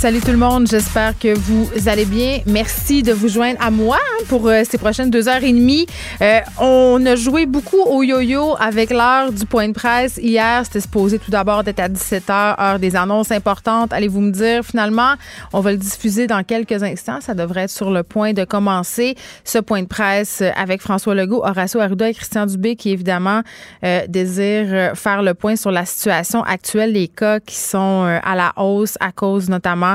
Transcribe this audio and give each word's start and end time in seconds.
Salut 0.00 0.20
tout 0.20 0.30
le 0.30 0.38
monde, 0.38 0.66
j'espère 0.66 1.18
que 1.18 1.36
vous 1.36 1.68
allez 1.86 2.06
bien. 2.06 2.38
Merci 2.46 3.02
de 3.02 3.12
vous 3.12 3.28
joindre 3.28 3.58
à 3.60 3.70
moi 3.70 3.98
hein, 4.00 4.24
pour 4.30 4.48
euh, 4.48 4.62
ces 4.66 4.78
prochaines 4.78 5.10
deux 5.10 5.28
heures 5.28 5.44
et 5.44 5.52
demie. 5.52 5.84
Euh, 6.22 6.40
on 6.58 7.04
a 7.04 7.16
joué 7.16 7.44
beaucoup 7.44 7.82
au 7.82 8.02
yo-yo 8.02 8.56
avec 8.58 8.88
l'heure 8.88 9.30
du 9.30 9.44
point 9.44 9.68
de 9.68 9.74
presse. 9.74 10.16
Hier, 10.16 10.62
c'était 10.64 10.80
supposé 10.80 11.18
tout 11.18 11.30
d'abord 11.30 11.64
d'être 11.64 11.80
à 11.80 11.90
17h, 11.90 12.58
heure 12.58 12.78
des 12.78 12.96
annonces 12.96 13.30
importantes. 13.30 13.92
Allez-vous 13.92 14.22
me 14.22 14.30
dire, 14.30 14.64
finalement, 14.64 15.16
on 15.52 15.60
va 15.60 15.72
le 15.72 15.76
diffuser 15.76 16.26
dans 16.26 16.44
quelques 16.44 16.82
instants. 16.82 17.20
Ça 17.20 17.34
devrait 17.34 17.64
être 17.64 17.70
sur 17.70 17.90
le 17.90 18.02
point 18.02 18.32
de 18.32 18.44
commencer 18.44 19.16
ce 19.44 19.58
point 19.58 19.82
de 19.82 19.86
presse 19.86 20.42
avec 20.56 20.80
François 20.80 21.14
Legault, 21.14 21.44
Horacio 21.44 21.78
Arruda 21.78 22.08
et 22.08 22.14
Christian 22.14 22.46
Dubé 22.46 22.74
qui, 22.74 22.88
évidemment, 22.88 23.42
euh, 23.84 24.06
désirent 24.08 24.92
faire 24.94 25.22
le 25.22 25.34
point 25.34 25.56
sur 25.56 25.70
la 25.70 25.84
situation 25.84 26.42
actuelle 26.42 26.94
des 26.94 27.08
cas 27.08 27.38
qui 27.38 27.56
sont 27.56 28.06
euh, 28.06 28.18
à 28.22 28.34
la 28.34 28.54
hausse 28.56 28.96
à 28.98 29.12
cause 29.12 29.50
notamment 29.50 29.89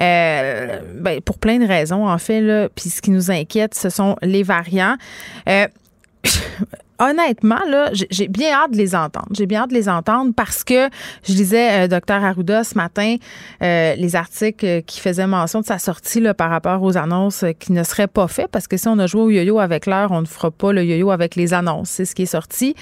euh, 0.00 0.80
ben, 0.94 1.20
pour 1.20 1.38
plein 1.38 1.58
de 1.58 1.66
raisons, 1.66 2.08
en 2.08 2.18
fait. 2.18 2.40
Là. 2.40 2.68
Puis 2.68 2.90
ce 2.90 3.02
qui 3.02 3.10
nous 3.10 3.30
inquiète, 3.30 3.74
ce 3.74 3.90
sont 3.90 4.16
les 4.22 4.42
variants. 4.42 4.96
Euh, 5.48 5.66
honnêtement, 7.00 7.60
là, 7.68 7.90
j'ai 7.92 8.28
bien 8.28 8.52
hâte 8.52 8.72
de 8.72 8.76
les 8.76 8.94
entendre. 8.94 9.28
J'ai 9.32 9.46
bien 9.46 9.62
hâte 9.62 9.70
de 9.70 9.74
les 9.74 9.88
entendre 9.88 10.32
parce 10.36 10.64
que 10.64 10.88
je 11.24 11.32
lisais 11.32 11.84
euh, 11.84 11.88
Dr 11.88 12.22
Arruda 12.22 12.62
ce 12.62 12.74
matin 12.74 13.16
euh, 13.62 13.94
les 13.94 14.16
articles 14.16 14.66
euh, 14.66 14.80
qui 14.82 15.00
faisaient 15.00 15.26
mention 15.26 15.60
de 15.60 15.66
sa 15.66 15.78
sortie 15.78 16.20
là, 16.20 16.34
par 16.34 16.50
rapport 16.50 16.82
aux 16.82 16.96
annonces 16.96 17.42
euh, 17.42 17.52
qui 17.52 17.72
ne 17.72 17.82
seraient 17.82 18.06
pas 18.06 18.28
faites 18.28 18.48
parce 18.48 18.68
que 18.68 18.76
si 18.76 18.86
on 18.88 18.98
a 18.98 19.06
joué 19.06 19.22
au 19.22 19.30
yo-yo 19.30 19.58
avec 19.58 19.86
l'heure, 19.86 20.12
on 20.12 20.20
ne 20.20 20.26
fera 20.26 20.50
pas 20.50 20.72
le 20.72 20.84
yo-yo 20.84 21.10
avec 21.10 21.36
les 21.36 21.54
annonces. 21.54 21.90
C'est 21.90 22.04
ce 22.04 22.14
qui 22.14 22.22
est 22.22 22.26
sorti. 22.26 22.74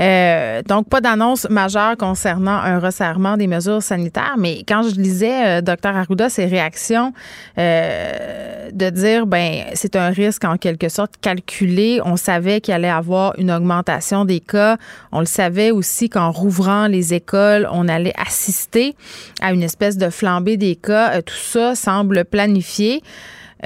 Euh, 0.00 0.62
donc, 0.62 0.88
pas 0.88 1.00
d'annonce 1.00 1.48
majeure 1.50 1.96
concernant 1.96 2.56
un 2.56 2.78
resserrement 2.78 3.36
des 3.36 3.46
mesures 3.46 3.82
sanitaires, 3.82 4.36
mais 4.38 4.62
quand 4.66 4.82
je 4.82 4.94
lisais 4.94 5.60
Dr 5.62 5.96
Arruda, 5.96 6.28
ses 6.28 6.46
réactions 6.46 7.12
de 7.56 8.90
dire, 8.90 9.26
ben, 9.26 9.64
c'est 9.74 9.96
un 9.96 10.08
risque 10.08 10.44
en 10.44 10.56
quelque 10.56 10.88
sorte 10.88 11.14
calculé. 11.20 12.00
On 12.04 12.16
savait 12.16 12.60
qu'il 12.60 12.74
allait 12.74 12.88
avoir 12.88 13.38
une 13.38 13.50
augmentation 13.58 14.24
des 14.24 14.40
cas. 14.40 14.78
On 15.12 15.20
le 15.20 15.26
savait 15.26 15.70
aussi 15.70 16.08
qu'en 16.08 16.30
rouvrant 16.30 16.86
les 16.86 17.14
écoles, 17.14 17.68
on 17.72 17.88
allait 17.88 18.14
assister 18.16 18.96
à 19.40 19.52
une 19.52 19.62
espèce 19.62 19.98
de 19.98 20.08
flambée 20.10 20.56
des 20.56 20.76
cas. 20.76 21.16
Euh, 21.16 21.22
tout 21.22 21.34
ça 21.34 21.74
semble 21.74 22.24
planifié. 22.24 23.02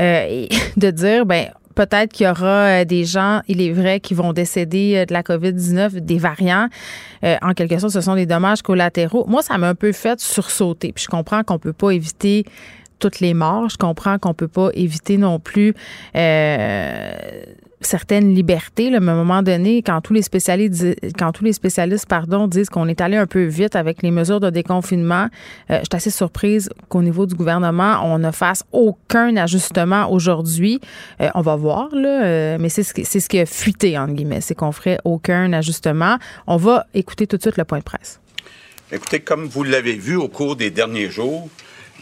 Euh, 0.00 0.26
et 0.28 0.48
de 0.76 0.91
dire, 0.91 1.26
ben, 1.26 1.47
peut-être 1.75 2.12
qu'il 2.12 2.26
y 2.26 2.31
aura 2.31 2.84
des 2.84 3.04
gens, 3.04 3.41
il 3.48 3.60
est 3.60 3.72
vrai, 3.72 4.00
qui 4.00 4.14
vont 4.14 4.32
décéder 4.32 5.04
de 5.06 5.12
la 5.12 5.22
COVID-19, 5.22 6.00
des 6.00 6.19
variants. 6.19 6.69
Euh, 7.25 7.36
en 7.42 7.54
quelque 7.54 7.78
sorte, 7.78 7.92
ce 7.92 8.00
sont 8.00 8.14
des 8.14 8.26
dommages 8.26 8.62
collatéraux. 8.62 9.25
Moi, 9.28 9.42
ça 9.42 9.58
m'a 9.58 9.69
un 9.69 9.75
peu 9.75 9.92
fait 9.92 10.20
sursauter. 10.20 10.92
Puis 10.92 11.04
je 11.04 11.08
comprends 11.08 11.44
qu'on 11.44 11.58
peut 11.58 11.72
pas 11.72 11.91
éviter 11.91 12.44
toutes 12.98 13.20
les 13.20 13.34
morts. 13.34 13.69
Je 13.69 13.76
comprends 13.76 14.19
qu'on 14.19 14.34
peut 14.34 14.48
pas 14.48 14.70
éviter 14.75 15.19
non 15.19 15.38
plus 15.38 15.75
euh, 16.16 17.12
certaines 17.87 18.34
libertés. 18.34 18.91
Là, 18.91 19.00
mais 19.00 19.10
à 19.10 19.15
un 19.15 19.19
moment 19.19 19.43
donné, 19.43 19.82
quand 19.82 20.00
tous 20.00 20.12
les 20.12 20.22
spécialistes, 20.22 20.84
quand 21.19 21.32
tous 21.32 21.44
les 21.44 21.53
spécialistes 21.53 22.06
pardon, 22.06 22.48
disent 22.48 22.70
qu'on 22.70 22.88
est 22.88 23.00
allé 23.00 23.16
un 23.16 23.26
peu 23.26 23.44
vite 23.44 23.76
avec 23.76 24.03
les 24.03 24.10
mesures 24.10 24.41
de 24.41 24.50
déconfinement, 24.50 25.28
euh, 25.70 25.78
je 25.78 25.84
suis 25.84 25.87
assez 25.93 26.10
surprise 26.10 26.70
qu'au 26.88 27.03
niveau 27.03 27.26
du 27.26 27.34
gouvernement, 27.34 28.00
on 28.04 28.19
ne 28.19 28.31
fasse 28.31 28.65
aucun 28.72 29.37
ajustement 29.37 30.10
aujourd'hui. 30.10 30.81
Euh, 31.20 31.28
on 31.34 31.41
va 31.41 31.56
voir, 31.56 31.94
là, 31.94 32.25
euh, 32.25 32.56
mais 32.60 32.69
c'est 32.69 32.82
ce, 32.82 32.94
qui, 32.94 33.04
c'est 33.04 33.20
ce 33.20 33.28
qui 33.28 33.38
a 33.38 33.47
fuité, 33.47 33.99
entre 33.99 34.14
guillemets, 34.14 34.41
c'est 34.41 34.54
qu'on 34.54 34.72
ferait 34.72 34.99
aucun 35.04 35.53
ajustement. 35.53 36.19
On 36.47 36.56
va 36.56 36.87
écouter 36.94 37.26
tout 37.26 37.37
de 37.37 37.43
suite 37.43 37.56
le 37.56 37.64
point 37.64 37.78
de 37.78 37.84
presse. 37.84 38.20
Écoutez, 38.91 39.20
comme 39.20 39.47
vous 39.47 39.64
l'avez 39.64 39.94
vu 39.94 40.16
au 40.16 40.28
cours 40.28 40.54
des 40.54 40.70
derniers 40.70 41.09
jours, 41.09 41.49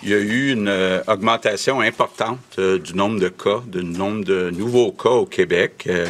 il 0.03 0.09
y 0.09 0.15
a 0.15 0.19
eu 0.19 0.53
une 0.53 0.69
euh, 0.69 1.03
augmentation 1.06 1.81
importante 1.81 2.38
euh, 2.59 2.78
du 2.78 2.94
nombre 2.94 3.21
de 3.21 3.28
cas, 3.28 3.62
du 3.66 3.84
nombre 3.84 4.25
de 4.25 4.50
nouveaux 4.50 4.93
cas 4.93 5.11
au 5.11 5.27
Québec. 5.27 5.84
Euh, 5.87 6.06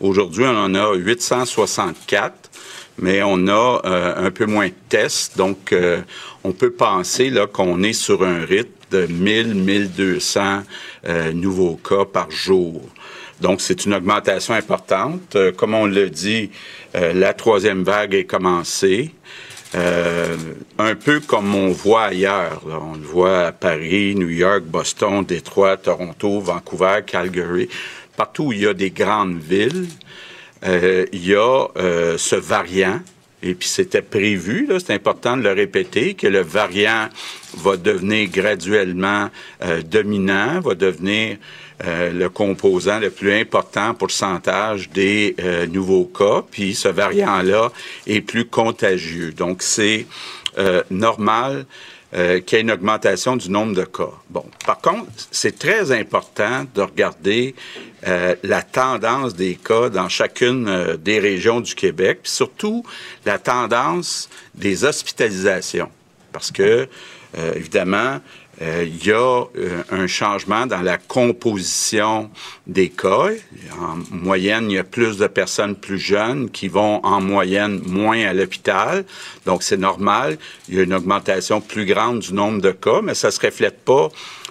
Aujourd'hui, 0.00 0.44
on 0.44 0.56
en 0.56 0.74
a 0.74 0.94
864, 0.94 2.50
mais 2.98 3.22
on 3.22 3.46
a 3.46 3.80
un 4.16 4.32
peu 4.32 4.46
moins 4.46 4.66
de 4.66 4.74
tests, 4.88 5.36
donc 5.38 5.72
on 6.42 6.50
peut 6.50 6.72
penser 6.72 7.32
qu'on 7.52 7.84
est 7.84 7.92
sur 7.92 8.24
un 8.24 8.44
rythme 8.44 8.72
de 8.90 9.06
1000, 9.06 9.54
1200 9.54 10.64
nouveaux 11.34 11.76
cas 11.76 12.04
par 12.04 12.32
jour. 12.32 12.82
Donc, 13.40 13.60
c'est 13.60 13.84
une 13.86 13.94
augmentation 13.94 14.54
importante. 14.54 15.36
comme 15.56 15.74
on 15.74 15.86
l'a 15.86 16.08
dit, 16.08 16.50
la 16.94 17.32
troisième 17.32 17.84
vague 17.84 18.14
est 18.14 18.24
commencée. 18.24 19.12
Euh, 19.74 20.36
un 20.78 20.94
peu 20.94 21.20
comme 21.20 21.54
on 21.54 21.72
voit 21.72 22.04
ailleurs. 22.04 22.62
Là. 22.68 22.78
On 22.80 22.94
le 22.94 23.02
voit 23.02 23.46
à 23.46 23.52
Paris, 23.52 24.14
New 24.14 24.28
York, 24.28 24.64
Boston, 24.64 25.24
Détroit, 25.24 25.76
Toronto, 25.78 26.40
Vancouver, 26.40 27.00
Calgary. 27.06 27.68
Partout 28.16 28.44
où 28.44 28.52
il 28.52 28.60
y 28.60 28.66
a 28.66 28.74
des 28.74 28.90
grandes 28.90 29.40
villes, 29.40 29.86
euh, 30.64 31.06
il 31.12 31.26
y 31.26 31.34
a 31.34 31.66
euh, 31.76 32.18
ce 32.18 32.36
variant. 32.36 33.00
Et 33.42 33.54
puis 33.54 33.68
c'était 33.68 34.02
prévu, 34.02 34.68
c'est 34.78 34.92
important 34.92 35.36
de 35.36 35.42
le 35.42 35.52
répéter, 35.52 36.14
que 36.14 36.28
le 36.28 36.42
variant 36.42 37.08
va 37.56 37.76
devenir 37.76 38.28
graduellement 38.28 39.30
dominant, 39.90 40.60
va 40.60 40.76
devenir 40.76 41.38
le 41.84 42.28
composant 42.28 42.98
le 42.98 43.10
plus 43.10 43.32
important 43.32 43.94
pourcentage 43.94 44.90
des 44.90 45.34
euh, 45.40 45.66
nouveaux 45.66 46.04
cas, 46.04 46.42
puis 46.50 46.74
ce 46.74 46.88
variant-là 46.88 47.72
est 48.06 48.20
plus 48.20 48.44
contagieux. 48.44 49.32
Donc, 49.32 49.62
c'est 49.62 50.06
euh, 50.58 50.82
normal 50.90 51.66
qu'il 52.44 52.58
y 52.58 52.60
ait 52.60 52.60
une 52.60 52.70
augmentation 52.70 53.36
du 53.36 53.48
nombre 53.48 53.74
de 53.74 53.84
cas. 53.84 54.10
Bon, 54.28 54.44
par 54.66 54.82
contre, 54.82 55.06
c'est 55.30 55.58
très 55.58 55.92
important 55.92 56.66
de 56.74 56.82
regarder 56.82 57.54
la 58.02 58.60
tendance 58.60 59.34
des 59.34 59.54
cas 59.54 59.88
dans 59.88 60.10
chacune 60.10 60.98
des 61.02 61.18
régions 61.18 61.62
du 61.62 61.74
Québec, 61.74 62.18
puis 62.24 62.30
surtout 62.30 62.84
la 63.24 63.38
tendance 63.38 64.28
des 64.54 64.84
hospitalisations, 64.84 65.88
parce 66.32 66.50
que 66.50 66.86
évidemment, 67.56 67.96
euh, 67.96 68.18
il 68.62 69.04
y 69.04 69.12
a 69.12 69.44
euh, 69.56 69.82
un 69.90 70.06
changement 70.06 70.66
dans 70.66 70.82
la 70.82 70.98
composition 70.98 72.30
des 72.66 72.90
cas. 72.90 73.30
En 73.80 73.96
moyenne, 74.10 74.70
il 74.70 74.74
y 74.74 74.78
a 74.78 74.84
plus 74.84 75.16
de 75.16 75.26
personnes 75.26 75.74
plus 75.74 75.98
jeunes 75.98 76.50
qui 76.50 76.68
vont 76.68 77.04
en 77.04 77.20
moyenne 77.20 77.80
moins 77.86 78.24
à 78.24 78.32
l'hôpital. 78.32 79.04
Donc, 79.46 79.62
c'est 79.62 79.76
normal. 79.76 80.38
Il 80.68 80.76
y 80.76 80.80
a 80.80 80.82
une 80.82 80.94
augmentation 80.94 81.60
plus 81.60 81.86
grande 81.86 82.20
du 82.20 82.34
nombre 82.34 82.60
de 82.60 82.70
cas, 82.70 83.00
mais 83.02 83.14
ça 83.14 83.30
se 83.30 83.40
reflète 83.40 83.84
pas 83.84 84.08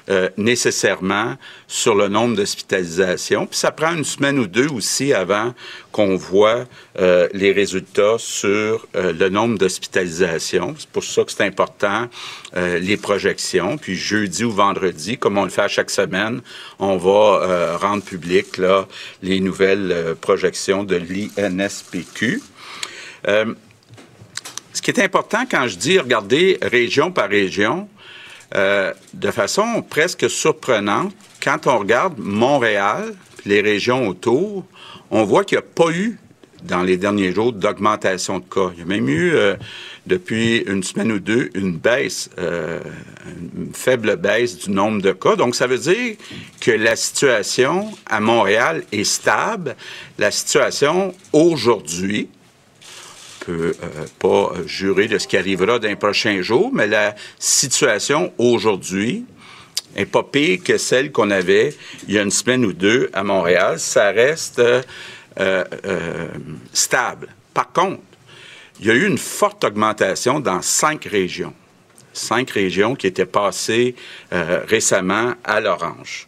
euh, 0.09 0.29
nécessairement 0.35 1.37
sur 1.67 1.93
le 1.93 2.07
nombre 2.07 2.35
d'hospitalisations. 2.35 3.45
Puis 3.45 3.59
ça 3.59 3.71
prend 3.71 3.93
une 3.93 4.03
semaine 4.03 4.39
ou 4.39 4.47
deux 4.47 4.67
aussi 4.67 5.13
avant 5.13 5.53
qu'on 5.91 6.15
voit 6.15 6.65
euh, 6.99 7.27
les 7.33 7.51
résultats 7.51 8.15
sur 8.17 8.87
euh, 8.95 9.13
le 9.13 9.29
nombre 9.29 9.59
d'hospitalisations. 9.59 10.73
C'est 10.79 10.89
pour 10.89 11.03
ça 11.03 11.23
que 11.23 11.31
c'est 11.31 11.43
important 11.45 12.09
les 12.53 12.97
projections. 12.97 13.77
Puis 13.77 13.95
jeudi 13.95 14.43
ou 14.43 14.51
vendredi, 14.51 15.17
comme 15.17 15.37
on 15.37 15.43
le 15.43 15.49
fait 15.49 15.61
à 15.61 15.67
chaque 15.67 15.89
semaine, 15.89 16.41
on 16.79 16.97
va 16.97 17.77
rendre 17.77 18.03
public 18.03 18.59
les 19.23 19.39
nouvelles 19.39 20.15
projections 20.19 20.83
de 20.83 20.97
l'INSPQ. 20.97 22.41
ce 23.25 24.81
qui 24.81 24.91
est 24.91 24.99
important 24.99 25.45
quand 25.49 25.67
je 25.69 25.77
dis 25.77 25.97
regarder 25.97 26.57
région 26.61 27.11
par 27.11 27.29
région, 27.29 27.87
euh, 28.55 28.93
de 29.13 29.31
façon 29.31 29.83
presque 29.87 30.29
surprenante, 30.29 31.13
quand 31.41 31.67
on 31.67 31.79
regarde 31.79 32.15
Montréal, 32.17 33.13
les 33.45 33.61
régions 33.61 34.07
autour, 34.07 34.65
on 35.09 35.23
voit 35.23 35.43
qu'il 35.43 35.57
n'y 35.57 35.63
a 35.63 35.67
pas 35.67 35.91
eu 35.91 36.17
dans 36.63 36.83
les 36.83 36.97
derniers 36.97 37.31
jours 37.31 37.53
d'augmentation 37.53 38.39
de 38.39 38.43
cas. 38.43 38.71
Il 38.73 38.79
y 38.79 38.83
a 38.83 38.85
même 38.85 39.09
eu, 39.09 39.33
euh, 39.33 39.55
depuis 40.05 40.57
une 40.67 40.83
semaine 40.83 41.11
ou 41.11 41.19
deux, 41.19 41.49
une 41.55 41.77
baisse, 41.77 42.29
euh, 42.39 42.79
une 43.57 43.73
faible 43.73 44.15
baisse 44.15 44.57
du 44.57 44.71
nombre 44.71 45.01
de 45.01 45.11
cas. 45.11 45.35
Donc, 45.35 45.55
ça 45.55 45.67
veut 45.67 45.77
dire 45.77 46.15
que 46.59 46.71
la 46.71 46.95
situation 46.95 47.91
à 48.05 48.19
Montréal 48.19 48.83
est 48.91 49.03
stable. 49.03 49.75
La 50.19 50.31
situation 50.31 51.13
aujourd'hui, 51.33 52.29
peut 53.45 53.73
euh, 53.83 54.05
pas 54.19 54.53
jurer 54.65 55.07
de 55.07 55.17
ce 55.17 55.27
qui 55.27 55.37
arrivera 55.37 55.79
dans 55.79 55.87
les 55.87 55.95
prochains 55.95 56.41
jours, 56.41 56.71
mais 56.73 56.87
la 56.87 57.15
situation 57.39 58.31
aujourd'hui 58.37 59.25
est 59.95 60.05
pas 60.05 60.23
pire 60.23 60.59
que 60.63 60.77
celle 60.77 61.11
qu'on 61.11 61.31
avait 61.31 61.75
il 62.07 62.13
y 62.13 62.19
a 62.19 62.21
une 62.21 62.31
semaine 62.31 62.63
ou 62.63 62.73
deux 62.73 63.09
à 63.13 63.23
Montréal. 63.23 63.79
Ça 63.79 64.11
reste 64.11 64.59
euh, 64.59 64.81
euh, 65.39 66.27
stable. 66.71 67.29
Par 67.53 67.71
contre, 67.71 68.01
il 68.79 68.87
y 68.87 68.91
a 68.91 68.93
eu 68.93 69.05
une 69.05 69.17
forte 69.17 69.63
augmentation 69.63 70.39
dans 70.39 70.61
cinq 70.61 71.05
régions. 71.05 71.53
Cinq 72.13 72.51
régions 72.51 72.95
qui 72.95 73.07
étaient 73.07 73.25
passées 73.25 73.95
récemment 74.31 75.33
à 75.45 75.61
l'orange. 75.61 76.27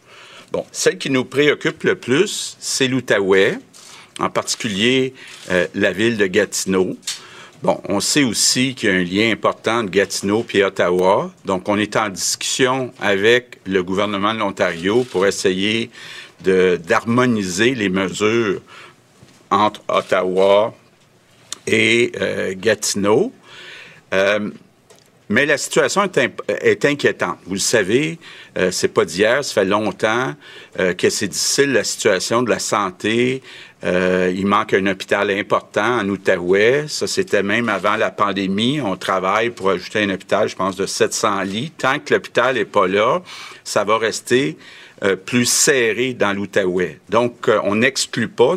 Bon, 0.50 0.64
celle 0.72 0.96
qui 0.96 1.10
nous 1.10 1.24
préoccupe 1.24 1.82
le 1.82 1.96
plus, 1.96 2.56
c'est 2.60 2.88
l'Outaouais, 2.88 3.58
en 4.18 4.30
particulier 4.30 5.14
euh, 5.50 5.66
la 5.74 5.92
ville 5.92 6.16
de 6.16 6.26
Gatineau. 6.26 6.96
Bon, 7.62 7.80
on 7.88 8.00
sait 8.00 8.24
aussi 8.24 8.74
qu'il 8.74 8.90
y 8.90 8.92
a 8.92 8.96
un 8.96 9.04
lien 9.04 9.32
important 9.32 9.78
entre 9.78 9.90
Gatineau 9.90 10.44
et 10.52 10.62
Ottawa. 10.62 11.32
Donc, 11.46 11.68
on 11.68 11.78
est 11.78 11.96
en 11.96 12.10
discussion 12.10 12.92
avec 13.00 13.58
le 13.64 13.82
gouvernement 13.82 14.34
de 14.34 14.40
l'Ontario 14.40 15.04
pour 15.04 15.26
essayer 15.26 15.90
d'harmoniser 16.42 17.74
les 17.74 17.88
mesures 17.88 18.60
entre 19.50 19.80
Ottawa 19.88 20.74
et 21.66 22.12
euh, 22.20 22.54
Gatineau. 22.56 23.32
Euh, 24.12 24.50
mais 25.30 25.46
la 25.46 25.56
situation 25.56 26.02
est, 26.48 26.84
inquiétante. 26.84 27.38
Vous 27.46 27.54
le 27.54 27.58
savez, 27.58 28.18
euh, 28.58 28.70
c'est 28.70 28.88
pas 28.88 29.06
d'hier, 29.06 29.42
ça 29.42 29.54
fait 29.54 29.64
longtemps 29.64 30.34
que 30.76 31.08
c'est 31.08 31.28
difficile 31.28 31.72
la 31.72 31.84
situation 31.84 32.42
de 32.42 32.50
la 32.50 32.58
santé. 32.58 33.42
Euh, 33.84 34.32
il 34.34 34.46
manque 34.46 34.72
un 34.72 34.86
hôpital 34.86 35.30
important 35.30 36.00
en 36.00 36.08
Outaouais. 36.08 36.86
Ça, 36.88 37.06
c'était 37.06 37.42
même 37.42 37.68
avant 37.68 37.96
la 37.96 38.10
pandémie. 38.10 38.80
On 38.80 38.96
travaille 38.96 39.50
pour 39.50 39.70
ajouter 39.70 40.02
un 40.02 40.10
hôpital, 40.10 40.48
je 40.48 40.56
pense, 40.56 40.76
de 40.76 40.86
700 40.86 41.42
lits. 41.42 41.72
Tant 41.76 41.98
que 41.98 42.14
l'hôpital 42.14 42.54
n'est 42.54 42.64
pas 42.64 42.86
là, 42.86 43.22
ça 43.62 43.84
va 43.84 43.98
rester 43.98 44.56
euh, 45.02 45.16
plus 45.16 45.44
serré 45.44 46.14
dans 46.14 46.32
l'Outaouais. 46.32 46.98
Donc, 47.10 47.50
on 47.64 47.74
n'exclut 47.74 48.28
pas 48.28 48.56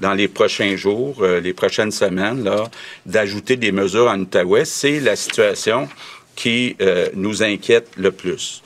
dans 0.00 0.14
les 0.14 0.28
prochains 0.28 0.76
jours, 0.76 1.18
euh, 1.20 1.40
les 1.40 1.52
prochaines 1.52 1.92
semaines, 1.92 2.44
là, 2.44 2.64
d'ajouter 3.04 3.56
des 3.56 3.72
mesures 3.72 4.08
en 4.08 4.18
Outaouais. 4.20 4.64
C'est 4.64 5.00
la 5.00 5.16
situation 5.16 5.88
qui 6.34 6.76
euh, 6.80 7.08
nous 7.14 7.42
inquiète 7.42 7.88
le 7.96 8.12
plus. 8.12 8.62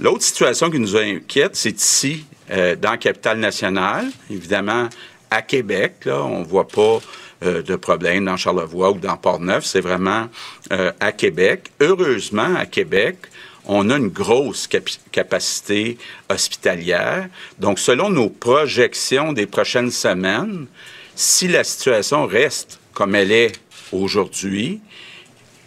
L'autre 0.00 0.22
situation 0.22 0.70
qui 0.70 0.78
nous 0.78 0.96
inquiète, 0.96 1.56
c'est 1.56 1.80
ici, 1.80 2.24
euh, 2.50 2.76
dans 2.76 2.96
capitale 2.96 3.38
nationale. 3.38 4.06
Évidemment, 4.30 4.88
à 5.30 5.42
Québec, 5.42 6.04
là, 6.04 6.22
on 6.24 6.42
voit 6.42 6.68
pas 6.68 7.00
de 7.42 7.76
problème 7.76 8.24
dans 8.24 8.36
Charlevoix 8.36 8.90
ou 8.90 8.98
dans 8.98 9.16
Port-Neuf. 9.16 9.64
C'est 9.64 9.80
vraiment 9.80 10.28
à 10.70 11.12
Québec. 11.12 11.70
Heureusement, 11.80 12.54
à 12.56 12.66
Québec, 12.66 13.16
on 13.64 13.90
a 13.90 13.96
une 13.96 14.08
grosse 14.08 14.68
capacité 15.12 15.98
hospitalière. 16.30 17.28
Donc, 17.58 17.78
selon 17.78 18.10
nos 18.10 18.30
projections 18.30 19.32
des 19.32 19.46
prochaines 19.46 19.90
semaines, 19.90 20.66
si 21.14 21.48
la 21.48 21.64
situation 21.64 22.26
reste 22.26 22.80
comme 22.94 23.14
elle 23.14 23.30
est 23.30 23.52
aujourd'hui, 23.92 24.80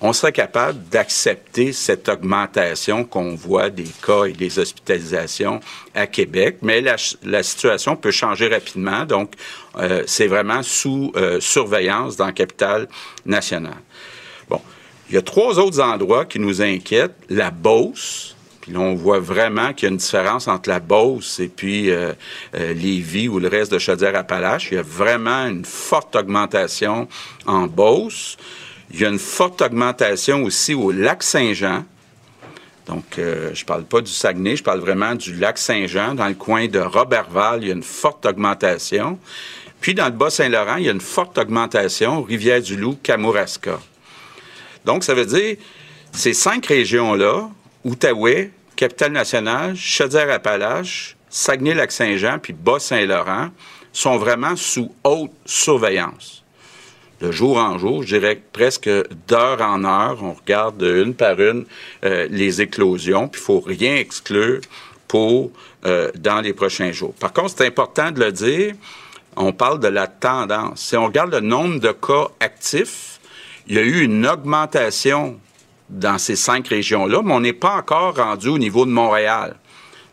on 0.01 0.13
serait 0.13 0.31
capable 0.31 0.80
d'accepter 0.89 1.71
cette 1.74 2.09
augmentation 2.09 3.03
qu'on 3.03 3.36
voit 3.36 3.69
des 3.69 3.88
cas 4.06 4.25
et 4.25 4.33
des 4.33 4.57
hospitalisations 4.57 5.59
à 5.94 6.07
Québec, 6.07 6.57
mais 6.63 6.81
la, 6.81 7.44
situation 7.44 7.95
peut 7.95 8.12
changer 8.12 8.48
rapidement, 8.48 9.06
donc 9.06 9.33
euh, 9.77 10.03
c'est 10.07 10.27
vraiment 10.27 10.63
sous 10.63 11.12
euh, 11.15 11.39
surveillance 11.39 12.18
dans 12.18 12.25
la 12.25 12.31
capitale 12.31 12.88
nationale. 13.25 13.81
Bon, 14.50 14.62
il 15.09 15.15
y 15.15 15.18
a 15.18 15.21
trois 15.21 15.59
autres 15.59 15.80
endroits 15.80 16.25
qui 16.25 16.39
nous 16.39 16.62
inquiètent. 16.62 17.15
La 17.30 17.51
Beauce, 17.51 18.36
puis 18.62 18.71
là, 18.71 18.80
on 18.80 18.95
voit 18.95 19.19
vraiment 19.19 19.74
qu'il 19.74 19.88
y 19.88 19.89
a 19.89 19.92
une 19.92 19.98
différence 19.98 20.48
entre 20.48 20.69
la 20.69 20.80
Beauce 20.80 21.39
et 21.39 21.48
puis 21.48 21.92
euh, 21.92 22.13
euh 22.56 22.74
Lévis 22.74 23.27
ou 23.27 23.39
le 23.39 23.48
reste 23.48 23.71
de 23.71 23.80
Chaudière-Appalaches. 23.80 24.69
Il 24.71 24.75
y 24.75 24.77
a 24.77 24.83
vraiment 24.83 25.48
une 25.48 25.65
forte 25.65 26.15
augmentation 26.15 27.07
en 27.45 27.68
Beauce. 27.68 28.38
Il 28.93 28.99
y 28.99 29.05
a 29.05 29.09
une 29.09 29.19
forte 29.19 29.61
augmentation 29.61 30.43
aussi 30.43 30.73
au 30.73 30.91
lac 30.91 31.23
Saint-Jean. 31.23 31.85
Donc, 32.88 33.19
euh, 33.19 33.51
je 33.53 33.63
parle 33.63 33.83
pas 33.85 34.01
du 34.01 34.11
Saguenay, 34.11 34.57
je 34.57 34.63
parle 34.63 34.79
vraiment 34.79 35.15
du 35.15 35.33
lac 35.35 35.57
Saint-Jean. 35.57 36.13
Dans 36.13 36.27
le 36.27 36.33
coin 36.33 36.67
de 36.67 36.79
Robertval, 36.79 37.63
il 37.63 37.67
y 37.67 37.71
a 37.71 37.73
une 37.73 37.83
forte 37.83 38.25
augmentation. 38.25 39.17
Puis, 39.79 39.93
dans 39.93 40.05
le 40.05 40.11
Bas-Saint-Laurent, 40.11 40.75
il 40.75 40.85
y 40.85 40.89
a 40.89 40.91
une 40.91 40.99
forte 40.99 41.38
augmentation, 41.38 42.21
Rivière-du-Loup, 42.21 42.97
Kamouraska. 43.01 43.79
Donc, 44.83 45.03
ça 45.03 45.13
veut 45.13 45.25
dire, 45.25 45.55
ces 46.11 46.33
cinq 46.33 46.65
régions-là, 46.65 47.49
Outaouais, 47.85 48.51
Capitale-Nationale, 48.75 49.75
Chaudière-Appalaches, 49.75 51.15
Saguenay-Lac-Saint-Jean, 51.29 52.39
puis 52.39 52.53
Bas-Saint-Laurent, 52.53 53.49
sont 53.93 54.17
vraiment 54.17 54.55
sous 54.55 54.93
haute 55.03 55.31
surveillance. 55.45 56.43
De 57.21 57.31
jour 57.31 57.57
en 57.57 57.77
jour, 57.77 58.01
je 58.01 58.18
dirais 58.18 58.41
presque 58.51 58.89
d'heure 59.27 59.62
en 59.62 59.83
heure, 59.83 60.18
on 60.23 60.33
regarde 60.33 60.81
une 60.81 61.13
par 61.13 61.39
une 61.39 61.65
euh, 62.03 62.27
les 62.31 62.62
éclosions, 62.62 63.27
puis 63.27 63.39
il 63.39 63.45
faut 63.45 63.59
rien 63.59 63.95
exclure 63.95 64.62
pour 65.07 65.51
euh, 65.85 66.09
dans 66.18 66.41
les 66.41 66.53
prochains 66.53 66.91
jours. 66.91 67.13
Par 67.19 67.31
contre, 67.31 67.53
c'est 67.56 67.68
important 67.68 68.09
de 68.09 68.19
le 68.19 68.31
dire, 68.31 68.73
on 69.35 69.53
parle 69.53 69.79
de 69.79 69.88
la 69.88 70.07
tendance. 70.07 70.81
Si 70.81 70.97
on 70.97 71.06
regarde 71.06 71.31
le 71.31 71.41
nombre 71.41 71.79
de 71.79 71.91
cas 71.91 72.29
actifs, 72.39 73.19
il 73.67 73.75
y 73.75 73.77
a 73.77 73.83
eu 73.83 74.01
une 74.01 74.25
augmentation 74.25 75.39
dans 75.91 76.17
ces 76.17 76.35
cinq 76.35 76.69
régions-là, 76.69 77.21
mais 77.24 77.33
on 77.33 77.41
n'est 77.41 77.53
pas 77.53 77.75
encore 77.75 78.15
rendu 78.15 78.47
au 78.47 78.57
niveau 78.57 78.85
de 78.85 78.91
Montréal. 78.91 79.57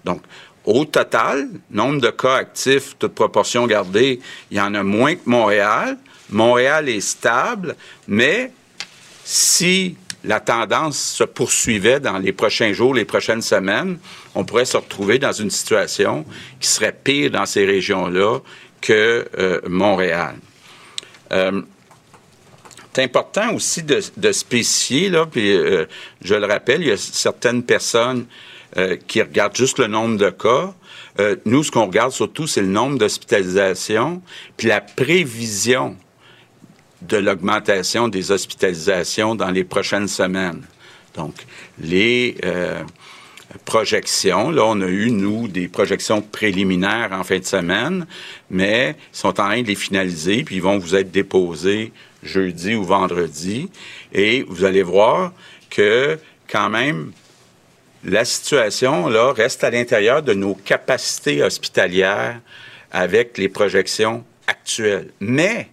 Donc, 0.04 0.20
au 0.66 0.84
total, 0.84 1.49
nombre 1.70 2.02
de 2.02 2.11
cas 2.11 2.34
actifs, 2.34 2.96
toute 2.99 3.14
proportion 3.14 3.66
gardée, 3.66 4.20
il 4.50 4.58
y 4.58 4.61
en 4.61 4.75
a 4.75 4.82
moins 4.82 5.14
que 5.14 5.22
Montréal. 5.25 5.96
Montréal 6.30 6.88
est 6.88 7.00
stable, 7.00 7.76
mais 8.06 8.52
si 9.25 9.97
la 10.25 10.40
tendance 10.40 10.99
se 10.99 11.25
poursuivait 11.25 12.00
dans 12.00 12.18
les 12.18 12.32
prochains 12.32 12.73
jours, 12.73 12.94
les 12.94 13.04
prochaines 13.04 13.42
semaines, 13.42 13.99
on 14.35 14.44
pourrait 14.44 14.64
se 14.64 14.76
retrouver 14.76 15.18
dans 15.18 15.32
une 15.32 15.50
situation 15.50 16.25
qui 16.61 16.68
serait 16.68 16.92
pire 16.92 17.30
dans 17.30 17.47
ces 17.47 17.64
régions-là 17.64 18.40
que 18.80 19.28
euh, 19.38 19.61
Montréal. 19.68 20.37
Euh, 21.32 21.62
c'est 22.94 23.04
important 23.04 23.54
aussi 23.54 23.85
de, 23.85 24.32
spécifier, 24.32 25.08
là, 25.08 25.25
puis 25.25 25.52
euh, 25.52 25.87
je 26.20 26.35
le 26.35 26.47
rappelle, 26.47 26.80
il 26.80 26.88
y 26.88 26.92
a 26.92 26.97
certaines 26.97 27.62
personnes 27.62 28.26
qui 29.06 29.23
regardent 29.23 29.56
juste 29.56 29.78
le 29.78 29.87
nombre 29.87 30.18
de 30.18 30.28
cas. 30.28 30.75
Nous, 31.47 31.64
ce 31.64 31.70
qu'on 31.70 31.87
regarde 31.87 32.12
surtout, 32.12 32.47
c'est 32.47 32.61
le 32.61 32.66
nombre 32.66 32.99
d'hospitalisations, 32.99 34.20
puis 34.56 34.68
la 34.68 34.82
prévision 34.82 35.97
de 37.02 37.17
l'augmentation 37.17 38.09
des 38.09 38.31
hospitalisations 38.31 39.35
dans 39.35 39.50
les 39.50 39.64
prochaines 39.64 40.09
semaines. 40.09 40.62
Donc, 41.14 41.35
les 41.81 42.37
projections, 43.64 44.50
là, 44.50 44.64
on 44.64 44.81
a 44.81 44.87
eu, 44.87 45.11
nous, 45.11 45.49
des 45.49 45.69
projections 45.69 46.21
préliminaires 46.21 47.11
en 47.12 47.25
fin 47.25 47.38
de 47.38 47.45
semaine, 47.45 48.07
mais 48.50 48.97
sont 49.12 49.28
en 49.28 49.33
train 49.33 49.62
de 49.62 49.67
les 49.67 49.75
finaliser, 49.75 50.45
puis 50.45 50.57
ils 50.57 50.62
vont 50.62 50.78
vous 50.78 50.95
être 50.95 51.11
déposés 51.11 51.93
jeudi 52.23 52.75
ou 52.75 52.85
vendredi, 52.85 53.71
et 54.12 54.45
vous 54.49 54.64
allez 54.64 54.83
voir 54.83 55.33
que 55.71 56.19
quand 56.50 56.69
même, 56.69 57.12
la 58.05 58.25
situation 58.25 59.09
là 59.09 59.33
reste 59.33 59.64
à 59.64 59.71
l'intérieur 59.71 60.23
de 60.23 60.35
nos 60.35 60.55
capacités 60.55 61.43
hospitalières 61.43 62.40
avec 62.90 63.38
les 63.38 63.49
projections 63.49 64.25
actuelles. 64.47 65.11
Mais 65.21 65.69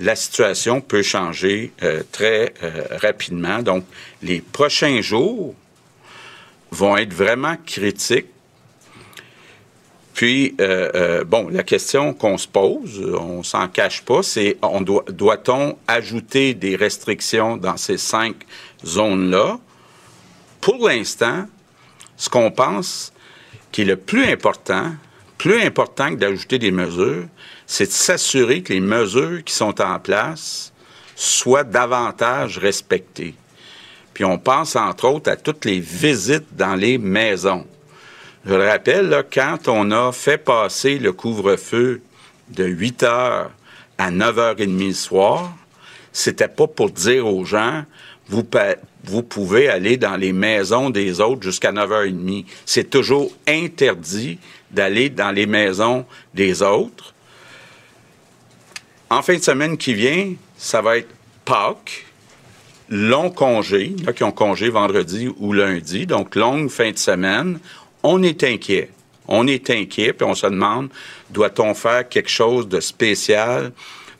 la 0.00 0.16
situation 0.16 0.80
peut 0.80 1.02
changer 1.02 1.72
euh, 1.82 2.02
très 2.10 2.54
euh, 2.62 2.84
rapidement. 3.00 3.60
Donc, 3.60 3.84
les 4.22 4.40
prochains 4.40 5.00
jours 5.00 5.54
vont 6.70 6.96
être 6.96 7.14
vraiment 7.14 7.56
critiques 7.64 8.26
puis, 10.14 10.54
euh, 10.60 11.24
bon, 11.24 11.48
la 11.48 11.64
question 11.64 12.14
qu'on 12.14 12.38
se 12.38 12.46
pose, 12.46 13.04
on 13.20 13.42
s'en 13.42 13.66
cache 13.66 14.02
pas, 14.02 14.22
c'est 14.22 14.56
on 14.62 14.80
doit, 14.80 15.04
doit-on 15.08 15.76
ajouter 15.88 16.54
des 16.54 16.76
restrictions 16.76 17.56
dans 17.56 17.76
ces 17.76 17.98
cinq 17.98 18.36
zones-là? 18.86 19.58
Pour 20.60 20.88
l'instant, 20.88 21.46
ce 22.16 22.28
qu'on 22.28 22.52
pense 22.52 23.12
qui 23.72 23.82
est 23.82 23.86
le 23.86 23.96
plus 23.96 24.24
important, 24.26 24.92
plus 25.36 25.60
important 25.60 26.10
que 26.10 26.14
d'ajouter 26.14 26.60
des 26.60 26.70
mesures, 26.70 27.26
c'est 27.66 27.86
de 27.86 27.92
s'assurer 27.92 28.62
que 28.62 28.72
les 28.72 28.80
mesures 28.80 29.42
qui 29.44 29.54
sont 29.54 29.80
en 29.80 29.98
place 29.98 30.72
soient 31.16 31.64
davantage 31.64 32.58
respectées. 32.58 33.34
Puis 34.12 34.24
on 34.24 34.38
pense 34.38 34.76
entre 34.76 35.06
autres 35.06 35.30
à 35.30 35.36
toutes 35.36 35.64
les 35.64 35.80
visites 35.80 36.56
dans 36.56 36.76
les 36.76 36.98
maisons. 36.98 37.66
Je 38.46 38.54
le 38.54 38.68
rappelle, 38.68 39.08
là, 39.08 39.22
quand 39.22 39.68
on 39.68 39.90
a 39.90 40.12
fait 40.12 40.38
passer 40.38 40.98
le 40.98 41.12
couvre-feu 41.12 42.02
de 42.50 42.64
8 42.64 43.02
heures 43.04 43.50
à 43.96 44.10
9h30 44.10 44.86
le 44.86 44.92
soir, 44.92 45.52
c'était 46.12 46.48
pas 46.48 46.66
pour 46.66 46.90
dire 46.90 47.26
aux 47.26 47.44
gens, 47.44 47.84
vous, 48.28 48.46
vous 49.02 49.22
pouvez 49.22 49.68
aller 49.68 49.96
dans 49.96 50.16
les 50.16 50.32
maisons 50.32 50.90
des 50.90 51.20
autres 51.20 51.42
jusqu'à 51.42 51.72
9h30. 51.72 52.44
C'est 52.66 52.90
toujours 52.90 53.32
interdit 53.48 54.38
d'aller 54.70 55.08
dans 55.08 55.30
les 55.30 55.46
maisons 55.46 56.04
des 56.34 56.62
autres. 56.62 57.13
En 59.14 59.22
fin 59.22 59.36
de 59.36 59.42
semaine 59.42 59.78
qui 59.78 59.94
vient, 59.94 60.34
ça 60.56 60.82
va 60.82 60.98
être 60.98 61.08
Pâques, 61.44 62.04
long 62.88 63.30
congé, 63.30 63.94
a 64.08 64.12
qui 64.12 64.24
ont 64.24 64.32
congé 64.32 64.70
vendredi 64.70 65.28
ou 65.38 65.52
lundi, 65.52 66.04
donc 66.04 66.34
longue 66.34 66.68
fin 66.68 66.90
de 66.90 66.98
semaine. 66.98 67.60
On 68.02 68.24
est 68.24 68.42
inquiet. 68.42 68.90
On 69.28 69.46
est 69.46 69.70
inquiet, 69.70 70.14
puis 70.14 70.26
on 70.26 70.34
se 70.34 70.48
demande, 70.48 70.88
doit-on 71.30 71.74
faire 71.74 72.08
quelque 72.08 72.28
chose 72.28 72.66
de 72.66 72.80
spécial 72.80 73.70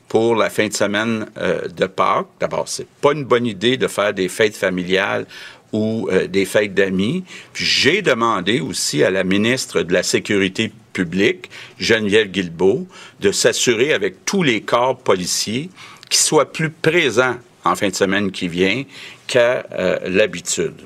pour 0.07 0.33
la 0.33 0.49
fin 0.49 0.69
de 0.69 0.73
semaine 0.73 1.25
euh, 1.39 1.67
de 1.67 1.87
Pâques? 1.87 2.29
D'abord, 2.39 2.69
c'est 2.69 2.87
pas 2.87 3.11
une 3.11 3.25
bonne 3.25 3.47
idée 3.47 3.75
de 3.75 3.89
faire 3.89 4.13
des 4.13 4.29
fêtes 4.29 4.55
familiales 4.55 5.25
ou 5.73 6.07
euh, 6.09 6.25
des 6.27 6.45
fêtes 6.45 6.73
d'amis. 6.73 7.25
J'ai 7.53 8.01
demandé 8.01 8.61
aussi 8.61 9.03
à 9.03 9.11
la 9.11 9.25
ministre 9.25 9.81
de 9.81 9.91
la 9.91 10.03
Sécurité 10.03 10.71
publique, 10.95 11.49
Geneviève 11.77 12.31
Guilbeault, 12.31 12.87
de 13.19 13.31
s'assurer 13.31 13.93
avec 13.93 14.23
tous 14.25 14.41
les 14.41 14.61
corps 14.61 14.97
policiers 14.97 15.69
qu'ils 16.09 16.21
soient 16.21 16.51
plus 16.51 16.69
présents 16.69 17.35
en 17.65 17.75
fin 17.75 17.89
de 17.89 17.95
semaine 17.95 18.31
qui 18.31 18.47
vient 18.47 18.83
qu'à 19.27 19.65
euh, 19.73 19.99
l'habitude. 20.05 20.81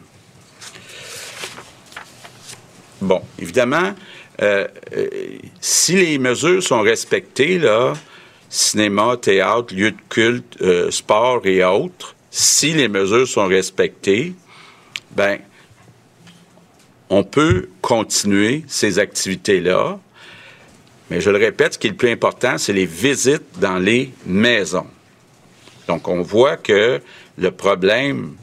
Bon, 3.02 3.22
évidemment, 3.38 3.94
euh, 4.42 4.68
si 5.62 5.96
les 5.96 6.18
mesures 6.18 6.64
sont 6.64 6.82
respectées, 6.82 7.60
là, 7.60 7.94
cinéma, 8.50 9.16
théâtre, 9.16 9.76
lieu 9.76 9.92
de 9.92 10.02
culte, 10.10 10.58
sport 10.90 11.46
et 11.46 11.64
autres, 11.64 12.16
si 12.32 12.74
les 12.74 12.88
mesures 12.88 13.28
sont 13.28 13.46
respectées, 13.46 14.34
ben, 15.12 15.40
on 17.10 17.24
peut 17.24 17.70
continuer 17.82 18.64
ces 18.68 19.00
activités-là, 19.00 20.00
mais 21.10 21.22
je 21.22 21.30
le 21.32 21.38
répète, 21.38 21.74
ce 21.74 21.80
qui 21.80 21.88
est 21.88 21.92
le 21.92 21.96
plus 21.96 22.12
important, 22.12 22.58
c'est 22.58 22.74
les 22.74 22.86
visites 22.86 23.60
dans 23.60 23.80
les 23.80 24.12
maisons. 24.26 24.86
Donc, 25.88 26.08
on 26.08 26.22
voit 26.22 26.56
que 26.56 27.02
le 27.38 27.52
problème, 27.52 28.36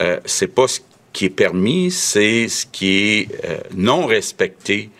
euh, 0.00 0.20
c'est 0.24 0.54
pas 0.54 0.68
ce 0.68 0.80
qui 1.12 1.24
est 1.24 1.30
permis, 1.30 1.90
c'est 1.90 2.46
ce 2.46 2.64
qui 2.64 2.96
est 2.96 3.44
euh, 3.44 3.58
non 3.74 4.06
respecté 4.06 4.90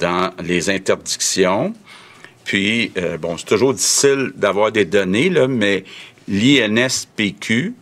dans 0.00 0.32
les 0.42 0.68
interdictions. 0.68 1.74
Puis, 2.44 2.90
euh, 2.96 3.18
bon, 3.18 3.36
c'est 3.36 3.46
toujours 3.46 3.74
difficile 3.74 4.32
d'avoir 4.34 4.72
des 4.72 4.84
données, 4.84 5.30
mais 5.48 5.84
l'INSPQ, 6.26 7.74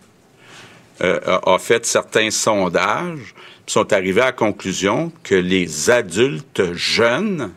a, 1.01 1.59
fait 1.59 1.85
certains 1.85 2.31
sondages, 2.31 3.35
sont 3.67 3.93
arrivés 3.93 4.21
à 4.21 4.27
la 4.27 4.33
conclusion 4.33 5.13
que 5.23 5.35
les 5.35 5.91
adultes 5.91 6.75
jeunes, 6.75 7.53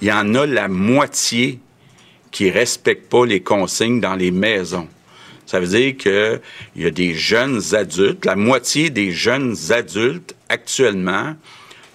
il 0.00 0.08
y 0.08 0.12
en 0.12 0.34
a 0.34 0.46
la 0.46 0.68
moitié 0.68 1.58
qui 2.30 2.50
respectent 2.50 3.08
pas 3.08 3.26
les 3.26 3.40
consignes 3.40 4.00
dans 4.00 4.14
les 4.14 4.30
maisons. 4.30 4.88
Ça 5.46 5.60
veut 5.60 5.66
dire 5.66 5.96
qu'il 5.96 6.40
y 6.76 6.86
a 6.86 6.90
des 6.90 7.14
jeunes 7.14 7.60
adultes, 7.74 8.24
la 8.24 8.36
moitié 8.36 8.90
des 8.90 9.12
jeunes 9.12 9.54
adultes 9.70 10.34
actuellement 10.48 11.34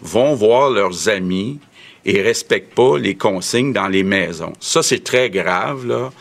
vont 0.02 0.36
voir 0.36 0.70
leurs 0.70 1.10
amis 1.10 1.60
et 2.06 2.22
respectent 2.22 2.76
pas 2.76 2.98
les 2.98 3.16
consignes 3.16 3.74
dans 3.74 3.88
les 3.88 4.04
maisons. 4.04 4.54
Ça, 4.60 4.84
c'est 4.84 5.04
très 5.04 5.30
grave, 5.30 5.88
là. 5.88 6.12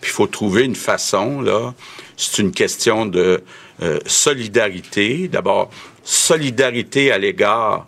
Puis 0.00 0.10
il 0.10 0.14
faut 0.14 0.26
trouver 0.26 0.64
une 0.64 0.74
façon, 0.74 1.40
là. 1.40 1.74
C'est 2.16 2.40
une 2.40 2.52
question 2.52 3.04
de, 3.04 3.42
euh, 3.82 3.98
solidarité. 4.06 5.28
D'abord, 5.28 5.70
solidarité 6.06 7.10
à 7.10 7.18
l'égard 7.18 7.86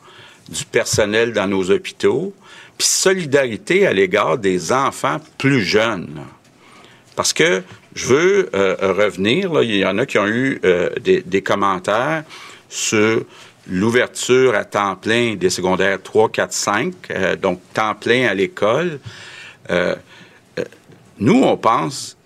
du 0.49 0.65
personnel 0.65 1.33
dans 1.33 1.47
nos 1.47 1.71
hôpitaux, 1.71 2.35
puis 2.77 2.87
solidarité 2.87 3.87
à 3.87 3.93
l'égard 3.93 4.39
des 4.39 4.73
enfants 4.73 5.21
plus 5.39 5.63
jeunes. 5.63 6.21
Parce 7.15 7.33
que 7.33 7.63
je 7.95 8.07
veux 8.07 8.51
euh, 8.55 8.77
revenir, 8.81 9.63
il 9.63 9.77
y 9.77 9.87
en 9.87 9.99
a 9.99 10.07
qui 10.07 10.19
ont 10.19 10.27
eu 10.27 10.61
euh, 10.65 10.91
des, 11.01 11.43
commentaires 11.43 12.25
sur 12.69 13.23
l'ouverture 13.69 14.55
à 14.55 14.65
temps 14.65 14.97
plein 14.97 15.37
des 15.37 15.51
secondaires 15.51 16.03
3, 16.03 16.31
4, 16.31 16.53
5, 16.53 16.95
donc 17.41 17.61
temps 17.73 17.95
plein 17.95 18.27
à 18.27 18.35
l'école. 18.35 18.99
nous, 21.19 21.43
on 21.43 21.57
pense 21.57 22.17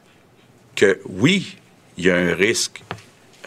que 0.75 1.01
oui, 1.09 1.57
il 1.99 2.07
y 2.07 2.11
a 2.11 2.17
un 2.17 2.35
risque 2.35 2.82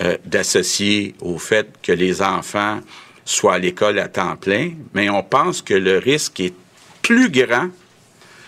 euh, 0.02 0.18
d'associer 0.26 1.16
au 1.22 1.38
fait 1.38 1.68
que 1.82 1.92
les 1.92 2.22
enfants 2.22 2.80
soient 3.24 3.56
à 3.56 3.60
l'école 3.60 3.98
à 4.00 4.08
temps 4.08 4.36
plein, 4.36 4.72
mais 4.94 5.10
on 5.10 5.24
pense 5.24 5.62
que 5.62 5.74
le 5.74 5.98
risque 5.98 6.40
est 6.40 6.54
plus 7.02 7.30
grand 7.30 7.70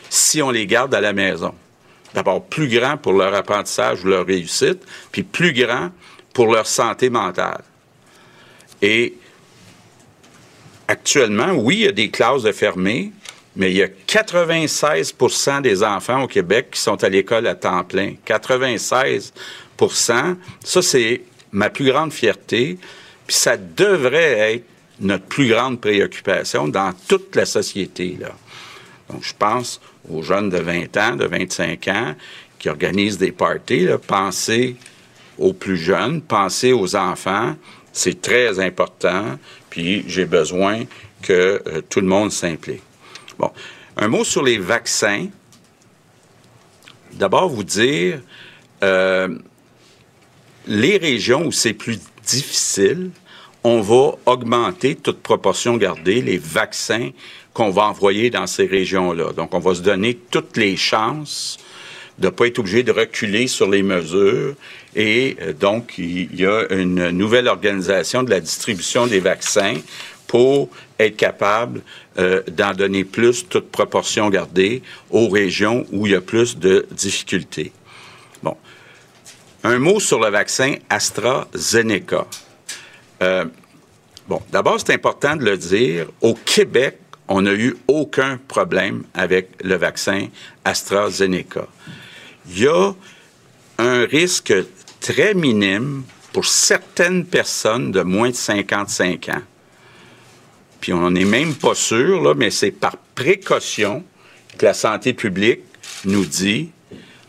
si 0.09 0.41
on 0.41 0.51
les 0.51 0.65
garde 0.65 0.93
à 0.93 1.01
la 1.01 1.13
maison. 1.13 1.53
D'abord, 2.13 2.43
plus 2.45 2.67
grand 2.67 2.97
pour 2.97 3.13
leur 3.13 3.33
apprentissage 3.33 4.03
ou 4.03 4.07
leur 4.07 4.25
réussite, 4.25 4.79
puis 5.11 5.23
plus 5.23 5.53
grand 5.53 5.91
pour 6.33 6.51
leur 6.51 6.67
santé 6.67 7.09
mentale. 7.09 7.63
Et 8.81 9.15
actuellement, 10.87 11.51
oui, 11.53 11.75
il 11.75 11.81
y 11.81 11.87
a 11.87 11.91
des 11.91 12.09
classes 12.09 12.49
fermées, 12.51 13.11
mais 13.55 13.71
il 13.71 13.77
y 13.77 13.83
a 13.83 13.87
96% 14.07 15.61
des 15.61 15.83
enfants 15.83 16.23
au 16.23 16.27
Québec 16.27 16.71
qui 16.71 16.81
sont 16.81 17.03
à 17.03 17.09
l'école 17.09 17.47
à 17.47 17.55
temps 17.55 17.83
plein. 17.83 18.13
96% 18.25 19.31
Ça, 20.63 20.81
c'est 20.81 21.21
ma 21.51 21.69
plus 21.69 21.85
grande 21.85 22.13
fierté, 22.13 22.77
puis 23.25 23.35
ça 23.35 23.57
devrait 23.57 24.53
être 24.55 24.65
notre 24.99 25.25
plus 25.25 25.49
grande 25.49 25.79
préoccupation 25.79 26.67
dans 26.67 26.93
toute 27.07 27.35
la 27.35 27.45
société. 27.45 28.17
Donc, 29.09 29.23
je 29.23 29.33
pense 29.37 29.79
aux 30.09 30.23
jeunes 30.23 30.49
de 30.49 30.57
20 30.57 30.97
ans, 30.97 31.15
de 31.15 31.25
25 31.25 31.87
ans, 31.89 32.15
qui 32.57 32.69
organisent 32.69 33.17
des 33.17 33.31
parties. 33.31 33.87
Pensez 34.07 34.75
aux 35.37 35.53
plus 35.53 35.77
jeunes, 35.77 36.21
pensez 36.21 36.73
aux 36.73 36.95
enfants. 36.95 37.55
C'est 37.91 38.21
très 38.21 38.59
important. 38.59 39.37
Puis, 39.69 40.03
j'ai 40.07 40.25
besoin 40.25 40.83
que 41.21 41.61
euh, 41.67 41.81
tout 41.87 42.01
le 42.01 42.07
monde 42.07 42.31
s'implique. 42.31 42.81
Bon, 43.37 43.51
un 43.97 44.07
mot 44.07 44.23
sur 44.23 44.43
les 44.43 44.57
vaccins. 44.57 45.27
D'abord, 47.13 47.49
vous 47.49 47.63
dire, 47.63 48.21
euh, 48.83 49.37
les 50.67 50.97
régions 50.97 51.47
où 51.47 51.51
c'est 51.51 51.73
plus 51.73 51.99
difficile, 52.25 53.09
on 53.63 53.81
va 53.81 54.13
augmenter, 54.25 54.95
toute 54.95 55.21
proportion 55.21 55.77
gardée, 55.77 56.21
les 56.21 56.37
vaccins 56.37 57.09
qu'on 57.53 57.69
va 57.71 57.83
envoyer 57.83 58.29
dans 58.29 58.47
ces 58.47 58.65
régions-là. 58.65 59.33
Donc, 59.33 59.53
on 59.53 59.59
va 59.59 59.75
se 59.75 59.81
donner 59.81 60.17
toutes 60.29 60.57
les 60.57 60.77
chances 60.77 61.57
de 62.19 62.27
ne 62.27 62.31
pas 62.31 62.47
être 62.47 62.59
obligé 62.59 62.83
de 62.83 62.91
reculer 62.91 63.47
sur 63.47 63.69
les 63.69 63.83
mesures. 63.83 64.55
Et 64.95 65.37
euh, 65.41 65.53
donc, 65.53 65.97
il 65.97 66.33
y 66.35 66.45
a 66.45 66.65
une 66.71 67.09
nouvelle 67.09 67.47
organisation 67.47 68.23
de 68.23 68.29
la 68.29 68.39
distribution 68.39 69.07
des 69.07 69.19
vaccins 69.19 69.75
pour 70.27 70.69
être 70.99 71.15
capable 71.15 71.81
euh, 72.17 72.41
d'en 72.49 72.73
donner 72.73 73.03
plus, 73.03 73.47
toute 73.47 73.71
proportion 73.71 74.29
gardée, 74.29 74.81
aux 75.09 75.29
régions 75.29 75.85
où 75.91 76.07
il 76.07 76.13
y 76.13 76.15
a 76.15 76.21
plus 76.21 76.57
de 76.57 76.87
difficultés. 76.91 77.71
Un 79.69 79.79
mot 79.79 79.99
sur 79.99 80.21
le 80.21 80.29
vaccin 80.29 80.75
AstraZeneca. 80.89 82.25
Euh, 83.21 83.43
bon, 84.25 84.41
d'abord, 84.49 84.79
c'est 84.79 84.93
important 84.93 85.35
de 85.35 85.43
le 85.43 85.57
dire. 85.57 86.07
Au 86.21 86.35
Québec, 86.35 86.99
on 87.27 87.41
n'a 87.41 87.51
eu 87.51 87.75
aucun 87.89 88.39
problème 88.47 89.03
avec 89.13 89.49
le 89.61 89.75
vaccin 89.75 90.29
AstraZeneca. 90.63 91.67
Il 92.49 92.59
y 92.59 92.67
a 92.69 92.93
un 93.77 94.05
risque 94.05 94.53
très 95.01 95.33
minime 95.33 96.03
pour 96.31 96.45
certaines 96.45 97.25
personnes 97.25 97.91
de 97.91 98.03
moins 98.03 98.29
de 98.29 98.35
55 98.35 99.27
ans. 99.27 99.41
Puis 100.79 100.93
on 100.93 101.01
n'en 101.01 101.13
est 101.13 101.25
même 101.25 101.55
pas 101.55 101.75
sûr, 101.75 102.21
là, 102.21 102.35
mais 102.35 102.51
c'est 102.51 102.71
par 102.71 102.95
précaution 103.15 104.05
que 104.57 104.65
la 104.65 104.73
santé 104.73 105.11
publique 105.11 105.59
nous 106.05 106.23
dit 106.23 106.69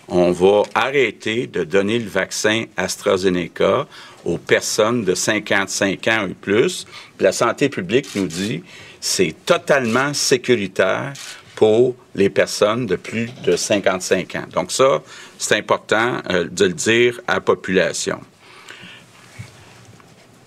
on 0.08 0.32
va 0.32 0.62
arrêter 0.74 1.46
de 1.46 1.64
donner 1.64 1.98
le 1.98 2.08
vaccin 2.08 2.64
AstraZeneca 2.76 3.86
aux 4.24 4.38
personnes 4.38 5.04
de 5.04 5.14
55 5.14 6.08
ans 6.08 6.26
et 6.28 6.34
plus. 6.34 6.86
la 7.20 7.32
santé 7.32 7.68
publique 7.68 8.08
nous 8.14 8.26
dit 8.26 8.62
c'est 9.00 9.34
totalement 9.44 10.12
sécuritaire 10.14 11.12
pour 11.54 11.94
les 12.14 12.30
personnes 12.30 12.86
de 12.86 12.96
plus 12.96 13.30
de 13.42 13.56
55 13.56 14.36
ans. 14.36 14.44
Donc 14.52 14.70
ça, 14.70 15.02
c'est 15.38 15.56
important 15.56 16.20
euh, 16.30 16.44
de 16.48 16.66
le 16.66 16.72
dire 16.72 17.20
à 17.26 17.34
la 17.34 17.40
population. 17.40 18.20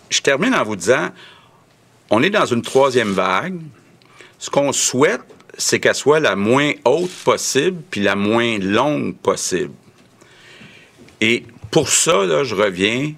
Je 0.10 0.22
termine 0.22 0.54
en 0.54 0.64
vous 0.64 0.76
disant, 0.76 1.10
on 2.10 2.24
est 2.24 2.30
dans 2.30 2.46
une 2.46 2.62
troisième 2.62 3.12
vague. 3.12 3.60
Ce 4.40 4.50
qu'on 4.50 4.72
souhaite, 4.72 5.22
c'est 5.62 5.80
qu'elle 5.80 5.96
soit 5.96 6.20
la 6.20 6.36
moins 6.36 6.72
haute 6.86 7.12
possible 7.24 7.82
puis 7.90 8.02
la 8.02 8.16
moins 8.16 8.58
longue 8.58 9.16
possible. 9.16 9.74
Et 11.20 11.46
pour 11.70 11.90
ça, 11.90 12.26
là, 12.26 12.44
je 12.44 12.56
reviens, 12.56 13.14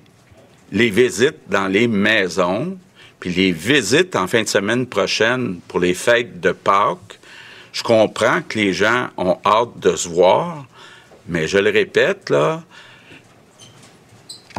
les 0.72 0.90
visites 0.90 1.40
dans 1.48 1.68
les 1.68 1.88
maisons, 1.88 2.78
puis 3.20 3.32
les 3.32 3.52
visites 3.52 4.16
en 4.16 4.28
fin 4.28 4.44
de 4.44 4.48
semaine 4.48 4.86
prochaine 4.86 5.60
pour 5.68 5.80
les 5.80 5.94
fêtes 5.94 6.42
de 6.42 6.52
Pâques, 6.52 7.20
je 7.72 7.82
comprends 7.82 8.42
que 8.48 8.60
les 8.60 8.74
gens 8.74 9.08
ont 9.18 9.38
hâte 9.46 9.80
de 9.80 9.96
se 9.96 10.10
voir, 10.10 10.66
mais 11.28 11.48
je 11.48 11.58
le 11.58 11.70
répète, 11.70 12.30
là, 12.30 12.62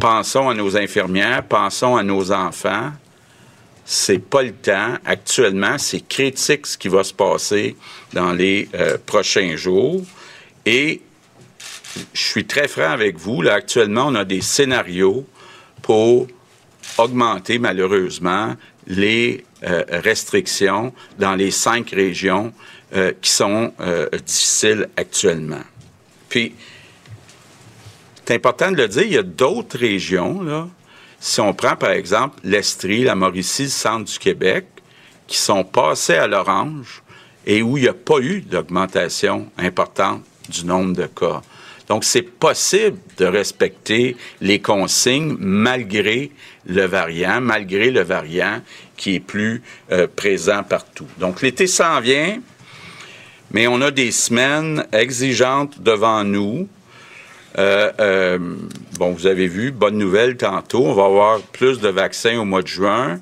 pensons 0.01 0.49
à 0.49 0.55
nos 0.55 0.77
infirmières, 0.77 1.45
pensons 1.45 1.97
à 1.97 2.03
nos 2.03 2.33
enfants. 2.33 2.93
C'est 3.85 4.19
pas 4.19 4.43
le 4.43 4.53
temps. 4.53 4.95
Actuellement, 5.05 5.77
c'est 5.79 6.07
critique 6.07 6.67
ce 6.67 6.79
qui 6.79 6.89
va 6.89 7.05
se 7.05 7.13
passer 7.13 7.77
dans 8.13 8.33
les 8.33 8.69
euh, 8.75 8.97
prochains 9.05 9.57
jours. 9.57 10.03
Et 10.65 11.03
je 12.13 12.23
suis 12.23 12.47
très 12.47 12.67
franc 12.67 12.91
avec 12.91 13.19
vous. 13.19 13.43
Là, 13.43 13.55
actuellement, 13.55 14.07
on 14.09 14.15
a 14.15 14.25
des 14.25 14.41
scénarios 14.41 15.27
pour 15.83 16.27
augmenter 16.97 17.59
malheureusement 17.59 18.55
les 18.87 19.45
euh, 19.65 19.85
restrictions 19.89 20.95
dans 21.19 21.35
les 21.35 21.51
cinq 21.51 21.91
régions 21.91 22.53
euh, 22.95 23.13
qui 23.21 23.31
sont 23.31 23.73
difficiles 24.25 24.89
actuellement. 24.97 25.63
Puis, 26.31 26.55
c'est 28.25 28.35
important 28.35 28.73
de 28.73 28.77
le 28.77 28.89
dire, 28.89 29.03
il 29.03 29.13
y 29.13 29.19
a 29.19 29.23
d'autres 29.23 29.79
régions, 29.79 30.71
si 31.25 31.41
on 31.41 31.55
prend 31.55 31.75
par 31.75 31.93
exemple 31.93 32.39
l'Estrie, 32.45 33.03
la 33.03 33.15
Mauricie, 33.15 33.63
le 33.63 33.69
centre 33.71 34.13
du 34.13 34.19
Québec, 34.19 34.67
qui 35.27 35.39
sont 35.39 35.65
passés 35.65 36.17
à 36.17 36.27
l'orange 36.27 37.03
et 37.47 37.63
où 37.63 37.79
il 37.79 37.85
n'y 37.85 37.89
a 37.89 37.95
pas 37.95 38.19
eu 38.19 38.43
d'augmentation 38.43 39.51
importante 39.57 40.23
du 40.51 40.67
nombre 40.67 40.95
de 40.95 41.07
cas. 41.07 41.41
Donc, 41.89 42.05
c'est 42.05 42.21
possible 42.21 42.99
de 43.17 43.25
respecter 43.25 44.19
les 44.43 44.61
consignes 44.61 45.37
malgré 45.39 46.31
le 46.67 46.85
variant, 46.85 47.41
malgré 47.41 47.91
le 47.91 48.03
variant 48.03 48.61
qui 48.95 49.15
est 49.15 49.21
plus 49.21 49.63
euh, 49.93 50.07
présent 50.07 50.63
partout. 50.63 51.09
Donc, 51.19 51.41
l'été 51.41 51.67
s'en 51.67 52.01
vient, 52.01 52.39
mais 53.51 53.67
on 53.67 53.81
a 53.81 53.91
des 53.91 54.13
semaines 54.13 54.87
exigeantes 54.93 55.81
devant 55.81 56.23
nous. 56.23 56.69
Euh, 57.57 57.91
euh, 57.99 58.39
bon, 58.99 59.13
vous 59.13 59.27
avez 59.27 59.49
vu, 59.49 59.71
bonne 59.71 59.99
nouvelle 59.99 60.37
tantôt, 60.37 60.85
on 60.85 60.95
va 60.95 61.05
avoir 61.05 61.41
plus 61.41 61.81
de 61.81 61.89
vaccins 61.89 62.39
au 62.39 62.45
mois 62.45 62.63
de 62.63 62.69
juin. 62.69 63.21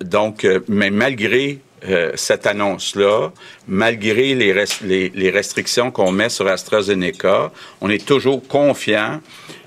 donc, 0.00 0.46
mais 0.68 0.90
malgré 0.90 1.60
euh, 1.86 2.12
cette 2.14 2.46
annonce-là, 2.46 3.30
malgré 3.68 4.34
les, 4.34 5.10
les, 5.14 5.30
restrictions 5.30 5.90
qu'on 5.90 6.12
met 6.12 6.30
sur 6.30 6.48
AstraZeneca, 6.48 7.52
on 7.82 7.90
est 7.90 8.06
toujours 8.06 8.46
confiant 8.48 9.20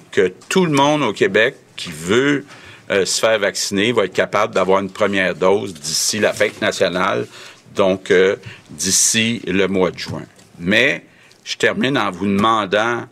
que 0.09 0.33
tout 0.49 0.65
le 0.65 0.71
monde 0.71 1.03
au 1.03 1.13
Québec 1.13 1.55
qui 1.75 1.91
veut 1.91 2.43
euh, 2.89 3.05
se 3.05 3.19
faire 3.19 3.37
vacciner 3.37 3.91
va 3.91 4.05
être 4.05 4.13
capable 4.13 4.55
d'avoir 4.55 4.79
une 4.79 4.89
première 4.89 5.35
dose 5.35 5.75
d'ici 5.75 6.17
la 6.17 6.33
fête 6.33 6.59
nationale, 6.59 7.27
donc 7.75 8.09
euh, 8.09 8.37
d'ici 8.71 9.43
le 9.45 9.67
mois 9.67 9.91
de 9.91 9.99
juin. 9.99 10.25
Mais 10.57 11.03
je 11.43 11.55
termine 11.55 11.99
en 11.99 12.09
vous 12.09 12.25
demandant 12.25 13.03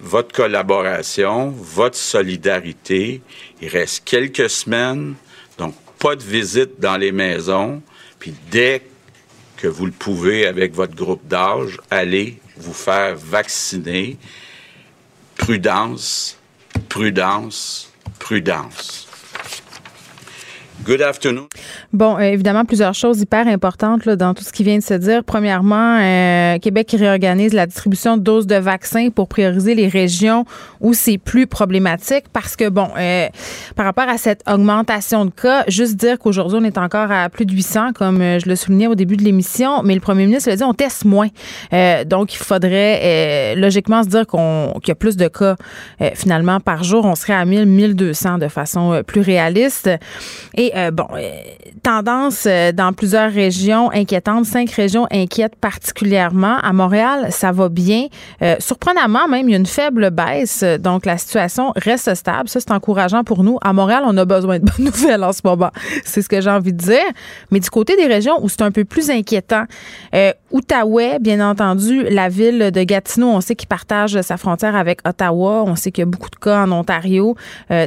votre 0.00 0.32
collaboration, 0.32 1.50
votre 1.50 1.96
solidarité. 1.96 3.22
Il 3.60 3.68
reste 3.68 4.04
quelques 4.04 4.48
semaines, 4.48 5.14
donc 5.58 5.74
pas 5.98 6.16
de 6.16 6.22
visite 6.22 6.78
dans 6.78 6.96
les 6.96 7.12
maisons, 7.12 7.82
puis 8.18 8.34
dès 8.50 8.82
que 9.56 9.66
vous 9.66 9.86
le 9.86 9.92
pouvez 9.92 10.46
avec 10.46 10.74
votre 10.74 10.94
groupe 10.94 11.26
d'âge, 11.26 11.78
allez 11.90 12.38
vous 12.56 12.74
faire 12.74 13.16
vacciner. 13.16 14.18
Prudence, 15.36 16.38
prudence, 16.88 17.92
prudence. 18.18 19.03
Good 20.84 21.00
afternoon. 21.00 21.48
Bon, 21.94 22.16
euh, 22.18 22.20
évidemment, 22.20 22.66
plusieurs 22.66 22.92
choses 22.92 23.18
hyper 23.18 23.46
importantes 23.46 24.06
dans 24.06 24.34
tout 24.34 24.44
ce 24.44 24.52
qui 24.52 24.64
vient 24.64 24.76
de 24.76 24.82
se 24.82 24.92
dire. 24.92 25.24
Premièrement, 25.24 25.98
euh, 25.98 26.58
Québec 26.58 26.88
qui 26.88 26.98
réorganise 26.98 27.54
la 27.54 27.64
distribution 27.64 28.18
de 28.18 28.22
doses 28.22 28.46
de 28.46 28.56
vaccins 28.56 29.08
pour 29.08 29.28
prioriser 29.28 29.74
les 29.74 29.88
régions 29.88 30.44
où 30.82 30.92
c'est 30.92 31.16
plus 31.16 31.46
problématique 31.46 32.24
parce 32.34 32.54
que, 32.54 32.68
bon, 32.68 32.88
euh, 32.98 33.28
par 33.76 33.86
rapport 33.86 34.08
à 34.10 34.18
cette 34.18 34.42
augmentation 34.46 35.24
de 35.24 35.30
cas, 35.30 35.64
juste 35.68 35.96
dire 35.96 36.18
qu'aujourd'hui, 36.18 36.58
on 36.60 36.64
est 36.64 36.76
encore 36.76 37.10
à 37.10 37.30
plus 37.30 37.46
de 37.46 37.52
800, 37.54 37.94
comme 37.94 38.18
je 38.18 38.46
le 38.46 38.54
soulignais 38.54 38.86
au 38.86 38.94
début 38.94 39.16
de 39.16 39.22
l'émission, 39.22 39.82
mais 39.82 39.94
le 39.94 40.00
premier 40.00 40.26
ministre 40.26 40.50
l'a 40.50 40.56
dit, 40.56 40.64
on 40.64 40.74
teste 40.74 41.06
moins. 41.06 41.28
donc, 42.06 42.34
il 42.34 42.38
faudrait 42.38 43.54
logiquement 43.56 44.02
se 44.02 44.08
dire 44.08 44.26
qu'on 44.26 44.74
qu'il 44.82 44.88
y 44.88 44.92
a 44.92 44.96
plus 44.96 45.16
de 45.16 45.28
cas 45.28 45.56
finalement 46.14 46.60
par 46.60 46.84
jour. 46.84 47.06
On 47.06 47.14
serait 47.14 47.32
à 47.32 47.44
1000, 47.44 47.64
1200 47.64 48.38
de 48.38 48.48
façon 48.48 49.02
plus 49.06 49.22
réaliste. 49.22 49.88
Et 50.56 50.73
euh, 50.74 50.90
bon, 50.90 51.06
euh, 51.14 51.30
tendance 51.82 52.46
euh, 52.46 52.72
dans 52.72 52.92
plusieurs 52.92 53.30
régions 53.30 53.90
inquiétantes. 53.92 54.44
Cinq 54.46 54.70
régions 54.70 55.06
inquiètent 55.10 55.56
particulièrement. 55.56 56.56
À 56.58 56.72
Montréal, 56.72 57.28
ça 57.30 57.52
va 57.52 57.68
bien. 57.68 58.06
surprenamment, 58.58 59.28
même, 59.28 59.48
il 59.48 59.52
y 59.52 59.54
a 59.54 59.58
une 59.58 59.66
faible 59.66 60.10
baisse. 60.10 60.64
Donc, 60.80 61.06
la 61.06 61.18
situation 61.18 61.72
reste 61.76 62.14
stable. 62.14 62.48
Ça, 62.48 62.60
c'est 62.60 62.72
encourageant 62.72 63.24
pour 63.24 63.44
nous. 63.44 63.58
À 63.62 63.72
Montréal, 63.72 64.02
on 64.06 64.16
a 64.16 64.24
besoin 64.24 64.58
de 64.58 64.64
bonnes 64.64 64.86
nouvelles 64.92 65.24
en 65.24 65.32
ce 65.32 65.40
moment. 65.44 65.70
C'est 66.04 66.22
ce 66.22 66.28
que 66.28 66.40
j'ai 66.40 66.50
envie 66.50 66.72
de 66.72 66.78
dire. 66.78 67.04
Mais 67.50 67.60
du 67.60 67.70
côté 67.70 67.96
des 67.96 68.06
régions 68.06 68.42
où 68.42 68.48
c'est 68.48 68.62
un 68.62 68.70
peu 68.70 68.84
plus 68.84 69.10
inquiétant, 69.10 69.64
Outaouais, 70.54 71.18
bien 71.18 71.46
entendu, 71.46 72.04
la 72.04 72.30
ville 72.30 72.70
de 72.70 72.82
Gatineau, 72.84 73.28
on 73.28 73.40
sait 73.42 73.54
qu'il 73.54 73.68
partage 73.68 74.18
sa 74.22 74.36
frontière 74.36 74.76
avec 74.76 75.00
Ottawa. 75.06 75.64
On 75.66 75.76
sait 75.76 75.90
qu'il 75.90 76.02
y 76.02 76.06
a 76.06 76.10
beaucoup 76.10 76.30
de 76.30 76.36
cas 76.36 76.64
en 76.64 76.72
Ontario. 76.72 77.36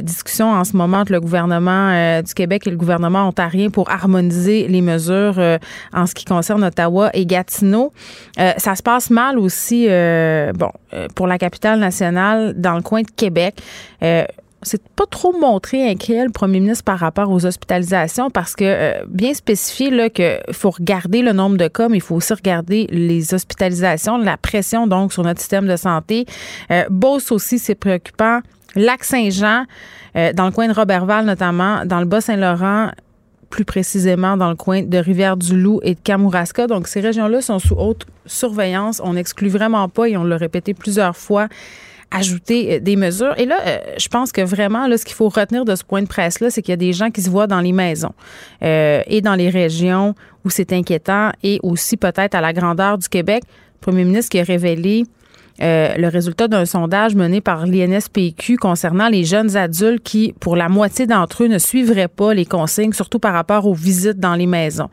discussion 0.02 0.50
en 0.52 0.64
ce 0.64 0.76
moment 0.76 0.98
entre 0.98 1.12
le 1.12 1.20
gouvernement 1.20 2.22
du 2.22 2.34
Québec 2.34 2.66
et 2.66 2.70
le 2.70 2.76
gouvernement 2.76 3.26
ontarien 3.26 3.70
pour 3.70 3.90
harmoniser 3.90 4.68
les 4.68 4.80
mesures 4.80 5.38
euh, 5.38 5.58
en 5.92 6.06
ce 6.06 6.14
qui 6.14 6.24
concerne 6.24 6.64
Ottawa 6.64 7.10
et 7.14 7.26
Gatineau. 7.26 7.92
Euh, 8.38 8.52
ça 8.56 8.74
se 8.74 8.82
passe 8.82 9.10
mal 9.10 9.38
aussi, 9.38 9.86
euh, 9.88 10.52
bon, 10.52 10.70
pour 11.14 11.26
la 11.26 11.38
capitale 11.38 11.78
nationale, 11.78 12.54
dans 12.56 12.74
le 12.74 12.82
coin 12.82 13.02
de 13.02 13.10
Québec 13.10 13.60
c'est 14.62 14.82
pas 14.88 15.06
trop 15.06 15.32
montré 15.38 15.88
inquiet 15.88 16.24
le 16.24 16.30
premier 16.30 16.60
ministre 16.60 16.84
par 16.84 16.98
rapport 16.98 17.30
aux 17.30 17.46
hospitalisations 17.46 18.30
parce 18.30 18.56
que 18.56 19.06
bien 19.06 19.32
spécifié 19.32 19.90
là 19.90 20.10
qu'il 20.10 20.40
faut 20.52 20.70
regarder 20.70 21.22
le 21.22 21.32
nombre 21.32 21.56
de 21.56 21.68
cas 21.68 21.88
mais 21.88 21.98
il 21.98 22.02
faut 22.02 22.16
aussi 22.16 22.32
regarder 22.32 22.86
les 22.90 23.34
hospitalisations 23.34 24.18
la 24.18 24.36
pression 24.36 24.86
donc 24.86 25.12
sur 25.12 25.22
notre 25.22 25.40
système 25.40 25.68
de 25.68 25.76
santé 25.76 26.26
euh, 26.70 26.84
Beauce 26.90 27.30
aussi 27.30 27.58
c'est 27.58 27.76
préoccupant 27.76 28.40
Lac-Saint-Jean, 28.74 29.64
euh, 30.16 30.32
dans 30.32 30.46
le 30.46 30.52
coin 30.52 30.68
de 30.68 30.72
Robertval 30.72 31.24
notamment, 31.24 31.84
dans 31.84 32.00
le 32.00 32.04
Bas-Saint-Laurent, 32.04 32.90
plus 33.50 33.64
précisément 33.64 34.36
dans 34.36 34.50
le 34.50 34.56
coin 34.56 34.82
de 34.82 34.98
Rivière-du-Loup 34.98 35.80
et 35.82 35.94
de 35.94 36.00
Kamouraska. 36.00 36.66
Donc, 36.66 36.86
ces 36.86 37.00
régions-là 37.00 37.40
sont 37.40 37.58
sous 37.58 37.74
haute 37.74 38.06
surveillance. 38.26 39.00
On 39.02 39.14
n'exclut 39.14 39.48
vraiment 39.48 39.88
pas, 39.88 40.08
et 40.08 40.16
on 40.16 40.24
l'a 40.24 40.36
répété 40.36 40.74
plusieurs 40.74 41.16
fois, 41.16 41.48
ajouter 42.10 42.74
euh, 42.74 42.80
des 42.80 42.96
mesures. 42.96 43.34
Et 43.38 43.46
là, 43.46 43.58
euh, 43.66 43.78
je 43.98 44.08
pense 44.08 44.32
que 44.32 44.40
vraiment, 44.40 44.86
là, 44.86 44.96
ce 44.96 45.04
qu'il 45.04 45.14
faut 45.14 45.28
retenir 45.28 45.64
de 45.64 45.74
ce 45.74 45.84
point 45.84 46.02
de 46.02 46.08
presse-là, 46.08 46.50
c'est 46.50 46.62
qu'il 46.62 46.72
y 46.72 46.74
a 46.74 46.76
des 46.76 46.92
gens 46.92 47.10
qui 47.10 47.22
se 47.22 47.30
voient 47.30 47.46
dans 47.46 47.60
les 47.60 47.72
maisons 47.72 48.12
et 48.60 49.20
dans 49.22 49.34
les 49.34 49.50
régions 49.50 50.14
où 50.44 50.50
c'est 50.50 50.72
inquiétant 50.72 51.30
et 51.42 51.60
aussi 51.62 51.96
peut-être 51.96 52.34
à 52.34 52.40
la 52.40 52.52
grandeur 52.52 52.98
du 52.98 53.08
Québec. 53.08 53.42
Premier 53.80 54.04
ministre 54.04 54.30
qui 54.30 54.40
a 54.40 54.44
révélé 54.44 55.04
euh, 55.60 55.94
le 55.96 56.08
résultat 56.08 56.48
d'un 56.48 56.64
sondage 56.64 57.14
mené 57.14 57.40
par 57.40 57.66
l'INSPQ 57.66 58.56
concernant 58.56 59.08
les 59.08 59.24
jeunes 59.24 59.56
adultes 59.56 60.02
qui, 60.02 60.34
pour 60.40 60.56
la 60.56 60.68
moitié 60.68 61.06
d'entre 61.06 61.44
eux, 61.44 61.48
ne 61.48 61.58
suivraient 61.58 62.08
pas 62.08 62.34
les 62.34 62.44
consignes, 62.44 62.92
surtout 62.92 63.18
par 63.18 63.32
rapport 63.32 63.66
aux 63.66 63.74
visites 63.74 64.20
dans 64.20 64.34
les 64.34 64.46
maisons. 64.46 64.90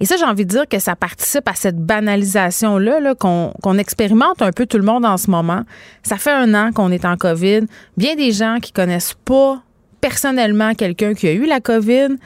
Et 0.00 0.04
ça, 0.04 0.16
j'ai 0.16 0.24
envie 0.24 0.44
de 0.44 0.50
dire 0.50 0.68
que 0.68 0.78
ça 0.78 0.94
participe 0.94 1.48
à 1.48 1.54
cette 1.54 1.78
banalisation-là 1.78 3.00
-là, 3.00 3.14
qu'on 3.14 3.78
expérimente 3.78 4.42
un 4.42 4.52
peu 4.52 4.66
tout 4.66 4.76
le 4.76 4.84
monde 4.84 5.06
en 5.06 5.16
ce 5.16 5.30
moment. 5.30 5.62
Ça 6.02 6.16
fait 6.16 6.32
un 6.32 6.54
an 6.54 6.70
qu'on 6.72 6.92
est 6.92 7.04
en 7.04 7.16
COVID. 7.16 7.62
Bien 7.96 8.14
des 8.14 8.32
gens 8.32 8.58
qui 8.60 8.72
connaissent 8.72 9.16
pas 9.24 9.62
personnellement 10.00 10.74
quelqu'un 10.74 11.14
qui 11.14 11.26
a 11.26 11.32
eu 11.32 11.46
la 11.46 11.60
COVID, 11.60 12.16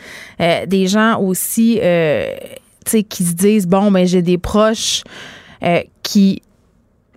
euh, 0.40 0.66
des 0.66 0.86
gens 0.86 1.20
aussi 1.20 1.78
euh, 1.82 2.26
qui 2.84 3.24
se 3.24 3.34
disent, 3.34 3.66
bon, 3.66 3.90
ben 3.90 4.06
j'ai 4.06 4.22
des 4.22 4.38
proches 4.38 5.02
euh, 5.62 5.82
qui 6.02 6.42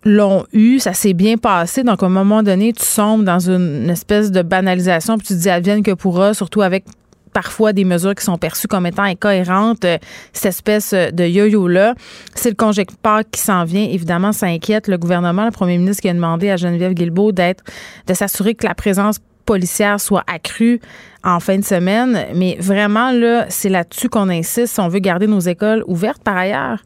l'ont 0.06 0.46
eu, 0.52 0.80
ça 0.80 0.94
s'est 0.94 1.14
bien 1.14 1.38
passé. 1.38 1.84
Donc, 1.84 2.04
à 2.04 2.06
un 2.06 2.10
moment 2.10 2.44
donné, 2.44 2.74
tu 2.74 2.86
sombres 2.86 3.24
dans 3.24 3.50
une, 3.50 3.90
espèce 3.90 4.32
de 4.32 4.42
banalisation, 4.42 5.18
puis 5.18 5.28
tu 5.28 5.34
te 5.34 5.40
dis 5.40 5.50
advienne 5.50 5.84
que 5.84 5.92
pourra, 5.92 6.34
surtout 6.34 6.62
avec 6.62 6.86
parfois 7.32 7.74
des 7.74 7.84
mesures 7.84 8.14
qui 8.14 8.24
sont 8.24 8.38
perçues 8.38 8.68
comme 8.68 8.86
étant 8.86 9.04
incohérentes, 9.04 9.86
euh, 9.86 9.98
cette 10.34 10.46
espèce 10.46 10.94
de 10.94 11.24
yo-yo-là. 11.26 11.96
C'est 12.36 12.50
le 12.50 12.56
congé 12.56 12.86
qui 12.86 13.42
s'en 13.42 13.64
vient. 13.64 13.84
Évidemment, 13.84 14.32
ça 14.32 14.46
inquiète 14.46 14.88
le 14.88 14.98
gouvernement, 14.98 15.46
le 15.46 15.52
premier 15.52 15.78
ministre 15.78 16.02
qui 16.02 16.10
a 16.10 16.14
demandé 16.14 16.52
à 16.52 16.58
Geneviève 16.58 16.94
Guilbeault 16.94 17.32
d'être, 17.32 17.64
de 18.06 18.14
s'assurer 18.14 18.54
que 18.54 18.68
la 18.68 18.76
présence 18.76 19.18
policière 19.46 20.00
soit 20.00 20.24
accrue 20.28 20.80
en 21.24 21.40
fin 21.40 21.58
de 21.58 21.64
semaine. 21.64 22.28
Mais 22.36 22.56
vraiment, 22.60 23.12
là, 23.12 23.46
c'est 23.50 23.70
là-dessus 23.70 24.10
qu'on 24.10 24.30
insiste 24.30 24.76
si 24.76 24.80
on 24.80 24.88
veut 24.88 25.00
garder 25.00 25.28
nos 25.28 25.40
écoles 25.40 25.84
ouvertes 25.88 26.24
par 26.24 26.38
ailleurs. 26.38 26.84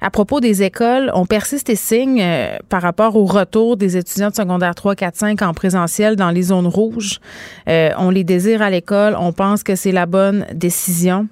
À 0.00 0.10
propos 0.10 0.40
des 0.40 0.62
écoles, 0.62 1.10
on 1.14 1.26
persiste 1.26 1.70
et 1.70 1.76
signe 1.76 2.20
euh, 2.22 2.58
par 2.68 2.82
rapport 2.82 3.16
au 3.16 3.24
retour 3.24 3.76
des 3.76 3.96
étudiants 3.96 4.30
de 4.30 4.34
secondaire 4.34 4.74
3, 4.74 4.94
4, 4.94 5.16
5 5.16 5.42
en 5.42 5.54
présentiel 5.54 6.16
dans 6.16 6.30
les 6.30 6.42
zones 6.42 6.66
rouges. 6.66 7.20
Euh, 7.68 7.90
on 7.98 8.10
les 8.10 8.24
désire 8.24 8.62
à 8.62 8.70
l'école. 8.70 9.16
On 9.18 9.32
pense 9.32 9.62
que 9.62 9.74
c'est 9.74 9.92
la 9.92 10.06
bonne 10.06 10.46
décision 10.52 11.28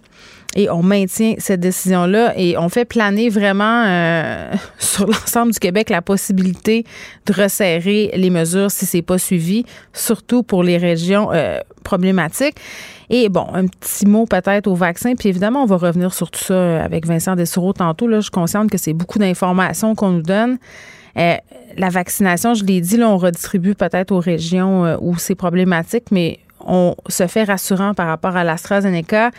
et 0.57 0.71
on 0.71 0.83
maintient 0.83 1.35
cette 1.39 1.61
décision-là 1.61 2.33
et 2.37 2.57
on 2.57 2.69
fait 2.69 2.85
planer 2.85 3.29
vraiment 3.29 3.85
euh, 3.87 4.53
sur 4.79 5.07
l'ensemble 5.07 5.53
du 5.53 5.59
Québec 5.59 5.91
la 5.91 6.03
possibilité 6.03 6.85
de 7.27 7.33
resserrer 7.33 8.13
les 8.15 8.31
mesures 8.31 8.71
si 8.71 8.87
c'est 8.87 9.03
pas 9.03 9.19
suivi, 9.19 9.65
surtout 9.93 10.43
pour 10.43 10.63
les 10.63 10.79
régions 10.79 11.31
problématiques. 11.83 12.57
Et 13.11 13.29
bon, 13.29 13.47
un 13.53 13.67
petit 13.67 14.07
mot 14.07 14.27
peut-être 14.27 14.67
au 14.67 14.75
vaccin, 14.75 15.15
puis 15.15 15.29
évidemment, 15.29 15.63
on 15.63 15.67
va 15.67 15.77
revenir 15.77 16.15
sur 16.15 16.31
tout 16.31 16.43
ça 16.43 16.83
avec 16.83 17.07
Vincent 17.07 17.37
Dessoureau 17.37 17.73
tantôt. 17.73 18.07
Là, 18.07 18.19
je 18.19 18.23
suis 18.23 18.31
consciente 18.31 18.71
que 18.71 18.79
c'est 18.79 18.95
beaucoup 18.95 19.19
d'informations 19.19 19.95
qu'on 19.95 20.11
nous 20.11 20.23
donne. 20.23 20.59
Euh, 21.17 21.37
la 21.77 21.89
vaccination, 21.91 22.55
je 22.55 22.65
l'ai 22.65 22.81
dit, 22.81 22.97
là, 22.97 23.09
on 23.09 23.19
redistribue 23.19 23.75
peut-être 23.75 24.13
aux 24.13 24.21
régions 24.21 24.97
où 25.01 25.17
c'est 25.17 25.35
problématique, 25.35 26.05
mais 26.11 26.41
on 26.67 26.95
se 27.09 27.27
fait 27.27 27.45
rassurant 27.45 27.95
par 27.95 28.07
rapport 28.07 28.37
à 28.37 28.45
l'AstraZeneca. 28.45 29.31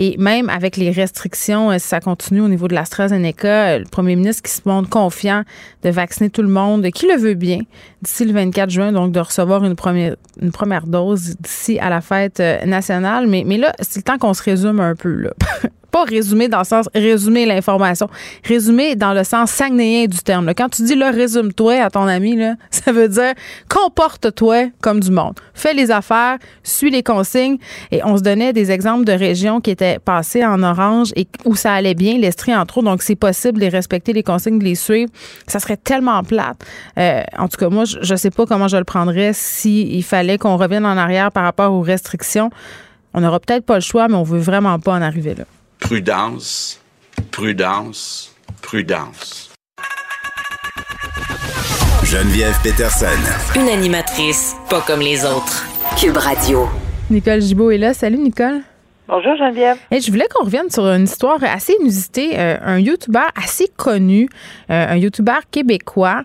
Et 0.00 0.16
même 0.16 0.48
avec 0.48 0.76
les 0.76 0.90
restrictions, 0.90 1.70
euh, 1.70 1.78
si 1.78 1.88
ça 1.88 1.98
continue 2.00 2.40
au 2.40 2.48
niveau 2.48 2.68
de 2.68 2.74
l'AstraZeneca, 2.74 3.48
euh, 3.48 3.78
le 3.80 3.84
premier 3.84 4.14
ministre 4.14 4.44
qui 4.44 4.52
se 4.52 4.60
montre 4.64 4.88
confiant 4.88 5.42
de 5.82 5.90
vacciner 5.90 6.30
tout 6.30 6.42
le 6.42 6.48
monde, 6.48 6.88
qui 6.90 7.08
le 7.08 7.16
veut 7.16 7.34
bien, 7.34 7.60
d'ici 8.02 8.24
le 8.24 8.32
24 8.32 8.70
juin, 8.70 8.92
donc 8.92 9.10
de 9.10 9.18
recevoir 9.18 9.64
une 9.64 9.74
première, 9.74 10.14
une 10.40 10.52
première 10.52 10.86
dose 10.86 11.36
d'ici 11.40 11.80
à 11.80 11.90
la 11.90 12.00
fête 12.00 12.38
euh, 12.38 12.64
nationale. 12.64 13.26
Mais, 13.26 13.42
mais 13.44 13.58
là, 13.58 13.72
c'est 13.80 13.98
le 13.98 14.04
temps 14.04 14.18
qu'on 14.18 14.34
se 14.34 14.42
résume 14.42 14.78
un 14.78 14.94
peu. 14.94 15.12
Là. 15.12 15.30
pas 15.90 16.04
résumer 16.04 16.48
dans 16.48 16.58
le 16.58 16.64
sens 16.64 16.88
résumer 16.94 17.46
l'information, 17.46 18.08
résumer 18.44 18.96
dans 18.96 19.12
le 19.12 19.24
sens 19.24 19.50
sagnéen 19.50 20.06
du 20.06 20.18
terme. 20.18 20.52
Quand 20.56 20.68
tu 20.68 20.82
dis 20.82 20.94
là, 20.94 21.10
résume-toi 21.10 21.82
à 21.82 21.90
ton 21.90 22.06
ami, 22.06 22.36
là, 22.36 22.54
ça 22.70 22.92
veut 22.92 23.08
dire 23.08 23.32
comporte-toi 23.68 24.70
comme 24.80 25.00
du 25.00 25.10
monde. 25.10 25.34
Fais 25.54 25.74
les 25.74 25.90
affaires, 25.90 26.38
suis 26.62 26.90
les 26.90 27.02
consignes. 27.02 27.58
Et 27.90 28.00
on 28.04 28.16
se 28.16 28.22
donnait 28.22 28.52
des 28.52 28.70
exemples 28.70 29.04
de 29.04 29.12
régions 29.12 29.60
qui 29.60 29.70
étaient 29.70 29.98
passées 29.98 30.44
en 30.44 30.62
orange 30.62 31.12
et 31.16 31.26
où 31.44 31.56
ça 31.56 31.72
allait 31.72 31.94
bien, 31.94 32.18
l'Estrie 32.18 32.54
entre 32.54 32.78
autres. 32.78 32.86
Donc, 32.86 33.02
c'est 33.02 33.16
possible 33.16 33.60
de 33.60 33.66
respecter 33.66 34.12
les 34.12 34.22
consignes, 34.22 34.58
de 34.58 34.64
les 34.64 34.74
suivre. 34.74 35.10
Ça 35.46 35.58
serait 35.58 35.76
tellement 35.76 36.22
plate. 36.22 36.58
Euh, 36.98 37.22
en 37.36 37.48
tout 37.48 37.56
cas, 37.56 37.68
moi, 37.68 37.84
je 37.84 38.12
ne 38.12 38.16
sais 38.16 38.30
pas 38.30 38.46
comment 38.46 38.68
je 38.68 38.76
le 38.76 38.84
prendrais 38.84 39.32
s'il 39.32 40.04
fallait 40.04 40.38
qu'on 40.38 40.56
revienne 40.56 40.86
en 40.86 40.96
arrière 40.96 41.32
par 41.32 41.44
rapport 41.44 41.72
aux 41.72 41.82
restrictions. 41.82 42.50
On 43.14 43.20
n'aura 43.20 43.40
peut-être 43.40 43.64
pas 43.64 43.76
le 43.76 43.80
choix, 43.80 44.08
mais 44.08 44.14
on 44.14 44.22
veut 44.22 44.38
vraiment 44.38 44.78
pas 44.78 44.92
en 44.92 45.02
arriver 45.02 45.34
là. 45.34 45.44
Prudence, 45.80 46.80
prudence, 47.30 48.34
prudence. 48.62 49.50
Geneviève 52.04 52.54
Peterson. 52.62 53.06
Une 53.54 53.68
animatrice 53.68 54.54
pas 54.68 54.80
comme 54.82 55.00
les 55.00 55.24
autres. 55.24 55.64
Cube 55.98 56.16
Radio. 56.16 56.68
Nicole 57.10 57.40
Gibault 57.40 57.70
est 57.70 57.78
là. 57.78 57.94
Salut, 57.94 58.18
Nicole. 58.18 58.62
Bonjour 59.08 59.36
Geneviève. 59.36 59.78
Et 59.90 60.02
je 60.02 60.10
voulais 60.10 60.26
qu'on 60.28 60.44
revienne 60.44 60.68
sur 60.68 60.84
une 60.86 61.04
histoire 61.04 61.42
assez 61.42 61.74
inusitée. 61.80 62.38
Euh, 62.38 62.58
un 62.62 62.78
YouTuber 62.78 63.24
assez 63.42 63.66
connu, 63.74 64.28
euh, 64.70 64.86
un 64.86 64.96
YouTuber 64.96 65.38
québécois 65.50 66.24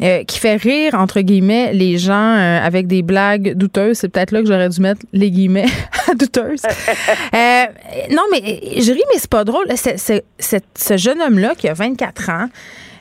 euh, 0.00 0.24
qui 0.24 0.38
fait 0.38 0.56
rire, 0.56 0.94
entre 0.94 1.20
guillemets, 1.20 1.74
les 1.74 1.98
gens 1.98 2.32
avec 2.32 2.86
des 2.86 3.02
blagues 3.02 3.52
douteuses. 3.52 3.98
C'est 3.98 4.08
peut-être 4.08 4.30
là 4.30 4.40
que 4.40 4.48
j'aurais 4.48 4.70
dû 4.70 4.80
mettre 4.80 5.02
les 5.12 5.30
guillemets 5.30 5.66
douteuses. 6.18 6.62
non, 7.34 8.22
mais 8.30 8.40
je 8.80 8.92
ris, 8.92 9.04
mais 9.12 9.18
c'est 9.18 9.30
pas 9.30 9.44
drôle. 9.44 9.66
C'est, 9.76 10.24
ce 10.38 10.96
jeune 10.96 11.20
homme-là 11.20 11.54
qui 11.54 11.68
a 11.68 11.74
24 11.74 12.30
ans, 12.30 12.46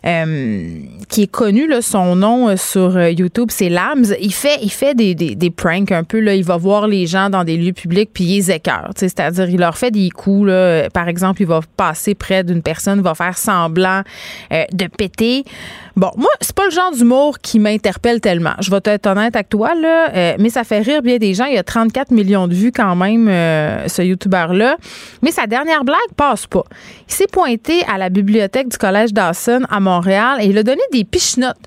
euh, 0.03 0.79
qui 1.09 1.23
est 1.23 1.31
connu, 1.31 1.69
son 1.81 2.15
nom 2.15 2.49
euh, 2.49 2.55
sur 2.57 2.97
euh, 2.97 3.11
YouTube, 3.11 3.49
c'est 3.51 3.69
Lams. 3.69 4.15
Il 4.19 4.33
fait, 4.33 4.57
il 4.63 4.71
fait 4.71 4.95
des, 4.95 5.13
des, 5.13 5.49
pranks 5.51 5.91
un 5.91 6.03
peu. 6.03 6.25
Il 6.35 6.43
va 6.43 6.57
voir 6.57 6.87
les 6.87 7.05
gens 7.05 7.29
dans 7.29 7.43
des 7.43 7.55
lieux 7.55 7.73
publics 7.73 8.09
puis 8.11 8.23
il 8.23 8.37
les 8.37 8.51
écœure. 8.51 8.89
C'est-à-dire, 8.95 9.47
il 9.47 9.59
leur 9.59 9.77
fait 9.77 9.91
des 9.91 10.09
coups. 10.09 10.49
Par 10.93 11.07
exemple, 11.07 11.43
il 11.43 11.47
va 11.47 11.59
passer 11.77 12.15
près 12.15 12.43
d'une 12.43 12.63
personne, 12.63 12.99
il 12.99 13.03
va 13.03 13.13
faire 13.13 13.37
semblant 13.37 14.01
de 14.49 14.87
péter. 14.87 15.43
Bon, 15.97 16.09
moi, 16.15 16.29
c'est 16.39 16.55
pas 16.55 16.65
le 16.65 16.71
genre 16.71 16.91
d'humour 16.93 17.39
qui 17.39 17.59
m'interpelle 17.59 18.21
tellement. 18.21 18.53
Je 18.59 18.71
vais 18.71 18.79
être 18.85 19.07
honnête 19.07 19.35
avec 19.35 19.49
toi, 19.49 19.75
là, 19.75 20.35
mais 20.39 20.49
ça 20.49 20.63
fait 20.63 20.79
rire 20.79 21.01
bien 21.01 21.17
des 21.17 21.33
gens. 21.33 21.45
Il 21.45 21.55
y 21.55 21.57
a 21.57 21.63
34 21.63 22.11
millions 22.11 22.47
de 22.47 22.53
vues 22.53 22.71
quand 22.71 22.95
même, 22.95 23.27
ce 23.87 24.01
YouTuber-là. 24.01 24.77
Mais 25.21 25.31
sa 25.31 25.47
dernière 25.47 25.83
blague 25.83 25.97
passe 26.15 26.47
pas. 26.47 26.63
Il 27.07 27.13
s'est 27.13 27.27
pointé 27.27 27.83
à 27.91 27.97
la 27.97 28.09
bibliothèque 28.09 28.69
du 28.69 28.77
Collège 28.77 29.13
Dawson 29.13 29.61
à 29.69 29.79
Montréal 29.79 29.90
et 30.39 30.45
il 30.45 30.57
a 30.57 30.63
donné 30.63 30.81
des 30.91 31.03
pichenottes 31.03 31.57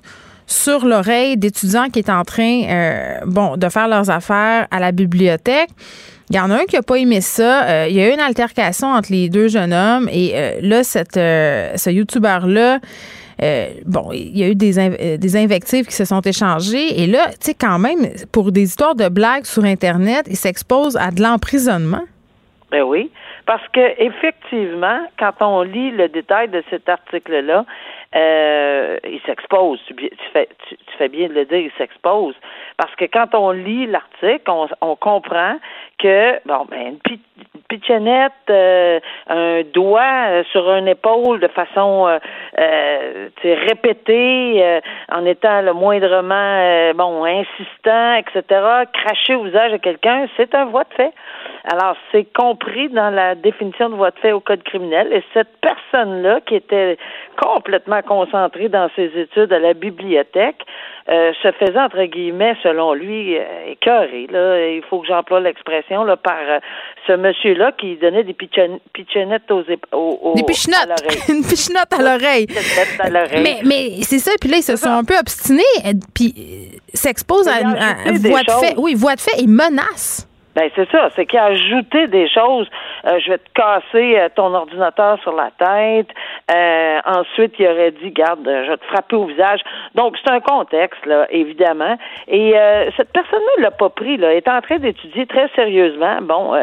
sur 0.47 0.85
l'oreille 0.85 1.37
d'étudiants 1.37 1.89
qui 1.89 1.99
étaient 1.99 2.11
en 2.11 2.23
train 2.23 2.63
euh, 2.69 3.19
bon, 3.25 3.57
de 3.57 3.69
faire 3.69 3.87
leurs 3.87 4.09
affaires 4.09 4.67
à 4.71 4.79
la 4.79 4.91
bibliothèque. 4.91 5.69
Il 6.29 6.35
y 6.35 6.39
en 6.39 6.49
a 6.49 6.55
un 6.55 6.65
qui 6.65 6.75
n'a 6.75 6.81
pas 6.81 6.95
aimé 6.95 7.21
ça. 7.21 7.65
Euh, 7.65 7.87
il 7.89 7.95
y 7.95 8.01
a 8.01 8.09
eu 8.09 8.13
une 8.13 8.19
altercation 8.19 8.87
entre 8.87 9.11
les 9.11 9.29
deux 9.29 9.47
jeunes 9.47 9.73
hommes 9.73 10.09
et 10.11 10.31
euh, 10.33 10.59
là, 10.61 10.83
cette, 10.83 11.15
ce 11.15 11.89
YouTuber-là, 11.89 12.79
bon, 13.85 14.11
il 14.11 14.37
y 14.37 14.43
a 14.43 14.47
eu 14.47 14.55
des, 14.55 15.17
des 15.17 15.37
invectives 15.37 15.85
qui 15.85 15.93
se 15.93 16.05
sont 16.05 16.21
échangées. 16.21 17.01
Et 17.01 17.07
là, 17.07 17.27
tu 17.31 17.37
sais, 17.41 17.53
quand 17.53 17.79
même, 17.79 18.07
pour 18.31 18.51
des 18.51 18.63
histoires 18.63 18.95
de 18.95 19.07
blagues 19.07 19.45
sur 19.45 19.65
Internet, 19.65 20.25
il 20.27 20.37
s'expose 20.37 20.97
à 20.97 21.11
de 21.11 21.21
l'emprisonnement. 21.21 22.03
Ben 22.71 22.81
oui. 22.81 23.11
Parce 23.45 23.67
que 23.73 24.01
effectivement, 24.01 24.99
quand 25.19 25.33
on 25.41 25.61
lit 25.61 25.91
le 25.91 26.09
détail 26.09 26.49
de 26.49 26.63
cet 26.69 26.89
article-là, 26.89 27.65
euh, 28.15 28.97
il 29.03 29.19
s'expose. 29.25 29.79
Tu, 29.87 30.09
fais, 30.31 30.47
tu, 30.67 30.77
fais 30.97 31.09
bien 31.09 31.27
de 31.27 31.33
le 31.33 31.45
dire, 31.45 31.59
il 31.59 31.71
s'expose. 31.77 32.35
Parce 32.77 32.95
que 32.95 33.05
quand 33.05 33.33
on 33.35 33.51
lit 33.51 33.87
l'article, 33.87 34.49
on, 34.49 34.67
on 34.81 34.95
comprend 34.95 35.57
que 35.99 36.39
bon 36.45 36.65
ben 36.69 36.97
une, 37.07 37.19
pitchenette, 37.67 38.31
euh, 38.49 38.99
un 39.27 39.61
doigt 39.73 40.27
euh, 40.27 40.43
sur 40.51 40.69
une 40.71 40.87
épaule 40.87 41.39
de 41.39 41.47
façon 41.47 42.07
euh, 42.07 42.19
euh 42.59 43.29
répétée, 43.43 44.79
en 45.11 45.25
étant 45.25 45.61
le 45.61 45.73
moindrement 45.73 46.93
bon 46.93 47.25
insistant, 47.25 48.13
etc. 48.15 48.43
Cracher 48.93 49.35
au 49.35 49.43
visage 49.43 49.71
de 49.73 49.77
quelqu'un, 49.77 50.27
c'est 50.37 50.53
un 50.55 50.65
voie 50.65 50.83
de 50.83 50.93
fait. 50.93 51.13
Alors 51.63 51.95
c'est 52.11 52.25
compris 52.33 52.89
dans 52.89 53.09
la 53.09 53.35
définition 53.35 53.89
de 53.89 53.95
voie 53.95 54.11
de 54.11 54.19
fait 54.19 54.31
au 54.31 54.39
code 54.39 54.63
criminel. 54.63 55.11
Et 55.11 55.23
cette 55.33 55.49
personne-là 55.61 56.41
qui 56.41 56.55
était 56.55 56.97
complètement 57.41 58.01
concentrée 58.01 58.69
dans 58.69 58.89
ses 58.95 59.11
études 59.15 59.51
à 59.51 59.59
la 59.59 59.73
bibliothèque 59.73 60.61
euh, 61.09 61.31
se 61.43 61.51
faisait 61.51 61.79
entre 61.79 62.03
guillemets, 62.05 62.55
selon 62.63 62.93
lui, 62.93 63.37
euh, 63.37 63.43
écœuré. 63.71 64.27
Là, 64.31 64.67
il 64.69 64.81
faut 64.89 64.99
que 64.99 65.07
j'emploie 65.07 65.39
l'expression 65.39 66.03
là 66.03 66.17
par 66.17 66.37
euh, 66.39 66.59
ce 67.07 67.13
monsieur-là 67.13 67.71
qui 67.73 67.95
donnait 67.97 68.23
des 68.23 68.33
pitchenettes 68.33 69.51
aux, 69.51 69.63
aux, 69.91 70.33
des 70.35 70.43
pichenottes, 70.43 71.03
une 71.29 71.43
pichenotte 71.43 71.93
à 71.93 72.01
l'oreille. 72.01 72.47
Mais, 73.43 73.59
mais 73.63 74.01
c'est 74.01 74.19
ça. 74.19 74.31
Puis 74.39 74.49
là, 74.49 74.57
ils 74.57 74.63
se 74.63 74.75
sont 74.75 74.89
un 74.89 75.03
peu 75.03 75.17
obstinés, 75.17 75.63
puis 76.13 76.33
s'exposent 76.93 77.47
à, 77.47 77.59
une 78.09 78.17
voie 78.17 78.41
de 78.41 78.51
fait. 78.51 78.73
Oui, 78.77 78.95
voie 78.95 79.15
de 79.15 79.21
fait 79.21 79.43
et 79.43 79.47
menace. 79.47 80.27
Ben 80.55 80.69
c'est 80.73 80.89
ça, 80.89 81.09
c'est 81.15 81.25
qu'il 81.25 81.37
a 81.37 81.45
ajouté 81.45 82.07
des 82.07 82.29
choses. 82.29 82.67
Euh, 83.05 83.19
je 83.19 83.31
vais 83.31 83.37
te 83.37 83.49
casser 83.53 84.17
euh, 84.17 84.29
ton 84.33 84.53
ordinateur 84.53 85.19
sur 85.21 85.33
la 85.33 85.51
tête. 85.59 86.07
Euh, 86.49 86.99
ensuite, 87.05 87.53
il 87.59 87.67
aurait 87.67 87.91
dit, 87.91 88.11
garde, 88.11 88.39
je 88.45 88.71
vais 88.71 88.77
te 88.77 88.85
frapper 88.85 89.17
au 89.17 89.25
visage. 89.25 89.59
Donc 89.95 90.15
c'est 90.23 90.31
un 90.31 90.39
contexte 90.39 91.05
là, 91.05 91.27
évidemment. 91.29 91.97
Et 92.29 92.53
cette 92.95 93.11
personne-là 93.11 93.63
l'a 93.63 93.71
pas 93.71 93.89
pris. 93.89 94.17
Là, 94.17 94.33
est 94.33 94.47
en 94.47 94.61
train 94.61 94.77
d'étudier 94.77 95.25
très 95.25 95.49
sérieusement. 95.55 96.19
Bon, 96.21 96.53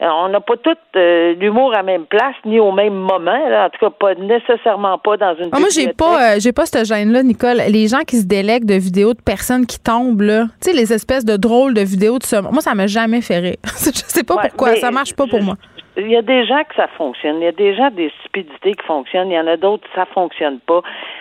on 0.00 0.28
n'a 0.28 0.40
pas 0.40 0.56
tout 0.56 0.76
l'humour 0.94 1.74
à 1.74 1.82
même 1.82 2.04
place 2.04 2.34
ni 2.44 2.60
au 2.60 2.72
même 2.72 2.94
moment. 2.94 3.48
Là. 3.48 3.66
En 3.66 3.70
tout 3.70 3.78
cas, 3.80 3.90
pas 3.90 4.14
nécessairement 4.14 4.98
pas 4.98 5.16
dans 5.16 5.34
une. 5.36 5.48
Ah, 5.52 5.58
moi, 5.58 5.68
j'ai 5.74 5.92
pas, 5.92 6.38
j'ai 6.38 6.52
pas 6.52 6.66
cette 6.66 6.84
gêne-là, 6.84 7.22
Nicole. 7.22 7.62
Les 7.68 7.88
gens 7.88 8.00
qui 8.06 8.16
se 8.16 8.26
délèguent 8.26 8.66
de 8.66 8.74
vidéos 8.74 9.14
de 9.14 9.22
personnes 9.22 9.66
qui 9.66 9.80
tombent 9.80 10.22
là, 10.22 10.44
tu 10.62 10.70
sais, 10.70 10.76
les 10.76 10.92
espèces 10.92 11.24
de 11.24 11.36
drôles 11.36 11.74
de 11.74 11.82
vidéos 11.82 12.18
de 12.18 12.24
ça. 12.24 12.42
Moi, 12.42 12.60
ça 12.60 12.74
m'a 12.74 12.86
jamais 12.86 13.22
fait 13.22 13.37
je 13.64 13.90
sais 14.06 14.24
pas 14.24 14.36
pourquoi, 14.36 14.76
ça 14.76 14.90
marche 14.90 15.14
pas 15.14 15.26
pour 15.26 15.42
moi. 15.42 15.54
il 15.96 16.10
y 16.10 16.16
a 16.16 16.22
des 16.22 16.46
gens 16.46 16.62
que 16.64 16.74
ça 16.76 16.86
fonctionne. 16.96 17.36
Il 17.40 17.44
y 17.44 17.48
a 17.48 17.52
des 17.52 17.74
gens 17.74 17.90
des 17.90 18.12
stupidités 18.20 18.74
qui 18.74 18.86
fonctionnent. 18.86 19.30
Il 19.30 19.34
y 19.34 19.40
en 19.40 19.46
a 19.46 19.56
d'autres 19.56 19.86
ça 19.94 20.06
fonctionne 20.06 20.60
pas. 20.60 20.80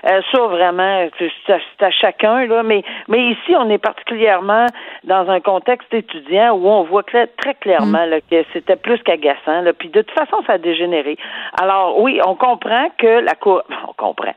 Euh, 0.10 0.22
ça 0.32 0.42
vraiment, 0.48 1.08
c'est 1.18 1.54
à, 1.84 1.92
chacun 1.92 2.46
là. 2.46 2.64
Mais 2.64 2.84
mais 3.08 3.32
ici, 3.32 3.56
on 3.58 3.70
est 3.70 3.78
particulièrement 3.80 4.68
dans 5.04 5.30
un 5.30 5.40
contexte 5.40 5.94
étudiant 5.94 6.54
où 6.56 6.68
on 6.68 6.84
voit 6.84 7.04
cla- 7.04 7.28
très 7.38 7.56
clairement 7.56 8.06
là, 8.06 8.22
que 8.22 8.44
c'était 8.54 8.76
plus 8.76 9.00
qu'agaçant. 9.04 9.64
Puis 9.78 9.90
de 9.90 10.02
toute 10.02 10.18
façon, 10.18 10.38
ça 10.46 10.54
a 10.54 10.58
dégénéré. 10.58 11.18
Alors 11.60 12.00
oui, 12.00 12.20
on 12.26 12.36
comprend 12.36 12.90
que 12.98 13.20
la 13.22 13.36
cour, 13.36 13.64
on 13.88 13.94
comprend. 13.94 14.34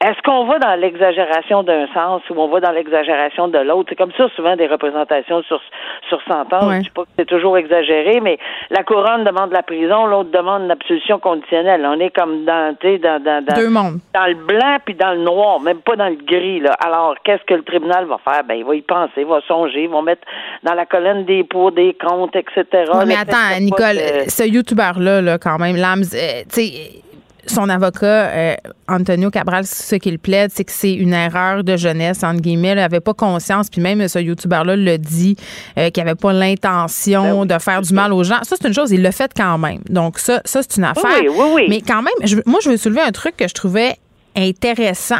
Est-ce 0.00 0.22
qu'on 0.22 0.44
va 0.44 0.60
dans 0.60 0.76
l'exagération 0.76 1.64
d'un 1.64 1.88
sens 1.92 2.22
ou 2.30 2.34
on 2.40 2.46
va 2.46 2.60
dans 2.60 2.70
l'exagération 2.70 3.48
de 3.48 3.58
l'autre? 3.58 3.86
C'est 3.88 3.96
comme 3.96 4.12
ça 4.16 4.28
souvent 4.36 4.54
des 4.54 4.68
représentations 4.68 5.42
sur 5.42 5.60
sur 6.08 6.22
100 6.28 6.52
ans. 6.52 6.68
Ouais. 6.68 6.76
Je 6.76 6.82
dis 6.84 6.90
pas 6.90 7.02
que 7.02 7.08
c'est 7.18 7.26
toujours 7.26 7.58
exagéré, 7.58 8.20
mais 8.20 8.38
la 8.70 8.84
couronne 8.84 9.24
demande 9.24 9.50
la 9.50 9.64
prison, 9.64 10.06
l'autre 10.06 10.30
demande 10.30 10.68
l'absolution 10.68 11.18
conditionnelle. 11.18 11.84
On 11.84 11.98
est 11.98 12.14
comme 12.16 12.44
dans, 12.44 12.76
sais, 12.80 12.98
dans, 12.98 13.20
dans, 13.20 13.44
dans, 13.44 13.56
Deux 13.56 13.70
mondes. 13.70 13.98
dans 14.14 14.26
le 14.26 14.36
blanc 14.36 14.76
puis 14.84 14.94
dans 14.94 15.10
le 15.14 15.18
noir, 15.24 15.58
même 15.58 15.80
pas 15.80 15.96
dans 15.96 16.08
le 16.08 16.14
gris. 16.24 16.60
Là. 16.60 16.74
Alors, 16.78 17.16
qu'est-ce 17.24 17.42
que 17.42 17.54
le 17.54 17.64
tribunal 17.64 18.04
va 18.06 18.18
faire? 18.18 18.44
Ben, 18.44 18.54
il 18.54 18.64
va 18.64 18.76
y 18.76 18.82
penser, 18.82 19.10
il 19.18 19.26
va 19.26 19.40
songer, 19.48 19.82
il 19.82 19.88
va 19.90 20.00
mettre 20.02 20.22
dans 20.62 20.74
la 20.74 20.86
colonne 20.86 21.24
des 21.24 21.42
pour, 21.42 21.72
des 21.72 21.94
comptes, 22.00 22.36
etc. 22.36 22.62
Ouais, 22.94 23.04
mais 23.04 23.16
attends, 23.16 23.58
Nicole, 23.60 23.96
de- 23.96 24.30
ce 24.30 24.44
YouTuber-là, 24.48 25.22
là, 25.22 25.38
quand 25.38 25.58
même, 25.58 25.74
Lams, 25.74 26.04
euh, 26.14 26.42
tu 26.52 26.62
sais, 26.62 27.02
son 27.50 27.68
avocat, 27.68 28.06
euh, 28.06 28.54
Antonio 28.88 29.30
Cabral, 29.30 29.66
ce 29.66 29.96
qu'il 29.96 30.18
plaide, 30.18 30.50
c'est 30.54 30.64
que 30.64 30.72
c'est 30.72 30.92
une 30.94 31.12
erreur 31.14 31.64
de 31.64 31.76
jeunesse, 31.76 32.22
entre 32.24 32.40
guillemets. 32.40 32.70
Il 32.72 32.76
n'avait 32.76 33.00
pas 33.00 33.14
conscience, 33.14 33.68
puis 33.70 33.80
même 33.80 34.06
ce 34.08 34.18
YouTuber-là 34.18 34.76
le 34.76 34.98
dit, 34.98 35.36
euh, 35.78 35.90
qu'il 35.90 36.04
n'avait 36.04 36.14
pas 36.16 36.32
l'intention 36.32 37.22
Ben 37.22 37.34
oui, 37.40 37.46
de 37.46 37.58
faire 37.58 37.82
du 37.82 37.92
mal 37.94 38.12
aux 38.12 38.24
gens. 38.24 38.38
Ça, 38.42 38.56
c'est 38.60 38.68
une 38.68 38.74
chose, 38.74 38.90
il 38.92 39.02
l'a 39.02 39.12
fait 39.12 39.30
quand 39.36 39.58
même. 39.58 39.80
Donc, 39.88 40.18
ça, 40.18 40.40
ça 40.44 40.60
c'est 40.62 40.76
une 40.78 40.84
affaire. 40.84 41.04
oui, 41.22 41.28
oui, 41.28 41.44
oui. 41.54 41.66
Mais 41.68 41.80
quand 41.80 42.02
même, 42.02 42.14
je- 42.24 42.36
moi, 42.46 42.60
je 42.62 42.70
veux 42.70 42.76
soulever 42.76 43.00
un 43.02 43.12
truc 43.12 43.36
que 43.36 43.48
je 43.48 43.54
trouvais 43.54 43.96
intéressant. 44.36 45.16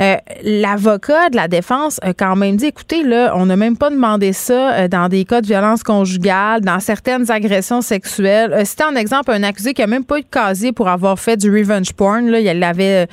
Euh, 0.00 0.16
L'avocat 0.42 1.30
de 1.30 1.36
la 1.36 1.48
défense 1.48 1.98
a 2.02 2.12
quand 2.14 2.36
même 2.36 2.56
dit, 2.56 2.66
écoutez, 2.66 3.02
là, 3.02 3.32
on 3.36 3.46
n'a 3.46 3.56
même 3.56 3.76
pas 3.76 3.90
demandé 3.90 4.32
ça 4.32 4.72
euh, 4.74 4.88
dans 4.88 5.08
des 5.08 5.24
cas 5.24 5.40
de 5.40 5.46
violence 5.46 5.82
conjugale, 5.82 6.60
dans 6.62 6.80
certaines 6.80 7.30
agressions 7.30 7.80
sexuelles. 7.80 8.52
Euh, 8.52 8.62
C'était 8.64 8.84
en 8.84 8.96
exemple 8.96 9.30
un 9.30 9.42
accusé 9.42 9.72
qui 9.74 9.82
a 9.82 9.86
même 9.86 10.04
pas 10.04 10.18
eu 10.18 10.22
de 10.22 10.26
casier 10.28 10.72
pour 10.72 10.88
avoir 10.88 11.18
fait 11.18 11.36
du 11.36 11.50
revenge 11.50 11.92
porn. 11.92 12.28
Là, 12.28 12.40
il 12.40 12.62
avait 12.64 13.06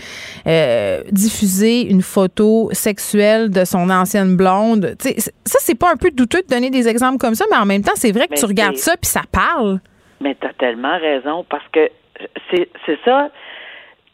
euh, 0.48 1.02
diffusé 1.12 1.89
une 1.89 2.02
photo 2.02 2.70
sexuelle 2.74 3.50
de 3.50 3.63
son 3.65 3.89
ancienne 3.89 4.36
blonde. 4.36 4.96
Tu 5.00 5.10
sais, 5.10 5.20
c- 5.20 5.32
ça, 5.46 5.60
c'est 5.62 5.76
pas 5.78 5.91
un 5.91 5.98
peu 5.98 6.12
douteux 6.12 6.41
de 6.41 6.48
donner 6.48 6.70
des 6.70 6.88
exemples 6.88 7.17
comme 7.17 7.36
ça, 7.36 7.46
mais 7.52 7.58
en 7.58 7.65
même 7.65 7.84
temps, 7.84 7.91
c'est 7.96 8.12
vrai 8.12 8.26
que 8.28 8.32
Mais 8.32 8.38
tu 8.38 8.46
regardes 8.46 8.78
ça 8.78 8.94
puis 9.00 9.10
ça 9.10 9.22
parle. 9.32 9.80
Mais 10.20 10.36
tu 10.39 10.48
as 10.48 10.54
tellement 10.54 10.98
raison 11.00 11.46
parce 11.50 11.63
que 11.74 11.89
c'est 12.52 13.00
ça. 13.06 13.30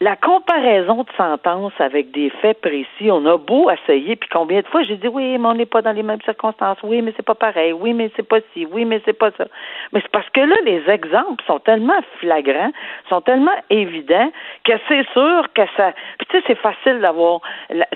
La 0.00 0.14
comparaison 0.14 1.02
de 1.02 1.08
sentences 1.16 1.72
avec 1.80 2.12
des 2.12 2.30
faits 2.30 2.60
précis, 2.60 3.10
on 3.10 3.26
a 3.26 3.36
beau 3.36 3.68
essayer, 3.68 4.14
puis 4.14 4.28
combien 4.32 4.60
de 4.60 4.66
fois 4.68 4.84
j'ai 4.84 4.96
dit 4.96 5.08
oui, 5.08 5.36
mais 5.38 5.48
on 5.48 5.54
n'est 5.54 5.66
pas 5.66 5.82
dans 5.82 5.90
les 5.90 6.04
mêmes 6.04 6.20
circonstances, 6.24 6.78
oui, 6.84 7.02
mais 7.02 7.12
c'est 7.16 7.24
pas 7.24 7.34
pareil, 7.34 7.72
oui, 7.72 7.92
mais 7.94 8.08
c'est 8.14 8.22
pas 8.22 8.38
ci, 8.54 8.64
oui, 8.70 8.84
mais 8.84 9.02
c'est 9.04 9.18
pas 9.18 9.32
ça. 9.32 9.46
Mais 9.92 10.00
c'est 10.00 10.10
parce 10.10 10.28
que 10.30 10.40
là, 10.40 10.56
les 10.64 10.82
exemples 10.88 11.42
sont 11.46 11.58
tellement 11.60 11.98
flagrants, 12.20 12.70
sont 13.08 13.20
tellement 13.20 13.56
évidents 13.70 14.30
que 14.64 14.72
c'est 14.88 15.06
sûr 15.12 15.46
que 15.54 15.62
ça. 15.76 15.92
Puis 16.18 16.26
tu 16.28 16.36
sais, 16.36 16.44
c'est 16.46 16.58
facile 16.58 17.00
d'avoir 17.00 17.40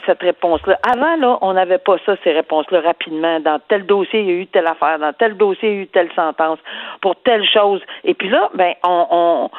cette 0.07 0.22
réponse-là. 0.22 0.78
Avant, 0.90 1.16
là, 1.16 1.38
on 1.42 1.52
n'avait 1.52 1.78
pas 1.78 1.96
ça, 2.07 2.16
ces 2.24 2.33
réponses-là, 2.33 2.81
rapidement. 2.81 3.40
Dans 3.40 3.59
tel 3.68 3.87
dossier, 3.87 4.20
il 4.20 4.26
y 4.26 4.31
a 4.31 4.35
eu 4.35 4.46
telle 4.46 4.66
affaire, 4.66 4.98
dans 4.98 5.12
tel 5.12 5.37
dossier, 5.37 5.70
il 5.70 5.74
y 5.74 5.78
a 5.78 5.83
eu 5.83 5.87
telle 5.88 6.11
sentence 6.14 6.59
pour 7.00 7.16
telle 7.16 7.44
chose. 7.48 7.83
Et 8.05 8.14
puis 8.14 8.28
là, 8.28 8.50
ben, 8.55 8.72
on, 8.85 9.07
on 9.11 9.50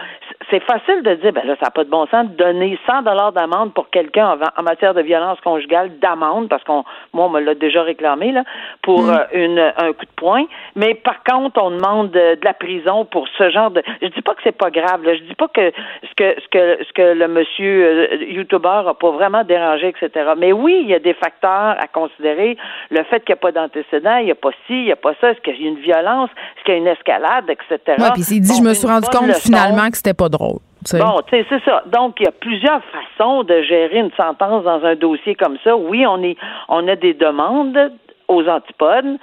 c'est 0.50 0.64
facile 0.64 1.04
de 1.04 1.16
dire, 1.16 1.34
ben 1.34 1.46
là, 1.46 1.56
ça 1.60 1.66
n'a 1.66 1.72
pas 1.72 1.84
de 1.84 1.90
bon 1.90 2.06
sens 2.08 2.28
de 2.28 2.36
donner 2.36 2.78
100 2.88 3.04
dollars 3.04 3.32
d'amende 3.32 3.74
pour 3.74 3.90
quelqu'un 3.90 4.32
en, 4.32 4.60
en 4.60 4.64
matière 4.64 4.94
de 4.94 5.02
violence 5.02 5.40
conjugale 5.42 5.98
d'amende, 6.00 6.50
parce 6.50 6.64
qu'on, 6.64 6.84
moi, 7.14 7.26
on 7.26 7.30
me 7.30 7.40
l'a 7.40 7.56
déjà 7.56 7.84
réclamé 7.84 8.32
là, 8.32 8.44
pour 8.82 9.10
euh, 9.10 9.24
une, 9.34 9.60
un 9.60 9.94
coup 9.94 10.06
de 10.06 10.16
poing. 10.16 10.46
Mais 10.76 10.96
par 10.96 11.24
contre, 11.24 11.62
on 11.62 11.72
demande 11.72 12.16
de, 12.24 12.36
de 12.36 12.46
la 12.46 12.54
prison 12.54 13.06
pour 13.06 13.28
ce 13.38 13.50
genre 13.50 13.72
de. 13.72 13.82
Je 14.02 14.08
dis 14.08 14.22
pas 14.22 14.34
que 14.34 14.42
c'est 14.44 14.58
pas 14.58 14.70
grave. 14.70 15.04
Là. 15.04 15.16
Je 15.16 15.24
dis 15.24 15.36
pas 15.36 15.48
que 15.48 15.72
ce 16.04 16.14
que 16.16 16.42
ce 16.42 16.48
que 16.50 16.84
ce 16.84 16.94
que 16.94 17.14
le 17.14 17.28
monsieur 17.28 17.86
euh, 17.86 18.26
YouTuber 18.30 18.84
a 18.88 18.94
pas 18.94 19.12
vraiment 19.12 19.44
dérangé, 19.44 19.90
etc. 19.90 20.32
Mais 20.38 20.52
oui, 20.52 20.82
il 20.84 20.90
y 20.90 20.94
a 20.94 21.00
des 21.00 21.14
facteurs 21.14 21.76
à 21.80 21.88
considérer. 21.88 22.58
Le 22.90 23.04
fait 23.04 23.20
qu'il 23.22 23.34
n'y 23.34 23.40
a 23.40 23.42
pas 23.42 23.52
d'antécédent, 23.52 24.18
il 24.18 24.26
n'y 24.26 24.32
a 24.32 24.36
pas 24.36 24.52
ci, 24.68 24.74
il 24.74 24.86
n'y 24.86 24.92
a 24.92 24.96
pas 24.96 25.14
ça. 25.20 25.32
Est-ce 25.32 25.42
qu'il 25.42 25.62
y 25.62 25.66
a 25.66 25.70
une 25.70 25.80
violence, 25.80 26.30
est-ce 26.56 26.66
qu'il 26.66 26.74
y 26.74 26.78
a 26.78 26.80
une 26.80 26.88
escalade, 26.88 27.50
etc. 27.50 27.80
Puis 28.14 28.24
il 28.32 28.42
dit, 28.42 28.56
je 28.58 28.64
me 28.64 28.74
suis 28.74 28.88
rendu 28.88 29.08
compte 29.08 29.28
leçon. 29.28 29.40
finalement 29.42 29.90
que 29.90 29.98
c'était 29.98 30.14
pas 30.14 30.30
drôle. 30.30 30.60
Bon, 30.92 31.22
tu 31.28 31.38
sais, 31.38 31.46
c'est 31.50 31.64
ça. 31.64 31.84
Donc, 31.88 32.16
il 32.20 32.26
y 32.26 32.28
a 32.28 32.32
plusieurs 32.32 32.82
façons 32.84 33.44
de 33.44 33.62
gérer 33.62 34.00
une 34.00 34.12
sentence 34.18 34.66
dans 34.66 34.84
un 34.84 34.96
dossier 34.96 35.34
comme 35.36 35.58
ça. 35.64 35.78
Oui, 35.78 36.06
on 36.06 36.22
est, 36.24 36.36
on 36.68 36.86
a 36.90 36.96
des 36.98 37.14
demandes 37.14 37.92
aux 38.28 38.46
antipodes, 38.48 39.18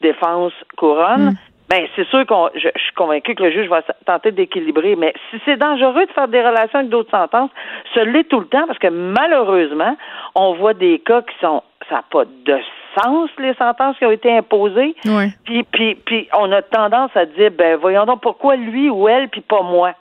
défense, 0.00 0.52
couronne. 0.76 1.36
Ben, 1.74 1.88
c'est 1.96 2.06
sûr 2.06 2.24
qu'on, 2.24 2.50
je, 2.54 2.68
je 2.72 2.80
suis 2.80 2.92
convaincu 2.92 3.34
que 3.34 3.42
le 3.42 3.50
juge 3.50 3.68
va 3.68 3.82
tenter 4.06 4.30
d'équilibrer. 4.30 4.94
Mais 4.94 5.12
si 5.30 5.40
c'est 5.44 5.56
dangereux 5.56 6.06
de 6.06 6.12
faire 6.12 6.28
des 6.28 6.40
relations 6.40 6.78
avec 6.78 6.88
d'autres 6.88 7.10
sentences, 7.10 7.50
ce 7.94 8.00
l'est 8.00 8.28
tout 8.28 8.38
le 8.38 8.46
temps 8.46 8.64
parce 8.68 8.78
que 8.78 8.86
malheureusement, 8.86 9.96
on 10.36 10.54
voit 10.54 10.74
des 10.74 11.00
cas 11.00 11.22
qui 11.22 11.34
sont, 11.40 11.64
ça 11.88 11.96
n'a 11.96 12.04
pas 12.12 12.26
de 12.26 12.60
sens, 12.96 13.28
les 13.38 13.54
sentences 13.54 13.98
qui 13.98 14.06
ont 14.06 14.12
été 14.12 14.30
imposées. 14.30 14.94
Ouais. 15.04 15.30
Puis, 15.46 15.64
puis, 15.64 15.96
puis 15.96 16.28
on 16.38 16.52
a 16.52 16.62
tendance 16.62 17.10
à 17.16 17.26
dire, 17.26 17.50
ben 17.50 17.76
voyons 17.76 18.04
donc 18.04 18.20
pourquoi 18.20 18.54
lui 18.54 18.88
ou 18.88 19.08
elle, 19.08 19.28
puis 19.28 19.40
pas 19.40 19.62
moi. 19.62 19.94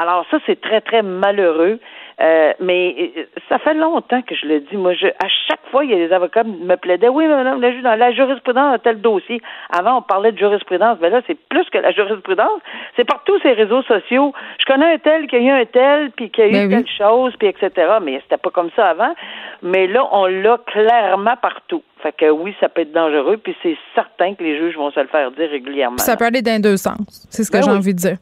Alors 0.00 0.26
ça, 0.30 0.38
c'est 0.46 0.60
très, 0.60 0.80
très 0.80 1.02
malheureux. 1.02 1.80
Euh, 2.18 2.54
mais 2.60 3.12
euh, 3.16 3.24
ça 3.48 3.58
fait 3.58 3.74
longtemps 3.74 4.22
que 4.22 4.34
je 4.34 4.46
le 4.46 4.60
dis. 4.60 4.76
Moi, 4.76 4.94
je, 4.94 5.06
à 5.06 5.28
chaque 5.48 5.60
fois, 5.70 5.84
il 5.84 5.90
y 5.90 5.94
a 5.94 5.96
des 5.96 6.12
avocats 6.12 6.44
qui 6.44 6.50
me 6.50 6.76
plaidaient. 6.76 7.08
Oui, 7.08 7.26
madame 7.26 7.60
la 7.60 7.72
juge, 7.72 7.82
dans 7.82 7.94
la 7.94 8.10
jurisprudence 8.12 8.72
de 8.72 8.78
tel 8.78 9.00
dossier. 9.02 9.42
Avant, 9.70 9.98
on 9.98 10.02
parlait 10.02 10.32
de 10.32 10.38
jurisprudence. 10.38 10.96
Mais 11.02 11.10
là, 11.10 11.20
c'est 11.26 11.38
plus 11.48 11.68
que 11.68 11.76
la 11.76 11.90
jurisprudence. 11.90 12.60
C'est 12.96 13.04
par 13.04 13.22
tous 13.24 13.38
ces 13.40 13.52
réseaux 13.52 13.82
sociaux. 13.82 14.32
Je 14.58 14.64
connais 14.64 14.94
un 14.94 14.98
tel 14.98 15.26
qui 15.26 15.36
a 15.36 15.40
eu 15.40 15.50
un 15.50 15.66
tel, 15.66 16.10
puis 16.12 16.30
qui 16.30 16.40
a 16.40 16.46
eu 16.48 16.52
Ben 16.52 16.68
oui. 16.68 16.74
telle 16.84 16.96
chose, 16.96 17.34
puis 17.38 17.48
etc. 17.48 17.70
Mais 18.00 18.20
c'était 18.22 18.38
pas 18.38 18.50
comme 18.50 18.70
ça 18.74 18.88
avant. 18.88 19.14
Mais 19.62 19.86
là, 19.86 20.08
on 20.12 20.24
l'a 20.26 20.58
clairement 20.66 21.36
partout. 21.36 21.82
Fait 22.06 22.12
que 22.12 22.30
oui, 22.30 22.54
ça 22.60 22.68
peut 22.68 22.82
être 22.82 22.92
dangereux, 22.92 23.36
puis 23.36 23.52
c'est 23.64 23.76
certain 23.92 24.36
que 24.36 24.44
les 24.44 24.56
juges 24.56 24.76
vont 24.76 24.92
se 24.92 25.00
le 25.00 25.08
faire 25.08 25.32
dire 25.32 25.50
régulièrement. 25.50 25.96
Puis 25.96 26.04
ça 26.04 26.16
peut 26.16 26.24
aller 26.24 26.40
dans 26.40 26.62
deux 26.62 26.76
sens. 26.76 27.26
C'est 27.30 27.42
ce 27.42 27.50
que 27.50 27.56
Ben 27.56 27.64
j'ai 27.64 27.70
oui. 27.72 27.76
envie 27.78 27.94
de 27.94 27.98
dire. 27.98 28.16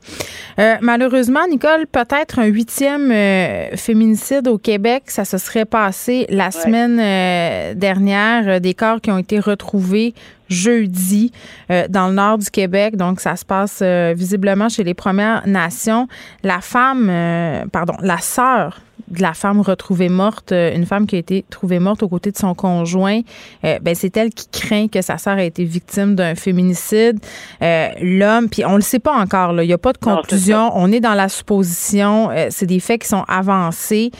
Euh, 0.58 0.76
malheureusement, 0.80 1.46
Nicole, 1.50 1.86
peut-être 1.86 2.38
un 2.38 2.46
huitième 2.46 3.12
euh, 3.12 3.76
féminicide 3.76 4.48
au 4.48 4.56
Québec. 4.56 5.02
Ça 5.08 5.26
se 5.26 5.36
serait 5.36 5.66
passé 5.66 6.24
la 6.30 6.50
semaine 6.50 6.98
euh, 6.98 7.74
dernière. 7.74 8.58
Des 8.58 8.72
corps 8.72 9.02
qui 9.02 9.10
ont 9.10 9.18
été 9.18 9.38
retrouvés 9.38 10.14
jeudi 10.48 11.30
euh, 11.70 11.86
dans 11.88 12.08
le 12.08 12.14
nord 12.14 12.38
du 12.38 12.50
Québec. 12.50 12.96
Donc, 12.96 13.20
ça 13.20 13.36
se 13.36 13.44
passe 13.44 13.80
euh, 13.82 14.14
visiblement 14.16 14.70
chez 14.70 14.84
les 14.84 14.94
Premières 14.94 15.46
Nations. 15.46 16.08
La 16.42 16.60
femme, 16.60 17.08
euh, 17.10 17.64
pardon, 17.70 17.94
la 18.00 18.18
sœur 18.18 18.80
de 19.08 19.22
la 19.22 19.34
femme 19.34 19.60
retrouvée 19.60 20.08
morte, 20.08 20.52
euh, 20.52 20.74
une 20.74 20.86
femme 20.86 21.06
qui 21.06 21.16
a 21.16 21.18
été 21.18 21.44
trouvée 21.50 21.78
morte 21.78 22.02
aux 22.02 22.08
côtés 22.08 22.30
de 22.30 22.36
son 22.36 22.54
conjoint, 22.54 23.20
euh, 23.64 23.78
ben 23.80 23.94
c'est 23.94 24.16
elle 24.16 24.30
qui 24.30 24.48
craint 24.48 24.88
que 24.88 25.02
sa 25.02 25.18
sœur 25.18 25.38
ait 25.38 25.46
été 25.46 25.64
victime 25.64 26.14
d'un 26.14 26.34
féminicide. 26.34 27.18
Euh, 27.62 27.88
L'homme, 28.00 28.48
puis 28.48 28.64
on 28.64 28.76
le 28.76 28.82
sait 28.82 28.98
pas 28.98 29.14
encore, 29.14 29.52
là, 29.52 29.62
il 29.62 29.66
n'y 29.66 29.72
a 29.72 29.78
pas 29.78 29.92
de 29.92 29.98
Non, 30.06 30.16
conclusion, 30.16 30.70
on 30.74 30.90
est 30.90 31.00
dans 31.00 31.14
la 31.14 31.28
supposition, 31.28 32.30
euh, 32.30 32.48
c'est 32.50 32.66
des 32.66 32.80
faits 32.80 33.02
qui 33.02 33.08
sont 33.08 33.24
avancés. 33.28 34.10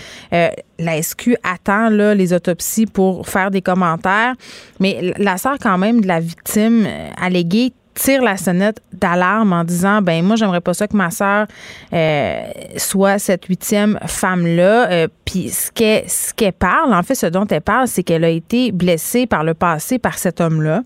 La 0.80 1.00
SQ 1.00 1.36
attend 1.44 1.88
là, 1.88 2.14
les 2.14 2.32
autopsies 2.32 2.86
pour 2.86 3.28
faire 3.28 3.50
des 3.50 3.62
commentaires, 3.62 4.34
mais 4.80 5.14
la 5.18 5.36
sœur 5.38 5.56
quand 5.60 5.78
même 5.78 6.00
de 6.00 6.08
la 6.08 6.18
victime 6.18 6.86
alléguée 7.20 7.72
tire 7.94 8.22
la 8.22 8.36
sonnette 8.36 8.80
d'alarme 8.92 9.52
en 9.52 9.64
disant 9.64 10.02
ben 10.02 10.24
moi 10.24 10.36
j'aimerais 10.36 10.60
pas 10.60 10.74
ça 10.74 10.86
que 10.86 10.96
ma 10.96 11.10
sœur 11.10 11.46
euh, 11.92 12.42
soit 12.76 13.18
cette 13.18 13.44
huitième 13.46 13.98
femme 14.06 14.46
là 14.46 15.08
puis 15.24 15.48
ce 15.48 15.70
qu'elle 15.70 16.08
ce 16.08 16.34
qu'elle 16.34 16.52
parle 16.52 16.92
en 16.92 17.02
fait 17.02 17.14
ce 17.14 17.26
dont 17.26 17.46
elle 17.46 17.60
parle 17.60 17.88
c'est 17.88 18.02
qu'elle 18.02 18.24
a 18.24 18.28
été 18.28 18.72
blessée 18.72 19.26
par 19.26 19.44
le 19.44 19.54
passé 19.54 19.98
par 19.98 20.18
cet 20.18 20.40
homme 20.40 20.62
là 20.62 20.82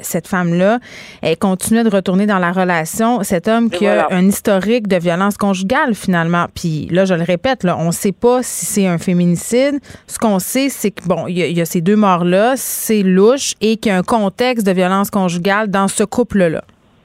cette 0.00 0.26
femme 0.28 0.54
là 0.54 0.78
elle 1.22 1.36
continuait 1.36 1.84
de 1.84 1.90
retourner 1.90 2.26
dans 2.26 2.38
la 2.38 2.52
relation. 2.52 3.22
Cet 3.22 3.48
homme 3.48 3.70
qui 3.70 3.86
a 3.86 4.08
un 4.10 4.26
historique 4.26 4.88
de 4.88 4.96
violence 4.96 5.36
conjugale 5.36 5.94
finalement. 5.94 6.46
Puis 6.54 6.88
là 6.90 7.04
je 7.04 7.14
le 7.14 7.22
répète 7.22 7.64
là 7.64 7.76
on 7.78 7.92
sait 7.92 8.12
pas 8.12 8.42
si 8.42 8.66
c'est 8.66 8.86
un 8.86 8.98
féminicide. 8.98 9.78
Ce 10.06 10.18
qu'on 10.18 10.38
sait 10.38 10.68
c'est 10.68 10.90
que 10.90 11.04
bon 11.06 11.26
il 11.26 11.38
y, 11.38 11.52
y 11.52 11.60
a 11.60 11.64
ces 11.64 11.80
deux 11.80 11.96
morts 11.96 12.24
là 12.24 12.54
c'est 12.56 13.02
louche 13.02 13.54
et 13.60 13.76
qu'il 13.76 13.90
y 13.90 13.94
a 13.94 13.98
un 13.98 14.02
contexte 14.02 14.66
de 14.66 14.72
violence 14.72 15.10
conjugale 15.10 15.68
dans 15.68 15.88
ce 15.88 16.04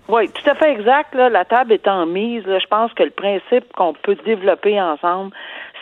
Oui, 0.10 0.30
tout 0.30 0.50
à 0.50 0.56
fait 0.56 0.72
exact. 0.72 1.16
Là, 1.16 1.30
la 1.30 1.46
table 1.46 1.74
étant 1.74 2.06
mise, 2.06 2.46
là, 2.46 2.60
je 2.60 2.68
pense 2.68 2.94
que 2.94 3.04
le 3.04 3.12
principe 3.12 3.72
qu'on 3.74 3.94
peut 3.94 4.18
développer 4.26 4.80
ensemble, 4.82 5.32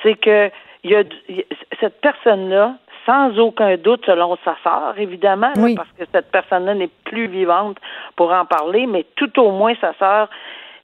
c'est 0.03 0.15
que 0.15 0.49
y 0.83 0.95
a, 0.95 1.01
y 1.29 1.45
cette 1.79 1.99
personne-là, 2.01 2.75
sans 3.05 3.37
aucun 3.39 3.77
doute, 3.77 4.05
selon 4.05 4.37
sa 4.45 4.55
sœur, 4.63 4.93
évidemment, 4.97 5.51
là, 5.55 5.67
parce 5.75 5.89
que 5.97 6.03
cette 6.11 6.31
personne-là 6.31 6.75
n'est 6.75 6.89
plus 7.05 7.27
vivante 7.27 7.77
pour 8.15 8.31
en 8.31 8.45
parler, 8.45 8.85
mais 8.85 9.05
tout 9.15 9.39
au 9.39 9.51
moins 9.51 9.73
sa 9.81 9.93
sœur 9.95 10.29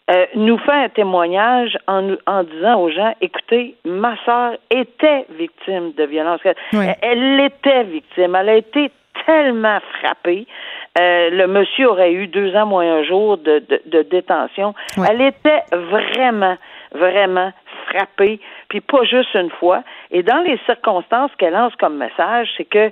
euh, 0.10 0.26
nous 0.36 0.58
fait 0.60 0.72
un 0.72 0.90
témoignage 0.90 1.78
en, 1.88 2.16
en 2.26 2.44
disant 2.44 2.80
aux 2.80 2.90
gens, 2.90 3.14
écoutez, 3.22 3.76
ma 3.86 4.16
sœur 4.26 4.54
était 4.72 5.26
victime 5.38 5.92
de 5.98 6.04
violence. 6.06 6.40
Ouais. 6.74 6.96
Elle 7.02 7.42
était 7.42 7.84
victime. 7.84 8.36
Elle 8.36 8.50
a 8.50 8.56
été 8.56 8.90
tellement 9.26 9.80
frappée. 10.00 10.48
Euh, 11.00 11.30
le 11.30 11.48
monsieur 11.48 11.90
aurait 11.90 12.14
eu 12.14 12.28
deux 12.28 12.56
ans 12.56 12.66
moins 12.66 13.00
un 13.00 13.04
jour 13.04 13.38
de, 13.38 13.60
de, 13.60 13.82
de 13.86 14.02
détention. 14.04 14.74
Elle 15.08 15.22
était 15.22 15.64
vraiment, 15.72 16.58
vraiment 16.92 17.52
frappée, 17.88 18.40
puis 18.70 18.82
pas 18.82 19.04
juste 19.04 19.34
une 19.36 19.52
fois. 19.52 19.84
Et 20.12 20.24
dans 20.24 20.40
les 20.40 20.60
circonstances 20.66 21.32
qu'elle 21.38 21.54
lance 21.54 21.76
comme 21.76 21.98
message, 21.98 22.50
c'est 22.58 22.66
que 22.66 22.92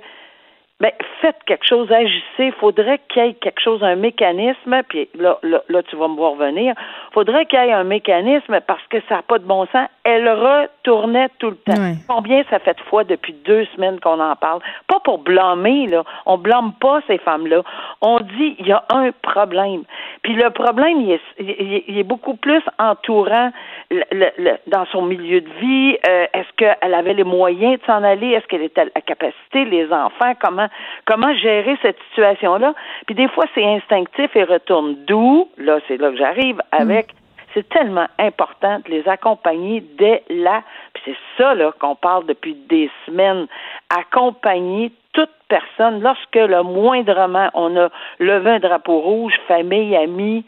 ben, 0.80 0.90
faites 1.22 1.42
quelque 1.46 1.66
chose, 1.66 1.90
agissez. 1.90 2.50
Faudrait 2.60 3.00
qu'il 3.08 3.24
y 3.24 3.28
ait 3.28 3.34
quelque 3.34 3.60
chose, 3.62 3.82
un 3.82 3.96
mécanisme, 3.96 4.82
puis 4.88 5.08
là, 5.18 5.38
là, 5.42 5.62
là 5.68 5.82
tu 5.84 5.96
vas 5.96 6.08
me 6.08 6.16
voir 6.16 6.32
revenir. 6.32 6.74
faudrait 7.12 7.46
qu'il 7.46 7.58
y 7.58 7.62
ait 7.62 7.72
un 7.72 7.84
mécanisme 7.84 8.60
parce 8.66 8.82
que 8.90 8.98
ça 9.08 9.16
n'a 9.16 9.22
pas 9.22 9.38
de 9.38 9.44
bon 9.44 9.64
sens. 9.72 9.88
Elle 10.04 10.28
retournait 10.28 11.28
tout 11.38 11.50
le 11.50 11.56
temps. 11.56 11.72
Combien 12.08 12.42
ça 12.50 12.58
fait 12.58 12.74
de 12.76 12.82
fois 12.82 13.04
depuis 13.04 13.32
deux 13.32 13.64
semaines 13.74 13.98
qu'on 14.00 14.20
en 14.20 14.36
parle? 14.36 14.60
Pas 14.86 15.00
pour 15.00 15.18
blâmer, 15.18 15.86
là. 15.86 16.04
On 16.26 16.36
blâme 16.38 16.72
pas 16.80 17.00
ces 17.06 17.18
femmes-là. 17.18 17.62
On 18.02 18.18
dit 18.20 18.56
il 18.58 18.66
y 18.66 18.72
a 18.72 18.84
un 18.92 19.10
problème. 19.22 19.82
Puis 20.22 20.34
le 20.34 20.50
problème, 20.50 21.00
il 21.00 21.12
est, 21.12 21.20
il 21.40 21.50
est- 21.74 21.84
il 21.88 21.98
est 21.98 22.02
beaucoup 22.04 22.36
plus 22.36 22.62
entourant 22.78 23.50
le- 23.90 24.04
le- 24.12 24.32
le- 24.38 24.58
dans 24.66 24.84
son 24.86 25.02
milieu 25.02 25.40
de 25.40 25.48
vie. 25.60 25.96
Euh, 26.08 26.26
Est-ce 26.34 26.52
qu'elle 26.56 26.94
avait 26.94 27.14
les 27.14 27.24
moyens 27.24 27.80
de 27.80 27.84
s'en 27.86 28.02
aller? 28.02 28.28
Est-ce 28.32 28.46
qu'elle 28.46 28.62
était 28.62 28.82
à 28.82 28.84
la 28.94 29.00
capacité? 29.00 29.64
Les 29.64 29.90
enfants? 29.92 30.32
Comment, 30.40 30.65
comment 31.04 31.34
gérer 31.34 31.76
cette 31.82 31.98
situation-là? 32.10 32.74
Puis 33.06 33.14
des 33.14 33.28
fois, 33.28 33.44
c'est 33.54 33.64
instinctif 33.64 34.34
et 34.34 34.44
retourne. 34.44 34.96
D'où, 35.06 35.48
là, 35.58 35.78
c'est 35.88 35.96
là 35.96 36.10
que 36.10 36.16
j'arrive 36.16 36.60
avec 36.72 37.08
c'est 37.56 37.68
tellement 37.70 38.06
important 38.18 38.80
de 38.84 38.90
les 38.90 39.08
accompagner 39.08 39.82
dès 39.98 40.22
là. 40.28 40.62
Puis 40.92 41.02
c'est 41.06 41.16
ça 41.42 41.54
là 41.54 41.72
qu'on 41.80 41.94
parle 41.94 42.26
depuis 42.26 42.54
des 42.54 42.90
semaines. 43.06 43.46
Accompagner 43.88 44.92
toute 45.14 45.30
personne 45.48 46.02
lorsque 46.02 46.34
le 46.34 46.62
moindrement 46.62 47.48
on 47.54 47.74
a 47.78 47.88
levé 48.18 48.50
un 48.50 48.58
drapeau 48.58 49.00
rouge, 49.00 49.32
famille, 49.48 49.96
amis, 49.96 50.44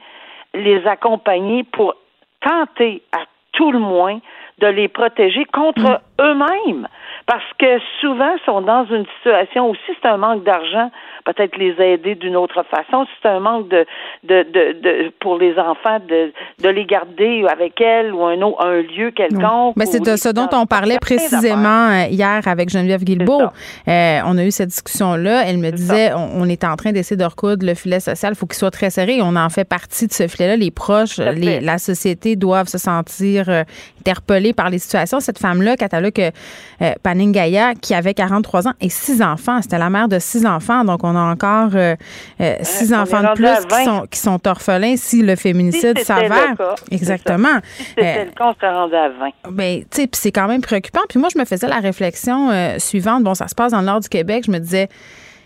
les 0.52 0.86
accompagner 0.86 1.64
pour 1.64 1.94
tenter 2.42 3.02
à 3.12 3.24
tout 3.52 3.72
le 3.72 3.78
moins 3.78 4.20
de 4.58 4.66
les 4.66 4.88
protéger 4.88 5.46
contre 5.46 6.02
eux-mêmes. 6.20 6.86
Parce 7.26 7.44
que 7.58 7.78
souvent, 8.00 8.30
sont 8.46 8.62
dans 8.62 8.86
une 8.86 9.04
situation 9.18 9.68
aussi, 9.68 9.80
c'est 10.00 10.08
un 10.08 10.16
manque 10.16 10.44
d'argent, 10.44 10.90
peut-être 11.26 11.58
les 11.58 11.74
aider 11.78 12.14
d'une 12.14 12.36
autre 12.36 12.64
façon. 12.70 13.04
Si 13.04 13.10
c'est 13.22 13.28
un 13.28 13.40
manque 13.40 13.68
de, 13.68 13.84
de, 14.24 14.44
de, 14.44 14.72
de- 14.80 15.12
pour 15.20 15.36
les 15.36 15.58
enfants 15.58 15.98
de, 16.08 16.32
de 16.62 16.68
les 16.70 16.86
garder 16.86 17.44
avec 17.52 17.78
elles 17.82 18.14
ou 18.14 18.24
un, 18.24 18.40
autre- 18.40 18.64
un 18.64 18.80
lieu 18.80 19.10
quelconque. 19.10 19.76
Mais 19.76 19.84
c'est 19.84 20.00
de 20.02 20.16
ce 20.16 20.30
dont 20.30 20.48
on 20.52 20.64
parlait 20.64 20.96
précisément 20.98 21.88
euh, 21.90 22.06
hier 22.08 22.40
avec 22.46 22.70
Geneviève 22.70 23.04
Guilbeault. 23.04 23.42
Euh, 23.88 24.20
on 24.24 24.38
a 24.38 24.44
eu 24.44 24.50
cette 24.50 24.70
discussion-là. 24.70 25.42
Elle 25.46 25.58
me 25.58 25.70
disait, 25.70 26.14
on, 26.14 26.40
on 26.42 26.48
est 26.48 26.64
en 26.64 26.76
train 26.76 26.92
d'essayer 26.92 27.16
de 27.18 27.24
recoudre 27.26 27.66
le 27.66 27.74
filet 27.74 28.00
social. 28.00 28.32
Il 28.32 28.36
faut 28.38 28.46
qu'il 28.46 28.56
soit 28.56 28.70
très 28.70 28.88
serré. 28.88 29.18
On 29.20 29.36
en 29.36 29.50
fait 29.50 29.68
partie 29.68 30.06
de 30.06 30.12
ce 30.12 30.26
filet-là. 30.28 30.56
Les 30.56 30.70
proches, 30.70 31.18
les- 31.18 31.60
la 31.60 31.76
société 31.76 32.36
doivent 32.36 32.68
se 32.68 32.78
sentir 32.78 33.50
euh, 33.50 33.64
interpellés 34.00 34.54
par 34.54 34.70
les 34.70 34.78
situations. 34.78 35.20
Cette 35.20 35.38
femme-là, 35.38 35.76
Catalogue 35.76 36.07
euh, 36.18 36.92
Paningaya, 37.02 37.74
qui 37.74 37.94
avait 37.94 38.14
43 38.14 38.68
ans 38.68 38.72
et 38.80 38.88
six 38.88 39.20
enfants. 39.22 39.60
C'était 39.62 39.78
la 39.78 39.90
mère 39.90 40.08
de 40.08 40.18
six 40.18 40.46
enfants. 40.46 40.84
Donc, 40.84 41.04
on 41.04 41.14
a 41.16 41.20
encore 41.20 41.70
euh, 41.74 41.96
euh, 42.40 42.54
six 42.62 42.92
on 42.92 43.00
enfants 43.00 43.22
de 43.22 43.34
plus 43.34 43.66
qui 43.66 43.74
20. 43.74 43.84
sont, 43.84 44.06
qui 44.10 44.18
sont 44.18 44.46
orphelins 44.48 44.96
si 44.96 45.22
le 45.22 45.36
féminicide 45.36 45.98
s'avère. 46.00 46.54
Exactement. 46.90 47.58
Si 47.76 47.84
c'était 47.84 48.18
Euh, 48.20 48.24
le 48.24 48.30
cas, 48.30 48.44
on 48.50 48.54
serait 48.54 48.72
rendu 48.72 48.94
à 48.94 49.08
20. 49.08 49.30
ben, 49.50 49.80
tu 49.80 49.86
sais, 49.90 50.06
puis 50.06 50.20
c'est 50.20 50.32
quand 50.32 50.48
même 50.48 50.60
préoccupant. 50.62 51.00
Puis 51.08 51.18
moi, 51.18 51.28
je 51.32 51.38
me 51.38 51.44
faisais 51.44 51.66
la 51.68 51.78
réflexion 51.80 52.50
euh, 52.50 52.78
suivante. 52.78 53.24
Bon, 53.24 53.34
ça 53.34 53.48
se 53.48 53.54
passe 53.54 53.72
dans 53.72 53.80
le 53.80 53.86
nord 53.86 54.00
du 54.00 54.08
Québec. 54.08 54.44
Je 54.46 54.50
me 54.52 54.58
disais, 54.58 54.88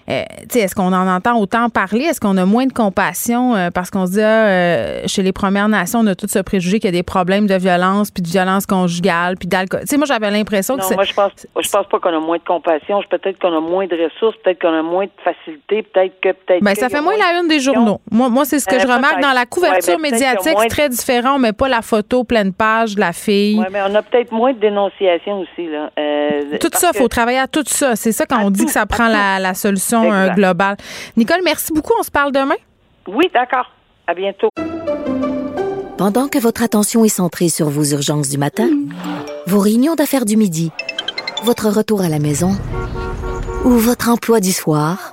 euh, 0.09 0.23
est-ce 0.55 0.75
qu'on 0.75 0.93
en 0.93 1.09
entend 1.09 1.39
autant 1.39 1.69
parler? 1.71 2.05
Est-ce 2.05 2.21
qu'on 2.21 2.37
a 2.37 2.45
moins 2.45 2.67
de 2.67 2.73
compassion 2.73 3.55
euh, 3.55 3.71
parce 3.71 3.91
qu'on 3.91 4.07
se 4.07 4.13
dit, 4.13 4.21
ah, 4.23 4.47
euh, 4.47 5.03
chez 5.07 5.23
les 5.23 5.33
Premières 5.33 5.69
Nations, 5.69 6.01
on 6.01 6.07
a 6.09 6.15
tout 6.15 6.27
ce 6.29 6.39
préjugé 6.41 6.79
qu'il 6.81 6.89
y 6.89 6.93
a 6.95 6.97
des 6.97 7.03
problèmes 7.03 7.47
de 7.47 7.55
violence, 7.55 8.11
puis 8.11 8.23
de 8.23 8.29
violence 8.29 8.67
conjugale, 8.67 9.37
puis 9.37 9.49
d'alcool. 9.49 9.81
Tu 9.83 9.87
sais, 9.89 9.97
moi, 9.97 10.07
j'avais 10.07 10.31
l'impression 10.31 10.77
que 10.77 10.85
c'est. 10.85 10.95
moi, 10.95 11.05
je 11.05 11.13
pense, 11.15 11.31
je 11.61 11.69
pense 11.71 11.87
pas 11.87 11.99
qu'on 12.01 12.17
a 12.17 12.21
moins 12.21 12.39
de 12.39 12.43
compassion. 12.45 13.01
Je- 13.01 13.09
Peut-être 13.13 13.39
qu'on 13.39 13.55
a 13.57 13.61
moins 13.61 13.87
de 13.87 13.95
ressources, 13.95 14.37
peut-être 14.43 14.61
qu'on 14.61 14.73
a 14.77 14.83
moins 14.83 15.05
de 15.05 15.11
facilité, 15.23 15.83
peut-être 15.83 16.15
que 16.21 16.31
peut-être. 16.33 16.65
Ben, 16.65 16.75
ça 16.75 16.89
fait 16.89 17.01
moins 17.03 17.15
la 17.17 17.39
une 17.41 17.47
des 17.49 17.61
journaux. 17.61 18.01
Moi, 18.11 18.29
moi 18.31 18.45
c'est 18.47 18.59
ce 18.59 18.67
que 18.67 18.79
je 18.81 18.87
remarque 18.87 19.21
dans 19.21 19.33
la 19.33 19.45
couverture 19.47 19.97
Ouais, 19.97 20.11
médiatique. 20.11 20.57
C'est 20.59 20.65
de- 20.65 20.69
très 20.71 20.89
différent. 20.89 21.35
On 21.35 21.39
met 21.39 21.53
pas 21.53 21.69
la 21.69 21.83
photo 21.83 22.25
pleine 22.25 22.53
page 22.53 22.95
de 22.95 23.01
la 23.01 23.13
fille. 23.13 23.59
Oui, 23.59 23.67
mais 23.71 23.81
on 23.89 23.95
a 23.95 24.03
peut-être 24.03 24.33
moins 24.33 24.53
de 24.55 24.59
dénonciations 24.59 25.41
aussi. 25.41 25.69
Là. 25.69 25.91
Tout 26.59 26.71
ça, 26.73 26.91
il 26.95 26.99
faut 26.99 27.09
travailler 27.09 27.39
à 27.39 27.47
tout 27.47 27.65
ça. 27.67 27.95
C'est 27.97 28.13
ça 28.13 28.25
quand 28.27 28.43
on 28.43 28.51
dit 28.51 28.61
tout, 28.61 28.67
que 28.67 28.73
ça 28.73 28.87
prend 28.87 29.09
la 29.09 29.55
solution 29.55 29.92
euh, 29.95 30.29
globale. 30.31 30.77
Nicole, 31.17 31.41
merci 31.45 31.73
beaucoup. 31.73 31.93
On 31.99 32.03
se 32.03 32.11
parle 32.11 32.33
demain. 32.33 32.57
Oui, 33.07 33.27
d'accord. 33.33 33.71
À 34.07 34.15
bientôt. 34.15 34.49
Pendant 35.99 36.29
que 36.29 36.39
votre 36.39 36.63
attention 36.63 37.05
est 37.05 37.09
centrée 37.09 37.49
sur 37.49 37.69
vos 37.69 37.85
urgences 37.85 38.29
du 38.29 38.39
matin, 38.39 38.69
vos 39.47 39.61
réunions 39.61 39.95
d'affaires 39.95 40.25
du 40.25 40.37
midi, 40.37 40.73
votre 41.45 41.69
retour 41.69 42.01
à 42.01 42.09
la 42.09 42.19
maison 42.19 42.57
ou 43.65 43.71
votre 43.71 44.09
emploi 44.09 44.41
du 44.41 44.53
soir, 44.53 45.13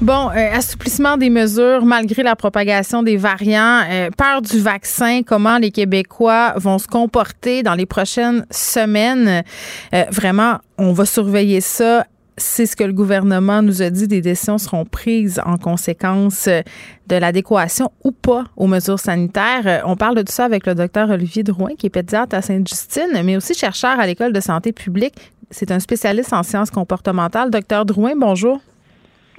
Bon, 0.00 0.30
euh, 0.30 0.52
assouplissement 0.52 1.16
des 1.16 1.28
mesures 1.28 1.84
malgré 1.84 2.22
la 2.22 2.36
propagation 2.36 3.02
des 3.02 3.16
variants, 3.16 3.82
euh, 3.90 4.10
peur 4.16 4.42
du 4.42 4.60
vaccin, 4.60 5.22
comment 5.26 5.58
les 5.58 5.72
Québécois 5.72 6.52
vont 6.54 6.78
se 6.78 6.86
comporter 6.86 7.64
dans 7.64 7.74
les 7.74 7.84
prochaines 7.84 8.46
semaines. 8.48 9.42
Euh, 9.92 10.04
vraiment, 10.12 10.58
on 10.78 10.92
va 10.92 11.04
surveiller 11.04 11.60
ça. 11.60 12.06
C'est 12.36 12.66
ce 12.66 12.76
que 12.76 12.84
le 12.84 12.92
gouvernement 12.92 13.60
nous 13.60 13.82
a 13.82 13.90
dit. 13.90 14.06
Des 14.06 14.20
décisions 14.20 14.58
seront 14.58 14.84
prises 14.84 15.40
en 15.44 15.56
conséquence 15.58 16.46
euh, 16.46 16.62
de 17.08 17.16
l'adéquation 17.16 17.90
ou 18.04 18.12
pas 18.12 18.44
aux 18.56 18.68
mesures 18.68 19.00
sanitaires. 19.00 19.82
On 19.84 19.96
parle 19.96 20.22
de 20.22 20.30
ça 20.30 20.44
avec 20.44 20.64
le 20.64 20.76
docteur 20.76 21.10
Olivier 21.10 21.42
Drouin, 21.42 21.74
qui 21.76 21.86
est 21.86 21.90
pédiatre 21.90 22.36
à 22.36 22.42
Sainte-Justine, 22.42 23.20
mais 23.24 23.36
aussi 23.36 23.52
chercheur 23.52 23.98
à 23.98 24.06
l'École 24.06 24.32
de 24.32 24.40
santé 24.40 24.70
publique. 24.70 25.32
C'est 25.50 25.72
un 25.72 25.80
spécialiste 25.80 26.32
en 26.32 26.44
sciences 26.44 26.70
comportementales. 26.70 27.50
Docteur 27.50 27.84
Drouin, 27.84 28.12
bonjour. 28.16 28.60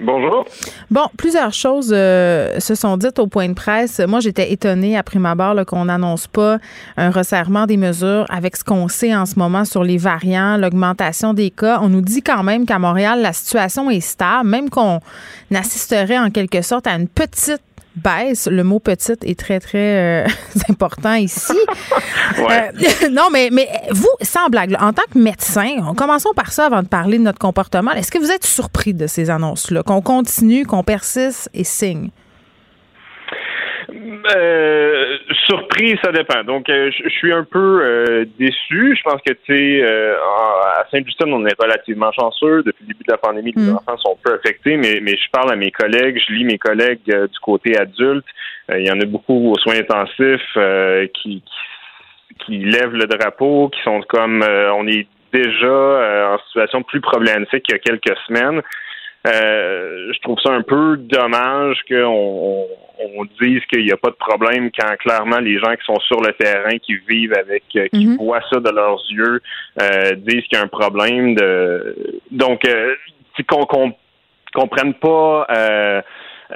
Bonjour. 0.02 0.46
Bon, 0.90 1.06
plusieurs 1.18 1.52
choses 1.52 1.92
euh, 1.94 2.58
se 2.58 2.74
sont 2.74 2.96
dites 2.96 3.18
au 3.18 3.26
point 3.26 3.48
de 3.48 3.54
presse. 3.54 4.00
Moi, 4.00 4.20
j'étais 4.20 4.50
étonnée 4.50 4.96
à 4.96 5.02
prime 5.02 5.26
abord 5.26 5.54
qu'on 5.66 5.84
n'annonce 5.84 6.26
pas 6.26 6.58
un 6.96 7.10
resserrement 7.10 7.66
des 7.66 7.76
mesures 7.76 8.24
avec 8.30 8.56
ce 8.56 8.64
qu'on 8.64 8.88
sait 8.88 9.14
en 9.14 9.26
ce 9.26 9.38
moment 9.38 9.66
sur 9.66 9.84
les 9.84 9.98
variants, 9.98 10.56
l'augmentation 10.56 11.34
des 11.34 11.50
cas. 11.50 11.80
On 11.82 11.90
nous 11.90 12.00
dit 12.00 12.22
quand 12.22 12.42
même 12.42 12.64
qu'à 12.64 12.78
Montréal, 12.78 13.20
la 13.20 13.34
situation 13.34 13.90
est 13.90 14.00
stable, 14.00 14.48
même 14.48 14.70
qu'on 14.70 15.00
assisterait 15.54 16.18
en 16.18 16.30
quelque 16.30 16.62
sorte 16.62 16.86
à 16.86 16.94
une 16.94 17.08
petite 17.08 17.62
baisse. 18.02 18.48
Le 18.50 18.64
mot 18.64 18.78
petite 18.78 19.24
est 19.24 19.38
très, 19.38 19.60
très 19.60 20.24
euh, 20.24 20.28
important 20.68 21.14
ici. 21.14 21.52
Ouais. 22.38 22.70
Euh, 23.02 23.08
non, 23.10 23.28
mais, 23.32 23.50
mais 23.52 23.68
vous, 23.90 24.08
sans 24.22 24.48
blague, 24.48 24.76
en 24.80 24.92
tant 24.92 25.02
que 25.12 25.18
médecin, 25.18 25.94
commençons 25.96 26.32
par 26.34 26.52
ça 26.52 26.66
avant 26.66 26.82
de 26.82 26.88
parler 26.88 27.18
de 27.18 27.24
notre 27.24 27.38
comportement. 27.38 27.92
Est-ce 27.92 28.10
que 28.10 28.18
vous 28.18 28.30
êtes 28.30 28.44
surpris 28.44 28.94
de 28.94 29.06
ces 29.06 29.30
annonces-là, 29.30 29.82
qu'on 29.82 30.02
continue, 30.02 30.66
qu'on 30.66 30.82
persiste 30.82 31.50
et 31.54 31.64
signe? 31.64 32.10
Euh, 34.36 35.16
surpris, 35.46 35.98
ça 36.02 36.12
dépend. 36.12 36.44
Donc, 36.44 36.68
euh, 36.68 36.90
je 36.92 37.08
suis 37.08 37.32
un 37.32 37.44
peu 37.44 37.80
euh, 37.82 38.24
déçu. 38.38 38.96
Je 38.96 39.02
pense 39.02 39.20
que, 39.26 39.32
tu 39.32 39.56
sais, 39.56 39.82
euh, 39.82 40.14
à 40.76 40.84
Saint-Justine, 40.90 41.32
on 41.32 41.44
est 41.46 41.60
relativement 41.60 42.12
chanceux. 42.12 42.62
Depuis 42.62 42.84
le 42.86 42.94
début 42.94 43.04
de 43.04 43.12
la 43.12 43.18
pandémie, 43.18 43.52
les 43.56 43.70
Mm. 43.70 43.76
enfants 43.76 43.96
sont 43.98 44.18
peu 44.22 44.34
affectés, 44.34 44.76
mais, 44.76 45.00
mais 45.02 45.16
je 45.16 45.30
parle 45.32 45.52
à 45.52 45.56
mes 45.56 45.70
collègues, 45.70 46.20
je 46.26 46.32
lis 46.34 46.44
mes 46.44 46.58
collègues 46.58 47.00
euh, 47.12 47.26
du 47.26 47.38
côté 47.40 47.76
adulte. 47.78 48.24
Euh, 48.70 48.78
il 48.78 48.86
y 48.86 48.90
en 48.90 49.00
a 49.00 49.04
beaucoup 49.04 49.52
aux 49.52 49.58
soins 49.58 49.78
intensifs 49.78 50.40
euh, 50.56 51.06
qui, 51.14 51.42
qui, 51.42 52.34
qui 52.44 52.58
lèvent 52.58 52.94
le 52.94 53.06
drapeau, 53.06 53.68
qui 53.68 53.80
sont 53.82 54.00
comme, 54.08 54.42
euh, 54.42 54.72
on 54.74 54.86
est 54.86 55.06
déjà 55.32 55.66
euh, 55.66 56.34
en 56.34 56.38
situation 56.46 56.82
plus 56.82 57.00
problématique 57.00 57.62
qu'il 57.64 57.74
y 57.74 57.78
a 57.78 57.78
quelques 57.78 58.16
semaines. 58.26 58.62
Euh, 59.26 60.12
je 60.14 60.20
trouve 60.20 60.38
ça 60.40 60.52
un 60.52 60.62
peu 60.62 60.96
dommage 60.96 61.78
qu'on 61.88 62.66
on, 62.98 63.24
dise 63.40 63.60
qu'il 63.66 63.84
n'y 63.84 63.92
a 63.92 63.96
pas 63.96 64.08
de 64.10 64.14
problème 64.14 64.70
quand 64.78 64.96
clairement 64.96 65.38
les 65.40 65.58
gens 65.58 65.74
qui 65.76 65.84
sont 65.84 66.00
sur 66.00 66.20
le 66.20 66.32
terrain, 66.32 66.78
qui 66.78 66.96
vivent 67.08 67.34
avec, 67.34 67.64
euh, 67.76 67.86
qui 67.88 68.06
Mhm. 68.06 68.16
voient 68.16 68.42
ça 68.50 68.60
de 68.60 68.70
leurs 68.70 69.02
yeux, 69.10 69.40
euh, 69.82 70.14
disent 70.16 70.44
qu'il 70.44 70.54
y 70.54 70.56
a 70.56 70.62
un 70.62 70.68
problème. 70.68 71.34
De... 71.34 72.20
Donc, 72.30 72.66
euh, 72.66 72.94
qu'on 73.46 73.66
qu'on 73.66 73.92
comprenne 74.54 74.94
pas, 74.94 75.46
euh, 75.50 76.02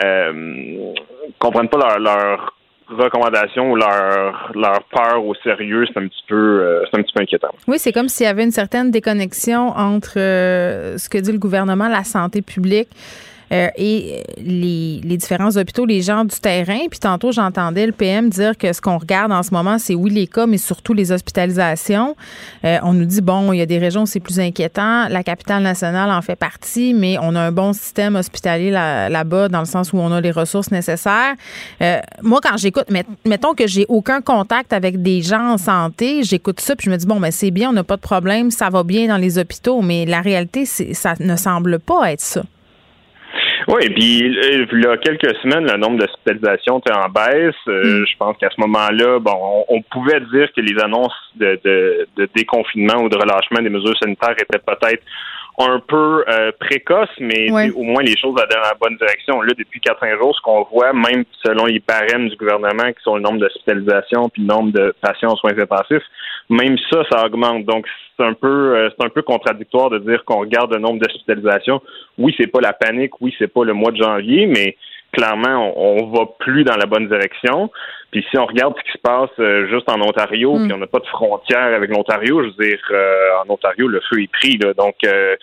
euh, 0.03 0.93
comprennent 1.39 1.69
pas 1.69 1.79
leur, 1.79 1.99
leur 1.99 2.55
recommandations 3.03 3.71
ou 3.71 3.77
leur, 3.77 4.53
leur 4.55 4.83
peur 4.85 5.25
au 5.25 5.35
sérieux, 5.37 5.85
c'est 5.87 5.99
un 5.99 6.07
petit 6.07 6.25
peu, 6.29 6.35
euh, 6.35 6.85
c'est 6.91 6.99
un 6.99 7.03
petit 7.03 7.13
peu 7.13 7.23
inquiétant. 7.23 7.55
Oui, 7.67 7.79
c'est 7.79 7.93
comme 7.93 8.09
s'il 8.09 8.27
y 8.27 8.29
avait 8.29 8.45
une 8.45 8.51
certaine 8.51 8.91
déconnexion 8.91 9.69
entre 9.69 10.19
euh, 10.19 10.99
ce 10.99 11.09
que 11.09 11.19
dit 11.19 11.33
le 11.33 11.39
gouvernement, 11.39 11.89
la 11.89 12.05
santé 12.05 12.43
publique. 12.43 12.89
Euh, 13.53 13.69
et 13.77 14.23
les, 14.39 15.01
les 15.05 15.17
différents 15.17 15.57
hôpitaux, 15.57 15.85
les 15.87 16.03
gens 16.03 16.25
du 16.25 16.37
terrain. 16.39 16.81
Puis 16.91 16.99
tantôt, 16.99 17.33
j'entendais 17.33 17.87
le 17.87 17.93
PM 17.93 18.31
dire 18.31 18.57
que 18.57 18.73
ce 18.73 18.81
qu'on 18.81 18.99
regarde 18.99 19.33
en 19.33 19.43
ce 19.43 19.51
moment, 19.53 19.79
c'est 19.79 19.95
oui 19.95 20.11
les 20.11 20.27
cas, 20.27 20.47
mais 20.47 20.59
surtout 20.59 20.95
les 20.95 21.13
hospitalisations. 21.13 22.17
Euh, 22.65 22.79
on 22.83 22.93
nous 22.93 23.05
dit, 23.05 23.21
bon, 23.21 23.53
il 23.53 23.59
y 23.59 23.63
a 23.63 23.67
des 23.67 23.79
régions 23.79 24.03
où 24.03 24.07
c'est 24.07 24.21
plus 24.21 24.41
inquiétant. 24.41 25.09
La 25.09 25.23
capitale 25.23 25.63
nationale 25.63 26.11
en 26.11 26.23
fait 26.23 26.37
partie, 26.37 26.95
mais 26.95 27.17
on 27.21 27.35
a 27.35 27.41
un 27.41 27.53
bon 27.53 27.73
système 27.73 28.17
hospitalier 28.17 28.71
là- 28.71 29.09
là-bas 29.09 29.49
dans 29.49 29.61
le 29.61 29.67
sens 29.67 29.93
où 29.93 29.99
on 29.99 30.11
a 30.13 30.21
les 30.21 30.31
ressources 30.31 30.71
nécessaires. 30.71 31.35
Euh, 31.83 31.99
moi, 32.23 32.41
quand 32.43 32.57
j'écoute, 32.57 32.91
met- 32.91 33.05
mettons 33.27 33.55
que 33.55 33.67
j'ai 33.67 33.87
aucun 33.89 34.21
contact 34.21 34.73
avec 34.73 35.03
des 35.03 35.23
gens 35.23 35.53
en 35.53 35.59
santé, 35.59 36.23
j'écoute 36.23 36.61
ça, 36.61 36.75
puis 36.77 36.87
je 36.87 36.91
me 36.91 36.97
dis, 36.97 37.07
bon, 37.07 37.21
ben 37.21 37.31
c'est 37.31 37.51
bien, 37.51 37.71
on 37.71 37.73
n'a 37.73 37.85
pas 37.85 37.97
de 37.97 38.01
problème, 38.03 38.51
ça 38.51 38.71
va 38.71 38.83
bien 38.83 39.09
dans 39.09 39.17
les 39.17 39.39
hôpitaux, 39.39 39.83
mais 39.83 40.07
la 40.07 40.21
réalité, 40.21 40.65
ça 40.67 41.15
ne 41.21 41.37
semble 41.37 41.79
pas 41.79 42.13
être 42.13 42.21
ça. 42.21 42.43
Oui, 43.69 43.89
puis 43.91 44.39
euh, 44.39 44.67
il 44.73 44.83
y 44.83 44.87
a 44.87 44.97
quelques 44.99 45.35
semaines, 45.37 45.65
le 45.71 45.77
nombre 45.79 45.99
d'hospitalisations 45.99 46.79
était 46.81 46.93
en 46.93 47.09
baisse. 47.09 47.55
Euh, 47.69 48.05
Je 48.07 48.17
pense 48.19 48.37
qu'à 48.39 48.51
ce 48.51 48.61
moment-là, 48.61 49.19
bon, 49.21 49.33
on, 49.69 49.77
on 49.77 49.83
pouvait 49.83 50.21
dire 50.21 50.49
que 50.55 50.61
les 50.61 50.79
annonces 50.83 51.13
de, 51.37 51.59
de, 51.65 52.07
de 52.17 52.29
déconfinement 52.35 53.03
ou 53.03 53.09
de 53.09 53.17
relâchement 53.17 53.63
des 53.63 53.71
mesures 53.71 53.97
sanitaires 54.03 54.33
étaient 54.39 54.59
peut-être 54.59 55.03
un 55.59 55.79
peu 55.87 56.25
euh, 56.29 56.51
précoces, 56.59 57.09
mais 57.21 57.51
Ouais. 57.53 57.71
au 57.71 57.85
moins 57.85 58.03
les 58.03 58.17
choses 58.17 58.35
allaient 58.39 58.61
dans 58.61 58.69
la 58.69 58.75
bonne 58.81 58.97
direction. 58.97 59.41
Là, 59.41 59.53
depuis 59.57 59.81
4-5 59.81 60.19
jours, 60.19 60.35
ce 60.35 60.41
qu'on 60.43 60.65
voit, 60.65 60.93
même 60.93 61.25
selon 61.45 61.67
les 61.67 61.79
barèmes 61.79 62.29
du 62.29 62.37
gouvernement, 62.37 62.91
qui 62.93 63.03
sont 63.05 63.15
le 63.17 63.23
nombre 63.23 63.39
d'hospitalisations 63.39 64.29
puis 64.31 64.43
le 64.43 64.49
nombre 64.49 64.73
de 64.73 64.93
patients 65.01 65.31
en 65.31 65.37
soins 65.37 65.57
intensifs, 65.57 66.03
même 66.51 66.77
ça, 66.91 67.03
ça 67.11 67.25
augmente. 67.25 67.65
Donc, 67.65 67.87
c'est 68.17 68.25
un 68.25 68.35
peu, 68.35 68.77
euh, 68.77 68.91
c'est 68.91 69.05
un 69.05 69.11
peu 69.11 69.23
contradictoire 69.23 69.91
de 69.91 69.99
dire 69.99 70.25
qu'on 70.25 70.41
regarde 70.41 70.73
le 70.73 70.81
nombre 70.81 71.01
d'hospitalisations. 71.01 71.81
Oui, 72.19 72.35
c'est 72.39 72.47
pas 72.51 72.61
la 72.61 72.73
panique. 72.73 73.21
Oui, 73.21 73.35
c'est 73.39 73.53
pas 73.53 73.65
le 73.65 73.73
mois 73.73 73.91
de 73.91 73.97
janvier, 73.97 74.47
mais 74.47 74.77
clairement, 75.13 75.73
on, 75.77 76.03
on 76.03 76.07
va 76.13 76.27
plus 76.39 76.65
dans 76.65 76.77
la 76.77 76.87
bonne 76.87 77.09
direction. 77.09 77.71
Puis 78.11 78.25
si 78.31 78.39
on 78.39 78.47
regarde 78.47 78.75
ce 78.79 78.85
qui 78.85 78.93
se 78.93 79.03
passe 79.03 79.31
euh, 79.41 79.67
juste 79.69 79.91
en 79.91 80.01
Ontario, 80.01 80.55
Mm. 80.55 80.65
puis 80.65 80.73
on 80.73 80.79
n'a 80.79 80.87
pas 80.87 81.01
de 81.01 81.07
frontière 81.07 81.75
avec 81.75 81.91
l'Ontario, 81.91 82.43
je 82.43 82.49
veux 82.49 82.69
dire, 82.69 82.81
euh, 82.91 83.43
en 83.45 83.53
Ontario, 83.53 83.89
le 83.89 84.01
feu 84.09 84.23
est 84.23 84.31
pris. 84.31 84.57
Là, 84.59 84.75
donc, 84.75 84.97
euh, 85.07 85.35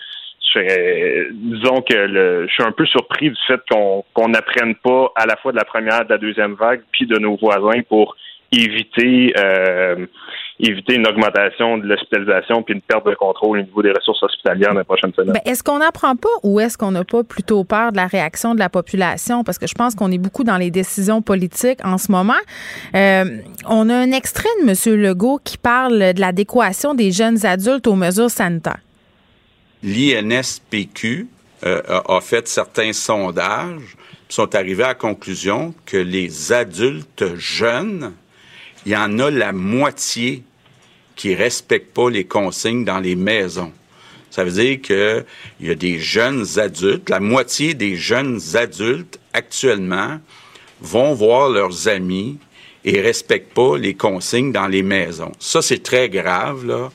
je 0.53 1.31
disons 1.31 1.81
que 1.81 1.95
le, 1.95 2.47
je 2.47 2.53
suis 2.53 2.63
un 2.63 2.71
peu 2.71 2.85
surpris 2.85 3.29
du 3.29 3.37
fait 3.47 3.59
qu'on 3.69 4.03
qu'on 4.13 4.29
n'apprenne 4.29 4.75
pas 4.75 5.11
à 5.15 5.25
la 5.25 5.37
fois 5.37 5.51
de 5.51 5.57
la 5.57 5.63
première, 5.65 6.03
de 6.05 6.09
la 6.09 6.17
deuxième 6.17 6.55
vague, 6.55 6.81
puis 6.91 7.05
de 7.05 7.17
nos 7.17 7.37
voisins 7.37 7.81
pour 7.87 8.15
éviter 8.51 9.33
euh, 9.37 10.05
éviter 10.61 10.95
une 10.95 11.07
augmentation 11.07 11.77
de 11.77 11.87
l'hospitalisation 11.87 12.61
puis 12.61 12.75
une 12.75 12.81
perte 12.81 13.05
de 13.07 13.15
contrôle 13.15 13.59
au 13.59 13.61
niveau 13.61 13.81
des 13.81 13.91
ressources 13.91 14.21
hospitalières 14.21 14.73
dans 14.73 14.79
les 14.79 14.85
prochaines 14.85 15.13
semaines. 15.13 15.33
Ben, 15.33 15.51
est-ce 15.51 15.63
qu'on 15.63 15.79
n'apprend 15.79 16.15
pas 16.15 16.29
ou 16.43 16.59
est-ce 16.59 16.77
qu'on 16.77 16.91
n'a 16.91 17.03
pas 17.03 17.23
plutôt 17.23 17.63
peur 17.63 17.91
de 17.91 17.97
la 17.97 18.07
réaction 18.07 18.53
de 18.53 18.59
la 18.59 18.69
population? 18.69 19.43
Parce 19.43 19.57
que 19.57 19.67
je 19.67 19.73
pense 19.73 19.95
qu'on 19.95 20.11
est 20.11 20.19
beaucoup 20.19 20.43
dans 20.43 20.57
les 20.57 20.69
décisions 20.69 21.21
politiques 21.21 21.79
en 21.83 21.97
ce 21.97 22.11
moment. 22.11 22.33
Euh, 22.95 23.25
on 23.67 23.89
a 23.89 23.95
un 23.95 24.11
extrait 24.11 24.49
de 24.63 24.69
M. 24.69 25.01
Legault 25.01 25.39
qui 25.43 25.57
parle 25.57 26.13
de 26.13 26.21
l'adéquation 26.21 26.93
des 26.93 27.11
jeunes 27.11 27.43
adultes 27.45 27.87
aux 27.87 27.95
mesures 27.95 28.29
sanitaires. 28.29 28.81
L'INSPQ 29.83 31.27
euh, 31.63 31.81
a, 32.07 32.21
fait 32.21 32.47
certains 32.47 32.93
sondages, 32.93 33.95
sont 34.29 34.55
arrivés 34.55 34.83
à 34.83 34.89
la 34.89 34.93
conclusion 34.93 35.73
que 35.85 35.97
les 35.97 36.53
adultes 36.53 37.35
jeunes, 37.35 38.13
il 38.85 38.91
y 38.91 38.95
en 38.95 39.19
a 39.19 39.29
la 39.29 39.51
moitié 39.51 40.43
qui 41.15 41.35
respectent 41.35 41.93
pas 41.93 42.09
les 42.09 42.25
consignes 42.25 42.85
dans 42.85 42.99
les 42.99 43.15
maisons. 43.15 43.71
Ça 44.29 44.43
veut 44.43 44.51
dire 44.51 44.81
que 44.81 45.25
il 45.59 45.67
y 45.67 45.71
a 45.71 45.75
des 45.75 45.99
jeunes 45.99 46.45
adultes, 46.57 47.09
la 47.09 47.19
moitié 47.19 47.73
des 47.73 47.95
jeunes 47.95 48.39
adultes 48.53 49.19
actuellement 49.33 50.19
vont 50.79 51.13
voir 51.13 51.49
leurs 51.49 51.87
amis 51.87 52.37
et 52.83 53.01
respectent 53.01 53.53
pas 53.53 53.77
les 53.77 53.93
consignes 53.93 54.51
dans 54.51 54.67
les 54.67 54.83
maisons. 54.83 55.31
Ça, 55.37 55.61
c'est 55.61 55.83
très 55.83 56.09
grave, 56.09 56.65
là. 56.65 56.89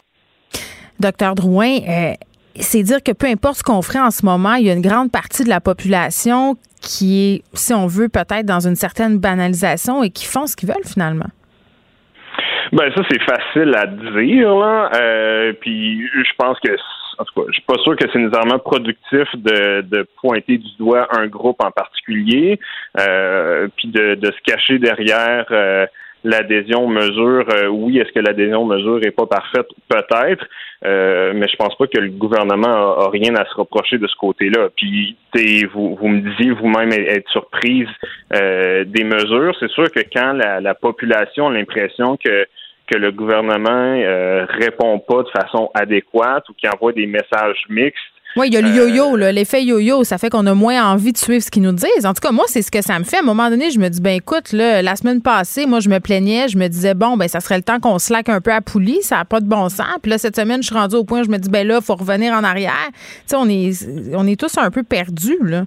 Docteur 0.99 1.35
Drouin, 1.35 1.79
euh, 1.87 2.15
c'est 2.59 2.83
dire 2.83 3.03
que 3.03 3.13
peu 3.13 3.27
importe 3.27 3.59
ce 3.59 3.63
qu'on 3.63 3.83
ferait 3.83 4.01
en 4.01 4.11
ce 4.11 4.25
moment, 4.25 4.55
il 4.55 4.67
y 4.67 4.71
a 4.71 4.73
une 4.73 4.81
grande 4.81 5.13
partie 5.13 5.45
de 5.45 5.49
la 5.49 5.61
population 5.61 6.57
qui 6.81 7.19
est, 7.19 7.43
si 7.53 7.75
on 7.75 7.87
veut, 7.87 8.09
peut-être 8.09 8.47
dans 8.47 8.67
une 8.67 8.77
certaine 8.77 9.19
banalisation 9.19 10.03
et 10.03 10.11
qui 10.11 10.25
font 10.25 10.47
ce 10.47 10.57
qu'ils 10.57 10.69
veulent 10.69 10.87
finalement. 10.87 11.29
Ben 12.73 12.93
ça 12.95 13.03
c'est 13.11 13.23
facile 13.23 13.75
à 13.77 13.87
dire 13.87 14.55
là. 14.55 14.91
Euh, 14.95 15.53
puis 15.61 16.07
je 16.07 16.33
pense 16.39 16.59
que 16.61 16.73
en 17.19 17.25
tout 17.25 17.41
cas, 17.41 17.47
je 17.49 17.53
suis 17.55 17.63
pas 17.63 17.79
sûr 17.79 17.97
que 17.97 18.05
c'est 18.13 18.19
nécessairement 18.19 18.59
productif 18.59 19.27
de, 19.35 19.81
de 19.83 20.07
pointer 20.21 20.59
du 20.59 20.69
doigt 20.79 21.09
un 21.17 21.27
groupe 21.27 21.63
en 21.63 21.71
particulier, 21.71 22.61
euh, 23.01 23.69
puis 23.77 23.89
de, 23.89 24.17
de 24.17 24.27
se 24.27 24.41
cacher 24.45 24.79
derrière 24.79 25.47
euh, 25.51 25.87
l'adhésion 26.25 26.85
aux 26.85 26.89
mesures. 26.89 27.47
Euh, 27.55 27.69
oui, 27.69 27.99
est-ce 27.99 28.13
que 28.13 28.21
l'adhésion 28.21 28.63
aux 28.63 28.67
mesures 28.67 29.01
est 29.05 29.11
pas 29.11 29.27
parfaite? 29.27 29.67
Peut-être, 29.89 30.45
euh, 30.85 31.33
mais 31.35 31.47
je 31.49 31.57
pense 31.57 31.77
pas 31.77 31.87
que 31.87 31.99
le 31.99 32.11
gouvernement 32.11 32.99
a, 32.99 33.11
rien 33.11 33.35
à 33.37 33.45
se 33.45 33.55
reprocher 33.55 33.99
de 33.99 34.07
ce 34.07 34.17
côté-là. 34.17 34.69
Puis 34.77 35.17
vous, 35.73 35.95
vous 35.95 36.09
me 36.09 36.21
disiez 36.21 36.53
vous-même 36.53 36.93
être 36.93 37.29
surprise 37.31 37.89
euh, 38.35 38.85
des 38.85 39.05
mesures. 39.05 39.55
C'est 39.61 39.71
sûr 39.71 39.91
que 39.91 40.01
quand 40.13 40.33
la, 40.33 40.61
la 40.61 40.75
population 40.75 41.49
a 41.49 41.53
l'impression 41.53 42.17
que 42.17 42.47
que 42.87 42.97
le 42.97 43.11
gouvernement 43.11 43.69
euh, 43.99 44.47
répond 44.49 44.99
pas 45.01 45.23
de 45.23 45.29
façon 45.31 45.71
adéquate 45.75 46.49
ou 46.49 46.55
qui 46.55 46.69
envoie 46.69 46.93
des 46.93 47.07
messages 47.07 47.65
mixtes. 47.69 48.01
Oui, 48.37 48.49
il 48.49 48.53
y 48.53 48.57
a 48.59 48.61
le 48.61 48.69
yo-yo, 48.69 49.17
là, 49.17 49.33
l'effet 49.33 49.65
yo-yo, 49.65 50.05
ça 50.05 50.19
fait 50.19 50.29
qu'on 50.29 50.47
a 50.47 50.55
moins 50.55 50.93
envie 50.93 51.13
de 51.13 51.17
suivre 51.17 51.43
ce 51.43 51.51
qu'ils 51.51 51.63
nous 51.63 51.73
disent. 51.73 52.05
En 52.05 52.13
tout 52.13 52.21
cas, 52.21 52.33
moi, 52.33 52.45
c'est 52.49 52.61
ce 52.61 52.71
que 52.71 52.83
ça 52.83 52.99
me 52.99 53.05
fait. 53.05 53.17
À 53.17 53.21
un 53.21 53.23
moment 53.23 53.49
donné, 53.49 53.71
je 53.71 53.79
me 53.79 53.89
dis, 53.89 54.01
ben 54.01 54.15
écoute, 54.15 54.53
là, 54.53 54.83
la 54.83 54.95
semaine 54.95 55.23
passée, 55.23 55.65
moi, 55.65 55.81
je 55.81 55.89
me 55.89 56.01
plaignais, 56.01 56.49
je 56.49 56.59
me 56.59 56.69
disais, 56.69 56.93
bon, 56.93 57.17
ben 57.17 57.29
ça 57.29 57.41
serait 57.41 57.57
le 57.57 57.63
temps 57.63 57.81
qu'on 57.81 57.99
slack 57.99 58.29
un 58.29 58.43
peu 58.43 58.53
à 58.53 58.61
poulie, 58.61 59.01
ça 59.01 59.17
n'a 59.17 59.25
pas 59.25 59.41
de 59.41 59.47
bon 59.47 59.71
sens. 59.71 59.87
Puis 60.03 60.11
là, 60.11 60.19
cette 60.19 60.37
semaine, 60.37 60.63
je 60.63 60.67
suis 60.67 60.75
rendue 60.75 60.97
au 60.97 61.05
point 61.05 61.23
où 61.23 61.25
je 61.25 61.31
me 61.31 61.39
dis, 61.39 61.49
ben 61.49 61.67
là, 61.67 61.79
il 61.81 61.85
faut 61.85 61.95
revenir 61.95 62.35
en 62.35 62.45
arrière. 62.45 62.91
Tu 62.93 63.01
sais, 63.27 63.37
on 63.37 63.49
est, 63.49 63.87
on 64.15 64.27
est 64.27 64.39
tous 64.39 64.59
un 64.59 64.71
peu 64.71 64.83
perdus, 64.83 65.39
là. 65.43 65.65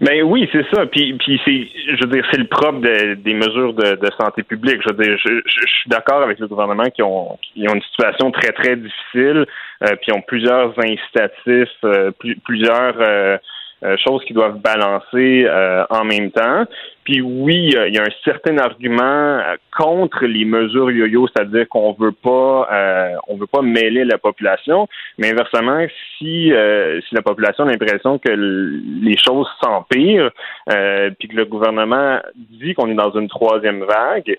Ben 0.00 0.22
oui, 0.22 0.48
c'est 0.52 0.64
ça. 0.72 0.86
Puis, 0.86 1.14
puis 1.14 1.40
c'est, 1.44 1.68
je 1.96 2.00
veux 2.04 2.10
dire, 2.12 2.24
c'est 2.30 2.38
le 2.38 2.46
propre 2.46 2.80
de- 2.80 3.14
des 3.14 3.34
mesures 3.34 3.74
de, 3.74 3.98
santé 4.20 4.42
publique. 4.42 4.80
Je 4.82 4.92
veux 4.94 5.02
dire, 5.04 5.16
je 5.18 5.66
suis 5.66 5.88
d'accord 5.88 6.22
avec 6.22 6.38
le 6.38 6.46
gouvernement 6.48 6.84
qui 6.94 7.02
ont, 7.02 7.38
qui 7.42 7.68
ont 7.68 7.74
une 7.74 7.82
situation 7.82 8.30
très 8.30 8.52
très 8.52 8.76
difficile, 8.76 9.46
euh, 9.84 9.96
puis 10.00 10.12
ont 10.12 10.22
plusieurs 10.22 10.74
incitatifs, 10.78 11.68
euh, 11.84 12.10
plus- 12.18 12.36
plusieurs 12.44 12.94
euh, 13.00 13.38
euh, 13.84 13.96
choses 13.96 14.24
qui 14.24 14.32
doivent 14.32 14.58
balancer 14.58 15.44
euh, 15.46 15.84
en 15.90 16.04
même 16.04 16.30
temps. 16.30 16.64
Puis 17.04 17.20
oui, 17.20 17.74
il 17.86 17.94
y 17.94 17.98
a 17.98 18.02
un 18.02 18.22
certain 18.24 18.58
argument 18.58 19.02
euh, 19.02 19.56
contre 19.76 20.26
les 20.26 20.44
mesures 20.44 20.90
yo-yo, 20.90 21.26
c'est-à-dire 21.28 21.68
qu'on 21.68 21.92
veut 21.92 22.12
pas, 22.12 22.68
euh, 22.70 23.14
on 23.28 23.36
veut 23.36 23.46
pas 23.46 23.62
mêler 23.62 24.04
la 24.04 24.18
population. 24.18 24.88
Mais 25.16 25.30
inversement, 25.30 25.86
si 26.18 26.52
euh, 26.52 27.00
si 27.08 27.14
la 27.14 27.22
population 27.22 27.64
a 27.64 27.70
l'impression 27.70 28.18
que 28.18 28.30
les 28.30 29.16
choses 29.16 29.48
s'empirent, 29.62 30.30
euh, 30.70 31.10
puis 31.18 31.28
que 31.28 31.36
le 31.36 31.44
gouvernement 31.44 32.18
dit 32.34 32.74
qu'on 32.74 32.90
est 32.90 32.94
dans 32.94 33.12
une 33.12 33.28
troisième 33.28 33.84
vague, 33.84 34.36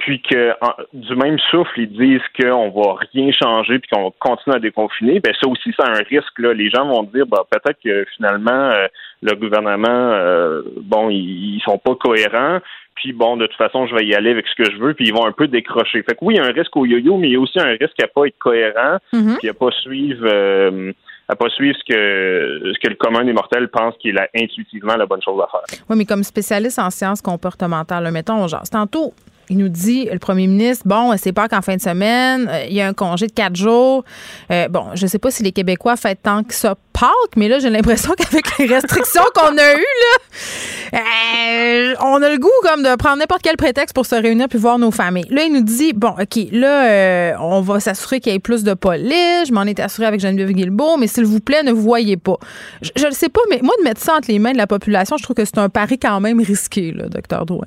puis 0.00 0.20
que 0.20 0.50
en- 0.60 0.74
du 0.92 1.14
même 1.14 1.38
souffle, 1.50 1.78
ils 1.80 1.90
disent 1.92 2.26
qu'on 2.40 2.70
va 2.70 2.96
rien 3.12 3.30
changer 3.32 3.78
puis 3.78 3.88
qu'on 3.92 4.10
continue 4.18 4.56
à 4.56 4.58
déconfiner, 4.58 5.20
ben 5.20 5.32
ça 5.40 5.48
aussi, 5.48 5.72
c'est 5.78 5.86
un 5.88 6.02
risque. 6.08 6.38
Là. 6.38 6.52
Les 6.52 6.68
gens 6.70 6.86
vont 6.86 7.04
dire 7.04 7.26
bah, 7.26 7.44
peut-être 7.50 7.78
que 7.84 8.04
finalement, 8.16 8.50
euh, 8.50 8.86
le 9.22 9.34
gouvernement, 9.36 9.88
euh, 9.88 10.62
bon, 10.82 11.08
ils, 11.10 11.56
ils 11.56 11.62
sont 11.64 11.78
pas 11.78 11.94
cohérents. 11.94 12.58
Puis 12.96 13.12
bon, 13.14 13.36
de 13.38 13.46
toute 13.46 13.56
façon, 13.56 13.86
je 13.86 13.94
vais 13.94 14.04
y 14.04 14.14
aller 14.14 14.30
avec 14.30 14.46
ce 14.46 14.54
que 14.62 14.70
je 14.70 14.76
veux, 14.76 14.92
puis 14.92 15.06
ils 15.06 15.14
vont 15.14 15.24
un 15.24 15.32
peu 15.32 15.46
décrocher. 15.48 16.02
Fait 16.02 16.12
que 16.14 16.18
oui, 16.22 16.34
il 16.34 16.36
y 16.36 16.40
a 16.40 16.44
un 16.46 16.52
risque 16.52 16.76
au 16.76 16.84
yo-yo, 16.84 17.16
mais 17.16 17.28
il 17.28 17.32
y 17.32 17.36
a 17.36 17.40
aussi 17.40 17.58
un 17.58 17.70
risque 17.80 18.02
à 18.02 18.08
pas 18.08 18.26
être 18.26 18.38
cohérent, 18.38 18.98
Mhm. 19.14 19.36
puis 19.38 19.48
à 19.48 19.54
pas 19.54 19.70
suivre 19.70 20.26
euh, 20.26 20.92
à 21.28 21.36
pas 21.36 21.48
suivre 21.48 21.76
ce 21.78 21.84
que 21.94 22.72
ce 22.74 22.78
que 22.80 22.88
le 22.88 22.96
commun 22.96 23.24
des 23.24 23.32
mortels 23.32 23.68
pense 23.68 23.94
qui 23.98 24.08
est 24.08 24.12
la, 24.12 24.26
intuitivement 24.36 24.96
la 24.96 25.06
bonne 25.06 25.22
chose 25.22 25.40
à 25.40 25.46
faire. 25.50 25.78
Oui, 25.88 25.96
mais 25.96 26.04
comme 26.04 26.24
spécialiste 26.24 26.78
en 26.78 26.90
sciences 26.90 27.22
comportementales, 27.22 28.02
là, 28.04 28.10
mettons, 28.10 28.46
genre, 28.48 28.64
tantôt, 28.70 29.12
il 29.50 29.58
nous 29.58 29.68
dit, 29.68 30.08
le 30.10 30.20
premier 30.20 30.46
ministre, 30.46 30.84
bon, 30.86 31.12
c'est 31.18 31.32
pas 31.32 31.48
qu'en 31.48 31.60
fin 31.60 31.74
de 31.74 31.80
semaine, 31.80 32.48
euh, 32.48 32.64
il 32.68 32.74
y 32.74 32.80
a 32.80 32.86
un 32.86 32.94
congé 32.94 33.26
de 33.26 33.32
quatre 33.32 33.56
jours. 33.56 34.04
Euh, 34.52 34.68
bon, 34.68 34.86
je 34.94 35.08
sais 35.08 35.18
pas 35.18 35.32
si 35.32 35.42
les 35.42 35.50
Québécois 35.50 35.96
fêtent 35.96 36.22
tant 36.22 36.44
que 36.44 36.54
ça 36.54 36.76
Pâques, 36.92 37.36
mais 37.36 37.48
là, 37.48 37.58
j'ai 37.58 37.70
l'impression 37.70 38.12
qu'avec 38.18 38.58
les 38.58 38.66
restrictions 38.66 39.22
qu'on 39.34 39.56
a 39.56 39.74
eues, 39.74 39.86
là, 40.02 40.98
euh, 40.98 41.94
on 42.00 42.22
a 42.22 42.28
le 42.28 42.38
goût 42.38 42.48
comme 42.62 42.82
de 42.82 42.94
prendre 42.96 43.18
n'importe 43.18 43.42
quel 43.42 43.56
prétexte 43.56 43.94
pour 43.94 44.06
se 44.06 44.14
réunir 44.14 44.48
puis 44.48 44.58
voir 44.58 44.78
nos 44.78 44.90
familles. 44.90 45.26
Là, 45.30 45.42
il 45.42 45.52
nous 45.52 45.62
dit, 45.62 45.92
bon, 45.94 46.10
OK, 46.10 46.46
là, 46.52 47.36
on 47.40 47.60
va 47.60 47.80
s'assurer 47.80 48.20
qu'il 48.20 48.32
y 48.32 48.36
ait 48.36 48.40
plus 48.40 48.62
de 48.62 48.74
police. 48.74 49.48
Je 49.48 49.52
m'en 49.52 49.62
étais 49.62 49.82
assuré 49.82 50.06
avec 50.06 50.20
Geneviève 50.20 50.52
Guilbeault, 50.52 50.96
mais 50.98 51.06
s'il 51.06 51.24
vous 51.24 51.40
plaît, 51.40 51.62
ne 51.62 51.72
vous 51.72 51.82
voyez 51.82 52.16
pas. 52.16 52.36
Je, 52.82 52.90
je 52.96 53.06
le 53.06 53.12
sais 53.12 53.28
pas, 53.28 53.40
mais 53.50 53.60
moi, 53.62 53.74
de 53.78 53.84
mettre 53.84 54.00
ça 54.00 54.16
entre 54.16 54.30
les 54.30 54.38
mains 54.38 54.52
de 54.52 54.58
la 54.58 54.66
population, 54.66 55.16
je 55.16 55.22
trouve 55.22 55.36
que 55.36 55.44
c'est 55.44 55.58
un 55.58 55.68
pari 55.68 55.98
quand 55.98 56.20
même 56.20 56.40
risqué, 56.40 56.92
là, 56.92 57.08
docteur 57.08 57.46
Drouin. 57.46 57.66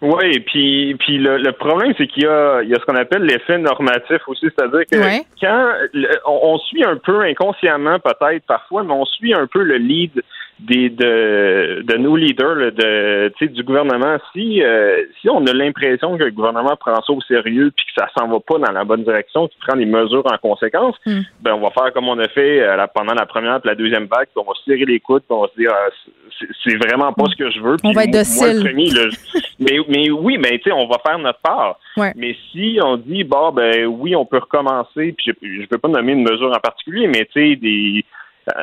Oui, 0.00 0.38
puis 0.40 0.94
puis 1.00 1.18
le, 1.18 1.38
le 1.38 1.52
problème 1.52 1.92
c'est 1.98 2.06
qu'il 2.06 2.22
y 2.22 2.26
a 2.26 2.62
il 2.62 2.68
y 2.68 2.72
a 2.74 2.78
ce 2.78 2.84
qu'on 2.84 2.94
appelle 2.96 3.22
l'effet 3.22 3.58
normatif 3.58 4.20
aussi, 4.28 4.46
c'est-à-dire 4.56 4.84
que 4.90 4.96
Ouais. 4.96 5.22
quand 5.40 5.72
le- 5.92 6.08
on, 6.26 6.38
on 6.54 6.58
suit 6.58 6.84
un 6.84 6.96
peu 6.96 7.20
inconsciemment 7.22 7.98
peut-être 7.98 8.44
parfois, 8.46 8.84
mais 8.84 8.92
on 8.92 9.04
suit 9.04 9.34
un 9.34 9.46
peu 9.48 9.62
le 9.62 9.76
lead 9.76 10.22
des 10.60 10.90
de, 10.90 11.82
de 11.86 11.96
nos 11.98 12.16
leaders 12.16 12.54
là, 12.56 12.70
de 12.72 13.32
tu 13.38 13.46
sais 13.46 13.52
du 13.52 13.62
gouvernement. 13.62 14.16
Si 14.32 14.62
euh, 14.62 15.04
si 15.20 15.28
on 15.30 15.46
a 15.46 15.52
l'impression 15.52 16.18
que 16.18 16.24
le 16.24 16.30
gouvernement 16.32 16.74
prend 16.76 17.00
ça 17.00 17.12
au 17.12 17.20
sérieux 17.20 17.70
puis 17.76 17.86
que 17.86 17.92
ça 18.00 18.08
s'en 18.18 18.26
va 18.28 18.38
pas 18.40 18.58
dans 18.58 18.72
la 18.72 18.84
bonne 18.84 19.04
direction, 19.04 19.46
qu'il 19.48 19.58
prend 19.60 19.76
les 19.76 19.86
mesures 19.86 20.24
en 20.26 20.36
conséquence, 20.38 20.96
Hmm. 21.06 21.20
ben 21.42 21.54
on 21.54 21.60
va 21.60 21.70
faire 21.70 21.92
comme 21.92 22.08
on 22.08 22.18
a 22.18 22.28
fait 22.28 22.60
euh, 22.60 22.76
pendant 22.94 23.14
la 23.14 23.24
première 23.26 23.56
et 23.56 23.68
la 23.68 23.74
deuxième 23.76 24.06
vague, 24.06 24.26
puis 24.34 24.36
on 24.44 24.50
va 24.50 24.54
se 24.54 24.64
serrer 24.64 24.84
les 24.84 24.98
coudes, 25.00 25.22
puis 25.28 25.36
on 25.36 25.42
va 25.42 25.48
se 25.54 25.60
dire 25.60 25.70
ah, 25.72 25.88
c'est- 26.64 26.76
vraiment 26.76 27.12
pas 27.12 27.24
ce 27.30 27.36
que 27.36 27.50
je 27.50 27.60
veux. 27.60 27.74
On 27.84 27.88
puis 27.90 27.94
va 27.94 28.04
être 28.04 28.12
moi- 28.14 28.22
moi, 28.36 28.46
le 28.48 28.52
docile. 28.54 28.64
premier, 28.64 28.90
là, 28.90 29.08
mais, 29.60 29.78
mais 29.88 30.10
oui, 30.10 30.38
mais 30.38 30.58
tu 30.58 30.64
sais, 30.64 30.72
on 30.72 30.86
va 30.88 30.98
faire 31.06 31.18
notre 31.18 31.40
part. 31.40 31.78
Ouais. 31.96 32.12
Mais 32.16 32.36
si 32.52 32.78
on 32.82 32.96
dit 32.96 33.24
bon 33.24 33.52
ben 33.52 33.86
oui, 33.86 34.14
on 34.16 34.24
peut 34.24 34.38
recommencer, 34.38 35.14
puis 35.16 35.26
je, 35.26 35.62
je 35.62 35.66
peux 35.66 35.78
pas 35.78 35.88
nommer 35.88 36.12
une 36.12 36.22
mesure 36.28 36.50
en 36.50 36.60
particulier, 36.60 37.06
mais 37.06 37.26
tu 37.32 37.50
sais, 37.52 37.56
des 37.56 38.04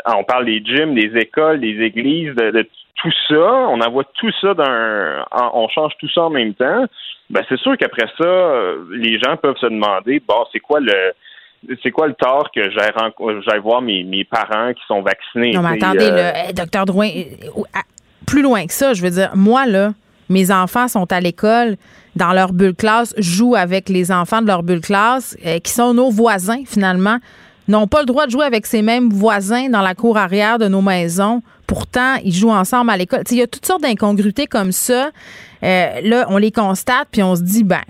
on 0.06 0.24
parle 0.24 0.46
des 0.46 0.62
gyms, 0.64 0.94
des 0.96 1.12
écoles, 1.20 1.60
des 1.60 1.80
églises, 1.82 2.34
de, 2.36 2.52
de 2.52 2.70
tout 3.02 3.12
ça, 3.28 3.36
on 3.70 3.80
envoie 3.82 4.04
tout 4.16 4.32
ça 4.42 4.54
d'un 4.54 5.24
en- 5.32 5.52
on 5.54 5.68
change 5.70 5.92
tout 6.00 6.10
ça 6.14 6.24
en 6.24 6.30
même 6.30 6.54
temps, 6.54 6.86
ben 7.30 7.44
c'est 7.50 7.60
sûr 7.60 7.78
qu'après 7.78 8.08
ça, 8.18 8.60
les 8.92 9.20
gens 9.20 9.36
peuvent 9.38 9.58
se 9.58 9.66
demander 9.68 10.22
bon, 10.28 10.46
c'est 10.52 10.60
quoi 10.60 10.80
le 10.80 11.14
c'est 11.84 11.92
quoi 11.92 12.08
le 12.08 12.14
tort 12.14 12.50
que 12.54 12.62
j'aille 12.70 13.60
voir 13.62 13.82
mes, 13.82 14.04
mes 14.04 14.24
parents 14.24 14.72
qui 14.74 14.82
sont 14.88 15.02
vaccinés? 15.02 15.52
Non, 15.54 15.62
mais 15.62 15.82
attendez, 15.84 16.10
euh, 16.12 16.32
hey, 16.36 16.54
docteur 16.54 16.86
Drouin, 16.86 17.10
plus 18.28 18.42
loin 18.44 18.66
que 18.68 18.74
ça, 18.74 18.94
je 18.94 19.02
veux 19.02 19.10
dire, 19.10 19.32
moi, 19.36 19.66
là, 19.66 19.94
mes 20.30 20.52
enfants 20.52 20.88
sont 20.88 21.12
à 21.12 21.20
l'école, 21.20 21.76
dans 22.16 22.34
leur 22.34 22.54
bulle 22.54 22.76
classe, 22.76 23.16
jouent 23.18 23.56
avec 23.56 23.90
les 23.90 24.12
enfants 24.12 24.42
de 24.42 24.48
leur 24.48 24.62
bulle 24.64 24.82
classe, 24.82 25.36
euh, 25.46 25.58
qui 25.60 25.72
sont 25.72 25.94
nos 25.96 26.12
voisins, 26.12 26.64
finalement, 26.66 27.18
n'ont 27.68 27.88
pas 27.88 28.00
le 28.00 28.06
droit 28.06 28.26
de 28.26 28.32
jouer 28.32 28.46
avec 28.46 28.66
ces 28.66 28.82
mêmes 28.82 29.10
voisins 29.10 29.70
dans 29.70 29.82
la 29.82 29.96
cour 29.96 30.18
arrière 30.18 30.60
de 30.60 30.68
nos 30.68 30.82
maisons. 30.82 31.42
Pourtant, 31.68 32.16
ils 32.24 32.34
jouent 32.34 32.52
ensemble 32.52 32.92
à 32.92 32.98
l'école. 32.98 33.24
Il 33.32 33.38
y 33.38 33.42
a 33.42 33.48
toutes 33.48 33.66
sortes 33.66 33.82
d'incongruités 33.82 34.48
comme 34.48 34.72
ça. 34.72 35.10
Euh, 35.64 36.02
là, 36.04 36.26
on 36.30 36.38
les 36.38 36.52
constate, 36.52 37.08
puis 37.12 37.24
on 37.24 37.36
se 37.36 37.42
dit, 37.42 37.64
ben, 37.64 37.82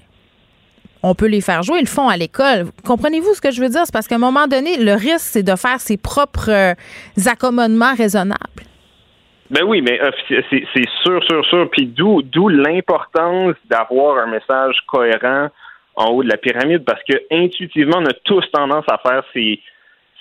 on 1.04 1.14
peut 1.14 1.28
les 1.28 1.42
faire 1.42 1.62
jouer, 1.62 1.80
ils 1.80 1.86
le 1.86 1.88
font 1.88 2.10
à 2.10 2.18
l'école. 2.18 2.66
Comprenez-vous 2.86 3.34
ce 3.34 3.42
que 3.42 3.52
je 3.52 3.62
veux 3.62 3.70
dire? 3.70 3.82
C'est 3.86 3.94
parce 3.94 4.08
qu'à 4.08 4.16
un 4.16 4.20
moment 4.20 4.48
donné, 4.48 4.78
le 4.78 4.94
risque, 4.94 5.20
c'est 5.20 5.44
de 5.44 5.56
faire 5.56 5.80
ses 5.80 5.98
propres 5.98 6.50
euh, 6.50 6.74
accommodements 7.28 7.94
raisonnables. 7.94 8.64
Ben 9.52 9.64
oui, 9.64 9.82
mais 9.82 10.02
euh, 10.02 10.10
c'est 10.28 10.90
sûr, 11.04 11.24
sûr, 11.30 11.46
sûr. 11.46 11.70
Puis 11.70 11.86
d'où 11.86 12.50
l'importance 12.50 13.54
d'avoir 13.70 14.18
un 14.18 14.32
message 14.32 14.78
cohérent 14.88 15.50
en 15.96 16.12
haut 16.12 16.24
de 16.24 16.30
la 16.30 16.38
pyramide, 16.38 16.84
parce 16.84 17.02
que 17.04 17.16
intuitivement, 17.32 17.98
on 18.00 18.06
a 18.06 18.14
tous 18.24 18.44
tendance 18.52 18.86
à 18.90 18.98
faire 18.98 19.24
ces 19.34 19.60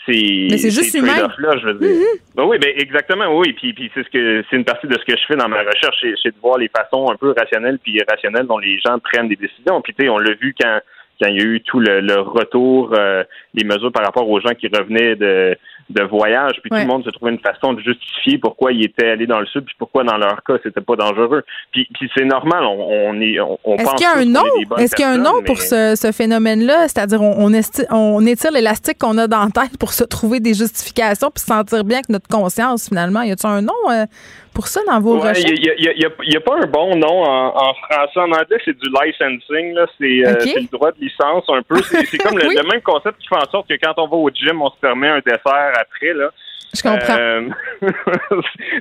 ces, 0.06 0.48
Mais 0.50 0.58
c'est 0.58 0.70
juste 0.70 0.94
humain. 0.94 1.14
trade-offs-là, 1.14 1.56
je 1.62 1.66
veux 1.66 1.74
dire. 1.78 2.06
Ben 2.34 2.44
oui, 2.44 2.58
ben 2.58 2.70
exactement, 2.76 3.38
oui. 3.38 3.54
Puis, 3.54 3.72
puis 3.72 3.90
c'est 3.94 4.04
ce 4.04 4.10
que 4.10 4.44
c'est 4.50 4.56
une 4.56 4.64
partie 4.64 4.86
de 4.86 4.92
ce 4.98 5.04
que 5.04 5.18
je 5.18 5.24
fais 5.26 5.36
dans 5.36 5.48
ma 5.48 5.62
recherche, 5.62 5.96
c'est 6.00 6.12
c'est 6.22 6.28
de 6.28 6.40
voir 6.42 6.58
les 6.58 6.68
façons 6.68 7.10
un 7.10 7.16
peu 7.16 7.34
rationnelles 7.36 7.78
puis 7.82 7.92
irrationnelles 7.92 8.46
dont 8.46 8.58
les 8.58 8.78
gens 8.80 8.98
prennent 8.98 9.28
des 9.28 9.36
décisions. 9.36 9.80
Puis 9.80 9.94
tu 9.94 10.04
sais, 10.04 10.10
on 10.10 10.18
l'a 10.18 10.34
vu 10.34 10.54
quand 10.60 10.80
quand 11.20 11.28
il 11.28 11.36
y 11.36 11.40
a 11.40 11.44
eu 11.44 11.60
tout 11.60 11.78
le, 11.78 12.00
le 12.00 12.20
retour, 12.20 12.92
euh, 12.98 13.22
les 13.54 13.64
mesures 13.64 13.92
par 13.92 14.04
rapport 14.04 14.28
aux 14.28 14.40
gens 14.40 14.52
qui 14.54 14.66
revenaient 14.66 15.14
de, 15.14 15.56
de 15.90 16.02
voyage, 16.02 16.52
puis 16.62 16.70
Ouais. 16.72 16.82
tout 16.82 16.88
le 16.88 16.92
monde 16.92 17.04
se 17.04 17.10
trouvait 17.10 17.32
une 17.32 17.38
façon 17.40 17.72
de 17.74 17.80
justifier 17.80 18.38
pourquoi 18.38 18.72
ils 18.72 18.84
étaient 18.84 19.08
allés 19.10 19.26
dans 19.26 19.40
le 19.40 19.46
sud, 19.46 19.64
puis 19.64 19.74
pourquoi 19.78 20.02
dans 20.04 20.16
leur 20.16 20.42
cas 20.42 20.54
c'était 20.62 20.80
pas 20.80 20.96
dangereux. 20.96 21.42
Puis, 21.72 21.86
puis 21.94 22.10
c'est 22.16 22.24
normal, 22.24 22.64
on, 22.64 23.10
on 23.10 23.20
est, 23.20 23.38
on, 23.40 23.58
on 23.64 23.76
Est-ce 23.76 23.94
qu'il 23.94 24.06
y 24.06 24.10
a 24.10 24.16
un 24.16 24.24
nom? 24.24 24.76
Est-ce 24.78 24.94
qu'il 24.94 25.04
y 25.04 25.08
a 25.08 25.12
un 25.12 25.18
nom 25.18 25.42
pour 25.44 25.58
ce, 25.58 25.94
ce 25.96 26.12
phénomène-là? 26.12 26.88
C'est-à-dire, 26.88 27.20
on, 27.22 27.50
on, 27.90 28.26
étire 28.26 28.52
l'élastique 28.52 28.98
qu'on 28.98 29.18
a 29.18 29.26
dans 29.26 29.44
la 29.44 29.50
tête 29.50 29.78
pour 29.78 29.92
se 29.92 30.04
trouver 30.04 30.40
des 30.40 30.54
justifications 30.54 31.30
puis 31.30 31.40
se 31.40 31.46
sentir 31.46 31.84
bien 31.84 31.98
avec 31.98 32.08
notre 32.08 32.28
conscience, 32.28 32.88
finalement. 32.88 33.22
Y 33.22 33.32
a-t-il 33.32 33.50
un 33.50 33.62
nom 33.62 33.72
euh, 33.90 34.06
pour 34.54 34.68
ça 34.68 34.80
dans 34.86 35.00
vos 35.00 35.14
Ouais, 35.20 35.30
recherches? 35.30 35.50
il 35.58 36.28
n'y 36.28 36.36
a, 36.36 36.40
pas 36.40 36.56
un 36.62 36.66
bon 36.66 36.96
nom 36.96 37.22
en, 37.24 37.48
en 37.48 37.74
français. 37.74 38.20
En 38.20 38.30
anglais, 38.32 38.58
c'est 38.64 38.76
du 38.78 38.88
licensing. 38.88 39.74
là. 39.74 39.86
C'est 39.98 40.26
euh, 40.26 40.34
c'est 40.40 40.60
le 40.60 40.68
droit 40.72 40.92
de 40.92 41.00
licence 41.00 41.44
un 41.48 41.62
peu. 41.62 41.76
C'est 41.82 42.18
comme 42.18 42.38
le, 42.38 42.46
Oui. 42.48 42.56
le 42.56 42.68
même 42.70 42.82
concept 42.82 43.18
qui 43.20 43.28
fait 43.28 43.36
en 43.36 43.50
sorte 43.50 43.68
que 43.68 43.74
quand 43.82 43.94
on 43.98 44.06
va 44.08 44.16
au 44.16 44.30
gym, 44.30 44.62
on 44.62 44.70
se 44.70 44.76
permet 44.80 45.08
un 45.08 45.20
dessert 45.26 45.72
après. 45.78 46.14
Là. 46.14 46.30
Je 46.76 46.82
comprends. 46.82 47.16
Euh, 47.16 47.48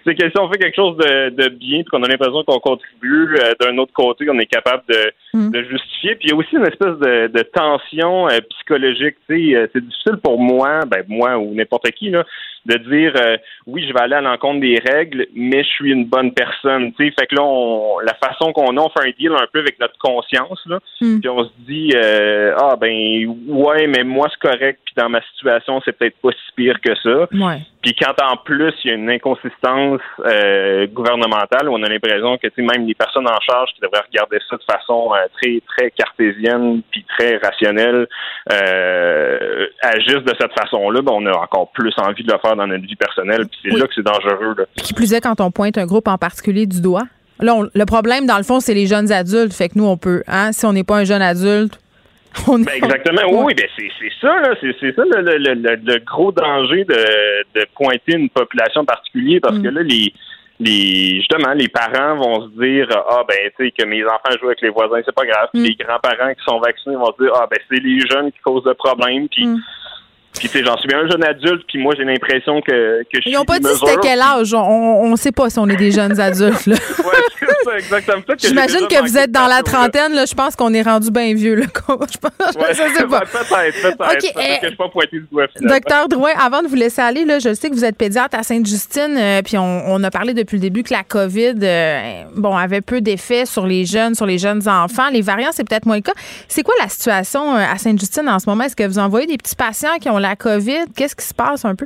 c'est 0.06 0.16
que 0.16 0.28
si 0.30 0.40
on 0.40 0.52
fait 0.52 0.58
quelque 0.58 0.76
chose 0.76 0.98
de, 0.98 1.30
de 1.30 1.50
bien, 1.50 1.82
puis 1.82 1.86
qu'on 1.92 2.02
a 2.04 2.08
l'impression 2.08 2.44
qu'on 2.44 2.60
contribue, 2.60 3.36
euh, 3.40 3.52
d'un 3.60 3.78
autre 3.78 3.94
côté, 3.94 4.26
on 4.30 4.40
est 4.40 4.46
capable 4.48 4.84
de, 4.90 5.12
Mm. 5.36 5.50
de 5.50 5.64
justifier. 5.64 6.14
Puis 6.16 6.28
il 6.28 6.30
y 6.30 6.34
a 6.34 6.36
aussi 6.36 6.56
une 6.56 6.66
espèce 6.68 6.96
de, 7.00 7.26
de 7.28 7.42
tension 7.42 8.30
euh, 8.30 8.38
psychologique. 8.52 9.16
C'est 9.28 9.82
difficile 9.84 10.18
pour 10.24 10.40
moi, 10.40 10.82
ben 10.86 11.04
moi 11.08 11.38
ou 11.40 11.56
n'importe 11.56 11.90
qui, 11.92 12.12
là, 12.12 12.24
de 12.66 12.78
dire 12.78 13.14
euh, 13.18 13.38
oui, 13.68 13.86
je 13.88 13.94
vais 13.94 14.02
aller 14.02 14.16
à 14.16 14.22
l'encontre 14.22 14.62
des 14.62 14.80
règles, 14.80 15.28
mais 15.36 15.64
je 15.64 15.70
suis 15.70 15.92
une 15.92 16.06
bonne 16.06 16.34
personne. 16.34 16.94
Tu 16.94 17.06
sais, 17.06 17.14
fait 17.20 17.28
que 17.28 17.36
là, 17.36 17.44
on, 17.44 18.00
la 18.00 18.14
façon 18.16 18.54
qu'on 18.54 18.78
a, 18.78 18.82
on 18.82 18.90
fait 18.90 19.08
un 19.08 19.12
deal 19.18 19.32
un 19.34 19.48
peu 19.52 19.60
avec 19.60 19.80
notre 19.80 19.98
conscience, 20.00 20.62
là. 20.66 20.80
Mm. 21.02 21.20
Puis 21.20 21.30
on 21.30 21.44
se 21.44 21.52
dit 21.60 21.92
euh, 21.96 22.56
ah 22.60 22.76
ben 22.80 23.28
ouais, 23.48 23.88
mais 23.88 24.04
moi 24.04 24.28
c'est 24.32 24.50
correct. 24.50 24.80
Puis 24.86 24.94
dans 24.96 25.10
ma 25.10 25.22
situation, 25.34 25.82
c'est 25.84 25.98
peut-être 25.98 26.18
pas 26.22 26.32
si 26.32 26.54
pire 26.56 26.80
que 26.82 26.96
ça. 26.96 27.28
Ouais. 27.34 27.60
Puis 27.82 27.96
quand 27.96 28.14
en 28.24 28.38
plus 28.38 28.74
il 28.86 28.92
y 28.92 28.94
a 28.94 28.96
une 28.96 29.10
inconsistance 29.10 30.02
euh, 30.26 30.88
gouvernementale, 30.88 31.68
on 31.68 31.84
a 31.84 31.90
l'impression 31.90 32.38
que 32.38 32.48
tu 32.48 32.54
sais, 32.56 32.62
même 32.62 32.88
les 32.88 32.96
personnes 32.96 33.28
en 33.28 33.40
charge 33.42 33.72
qui 33.74 33.82
devraient 33.82 34.06
regarder 34.08 34.38
ça 34.50 34.56
de 34.56 34.64
façon 34.64 35.12
euh, 35.14 35.28
très 35.42 35.62
très 35.68 35.92
cartésienne 35.92 36.82
puis 36.92 37.06
très 37.18 37.38
rationnelle 37.38 38.08
euh, 38.52 39.68
agissent 39.82 40.24
de 40.24 40.34
cette 40.40 40.58
façon-là, 40.60 41.02
ben, 41.02 41.14
on 41.14 41.26
a 41.26 41.38
encore 41.38 41.72
plus 41.72 41.94
envie 41.98 42.24
de 42.24 42.32
le 42.32 42.40
faire 42.40 42.53
dans 42.56 42.68
notre 42.68 42.86
vie 42.86 42.96
personnelle. 42.96 43.48
Puis 43.48 43.60
c'est 43.64 43.74
Oui. 43.74 43.80
là 43.80 43.88
que 43.88 43.94
c'est 43.96 44.04
dangereux. 44.06 44.56
Là. 44.58 44.66
Qui 44.78 44.94
plus 44.94 45.14
est, 45.14 45.22
quand 45.22 45.40
on 45.42 45.52
pointe 45.52 45.78
un 45.78 45.86
groupe 45.86 46.08
en 46.08 46.18
particulier 46.18 46.66
du 46.66 46.82
doigt. 46.82 47.04
Là, 47.40 47.56
on- 47.56 47.68
le 47.74 47.86
problème, 47.86 48.26
dans 48.26 48.38
le 48.38 48.44
fond, 48.44 48.60
c'est 48.60 48.74
les 48.74 48.86
jeunes 48.88 49.12
adultes. 49.12 49.54
Fait 49.54 49.70
que 49.70 49.74
nous, 49.78 49.86
on 49.86 49.98
peut, 49.98 50.24
hein, 50.28 50.52
si 50.52 50.66
on 50.66 50.74
n'est 50.74 50.84
pas 50.84 50.98
un 50.98 51.04
jeune 51.04 51.22
adulte, 51.22 51.80
on 52.48 52.60
Ben 52.60 52.74
exactement. 52.76 53.22
Oui, 53.46 53.54
ben 53.56 53.68
c'est 53.78 53.90
c'est 54.00 54.12
ça, 54.22 54.40
là. 54.42 54.56
C'est 54.62 54.76
c'est 54.80 54.96
ça 54.96 55.04
le, 55.06 55.22
le, 55.22 55.38
le, 55.38 55.54
le- 55.56 55.80
le 55.84 56.00
gros 56.06 56.32
danger 56.32 56.84
de, 56.86 57.60
de 57.60 57.66
pointer 57.76 58.16
une 58.18 58.30
population 58.30 58.86
particulière 58.86 59.40
parce 59.44 59.58
Mm. 59.58 59.64
que 59.64 59.68
là, 59.70 59.82
les, 59.84 60.14
les 60.60 61.16
justement, 61.18 61.54
les 61.54 61.68
parents 61.68 62.16
vont 62.18 62.46
se 62.50 62.60
dire 62.64 62.88
Ah 63.10 63.24
ben 63.28 63.38
tu 63.58 63.66
sais 63.66 63.72
que 63.72 63.86
mes 63.86 64.04
enfants 64.04 64.36
jouent 64.40 64.48
avec 64.48 64.62
les 64.62 64.70
voisins, 64.70 65.02
c'est 65.06 65.14
pas 65.16 65.26
grave. 65.26 65.50
Puis 65.54 65.62
Mm. 65.62 65.66
les 65.66 65.76
grands-parents 65.76 66.34
qui 66.34 66.44
sont 66.46 66.60
vaccinés 66.60 66.96
vont 66.96 67.12
se 67.18 67.24
dire 67.24 67.34
Ah 67.36 67.48
ben 67.50 67.60
c'est 67.70 67.80
les 67.82 68.00
jeunes 68.10 68.32
qui 68.32 68.40
causent 68.44 68.66
le 68.66 68.74
problème. 68.76 69.28
Puis 69.30 69.46
Mm. 69.48 69.60
Puis 70.38 70.50
tu 70.50 70.58
sais, 70.60 70.64
j'en 70.66 70.78
suis 70.78 70.88
bien 70.88 71.00
un 71.00 71.10
jeune 71.10 71.24
adulte, 71.24 71.64
puis 71.68 71.78
moi 71.82 71.94
j'ai 71.98 72.04
l'impression 72.04 72.62
que, 72.62 73.04
que 73.04 73.22
je 73.22 73.30
Ils 73.30 73.34
n'ont 73.34 73.46
pas 73.46 73.60
dit 73.60 73.68
c'était 73.74 73.98
quel 74.02 74.20
âge. 74.22 74.54
On 74.54 75.10
ne 75.10 75.16
sait 75.16 75.32
pas 75.32 75.50
si 75.50 75.60
on 75.60 75.68
est 75.70 75.76
des 75.76 75.92
jeunes 75.92 76.20
adultes. 76.20 76.66
là. 76.66 76.76
Ouais, 77.04 77.20
c'est 77.40 77.70
ça, 77.70 77.78
exactement. 77.78 78.24
J'imagine 78.38 78.88
que 78.88 79.02
vous 79.02 79.18
êtes 79.18 79.32
dans 79.32 79.48
la 79.48 79.62
trentaine. 79.62 80.14
Là, 80.14 80.26
je 80.26 80.34
pense 80.34 80.56
qu'on 80.56 80.74
est 80.74 80.82
rendu 80.82 81.12
bien 81.12 81.34
vieux. 81.34 81.56
Là. 81.56 81.66
je 81.78 82.18
pense, 82.18 82.56
Ouais, 82.56 83.08
pas. 83.08 83.22
peut-être, 83.22 83.82
peut-être. 83.82 84.26
Eh, 84.26 84.60
que 84.60 84.64
je 84.64 84.68
suis 84.68 84.76
pas 84.78 84.90
pointé 84.90 85.18
du 85.20 85.28
doigt. 85.32 85.46
finalement. 85.56 85.76
Docteur 85.76 86.08
Drouin, 86.08 86.32
avant 86.40 86.62
de 86.62 86.68
vous 86.68 86.76
laisser 86.76 87.02
aller, 87.02 87.26
là, 87.26 87.40
je 87.40 87.54
sais 87.54 87.70
que 87.70 87.76
vous 87.76 87.86
êtes 87.86 87.98
pédiatre 87.98 88.38
à 88.38 88.44
Sainte-Justine, 88.44 89.18
euh, 89.18 89.42
puis 89.44 89.58
on, 89.58 89.84
on 89.88 90.04
a 90.04 90.12
parlé 90.12 90.34
depuis 90.34 90.56
le 90.56 90.62
début 90.62 90.84
que 90.84 90.94
la 90.94 91.04
COVID 91.04 91.56
euh, 91.62 92.24
bon, 92.36 92.56
avait 92.56 92.82
peu 92.82 93.02
d'effet 93.02 93.46
sur 93.46 93.66
les 93.66 93.86
jeunes, 93.86 94.16
sur 94.16 94.26
les 94.26 94.38
jeunes 94.38 94.68
enfants. 94.68 95.10
Les 95.12 95.22
variants, 95.22 95.50
c'est 95.52 95.68
peut-être 95.68 95.86
moins 95.86 95.98
le 95.98 96.02
cas. 96.02 96.14
C'est 96.48 96.64
quoi 96.64 96.74
la 96.82 96.88
situation 96.90 97.56
euh, 97.56 97.64
à 97.72 97.78
Sainte-Justine 97.78 98.28
en 98.30 98.40
ce 98.40 98.50
moment? 98.50 98.64
Est-ce 98.64 98.76
que 98.76 98.88
vous 98.88 99.00
envoyez 99.00 99.28
des 99.28 99.38
petits 99.38 99.56
patients 99.56 99.98
qui 100.02 100.10
ont 100.10 100.18
la 100.24 100.36
COVID? 100.36 100.86
Qu'est-ce 100.96 101.16
qui 101.16 101.26
se 101.26 101.34
passe 101.34 101.64
un 101.66 101.76
peu? 101.76 101.86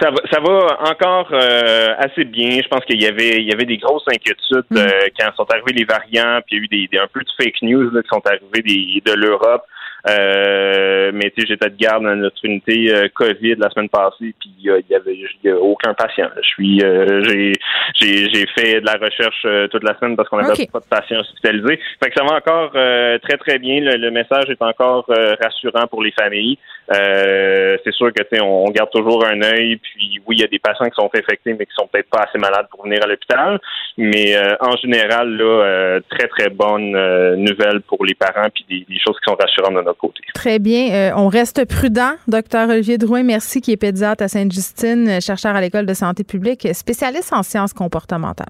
Ça 0.00 0.10
va, 0.10 0.16
ça 0.32 0.40
va 0.40 0.90
encore 0.90 1.28
euh, 1.32 1.94
assez 1.98 2.24
bien. 2.24 2.58
Je 2.62 2.68
pense 2.68 2.84
qu'il 2.84 3.00
y 3.00 3.06
avait, 3.06 3.36
il 3.40 3.48
y 3.48 3.52
avait 3.52 3.66
des 3.66 3.76
grosses 3.76 4.02
inquiétudes 4.08 4.64
Mm. 4.70 4.76
euh, 4.78 4.88
quand 5.18 5.30
sont 5.36 5.46
arrivés 5.50 5.72
les 5.72 5.84
variants, 5.84 6.40
puis 6.46 6.56
il 6.56 6.58
y 6.58 6.60
a 6.60 6.64
eu 6.64 6.68
des, 6.68 6.88
des- 6.90 6.98
un 6.98 7.06
peu 7.06 7.20
de 7.20 7.30
fake 7.38 7.62
news 7.62 7.90
là, 7.90 8.02
qui 8.02 8.08
sont 8.08 8.22
arrivés 8.26 8.62
des, 8.62 9.02
de 9.04 9.12
l'Europe. 9.12 9.62
Euh, 10.06 11.12
mais 11.14 11.30
tu 11.30 11.40
sais, 11.40 11.46
j'étais 11.48 11.70
de 11.70 11.76
garde 11.76 12.04
dans 12.04 12.14
notre 12.14 12.44
unité 12.44 12.94
euh, 12.94 13.08
COVID 13.14 13.54
la 13.56 13.70
semaine 13.70 13.88
passée, 13.88 14.34
puis 14.38 14.50
il 14.58 14.84
y 14.90 14.94
avait 14.94 15.16
y 15.42 15.48
a 15.48 15.56
aucun 15.56 15.94
patient. 15.94 16.28
Je 16.36 16.46
suis, 16.46 16.80
j'ai, 16.80 17.52
j'ai, 17.94 18.28
j'ai 18.30 18.46
fait 18.54 18.80
de 18.80 18.86
la 18.86 18.94
recherche 18.94 19.46
toute 19.70 19.82
la 19.82 19.96
semaine 19.98 20.16
parce 20.16 20.28
qu'on 20.28 20.40
n'avait 20.40 20.66
pas 20.66 20.80
de 20.80 20.84
patients 20.84 21.20
hospitalisés. 21.20 21.80
Fait 22.02 22.10
que 22.10 22.14
ça 22.16 22.24
va 22.24 22.36
encore 22.36 22.70
très 22.70 23.38
très 23.38 23.58
bien. 23.58 23.80
Le, 23.80 24.10
message 24.10 24.48
est 24.48 24.62
encore 24.62 25.06
rassurant 25.40 25.86
pour 25.86 26.02
les 26.02 26.12
familles. 26.12 26.58
c'est 26.88 27.92
sûr 27.92 28.12
que 28.12 28.22
tu 28.22 28.36
sais, 28.36 28.42
on, 28.42 28.70
garde 28.70 28.90
toujours 28.90 29.24
un 29.26 29.40
œil. 29.42 29.76
Puis 29.76 30.20
oui, 30.26 30.36
il 30.36 30.40
y 30.40 30.44
a 30.44 30.48
des 30.48 30.58
patients 30.58 30.86
qui 30.86 30.94
sont 30.94 31.10
infectés, 31.14 31.54
mais 31.58 31.66
qui 31.66 31.74
sont 31.74 31.86
peut-être 31.86 32.10
pas 32.10 32.24
assez 32.28 32.38
malades 32.38 32.66
pour 32.70 32.84
venir 32.84 33.00
à 33.02 33.06
l'hôpital. 33.06 33.60
Mais 33.98 34.34
en 34.60 34.76
général, 34.76 35.36
là, 35.36 36.00
très 36.08 36.28
très 36.28 36.48
bonne 36.48 36.92
nouvelle 37.36 37.80
pour 37.82 38.04
les 38.04 38.14
parents, 38.14 38.48
puis 38.54 38.64
des, 38.68 38.86
des 38.88 39.00
choses 39.00 39.18
qui 39.20 39.30
sont 39.30 39.36
rassurantes 39.36 39.74
de 39.74 39.82
notre 39.82 39.93
côté. 40.00 40.20
Très 40.34 40.58
bien. 40.58 40.92
Euh, 40.92 41.12
on 41.16 41.28
reste 41.28 41.64
prudent. 41.64 42.12
Docteur 42.28 42.68
Olivier 42.68 42.98
Drouin, 42.98 43.22
merci, 43.22 43.60
qui 43.60 43.72
est 43.72 43.76
pédiatre 43.76 44.22
à 44.22 44.28
Sainte-Justine, 44.28 45.20
chercheur 45.20 45.54
à 45.56 45.60
l'École 45.60 45.86
de 45.86 45.94
santé 45.94 46.24
publique, 46.24 46.68
spécialiste 46.72 47.32
en 47.32 47.42
sciences 47.42 47.72
comportementales. 47.72 48.48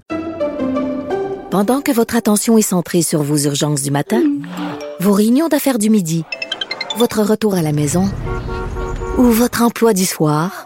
Pendant 1.51 1.81
que 1.81 1.91
votre 1.91 2.15
attention 2.15 2.57
est 2.57 2.63
centrée 2.63 3.01
sur 3.01 3.21
vos 3.21 3.37
urgences 3.37 3.81
du 3.81 3.91
matin, 3.91 4.21
vos 4.99 5.13
réunions 5.13 5.47
d'affaires 5.47 5.77
du 5.77 5.89
midi, 5.89 6.25
votre 6.97 7.21
retour 7.21 7.55
à 7.55 7.61
la 7.61 7.71
maison 7.71 8.09
ou 9.17 9.23
votre 9.23 9.61
emploi 9.61 9.93
du 9.93 10.05
soir, 10.05 10.65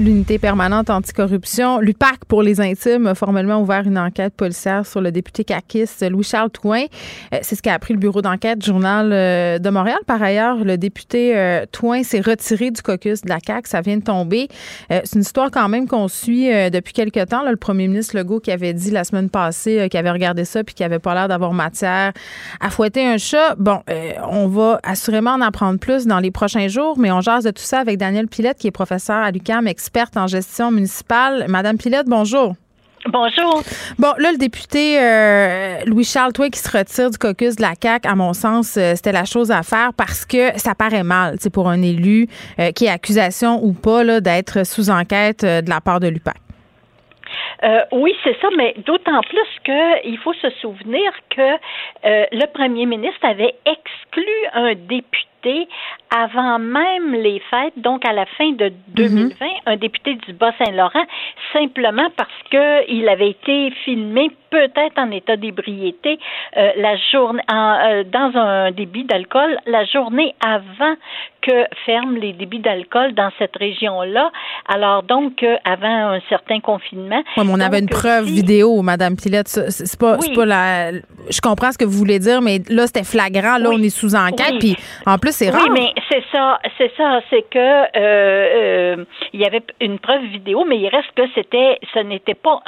l'unité 0.00 0.38
permanente 0.38 0.88
anticorruption, 0.88 1.78
l'UPAC 1.78 2.24
pour 2.26 2.42
les 2.42 2.60
intimes, 2.60 3.06
a 3.06 3.14
formellement 3.14 3.60
ouvert 3.60 3.86
une 3.86 3.98
enquête 3.98 4.34
policière 4.34 4.86
sur 4.86 5.02
le 5.02 5.12
député 5.12 5.44
caquiste 5.44 6.08
Louis-Charles 6.08 6.50
Touin. 6.50 6.84
Euh, 7.34 7.38
c'est 7.42 7.54
ce 7.54 7.62
qu'a 7.62 7.74
appris 7.74 7.92
le 7.92 8.00
bureau 8.00 8.22
d'enquête 8.22 8.64
Journal 8.64 9.10
euh, 9.12 9.58
de 9.58 9.68
Montréal. 9.68 9.98
Par 10.06 10.22
ailleurs, 10.22 10.64
le 10.64 10.78
député 10.78 11.36
euh, 11.36 11.66
Touin 11.70 12.02
s'est 12.02 12.20
retiré 12.20 12.70
du 12.70 12.80
caucus 12.80 13.20
de 13.20 13.28
la 13.28 13.38
CAQ. 13.44 13.68
Ça 13.68 13.82
vient 13.82 13.98
de 13.98 14.02
tomber. 14.02 14.48
C'est 14.88 15.14
une 15.14 15.20
histoire 15.20 15.50
quand 15.50 15.68
même 15.68 15.86
qu'on 15.86 16.08
suit 16.08 16.48
depuis 16.70 16.92
quelque 16.92 17.24
temps. 17.24 17.42
le 17.48 17.56
premier 17.56 17.86
ministre 17.86 18.16
Legault 18.16 18.40
qui 18.40 18.50
avait 18.50 18.72
dit 18.72 18.90
la 18.90 19.04
semaine 19.04 19.28
passée 19.28 19.88
qu'il 19.90 20.00
avait 20.00 20.10
regardé 20.10 20.44
ça 20.44 20.64
puis 20.64 20.74
qu'il 20.74 20.86
avait 20.86 20.98
pas 20.98 21.14
l'air 21.14 21.28
d'avoir 21.28 21.52
matière 21.52 22.12
à 22.60 22.70
fouetter 22.70 23.06
un 23.06 23.18
chat. 23.18 23.54
Bon, 23.58 23.80
on 24.30 24.48
va 24.48 24.80
assurément 24.82 25.32
en 25.32 25.40
apprendre 25.40 25.78
plus 25.78 26.06
dans 26.06 26.18
les 26.18 26.30
prochains 26.30 26.68
jours, 26.68 26.98
mais 26.98 27.12
on 27.12 27.20
jase 27.20 27.44
de 27.44 27.50
tout 27.50 27.62
ça 27.62 27.78
avec 27.80 27.98
Daniel 27.98 28.26
Pilette 28.28 28.58
qui 28.58 28.66
est 28.66 28.72
professeur 28.72 29.16
à 29.16 29.30
l'UQAM, 29.30 29.66
experte 29.90 30.16
en 30.16 30.28
gestion 30.28 30.70
municipale. 30.70 31.46
Madame 31.48 31.76
Pilette, 31.76 32.06
bonjour. 32.06 32.54
Bonjour. 33.06 33.62
Bon, 33.98 34.12
là, 34.18 34.30
le 34.30 34.38
député 34.38 35.00
euh, 35.00 35.80
Louis-Charles 35.84 36.32
toi, 36.32 36.48
qui 36.48 36.60
se 36.60 36.70
retire 36.70 37.10
du 37.10 37.18
caucus 37.18 37.56
de 37.56 37.62
la 37.62 37.72
CAQ, 37.80 38.06
à 38.06 38.14
mon 38.14 38.32
sens, 38.32 38.76
euh, 38.76 38.92
c'était 38.94 39.10
la 39.10 39.24
chose 39.24 39.50
à 39.50 39.64
faire 39.64 39.92
parce 39.96 40.24
que 40.24 40.56
ça 40.58 40.76
paraît 40.76 41.02
mal, 41.02 41.38
c'est 41.40 41.50
pour 41.50 41.68
un 41.68 41.82
élu 41.82 42.28
euh, 42.60 42.70
qui 42.70 42.84
est 42.84 42.88
accusation 42.88 43.64
ou 43.64 43.72
pas 43.72 44.20
d'être 44.20 44.64
sous 44.64 44.90
enquête 44.90 45.44
de 45.44 45.68
la 45.68 45.80
part 45.80 45.98
de 45.98 46.06
l'UPAC. 46.06 46.36
Oui, 47.92 48.14
c'est 48.24 48.38
ça, 48.40 48.48
mais 48.56 48.74
d'autant 48.86 49.20
plus 49.22 49.48
qu'il 49.64 50.18
faut 50.18 50.34
se 50.34 50.50
souvenir 50.62 51.12
que 51.30 51.58
le 52.04 52.46
premier 52.46 52.86
ministre 52.86 53.24
avait 53.24 53.54
exclu 53.66 54.26
un 54.54 54.74
député 54.74 55.68
avant 56.14 56.58
même 56.58 57.14
les 57.14 57.40
fêtes, 57.50 57.74
donc 57.76 58.06
à 58.06 58.12
la 58.12 58.26
fin 58.26 58.50
de 58.52 58.72
2020, 58.88 59.28
mhm. 59.40 59.50
un 59.66 59.76
député 59.76 60.14
du 60.14 60.32
Bas-Saint-Laurent, 60.32 61.04
simplement 61.52 62.08
parce 62.16 62.30
qu'il 62.50 63.08
avait 63.08 63.30
été 63.30 63.70
filmé 63.84 64.30
peut-être 64.50 64.98
en 64.98 65.10
état 65.12 65.36
d'ébriété 65.36 66.18
euh, 66.56 66.72
la 66.76 66.96
journée 67.12 67.42
euh, 67.52 68.04
dans 68.04 68.36
un 68.36 68.72
débit 68.72 69.04
d'alcool 69.04 69.56
la 69.66 69.84
journée 69.84 70.34
avant 70.44 70.96
que 71.42 71.64
ferment 71.86 72.18
les 72.18 72.32
débits 72.32 72.58
d'alcool 72.58 73.14
dans 73.14 73.30
cette 73.38 73.56
région-là. 73.56 74.30
Alors 74.68 75.04
donc 75.04 75.42
euh, 75.42 75.56
avant 75.64 76.14
un 76.14 76.20
certain 76.28 76.60
confinement. 76.60 77.22
On 77.50 77.60
avait 77.60 77.80
une 77.80 77.88
preuve 77.88 78.24
vidéo, 78.24 78.82
Madame 78.82 79.16
Pilette. 79.16 79.48
C'est 79.48 79.98
pas, 79.98 80.18
pas 80.34 80.46
la. 80.46 80.92
Je 80.92 81.40
comprends 81.40 81.72
ce 81.72 81.78
que 81.78 81.84
vous 81.84 81.98
voulez 81.98 82.18
dire, 82.18 82.40
mais 82.42 82.60
là 82.68 82.86
c'était 82.86 83.04
flagrant. 83.04 83.58
Là, 83.58 83.70
on 83.72 83.82
est 83.82 83.90
sous 83.90 84.14
enquête. 84.14 84.58
Puis 84.58 84.76
en 85.06 85.18
plus 85.18 85.34
c'est 85.34 85.50
rare. 85.50 85.62
Oui, 85.64 85.70
mais 85.72 86.02
c'est 86.10 86.22
ça, 86.32 86.58
c'est 86.78 86.92
ça, 86.96 87.20
c'est 87.30 87.44
que 87.50 88.96
il 89.32 89.40
y 89.40 89.44
avait 89.44 89.62
une 89.80 89.98
preuve 89.98 90.24
vidéo, 90.24 90.64
mais 90.66 90.78
il 90.78 90.88
reste 90.88 91.10
que 91.14 91.22
c'était, 91.34 91.78
ce 91.94 92.00
n'était 92.00 92.34
pas 92.34 92.60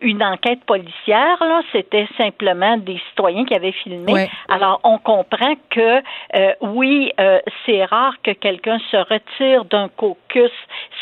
une 0.00 0.22
enquête 0.22 0.64
policière 0.64 1.24
là, 1.40 1.62
c'était 1.72 2.06
simplement 2.16 2.76
des 2.76 3.00
citoyens 3.10 3.44
qui 3.44 3.54
avaient 3.54 3.72
filmé. 3.72 4.28
Alors, 4.48 4.80
on 4.84 4.98
comprend 4.98 5.54
que 5.70 6.02
euh, 6.34 6.52
oui, 6.60 7.12
euh, 7.20 7.38
c'est 7.64 7.84
rare 7.84 8.14
que 8.22 8.32
quelqu'un 8.32 8.78
se 8.90 8.96
retire 8.96 9.64
d'un 9.66 9.88
caucus 9.88 10.50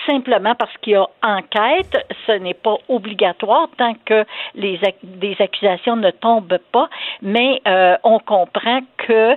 simplement 0.07 0.55
parce 0.55 0.76
qu'il 0.78 0.94
y 0.94 0.96
a 0.96 1.07
enquête. 1.22 1.96
Ce 2.26 2.32
n'est 2.32 2.55
pas 2.55 2.76
obligatoire 2.88 3.68
tant 3.76 3.94
que 4.05 4.24
les 4.55 4.80
des 5.03 5.36
accusations 5.38 5.96
ne 5.96 6.11
tombent 6.11 6.59
pas, 6.72 6.88
mais 7.20 7.61
euh, 7.66 7.96
on 8.03 8.18
comprend 8.18 8.80
que 8.98 9.36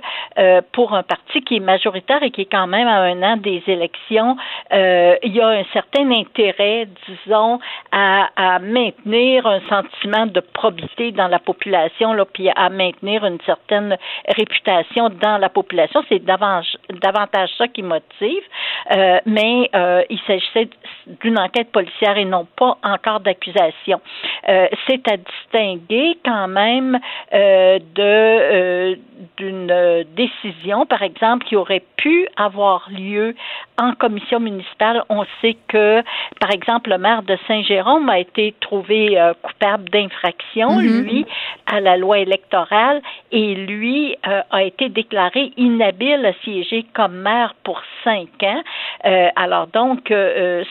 pour 0.72 0.94
un 0.94 1.02
parti 1.02 1.40
qui 1.42 1.56
est 1.56 1.60
majoritaire 1.60 2.22
et 2.22 2.30
qui 2.30 2.42
est 2.42 2.50
quand 2.50 2.66
même 2.66 2.86
à 2.86 3.00
un 3.00 3.22
an 3.22 3.36
des 3.36 3.62
élections, 3.66 4.36
il 4.70 5.32
y 5.34 5.40
a 5.40 5.48
un 5.48 5.64
certain 5.72 6.10
intérêt, 6.10 6.86
disons, 7.08 7.58
à, 7.90 8.28
à 8.36 8.58
maintenir 8.58 9.46
un 9.46 9.60
sentiment 9.68 10.26
de 10.26 10.40
probité 10.40 11.12
dans 11.12 11.28
la 11.28 11.38
population, 11.38 12.12
là, 12.12 12.24
puis 12.24 12.50
à 12.54 12.68
maintenir 12.68 13.24
une 13.24 13.40
certaine 13.46 13.96
réputation 14.28 15.08
dans 15.10 15.38
la 15.38 15.48
population. 15.48 16.02
C'est 16.08 16.24
davantage, 16.24 16.76
davantage 16.90 17.50
ça 17.58 17.68
qui 17.68 17.82
motive. 17.82 18.42
Euh, 18.92 19.18
mais 19.26 19.70
euh, 19.74 20.02
il 20.10 20.20
d'une 21.20 21.38
enquête 21.38 21.70
policière 21.72 22.16
et 22.16 22.24
non 22.24 22.46
pas 22.56 22.78
encore 22.82 23.20
d'accusation. 23.20 24.00
Euh, 24.48 24.68
c'est 24.86 25.06
à 25.08 25.16
distinguer 25.16 26.18
quand 26.24 26.48
même 26.48 26.98
euh, 27.32 27.78
de 27.94 28.02
euh, 28.02 28.94
d'une 29.38 30.04
décision, 30.14 30.86
par 30.86 31.02
exemple, 31.02 31.46
qui 31.46 31.56
aurait 31.56 31.82
pu 31.96 32.28
avoir 32.36 32.88
lieu 32.90 33.34
en 33.78 33.92
commission 33.94 34.40
municipale. 34.40 35.02
On 35.08 35.24
sait 35.40 35.56
que, 35.68 36.02
par 36.38 36.50
exemple, 36.50 36.90
le 36.90 36.98
maire 36.98 37.22
de 37.22 37.36
Saint-Jérôme 37.46 38.08
a 38.08 38.18
été 38.18 38.54
trouvé 38.60 39.18
coupable 39.42 39.88
d'infraction, 39.88 40.78
mm-hmm. 40.78 41.02
lui, 41.02 41.26
à 41.66 41.80
la 41.80 41.96
loi 41.96 42.18
électorale, 42.18 43.00
et 43.32 43.54
lui 43.54 44.16
a 44.22 44.62
été 44.62 44.88
déclaré 44.90 45.52
inhabile 45.56 46.24
à 46.26 46.32
siéger 46.44 46.84
comme 46.94 47.16
maire 47.16 47.54
pour 47.64 47.80
cinq 48.04 48.28
ans. 48.42 48.62
alors 49.36 49.66
donc, 49.68 50.12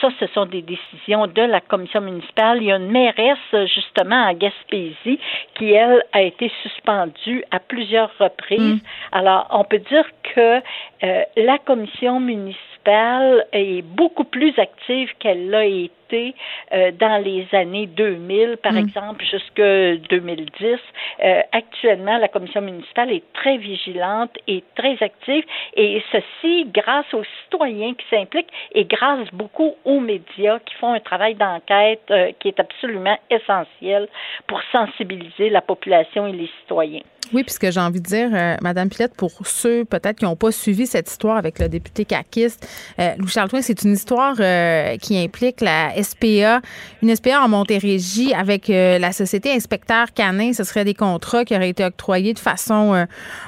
ça, 0.01 0.09
ce 0.19 0.27
sont 0.27 0.45
des 0.45 0.61
décisions 0.61 1.27
de 1.27 1.41
la 1.41 1.61
commission 1.61 2.01
municipale. 2.01 2.59
Il 2.61 2.67
y 2.67 2.71
a 2.71 2.77
une 2.77 2.91
mairesse, 2.91 3.67
justement, 3.73 4.27
à 4.27 4.33
Gaspésie, 4.33 5.19
qui, 5.55 5.71
elle, 5.71 6.03
a 6.13 6.21
été 6.21 6.51
suspendue 6.61 7.43
à 7.51 7.59
plusieurs 7.59 8.11
reprises. 8.19 8.81
Mm. 8.81 8.87
Alors, 9.11 9.47
on 9.51 9.63
peut 9.63 9.79
dire 9.79 10.05
que 10.35 10.61
euh, 11.03 11.23
la 11.37 11.57
commission 11.59 12.19
municipale 12.19 13.45
est 13.51 13.81
beaucoup 13.81 14.25
plus 14.25 14.57
active 14.59 15.09
qu'elle 15.19 15.49
l'a 15.49 15.65
été 15.65 16.04
euh, 16.13 16.91
dans 16.91 17.23
les 17.23 17.47
années 17.53 17.87
2000, 17.87 18.57
par 18.57 18.73
mm. 18.73 18.77
exemple, 18.77 19.25
jusque 19.25 20.09
2010. 20.09 20.77
Euh, 21.23 21.41
actuellement, 21.51 22.17
la 22.17 22.27
commission 22.27 22.61
municipale 22.61 23.11
est 23.11 23.23
très 23.33 23.57
vigilante 23.57 24.31
et 24.47 24.63
très 24.75 24.97
active, 25.01 25.43
et 25.75 26.01
ceci 26.11 26.65
grâce 26.73 27.11
aux 27.13 27.23
citoyens 27.43 27.93
qui 27.93 28.05
s'impliquent 28.09 28.51
et 28.73 28.85
grâce 28.85 29.27
beaucoup 29.33 29.75
aux 29.85 29.99
médias 29.99 30.59
qui 30.59 30.75
font 30.75 30.93
un 30.93 30.99
travail 30.99 31.35
d'enquête 31.35 32.11
qui 32.39 32.47
est 32.49 32.59
absolument 32.59 33.17
essentiel 33.29 34.07
pour 34.47 34.61
sensibiliser 34.71 35.49
la 35.49 35.61
population 35.61 36.27
et 36.27 36.33
les 36.33 36.49
citoyens. 36.61 37.01
Oui, 37.33 37.43
puisque 37.43 37.71
j'ai 37.71 37.79
envie 37.79 38.01
de 38.01 38.05
dire, 38.05 38.29
euh, 38.33 38.55
Madame 38.61 38.89
Pilette, 38.89 39.15
pour 39.15 39.31
ceux 39.45 39.85
peut-être 39.85 40.19
qui 40.19 40.25
n'ont 40.25 40.35
pas 40.35 40.51
suivi 40.51 40.85
cette 40.85 41.09
histoire 41.09 41.37
avec 41.37 41.59
le 41.59 41.67
député 41.67 42.05
caquiste, 42.05 42.67
euh, 42.99 43.15
Louis 43.17 43.29
Charles 43.29 43.49
c'est 43.61 43.83
une 43.83 43.93
histoire 43.93 44.35
euh, 44.39 44.97
qui 44.97 45.17
implique 45.17 45.61
la 45.61 45.94
SPA, 46.01 46.61
une 47.01 47.15
SPA 47.15 47.41
en 47.41 47.47
Montérégie 47.47 48.33
avec 48.33 48.69
euh, 48.69 48.99
la 48.99 49.11
société 49.11 49.51
Inspecteur 49.51 50.13
Canin. 50.13 50.53
Ce 50.53 50.63
serait 50.63 50.85
des 50.85 50.93
contrats 50.93 51.45
qui 51.45 51.55
auraient 51.55 51.69
été 51.69 51.83
octroyés 51.83 52.33
de 52.33 52.39
façon 52.39 53.05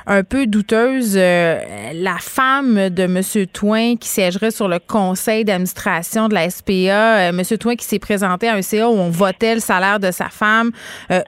un 0.07 0.23
peu 0.23 0.47
douteuse. 0.47 1.15
la 1.15 2.17
femme 2.19 2.89
de 2.89 3.03
M. 3.03 3.21
Toin 3.51 3.95
qui 3.95 4.07
siégerait 4.07 4.51
sur 4.51 4.67
le 4.67 4.79
conseil 4.79 5.45
d'administration 5.45 6.27
de 6.27 6.33
la 6.33 6.49
SPA, 6.49 7.29
M. 7.29 7.41
Toin 7.59 7.75
qui 7.75 7.85
s'est 7.85 7.99
présenté 7.99 8.47
à 8.47 8.55
un 8.55 8.61
CA 8.61 8.89
où 8.89 8.93
on 8.93 9.09
votait 9.09 9.55
le 9.55 9.61
salaire 9.61 9.99
de 9.99 10.11
sa 10.11 10.29
femme. 10.29 10.71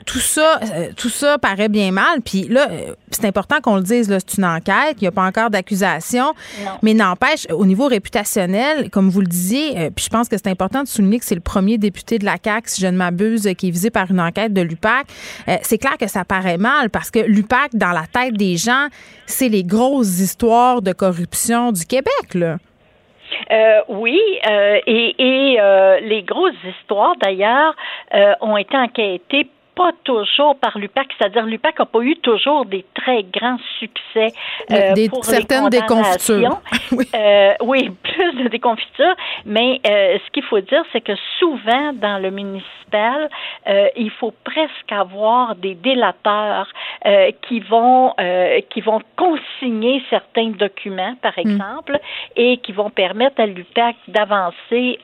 tout 0.05 0.20
ça, 0.20 0.59
tout 0.95 1.09
ça 1.09 1.38
paraît 1.38 1.70
bien 1.70 1.91
mal. 1.91 2.22
Puis 2.24 2.47
là, 2.47 2.67
euh, 2.70 2.93
c'est 3.11 3.26
important 3.26 3.61
qu'on 3.61 3.76
le 3.76 3.84
dise, 3.84 4.07
c'est 4.07 4.38
une 4.38 4.45
enquête, 4.45 4.97
il 4.97 5.03
n'y 5.03 5.07
a 5.07 5.11
pas 5.11 5.26
encore 5.26 5.49
d'accusation, 5.49 6.34
mais 6.82 6.93
n'empêche, 6.93 7.47
au 7.51 7.65
niveau 7.65 7.88
réputationnel, 7.88 8.89
comme 8.89 9.09
vous 9.09 9.22
le 9.22 9.28
disiez, 9.28 9.78
euh, 9.78 9.89
puis 9.93 10.05
je 10.05 10.09
pense 10.09 10.30
que 10.30 10.38
c'est 10.38 10.49
important 10.49 10.84
de 10.84 10.88
souligner 10.88 11.09
c'est 11.22 11.36
le 11.36 11.41
premier 11.41 11.78
député 11.78 12.20
de 12.20 12.26
la 12.26 12.36
CAQ, 12.43 12.70
si 12.70 12.82
je 12.82 12.88
ne 12.88 12.97
m'abuse, 12.97 13.51
qui 13.57 13.68
est 13.68 13.72
visé 13.72 13.89
par 13.89 14.12
une 14.12 14.20
enquête 14.20 14.53
de 14.53 14.62
l'UPAC. 14.62 15.07
Euh, 15.47 15.55
c'est 15.62 15.78
clair 15.78 15.97
que 15.97 16.07
ça 16.07 16.26
paraît 16.26 16.57
mal 16.57 16.89
parce 16.89 17.12
que 17.12 17.20
l'UPAC, 17.20 17.76
dans 17.76 17.91
la 17.91 18.05
tête 18.12 18.36
des 18.36 18.57
gens, 18.57 18.88
c'est 19.26 19.49
les 19.49 19.64
grosses 19.64 20.20
histoires 20.20 20.82
de 20.82 20.93
corruption 20.93 21.72
du 21.72 21.86
Québec, 21.86 22.34
là. 22.34 22.57
oui, 23.89 24.20
et, 24.88 25.16
et 25.18 25.57
les 26.03 26.24
grosses 26.24 26.53
histoires, 26.64 27.16
d'ailleurs, 27.22 27.76
ont 28.41 28.57
été 28.57 28.76
enquêtées 28.78 29.47
pas 29.80 29.91
toujours 30.03 30.57
par 30.57 30.77
l'UPAC, 30.77 31.07
c'est-à-dire 31.17 31.45
l'UPAC 31.45 31.80
n'a 31.80 31.86
pas 31.86 32.01
eu 32.01 32.17
toujours 32.17 32.65
des 32.65 32.84
très 32.93 33.23
grands 33.23 33.59
succès 33.80 34.34
euh, 34.71 34.91
des, 34.91 35.07
pour 35.07 35.23
certaines 35.23 35.69
déconfitures. 35.69 36.59
oui. 36.91 37.05
Euh, 37.15 37.53
oui, 37.61 37.89
plus 38.03 38.43
de 38.43 38.49
déconfitures, 38.49 39.15
mais 39.45 39.80
euh, 39.88 40.17
ce 40.25 40.32
qu'il 40.32 40.43
faut 40.43 40.59
dire, 40.59 40.84
c'est 40.91 40.99
que 40.99 41.13
souvent 41.39 41.93
dans 41.93 42.21
le 42.21 42.30
municipal, 42.30 43.30
il 43.95 44.09
faut 44.19 44.34
presque 44.43 44.91
avoir 44.91 45.55
des 45.55 45.75
délateurs 45.75 46.67
qui 47.43 47.59
vont 47.59 48.15
qui 48.71 48.82
vont 48.82 48.99
consigner 49.15 50.01
certains 50.09 50.49
documents, 50.49 51.13
par 51.21 51.34
hmm. 51.38 51.47
exemple, 51.47 51.99
et 52.36 52.57
qui 52.57 52.71
vont 52.71 52.89
permettre 52.89 53.39
à 53.39 53.45
l'UPAC 53.45 53.95
d'avancer 54.07 54.99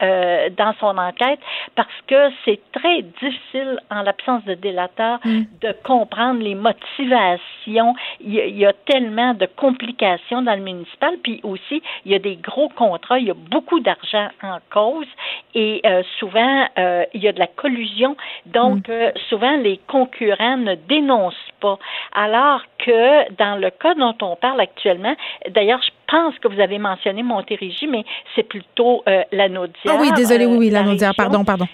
dans 0.58 0.74
son 0.80 0.98
enquête 0.98 1.40
parce 1.76 2.02
que 2.08 2.30
c'est 2.44 2.60
très 2.72 3.04
difficile 3.04 3.80
en 3.92 4.02
l'absence 4.02 4.44
de 4.46 4.56
Mm. 4.72 5.44
de 5.62 5.76
comprendre 5.84 6.42
les 6.42 6.56
motivations. 6.56 7.96
Il 8.22 8.34
y, 8.34 8.66
a, 8.66 8.74
tellement 8.74 9.34
de 9.34 9.46
complications 9.46 10.42
dans 10.42 10.56
le 10.56 10.62
municipal, 10.62 11.16
puis 11.24 11.40
aussi, 11.44 11.82
il 12.06 12.12
y 12.12 12.16
a 12.16 12.20
des 12.20 12.36
gros 12.36 12.70
contrats, 12.70 13.20
il 13.20 13.28
y 13.28 13.32
a 13.32 13.36
beaucoup 13.36 13.80
d'argent 13.80 14.28
en 14.44 14.58
cause 14.72 15.08
et 15.54 15.82
euh, 15.86 16.04
souvent, 16.20 16.66
euh, 16.78 17.04
il 17.14 17.24
y 17.24 17.28
a 17.28 17.32
de 17.32 17.40
la 17.40 17.48
collusion. 17.48 18.16
Donc, 18.46 18.88
mm. 18.88 18.92
euh, 18.92 19.12
souvent, 19.30 19.56
les 19.58 19.80
concurrents 19.88 20.58
ne 20.58 20.76
dénoncent 20.76 21.36
pas. 21.60 21.78
Alors 22.14 22.62
que 22.80 23.32
dans 23.38 23.60
le 23.60 23.70
cas 23.72 23.96
dont 23.96 24.16
on 24.22 24.36
parle 24.36 24.62
actuellement, 24.62 25.16
d'ailleurs, 25.50 25.82
je 25.82 25.92
pense 26.08 26.38
que 26.40 26.48
vous 26.48 26.60
avez 26.60 26.78
mentionné 26.78 27.24
Montérégie, 27.24 27.88
mais 27.88 28.04
c'est 28.36 28.44
plutôt 28.44 29.04
la 29.32 29.50
Naudière. 29.50 29.96
Ah 29.96 29.98
oui, 30.00 30.12
désolé, 30.16 30.46
oui, 30.46 30.58
oui, 30.58 30.70
la 30.70 30.84
Naudière, 30.84 31.14
pardon, 31.16 31.44
pardon. 31.44 31.66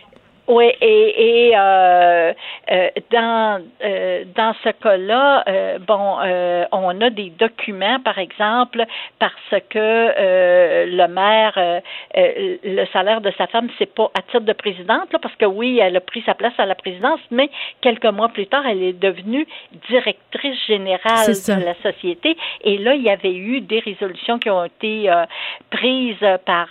Oui, 0.52 0.66
et, 0.82 1.48
et 1.48 1.52
euh, 1.56 2.34
euh, 2.72 2.90
dans 3.10 3.62
euh, 3.86 4.26
dans 4.36 4.54
ce 4.66 4.70
cas-là, 4.84 5.46
euh, 5.48 5.80
bon, 5.80 6.18
euh, 6.22 6.66
on 6.74 7.00
a 7.00 7.10
des 7.10 7.30
documents, 7.30 8.02
par 8.02 8.18
exemple, 8.18 8.84
parce 9.18 9.34
que 9.70 9.80
euh, 9.80 10.86
le 10.88 11.08
maire, 11.08 11.82
le 12.14 12.86
salaire 12.92 13.22
de 13.22 13.32
sa 13.38 13.48
femme, 13.48 13.70
c'est 13.80 13.94
pas 13.94 14.12
à 14.14 14.22
titre 14.24 14.42
de 14.42 14.52
présidente, 14.52 15.14
là, 15.14 15.20
parce 15.22 15.36
que 15.36 15.46
oui, 15.46 15.80
elle 15.80 15.96
a 15.96 16.02
pris 16.02 16.22
sa 16.26 16.34
place 16.34 16.54
à 16.58 16.66
la 16.66 16.76
présidence, 16.76 17.22
mais 17.32 17.50
quelques 17.80 18.04
mois 18.04 18.28
plus 18.28 18.48
tard, 18.48 18.66
elle 18.68 18.84
est 18.84 19.00
devenue 19.00 19.48
directrice 19.90 20.60
générale 20.68 21.28
de 21.28 21.66
la 21.66 21.76
société. 21.76 22.36
Et 22.66 22.78
là, 22.78 22.96
il 22.96 23.04
y 23.04 23.10
avait 23.10 23.34
eu 23.34 23.62
des 23.62 23.80
résolutions 23.80 24.38
qui 24.38 24.50
ont 24.50 24.66
été 24.66 25.10
prises 25.70 26.28
par 26.46 26.68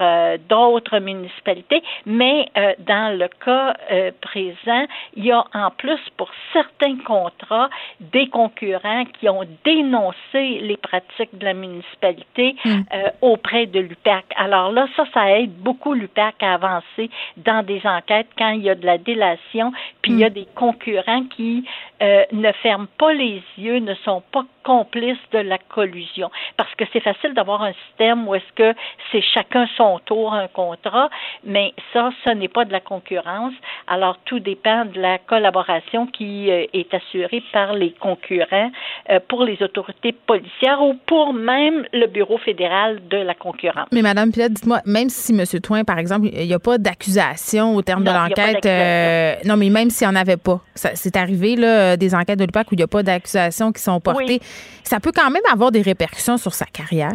d'autres 0.51 0.99
municipalités, 0.99 1.83
mais 2.05 2.47
dans 2.78 3.18
le 3.18 3.28
cas 3.43 3.70
euh, 3.91 4.11
présent, 4.21 4.87
il 5.16 5.25
y 5.25 5.33
a 5.33 5.45
en 5.55 5.71
plus 5.71 6.01
pour 6.16 6.31
certains 6.53 6.97
contrats 6.99 7.71
des 8.01 8.29
concurrents 8.29 9.05
qui 9.18 9.29
ont 9.29 9.45
dénoncé 9.64 10.61
les 10.61 10.77
pratiques 10.77 11.37
de 11.37 11.45
la 11.45 11.55
municipalité 11.55 12.57
hmm. 12.64 12.81
euh, 12.93 13.11
auprès 13.21 13.66
de 13.66 13.81
l'UPAC. 13.81 14.25
Alors 14.37 14.73
là, 14.73 14.87
ça, 14.97 15.05
ça 15.12 15.39
aide 15.39 15.55
beaucoup 15.59 15.95
l'UPAC 15.95 16.43
à 16.43 16.55
avancer 16.55 17.11
dans 17.37 17.64
des 17.64 17.81
enquêtes 17.85 18.29
quand 18.39 18.51
il 18.51 18.62
y 18.62 18.71
a 18.71 18.75
de 18.75 18.87
la 18.87 18.99
délation, 18.99 19.73
puis 20.03 20.12
il 20.12 20.18
y 20.18 20.25
a 20.25 20.31
hmm. 20.31 20.35
des 20.35 20.47
concurrents 20.55 21.25
qui 21.37 21.64
euh, 22.03 22.25
ne 22.33 22.53
ferment 22.53 22.89
pas 22.99 23.12
les 23.12 23.43
yeux, 23.59 23.79
ne 23.79 23.95
sont 23.95 24.23
pas 24.33 24.45
complices 24.65 25.19
de 25.33 25.39
la 25.39 25.59
collusion. 25.59 26.31
Parce 26.57 26.75
que 26.75 26.85
c'est 26.93 27.01
facile 27.01 27.35
d'avoir 27.35 27.63
un 27.63 27.73
système 27.87 28.27
où 28.29 28.35
est-ce 28.35 28.53
que 28.55 28.75
c'est 29.11 29.23
chacun 29.23 29.67
son 29.77 29.99
tour 30.05 30.33
un 30.33 30.49
contrat, 30.49 31.11
mais 31.45 31.73
ça, 31.93 32.11
ce 32.25 32.31
n'est 32.31 32.49
pas 32.49 32.65
de 32.65 32.73
la 32.73 32.81
concurrence. 32.81 33.53
Alors, 33.87 34.19
tout 34.25 34.41
dépend 34.41 34.85
de 34.85 35.01
la 35.01 35.19
collaboration 35.19 36.07
qui 36.07 36.51
euh, 36.51 36.67
est 36.73 36.93
assurée 36.95 37.43
par 37.53 37.75
les 37.75 37.93
concurrents 37.93 38.71
euh, 39.11 39.21
pour 39.29 39.45
les 39.45 39.63
autorités 39.63 40.13
policières 40.13 40.83
ou 40.83 40.95
pour 41.07 41.33
même 41.33 41.85
le 41.93 42.07
Bureau 42.07 42.39
fédéral 42.39 43.01
de 43.09 43.19
la 43.19 43.35
concurrence. 43.35 43.89
Mais 43.93 44.03
Madame 44.03 44.33
Pilette, 44.33 44.53
dites-moi, 44.55 44.81
même 44.87 45.09
si 45.09 45.33
M. 45.33 45.45
Toin, 45.61 45.85
par 45.85 45.99
exemple, 45.99 46.29
il 46.33 46.47
n'y 46.47 46.55
a 46.55 46.59
pas 46.59 46.79
d'accusation 46.79 47.75
au 47.77 47.83
terme 47.83 48.05
de 48.05 48.11
l'enquête, 48.11 49.47
non, 49.47 49.57
mais 49.57 49.71
même 49.71 49.91
s'il 49.91 50.09
n'y 50.09 50.15
en 50.15 50.21
avait 50.21 50.37
pas, 50.37 50.61
c'est 50.75 51.17
arrivé, 51.17 51.57
là, 51.57 51.97
des 51.97 52.15
enquêtes 52.15 52.39
de 52.39 52.45
l'UPAC 52.45 52.71
où 52.71 52.75
il 52.75 52.79
n'y 52.79 52.83
a 52.83 52.89
pas 52.89 53.03
d'accusations 53.03 53.73
qui 53.73 53.83
sont 53.83 54.01
portées, 54.01 54.41
ça 54.85 55.01
peut 55.01 55.13
quand 55.15 55.31
même 55.31 55.43
avoir 55.53 55.71
des 55.71 55.83
répercussions 55.83 56.37
sur 56.37 56.53
sa 56.53 56.67
carrière? 56.67 57.13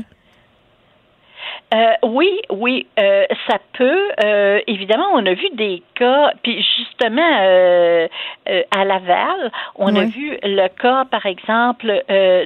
Euh, 1.73 1.93
oui, 2.03 2.41
oui, 2.51 2.85
euh, 2.99 3.25
ça 3.47 3.57
peut. 3.73 4.11
Euh, 4.23 4.61
évidemment, 4.67 5.07
on 5.13 5.25
a 5.25 5.33
vu 5.33 5.49
des 5.53 5.81
cas, 5.95 6.31
puis 6.43 6.63
justement 6.77 8.07
à 8.71 8.85
Laval, 8.85 9.51
on 9.75 9.95
a 9.95 10.05
vu 10.05 10.37
le 10.43 10.67
cas, 10.67 11.05
par 11.05 11.25
exemple, 11.25 12.03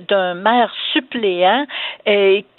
d'un 0.07 0.33
maire 0.35 0.73
suppléant 0.93 1.65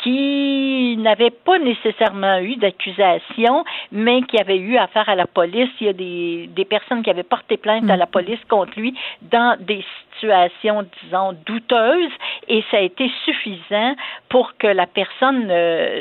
qui 0.03 0.96
n'avait 0.98 1.30
pas 1.30 1.59
nécessairement 1.59 2.38
eu 2.38 2.57
d'accusation, 2.57 3.64
mais 3.92 4.22
qui 4.22 4.38
avait 4.38 4.59
eu 4.59 4.76
affaire 4.76 5.09
à 5.09 5.14
la 5.14 5.26
police. 5.26 5.68
Il 5.80 5.86
y 5.86 5.90
a 5.90 5.92
des, 5.92 6.48
des 6.55 6.64
personnes 6.64 7.03
qui 7.03 7.11
avaient 7.11 7.22
porté 7.22 7.57
plainte 7.57 7.88
à 7.90 7.96
la 7.96 8.07
mm. 8.07 8.11
police 8.11 8.40
contre 8.48 8.78
lui 8.78 8.94
dans 9.22 9.57
des 9.61 9.84
situations, 10.14 10.86
disons, 11.03 11.34
douteuses, 11.46 12.12
et 12.48 12.62
ça 12.70 12.78
a 12.78 12.80
été 12.80 13.11
suffisant 13.24 13.94
pour 14.28 14.57
que 14.59 14.66
la 14.66 14.86
personne 14.86 15.51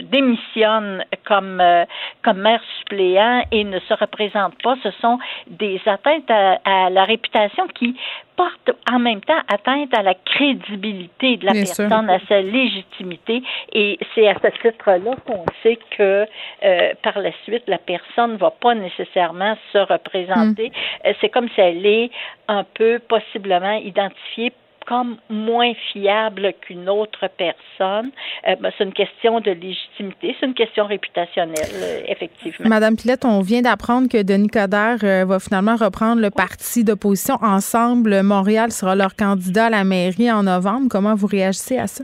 démissionne 0.04 1.04
comme, 1.26 1.62
euh, 1.62 1.86
comme 2.24 2.40
maire 2.40 2.62
suppléant 2.80 3.44
et 3.52 3.64
ne 3.64 3.80
se 3.80 3.94
représente 3.94 4.62
pas. 4.62 4.76
Ce 4.84 4.92
sont 5.02 5.20
des 5.48 5.82
atteintes 5.86 6.30
à 6.30 6.90
la 6.90 7.04
réputation 7.06 7.68
qui 7.68 7.96
porte 8.40 8.72
en 8.90 9.00
même 9.00 9.20
temps 9.20 9.42
atteinte 9.50 9.94
à 9.94 10.02
la 10.02 10.14
crédibilité 10.14 11.36
de 11.36 11.46
la 11.46 11.52
personne, 11.52 12.10
à 12.10 12.20
sa 12.30 12.40
légitimité. 12.40 13.44
Et 13.74 14.00
c'est 14.16 14.30
à 14.30 14.36
ce 14.36 14.48
titre-là 14.62 15.16
qu'on 15.26 15.46
sait 15.62 15.78
que 15.98 16.26
euh, 16.64 16.90
par 17.04 17.20
la 17.20 17.32
suite, 17.44 17.64
la 17.68 17.80
personne 17.80 18.34
ne 18.34 18.38
va 18.38 18.52
pas 18.52 18.76
nécessairement 18.76 19.58
se 19.74 19.80
représenter. 19.80 20.70
Hmm. 20.70 21.08
Euh, 21.08 21.14
c'est 21.20 21.28
comme 21.28 21.50
si 21.50 21.60
elle 21.60 21.86
est 21.86 22.12
un 22.48 22.64
peu 22.64 23.00
possiblement 23.00 23.74
identifiée 23.74 24.54
comme 24.90 25.18
moins 25.30 25.74
fiable 25.94 26.54
qu'une 26.62 26.90
autre 26.90 27.30
personne. 27.38 28.10
Euh, 28.48 28.56
ben, 28.60 28.72
c'est 28.76 28.84
une 28.84 28.94
question 28.94 29.40
de 29.40 29.52
légitimité, 29.52 30.36
c'est 30.40 30.48
une 30.48 30.56
question 30.56 30.88
réputationnelle, 30.88 31.70
euh, 31.76 32.02
effectivement. 32.08 32.68
Madame 32.68 32.96
Pilette, 32.96 33.24
on 33.24 33.42
vient 33.42 33.62
d'apprendre 33.62 34.10
que 34.10 34.24
Denis 34.24 34.48
Coderre 34.48 35.04
euh, 35.04 35.26
va 35.26 35.40
finalement 35.40 35.76
reprendre 35.76 36.20
le 36.20 36.32
parti 36.32 36.84
d'opposition. 36.84 37.38
Ensemble, 37.44 38.24
Montréal 38.24 38.72
sera 38.72 38.96
leur 38.96 39.16
candidat 39.16 39.68
à 39.68 39.70
la 39.70 39.84
mairie 39.84 40.32
en 40.32 40.44
novembre. 40.44 40.88
Comment 40.90 41.14
vous 41.14 41.28
réagissez 41.28 41.78
à 41.78 41.86
ça? 41.86 42.04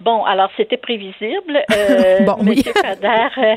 Bon, 0.00 0.24
alors 0.24 0.50
c'était 0.56 0.76
prévisible. 0.76 1.64
Euh, 1.80 2.20
bon, 2.24 2.36
Monsieur 2.42 2.72
euh, 2.84 3.56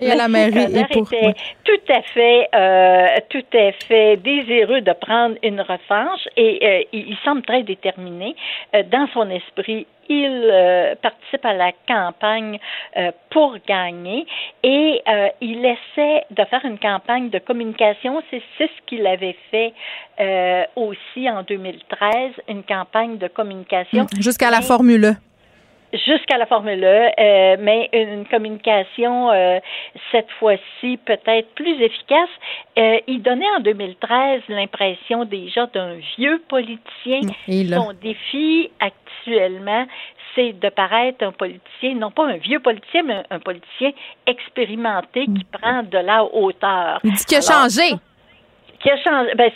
et 0.00 0.10
à 0.10 0.14
la 0.14 0.28
mairie 0.28 0.64
était 0.64 1.34
tout 1.64 1.92
à 1.92 2.02
fait, 2.02 2.48
euh, 2.54 3.06
tout 3.28 3.44
à 3.56 3.72
fait 3.86 4.16
désireux 4.16 4.80
de 4.80 4.92
prendre 4.92 5.36
une 5.42 5.60
revanche 5.60 6.26
et 6.36 6.58
euh, 6.62 6.82
il, 6.92 7.16
semble 7.24 7.42
très 7.42 7.62
déterminé. 7.62 8.34
dans 8.90 9.06
son 9.12 9.30
esprit, 9.30 9.86
il 10.08 10.96
participe 11.00 11.44
à 11.44 11.54
la 11.54 11.72
campagne 11.86 12.58
pour 13.30 13.56
gagner 13.66 14.26
et 14.62 15.02
il 15.40 15.64
essaie 15.64 16.24
de 16.30 16.44
faire 16.44 16.64
une 16.64 16.78
campagne 16.78 17.30
de 17.30 17.38
communication. 17.38 18.22
C'est 18.30 18.42
ce 18.58 18.82
qu'il 18.86 19.06
avait 19.06 19.36
fait 19.50 19.72
aussi 20.76 21.30
en 21.30 21.42
2013, 21.42 22.32
une 22.48 22.62
campagne 22.64 23.18
de 23.18 23.28
communication. 23.28 24.06
Jusqu'à 24.18 24.50
la 24.50 24.60
Formule 24.60 25.04
E 25.04 25.31
jusqu'à 25.92 26.38
la 26.38 26.46
Formule 26.46 26.82
E, 26.82 27.10
euh, 27.18 27.56
mais 27.60 27.88
une 27.92 28.26
communication 28.26 29.30
euh, 29.30 29.58
cette 30.10 30.30
fois-ci 30.38 30.98
peut-être 31.04 31.54
plus 31.54 31.80
efficace. 31.80 32.28
Euh, 32.78 32.98
il 33.06 33.22
donnait 33.22 33.50
en 33.56 33.60
2013 33.60 34.42
l'impression 34.48 35.24
déjà 35.24 35.66
d'un 35.66 35.96
vieux 36.16 36.42
politicien. 36.48 37.20
Son 37.46 37.92
défi 38.00 38.70
actuellement, 38.80 39.86
c'est 40.34 40.58
de 40.58 40.68
paraître 40.70 41.24
un 41.24 41.32
politicien, 41.32 41.94
non 41.94 42.10
pas 42.10 42.26
un 42.26 42.36
vieux 42.36 42.60
politicien, 42.60 43.02
mais 43.02 43.22
un, 43.30 43.38
politicien 43.38 43.92
expérimenté 44.26 45.26
qui 45.26 45.44
mm. 45.44 45.58
prend 45.58 45.82
de 45.82 45.98
la 45.98 46.24
hauteur. 46.24 47.00
Il 47.04 47.12
dit 47.12 47.24
qu'il 47.24 47.38
a 47.38 47.40
changé 47.40 47.94
ben. 48.84 49.50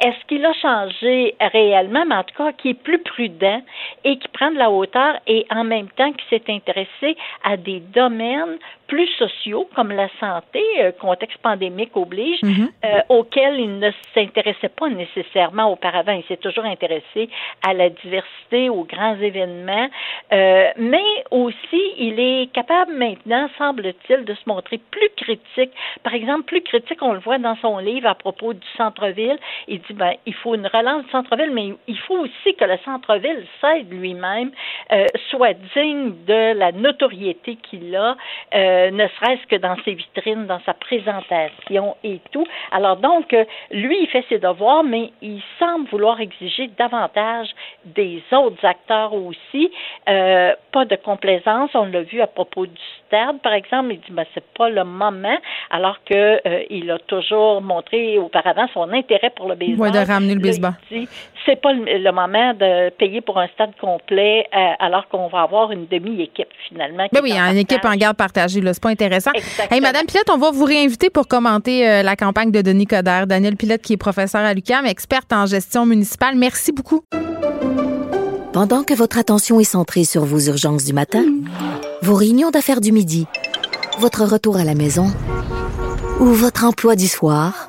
Est-ce 0.00 0.26
qu'il 0.26 0.44
a 0.44 0.52
changé 0.54 1.34
réellement, 1.40 2.04
mais 2.06 2.16
en 2.16 2.24
tout 2.24 2.36
cas, 2.36 2.52
qui 2.52 2.70
est 2.70 2.82
plus 2.82 2.98
prudent 2.98 3.62
et 4.04 4.18
qui 4.18 4.28
prend 4.28 4.50
de 4.50 4.58
la 4.58 4.70
hauteur 4.70 5.16
et 5.26 5.46
en 5.50 5.64
même 5.64 5.88
temps 5.90 6.12
qui 6.12 6.24
s'est 6.30 6.44
intéressé 6.48 7.16
à 7.42 7.56
des 7.56 7.80
domaines 7.80 8.58
plus 8.86 9.08
sociaux 9.18 9.68
comme 9.74 9.90
la 9.90 10.08
santé, 10.20 10.62
euh, 10.78 10.92
contexte 10.92 11.38
pandémique 11.38 11.96
oblige, 11.96 12.42
mhm. 12.42 12.68
euh, 12.84 13.00
auquel 13.08 13.58
il 13.58 13.78
ne 13.78 13.90
s'intéressait 14.14 14.68
pas 14.68 14.88
nécessairement 14.88 15.72
auparavant. 15.72 16.12
Il 16.12 16.24
s'est 16.24 16.36
toujours 16.36 16.64
intéressé 16.64 17.28
à 17.66 17.72
la 17.72 17.90
diversité, 17.90 18.68
aux 18.68 18.84
grands 18.84 19.16
événements, 19.16 19.88
euh, 20.32 20.70
mais 20.76 21.24
aussi 21.30 21.82
il 21.98 22.20
est 22.20 22.52
capable 22.52 22.94
maintenant, 22.94 23.48
semble-t-il, 23.58 24.24
de 24.24 24.34
se 24.34 24.42
montrer 24.46 24.78
plus 24.90 25.10
critique. 25.16 25.72
Par 26.02 26.14
exemple, 26.14 26.44
plus 26.44 26.62
critique, 26.62 27.02
on 27.02 27.12
le 27.12 27.20
voit 27.20 27.38
dans 27.38 27.56
son 27.56 27.78
livre 27.78 28.08
à 28.08 28.14
propos 28.14 28.52
du 28.52 28.66
centre-ville. 28.76 29.38
Il 29.68 29.80
dit 29.80 29.94
ben 29.94 30.12
il 30.26 30.34
faut 30.34 30.54
une 30.54 30.66
relance 30.66 31.04
du 31.04 31.10
centre-ville, 31.10 31.50
mais 31.52 31.72
il 31.86 31.98
faut 31.98 32.18
aussi 32.18 32.54
que 32.58 32.64
le 32.64 32.78
centre-ville 32.84 33.46
s'aide 33.60 33.90
lui-même, 33.92 34.50
soit 35.30 35.54
digne 35.74 36.12
de 36.26 36.52
la 36.58 36.72
notoriété 36.72 37.56
qu'il 37.56 37.94
a. 37.96 38.16
Euh, 38.54 38.73
ne 38.90 39.06
serait-ce 39.08 39.46
que 39.46 39.56
dans 39.56 39.76
ses 39.84 39.94
vitrines, 39.94 40.46
dans 40.46 40.60
sa 40.66 40.74
présentation 40.74 41.96
et 42.02 42.20
tout. 42.32 42.46
Alors 42.72 42.96
donc, 42.96 43.32
euh, 43.32 43.44
lui, 43.70 43.98
il 44.02 44.08
fait 44.08 44.24
ses 44.28 44.38
devoirs, 44.38 44.84
mais 44.84 45.10
il 45.22 45.42
semble 45.58 45.88
vouloir 45.88 46.20
exiger 46.20 46.70
davantage 46.78 47.48
des 47.84 48.22
autres 48.32 48.64
acteurs 48.64 49.14
aussi. 49.14 49.70
Euh, 50.08 50.54
pas 50.72 50.84
de 50.84 50.96
complaisance, 50.96 51.70
on 51.74 51.84
l'a 51.84 52.02
vu 52.02 52.20
à 52.20 52.26
propos 52.26 52.66
du 52.66 52.80
stade, 53.06 53.40
par 53.40 53.52
exemple, 53.52 53.92
il 53.92 54.00
dit 54.00 54.10
ben 54.10 54.24
c'est 54.34 54.44
pas 54.56 54.68
le 54.68 54.84
moment, 54.84 55.38
alors 55.70 55.98
que 56.04 56.40
il 56.70 56.90
a 56.90 56.98
toujours 56.98 57.62
montré 57.62 58.18
auparavant 58.18 58.66
son 58.72 58.92
intérêt 58.92 59.30
pour 59.30 59.48
le 59.48 59.54
baseball. 59.54 59.88
Oui, 59.88 59.92
de 59.92 60.06
ramener 60.06 60.34
le 60.34 60.40
baseball. 60.40 60.72
c'est 61.46 61.60
pas 61.60 61.72
le, 61.72 62.12
moment 62.12 62.54
de 62.54 62.90
payer 62.90 63.20
pour 63.20 63.38
un 63.38 63.48
stade 63.48 63.72
complet 63.80 64.46
alors 64.78 65.08
qu'on 65.08 65.28
va 65.28 65.42
avoir 65.42 65.72
une 65.72 65.86
demi-équipe 65.86 66.48
finalement. 66.68 67.06
Ben 67.12 67.20
oui, 67.22 67.32
une 67.32 67.58
équipe 67.58 67.84
en 67.84 67.94
garde 67.94 68.16
partagée 68.16 68.60
c'est 68.72 68.82
pas 68.82 68.90
intéressant. 68.90 69.32
Hey, 69.70 69.80
Madame 69.80 70.06
Pilette, 70.06 70.30
on 70.30 70.38
va 70.38 70.50
vous 70.50 70.64
réinviter 70.64 71.10
pour 71.10 71.28
commenter 71.28 71.88
euh, 71.88 72.02
la 72.02 72.16
campagne 72.16 72.50
de 72.50 72.62
Denis 72.62 72.86
Coderre. 72.86 73.26
Daniel 73.26 73.56
Pilette, 73.56 73.82
qui 73.82 73.94
est 73.94 73.98
professeur 73.98 74.42
à 74.42 74.54
l'UQAM, 74.54 74.86
experte 74.86 75.32
en 75.32 75.46
gestion 75.46 75.86
municipale. 75.86 76.36
Merci 76.36 76.72
beaucoup. 76.72 77.02
Pendant 78.52 78.84
que 78.84 78.94
votre 78.94 79.18
attention 79.18 79.58
est 79.58 79.64
centrée 79.64 80.04
sur 80.04 80.24
vos 80.24 80.38
urgences 80.38 80.84
du 80.84 80.92
matin, 80.92 81.24
vos 82.02 82.14
réunions 82.14 82.50
d'affaires 82.50 82.80
du 82.80 82.92
midi, 82.92 83.26
votre 83.98 84.24
retour 84.24 84.56
à 84.56 84.64
la 84.64 84.74
maison 84.74 85.12
ou 86.20 86.26
votre 86.26 86.64
emploi 86.64 86.94
du 86.94 87.08
soir, 87.08 87.68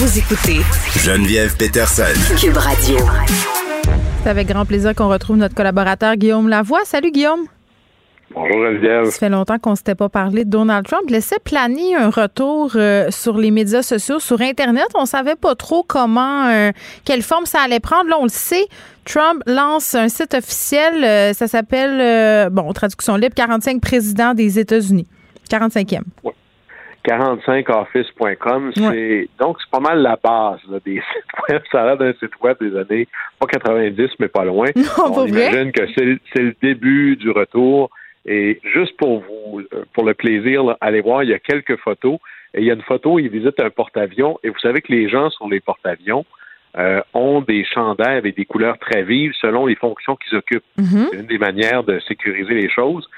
Vous 0.00 0.16
écoutez 0.16 0.60
Geneviève 0.96 1.56
Peterson. 1.56 2.04
Cube 2.40 2.56
Radio. 2.56 2.98
C'est 4.22 4.30
avec 4.30 4.46
grand 4.46 4.64
plaisir 4.64 4.94
qu'on 4.94 5.08
retrouve 5.08 5.38
notre 5.38 5.56
collaborateur 5.56 6.14
Guillaume 6.14 6.48
Lavoie. 6.48 6.84
Salut 6.84 7.10
Guillaume. 7.10 7.46
Bonjour 8.32 8.64
Geneviève. 8.64 9.06
Ça 9.06 9.18
fait 9.18 9.28
longtemps 9.28 9.58
qu'on 9.58 9.72
ne 9.72 9.74
s'était 9.74 9.96
pas 9.96 10.08
parlé 10.08 10.44
de 10.44 10.50
Donald 10.50 10.86
Trump. 10.86 11.10
Laissait 11.10 11.40
planer 11.42 11.96
un 11.96 12.10
retour 12.10 12.74
euh, 12.76 13.10
sur 13.10 13.38
les 13.38 13.50
médias 13.50 13.82
sociaux, 13.82 14.20
sur 14.20 14.40
Internet. 14.40 14.86
On 14.94 15.00
ne 15.00 15.06
savait 15.06 15.34
pas 15.34 15.56
trop 15.56 15.82
comment, 15.82 16.46
euh, 16.46 16.70
quelle 17.04 17.22
forme 17.22 17.46
ça 17.46 17.58
allait 17.62 17.80
prendre. 17.80 18.08
Là, 18.08 18.18
on 18.20 18.24
le 18.24 18.28
sait. 18.28 18.68
Trump 19.04 19.42
lance 19.46 19.96
un 19.96 20.08
site 20.08 20.32
officiel. 20.32 21.02
Euh, 21.02 21.32
ça 21.32 21.48
s'appelle, 21.48 22.50
bon, 22.50 22.72
traduction 22.72 23.16
libre, 23.16 23.34
45 23.34 23.80
présidents 23.80 24.34
des 24.34 24.60
États-Unis. 24.60 25.08
45e. 25.50 26.02
45office.com, 27.08 28.72
c'est 28.74 29.28
donc 29.40 29.56
c'est 29.60 29.70
pas 29.70 29.80
mal 29.80 30.02
la 30.02 30.16
base 30.22 30.60
des 30.84 30.96
sites 30.96 31.48
web. 31.48 31.62
Ça 31.72 31.82
a 31.82 31.86
l'air 31.86 31.96
d'un 31.96 32.12
site 32.12 32.38
web 32.42 32.56
des 32.60 32.76
années 32.76 33.08
pas 33.38 33.46
90, 33.46 34.10
mais 34.18 34.28
pas 34.28 34.44
loin. 34.44 34.66
On 35.04 35.26
imagine 35.26 35.72
que 35.72 35.86
c'est 35.96 36.42
le 36.42 36.54
début 36.60 37.16
du 37.16 37.30
retour. 37.30 37.90
Et 38.26 38.60
juste 38.74 38.96
pour 38.98 39.20
vous, 39.20 39.62
pour 39.94 40.04
le 40.04 40.12
plaisir, 40.12 40.76
allez 40.82 41.00
voir, 41.00 41.22
il 41.22 41.30
y 41.30 41.34
a 41.34 41.38
quelques 41.38 41.78
photos. 41.78 42.18
Et 42.54 42.60
il 42.60 42.66
y 42.66 42.70
a 42.70 42.74
une 42.74 42.82
photo, 42.82 43.18
il 43.18 43.28
visite 43.28 43.58
un 43.60 43.70
porte-avions. 43.70 44.38
Et 44.42 44.50
vous 44.50 44.58
savez 44.58 44.82
que 44.82 44.92
les 44.92 45.08
gens 45.08 45.30
sur 45.30 45.48
les 45.48 45.60
porte-avions 45.60 46.26
euh, 46.76 47.00
ont 47.14 47.40
des 47.40 47.64
chandails 47.64 48.18
avec 48.18 48.36
des 48.36 48.44
couleurs 48.44 48.78
très 48.78 49.02
vives 49.02 49.32
selon 49.40 49.64
les 49.64 49.76
fonctions 49.76 50.16
qu'ils 50.16 50.36
occupent. 50.36 50.64
Mm-hmm. 50.78 51.08
C'est 51.10 51.16
une 51.20 51.26
des 51.26 51.38
manières 51.38 51.84
de 51.84 52.00
sécuriser 52.00 52.54
les 52.54 52.68
choses. 52.68 53.08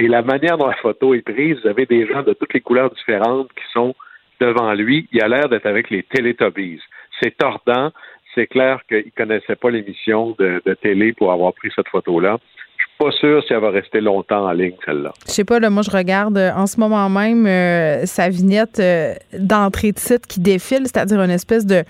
Et 0.00 0.08
la 0.08 0.22
manière 0.22 0.56
dont 0.56 0.66
la 0.66 0.76
photo 0.76 1.12
est 1.12 1.20
prise, 1.20 1.58
vous 1.62 1.68
avez 1.68 1.84
des 1.84 2.06
gens 2.06 2.22
de 2.22 2.32
toutes 2.32 2.54
les 2.54 2.62
couleurs 2.62 2.90
différentes 2.90 3.48
qui 3.48 3.64
sont 3.74 3.94
devant 4.40 4.72
lui. 4.72 5.06
Il 5.12 5.22
a 5.22 5.28
l'air 5.28 5.50
d'être 5.50 5.66
avec 5.66 5.90
les 5.90 6.02
Teletubbies. 6.04 6.80
C'est 7.20 7.36
tordant. 7.36 7.90
C'est 8.34 8.46
clair 8.46 8.80
qu'il 8.88 9.04
ne 9.04 9.10
connaissait 9.14 9.56
pas 9.56 9.70
l'émission 9.70 10.34
de, 10.38 10.62
télé 10.80 11.12
pour 11.12 11.30
avoir 11.32 11.52
pris 11.52 11.70
cette 11.76 11.88
photo-là. 11.88 12.38
Je 12.78 12.84
suis 12.84 12.94
pas 12.98 13.10
sûr 13.10 13.44
si 13.44 13.52
elle 13.52 13.60
va 13.60 13.70
rester 13.70 14.00
longtemps 14.00 14.46
en 14.46 14.52
ligne, 14.52 14.76
celle-là. 14.86 15.12
Je 15.26 15.32
sais 15.32 15.44
pas, 15.44 15.60
là, 15.60 15.68
moi, 15.68 15.82
je 15.82 15.90
regarde 15.90 16.38
euh, 16.38 16.50
en 16.54 16.66
ce 16.66 16.80
moment 16.80 17.10
même 17.10 17.46
euh, 17.46 18.06
sa 18.06 18.30
vignette 18.30 18.80
euh, 18.80 19.12
d'entrée 19.38 19.92
de 19.92 19.98
site 19.98 20.26
qui 20.26 20.40
défile, 20.40 20.86
c'est-à-dire 20.86 21.20
une 21.20 21.30
espèce 21.30 21.66
de 21.66 21.82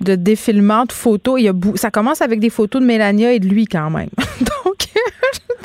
de 0.00 0.14
défilement 0.14 0.84
de 0.84 0.92
photos. 0.92 1.40
Il 1.40 1.44
y 1.44 1.48
a 1.48 1.52
ça 1.76 1.90
commence 1.90 2.22
avec 2.22 2.40
des 2.40 2.50
photos 2.50 2.80
de 2.82 2.86
Mélania 2.86 3.32
et 3.32 3.40
de 3.40 3.48
lui 3.48 3.66
quand 3.66 3.90
même. 3.90 4.08
Donc, 4.40 4.76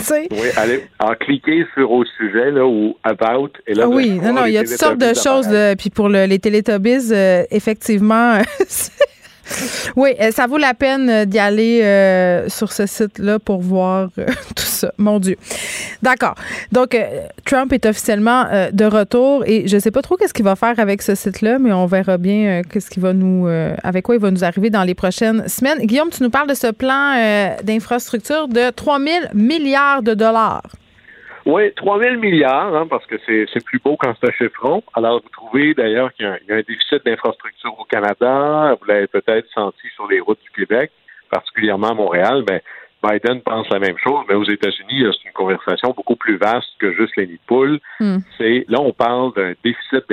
oui, 0.31 0.47
allez, 0.55 0.83
en 0.99 1.13
cliquer 1.15 1.65
sur 1.73 1.91
au 1.91 2.03
sujet 2.05 2.51
là, 2.51 2.65
ou 2.65 2.95
about. 3.03 3.49
Et 3.67 3.73
là, 3.73 3.87
oui, 3.87 4.11
non, 4.11 4.33
non, 4.33 4.45
il 4.45 4.53
y 4.53 4.57
a 4.57 4.63
toutes 4.63 4.77
sortes 4.77 4.97
de 4.97 5.13
choses. 5.13 5.49
puis 5.77 5.89
pour 5.89 6.09
les 6.09 6.39
Télétobies, 6.39 7.11
euh, 7.11 7.43
effectivement, 7.51 8.41
Oui, 9.95 10.11
euh, 10.19 10.31
ça 10.31 10.47
vaut 10.47 10.57
la 10.57 10.73
peine 10.73 11.09
euh, 11.09 11.25
d'y 11.25 11.39
aller 11.39 11.81
euh, 11.83 12.49
sur 12.49 12.71
ce 12.71 12.85
site-là 12.85 13.39
pour 13.39 13.61
voir 13.61 14.09
tout 14.55 14.63
ça. 14.63 14.91
Mon 14.97 15.19
Dieu. 15.19 15.37
D'accord. 16.01 16.35
Donc, 16.71 16.97
Trump 17.45 17.73
est 17.73 17.85
officiellement 17.85 18.45
de 18.71 18.85
retour 18.85 19.43
et 19.45 19.67
je 19.67 19.75
ne 19.75 19.79
sais 19.81 19.91
pas 19.91 20.01
trop 20.01 20.15
qu'est-ce 20.15 20.33
qu'il 20.33 20.45
va 20.45 20.55
faire 20.55 20.79
avec 20.79 21.01
ce 21.01 21.15
site-là, 21.15 21.59
mais 21.59 21.71
on 21.71 21.85
verra 21.85 22.17
bien 22.17 22.61
qu'est-ce 22.63 22.89
qu'il 22.89 23.03
va 23.03 23.13
nous, 23.13 23.47
avec 23.83 24.05
quoi 24.05 24.15
il 24.15 24.21
va 24.21 24.31
nous 24.31 24.43
arriver 24.43 24.69
dans 24.69 24.83
les 24.83 24.95
prochaines 24.95 25.47
semaines. 25.47 25.79
Guillaume, 25.79 26.09
tu 26.09 26.23
nous 26.23 26.29
parles 26.29 26.47
de 26.47 26.53
ce 26.53 26.71
plan 26.71 27.15
d'infrastructure 27.63 28.47
de 28.47 28.69
3 28.69 28.99
000 28.99 29.09
milliards 29.33 30.03
de 30.03 30.13
dollars. 30.13 30.63
Oui, 31.45 31.73
3 31.73 32.01
000 32.01 32.15
milliards, 32.17 32.75
hein, 32.75 32.87
parce 32.87 33.05
que 33.05 33.15
c'est 33.25 33.63
plus 33.63 33.79
beau 33.79 33.97
quand 33.97 34.13
c'est 34.19 34.29
un 34.29 34.31
chiffron. 34.33 34.83
Alors, 34.93 35.21
vous 35.21 35.29
trouvez 35.29 35.73
d'ailleurs 35.73 36.13
qu'il 36.13 36.25
y, 36.25 36.51
a 36.51 36.55
un 36.55 36.61
déficit 36.61 37.05
d'infrastructure 37.05 37.77
au 37.79 37.85
Canada. 37.85 38.75
Vous 38.79 38.85
l'avez 38.87 39.07
peut-être 39.07 39.47
senti 39.53 39.87
sur 39.95 40.07
les 40.07 40.19
routes 40.19 40.41
du 40.41 40.51
Québec, 40.51 40.91
particulièrement 41.29 41.89
à 41.89 41.93
Montréal. 41.93 42.43
Mais 42.49 42.61
Biden 43.03 43.41
pense 43.41 43.69
la 43.69 43.79
même 43.79 43.97
chose, 43.97 44.25
mais 44.27 44.35
aux 44.35 44.43
États-Unis, 44.43 45.05
c'est 45.11 45.27
une 45.27 45.33
conversation 45.33 45.93
beaucoup 45.95 46.17
plus 46.17 46.37
vaste 46.37 46.69
que 46.79 46.93
juste 46.93 47.15
les 47.15 47.27
nids 47.27 47.33
de 47.33 47.47
poules. 47.47 47.79
Hmm. 47.99 48.17
C'est 48.37 48.65
là, 48.67 48.79
on 48.81 48.91
parle 48.91 49.33
d'un 49.33 49.53
déficit 49.63 50.03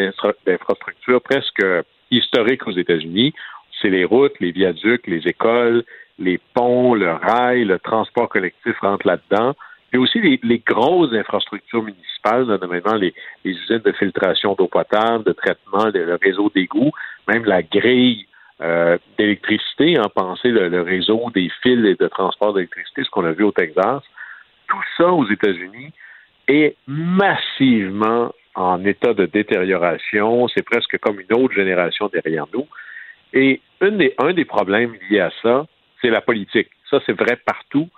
d'infrastructure 0.47 1.20
presque 1.20 1.64
historique 2.11 2.66
aux 2.66 2.72
États-Unis. 2.72 3.35
C'est 3.83 3.91
les 3.91 4.05
routes, 4.05 4.39
les 4.41 4.53
viaducs, 4.53 5.07
les 5.07 5.27
écoles, 5.27 5.85
les 6.18 6.41
ponts, 6.55 6.95
le 6.95 7.12
rail, 7.12 7.64
le 7.64 7.79
transport 7.79 8.29
collectif 8.29 8.79
rentrent 8.81 9.07
là-dedans 9.07 9.55
Puis 9.97 10.03
aussi 10.03 10.38
les, 10.42 10.59
grosses 10.59 11.14
infrastructures 11.14 11.82
municipales, 11.82 12.44
notamment 12.44 12.97
les, 12.97 13.14
usines 13.47 13.78
de 13.78 13.92
filtration 13.92 14.53
d'eau 14.53 14.66
potable, 14.66 15.24
de 15.24 15.32
traitement, 15.32 15.86
le, 15.86 16.18
réseau 16.22 16.53
d'égouts, 16.55 16.92
même 17.26 17.47
la 17.47 17.62
grille 17.62 18.26
euh, 18.61 18.99
d'électricité, 19.16 19.99
en 19.99 20.11
penser 20.11 20.51
le, 20.51 20.82
réseau 20.82 21.30
des 21.34 21.51
fils 21.62 21.97
de 21.97 22.09
transport 22.09 22.53
d'électricité, 22.53 23.05
ce 23.05 23.09
qu'on 23.09 23.24
a 23.24 23.32
vu 23.32 23.44
au 23.44 23.53
Texas. 23.53 24.03
Tout 24.68 24.82
ça 24.99 25.11
aux 25.11 25.26
États-Unis 25.30 25.94
est 26.47 26.76
massivement 26.86 28.34
en 28.55 28.84
état 28.84 29.14
de 29.14 29.24
détérioration. 29.24 30.47
C'est 30.49 30.62
presque 30.62 30.99
comme 30.99 31.20
une 31.20 31.34
autre 31.34 31.55
génération 31.55 32.11
derrière 32.12 32.44
nous. 32.53 32.66
Et 33.32 33.62
un 33.80 34.32
des 34.34 34.44
problèmes 34.44 34.92
liés 35.09 35.20
à 35.20 35.30
ça, 35.40 35.66
c'est 36.03 36.11
la 36.11 36.20
politique. 36.20 36.68
Ça, 36.90 37.01
c'est 37.07 37.18
vrai 37.18 37.36
partout. 37.36 37.88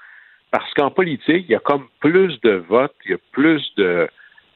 Parce 0.50 0.72
qu'en 0.74 0.90
politique, 0.90 1.44
il 1.48 1.50
y 1.50 1.54
a 1.54 1.60
comme 1.60 1.88
plus 2.00 2.40
de 2.40 2.52
votes, 2.68 2.94
il 3.04 3.10
y 3.12 3.14
a 3.14 3.18
plus 3.32 3.62
de, 3.76 4.08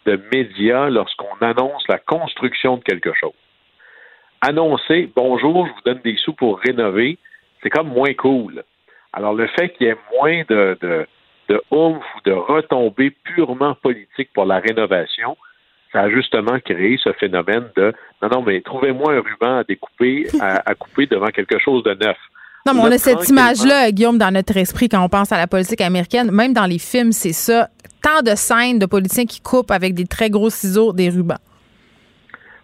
de 0.06 0.20
médias 0.32 0.88
lorsqu'on 0.88 1.36
annonce 1.40 1.86
la 1.88 1.98
construction 1.98 2.78
de 2.78 2.82
quelque 2.82 3.12
chose. 3.12 3.32
Annoncer, 4.40 5.10
bonjour, 5.14 5.66
je 5.66 5.72
vous 5.72 5.80
donne 5.84 6.00
des 6.02 6.16
sous 6.16 6.32
pour 6.32 6.58
rénover, 6.58 7.18
c'est 7.62 7.70
comme 7.70 7.88
moins 7.88 8.14
cool. 8.14 8.64
Alors, 9.12 9.34
le 9.34 9.46
fait 9.46 9.68
qu'il 9.70 9.86
y 9.86 9.90
ait 9.90 9.96
moins 10.14 10.42
de, 10.48 10.78
de, 10.80 11.06
de 11.48 11.62
oomph 11.70 12.02
ou 12.16 12.20
de 12.24 12.32
retombées 12.32 13.10
purement 13.10 13.74
politiques 13.74 14.30
pour 14.32 14.46
la 14.46 14.58
rénovation, 14.58 15.36
ça 15.92 16.00
a 16.00 16.10
justement 16.10 16.58
créé 16.58 16.96
ce 16.96 17.12
phénomène 17.12 17.68
de 17.76 17.92
non, 18.22 18.28
non, 18.30 18.42
mais 18.42 18.62
trouvez-moi 18.62 19.12
un 19.12 19.20
ruban 19.20 19.58
à 19.58 19.64
découper, 19.64 20.26
à, 20.40 20.68
à 20.70 20.74
couper 20.74 21.06
devant 21.06 21.28
quelque 21.28 21.58
chose 21.58 21.82
de 21.82 21.92
neuf. 21.94 22.16
Non, 22.66 22.74
mais 22.74 22.80
on 22.80 22.84
a 22.92 22.98
cette 22.98 23.28
image-là, 23.28 23.90
Guillaume, 23.90 24.18
dans 24.18 24.30
notre 24.32 24.56
esprit 24.56 24.88
quand 24.88 25.02
on 25.04 25.08
pense 25.08 25.32
à 25.32 25.36
la 25.36 25.46
politique 25.48 25.80
américaine. 25.80 26.30
Même 26.30 26.52
dans 26.52 26.66
les 26.66 26.78
films, 26.78 27.12
c'est 27.12 27.32
ça. 27.32 27.68
Tant 28.02 28.22
de 28.22 28.34
scènes 28.36 28.78
de 28.78 28.86
politiciens 28.86 29.26
qui 29.26 29.40
coupent 29.40 29.70
avec 29.72 29.94
des 29.94 30.06
très 30.06 30.30
gros 30.30 30.50
ciseaux 30.50 30.92
des 30.92 31.08
rubans. 31.08 31.38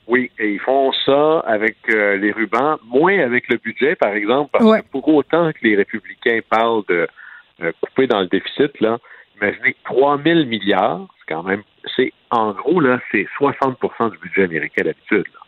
Oui, 0.07 0.31
et 0.39 0.53
ils 0.53 0.61
font 0.61 0.91
ça 1.05 1.41
avec 1.41 1.77
euh, 1.91 2.17
les 2.17 2.33
rubans, 2.33 2.79
moins 2.87 3.19
avec 3.19 3.49
le 3.49 3.57
budget, 3.59 3.95
par 3.95 4.13
exemple, 4.15 4.51
parce 4.53 4.65
Ouais. 4.65 4.81
que 4.81 4.87
pour 4.91 5.07
autant 5.09 5.53
que 5.53 5.59
les 5.63 5.77
républicains 5.77 6.41
parlent 6.49 6.83
de 6.89 7.07
euh, 7.63 7.73
couper 7.83 8.07
dans 8.07 8.21
le 8.21 8.27
déficit, 8.27 8.81
là, 8.81 8.99
imaginez 9.37 9.73
que 9.75 9.79
3 9.85 10.19
000 10.23 10.45
milliards, 10.47 11.07
c'est 11.19 11.35
quand 11.35 11.43
même, 11.43 11.63
c'est 11.97 12.13
en 12.31 12.53
gros, 12.53 12.81
là, 12.81 13.01
c'est 13.13 13.27
60 13.37 13.77
du 14.13 14.19
budget 14.19 14.45
américain 14.45 14.83
d'habitude. 14.85 15.25
là. 15.35 15.41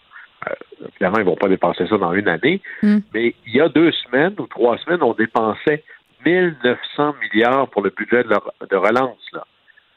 Euh, 0.48 0.54
évidemment, 0.88 1.18
ils 1.18 1.24
vont 1.24 1.36
pas 1.36 1.48
dépenser 1.48 1.86
ça 1.86 1.98
dans 1.98 2.12
une 2.14 2.28
année, 2.28 2.60
Mm. 2.82 2.98
mais 3.12 3.34
il 3.46 3.54
y 3.56 3.60
a 3.60 3.68
deux 3.68 3.92
semaines 3.92 4.34
ou 4.38 4.46
trois 4.46 4.78
semaines, 4.78 5.02
on 5.02 5.12
dépensait 5.12 5.84
1900 6.24 7.14
milliards 7.22 7.68
pour 7.68 7.82
le 7.82 7.90
budget 7.90 8.24
de, 8.24 8.30
la- 8.30 8.66
de 8.70 8.76
relance. 8.76 9.24
Là. 9.32 9.44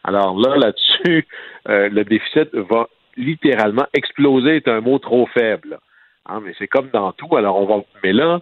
Alors 0.03 0.37
là, 0.39 0.57
là-dessus, 0.57 1.27
euh, 1.69 1.89
le 1.89 2.03
déficit 2.03 2.53
va 2.53 2.87
littéralement 3.15 3.85
exploser 3.93 4.57
est 4.57 4.67
un 4.67 4.81
mot 4.81 4.99
trop 4.99 5.27
faible. 5.27 5.79
Hein, 6.25 6.41
mais 6.43 6.53
c'est 6.57 6.67
comme 6.67 6.89
dans 6.89 7.11
tout. 7.13 7.35
Alors 7.37 7.57
on 7.57 7.65
va. 7.65 7.83
Mais 8.03 8.13
là, 8.13 8.39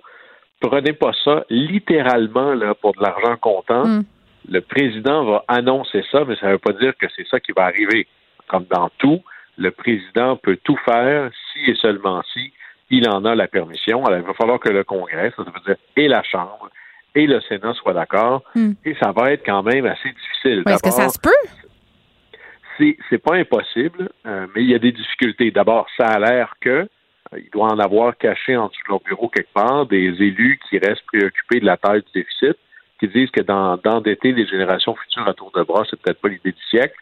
prenez 0.59 0.93
pas 0.93 1.11
ça 1.23 1.43
littéralement 1.49 2.53
là 2.53 2.73
pour 2.75 2.93
de 2.93 3.01
l'argent 3.01 3.35
comptant. 3.37 3.85
Mm. 3.85 4.03
Le 4.49 4.61
président 4.61 5.23
va 5.25 5.43
annoncer 5.47 6.03
ça, 6.11 6.23
mais 6.27 6.35
ça 6.37 6.47
ne 6.47 6.51
veut 6.53 6.57
pas 6.57 6.73
dire 6.73 6.93
que 6.97 7.05
c'est 7.15 7.27
ça 7.27 7.39
qui 7.39 7.51
va 7.51 7.65
arriver. 7.65 8.07
Comme 8.47 8.65
dans 8.69 8.89
tout, 8.97 9.21
le 9.61 9.71
président 9.71 10.37
peut 10.37 10.57
tout 10.63 10.77
faire 10.85 11.29
si 11.51 11.71
et 11.71 11.75
seulement 11.75 12.21
si 12.33 12.51
il 12.89 13.07
en 13.07 13.23
a 13.25 13.35
la 13.35 13.47
permission. 13.47 14.05
Alors 14.05 14.19
il 14.19 14.25
va 14.25 14.33
falloir 14.33 14.59
que 14.59 14.69
le 14.69 14.83
Congrès, 14.83 15.31
ça 15.35 15.43
veut 15.43 15.51
dire 15.65 15.75
et 15.95 16.07
la 16.07 16.23
Chambre 16.23 16.69
et 17.15 17.27
le 17.27 17.41
Sénat 17.41 17.73
soient 17.73 17.93
d'accord. 17.93 18.43
Mm. 18.55 18.71
Et 18.85 18.95
ça 18.95 19.11
va 19.11 19.31
être 19.31 19.45
quand 19.45 19.63
même 19.63 19.85
assez 19.85 20.09
difficile. 20.09 20.63
Est-ce 20.67 20.83
que 20.83 20.91
ça 20.91 21.09
se 21.09 21.19
peut? 21.19 21.29
c'est 22.77 22.97
c'est 23.09 23.17
pas 23.17 23.35
impossible, 23.35 24.09
euh, 24.25 24.47
mais 24.53 24.63
il 24.63 24.69
y 24.69 24.75
a 24.75 24.79
des 24.79 24.91
difficultés. 24.91 25.51
D'abord, 25.51 25.87
ça 25.97 26.05
a 26.05 26.19
l'air 26.19 26.55
que 26.59 26.69
euh, 26.69 26.87
il 27.37 27.49
doit 27.51 27.67
en 27.67 27.79
avoir 27.79 28.17
caché 28.17 28.57
en 28.57 28.67
dessous 28.67 28.81
de 28.87 28.91
leur 28.91 29.01
bureau 29.01 29.29
quelque 29.29 29.53
part 29.53 29.85
des 29.85 30.07
élus 30.07 30.59
qui 30.69 30.77
restent 30.77 31.05
préoccupés 31.05 31.59
de 31.59 31.65
la 31.65 31.77
taille 31.77 32.01
du 32.01 32.21
déficit, 32.21 32.57
qui 32.99 33.07
disent 33.07 33.31
que 33.31 33.41
d'endetter 33.41 34.31
les 34.31 34.47
générations 34.47 34.95
futures 34.95 35.27
à 35.27 35.33
tour 35.33 35.51
de 35.55 35.63
bras, 35.63 35.83
c'est 35.89 35.99
peut-être 36.01 36.21
pas 36.21 36.29
l'idée 36.29 36.51
du 36.51 36.63
siècle. 36.69 36.95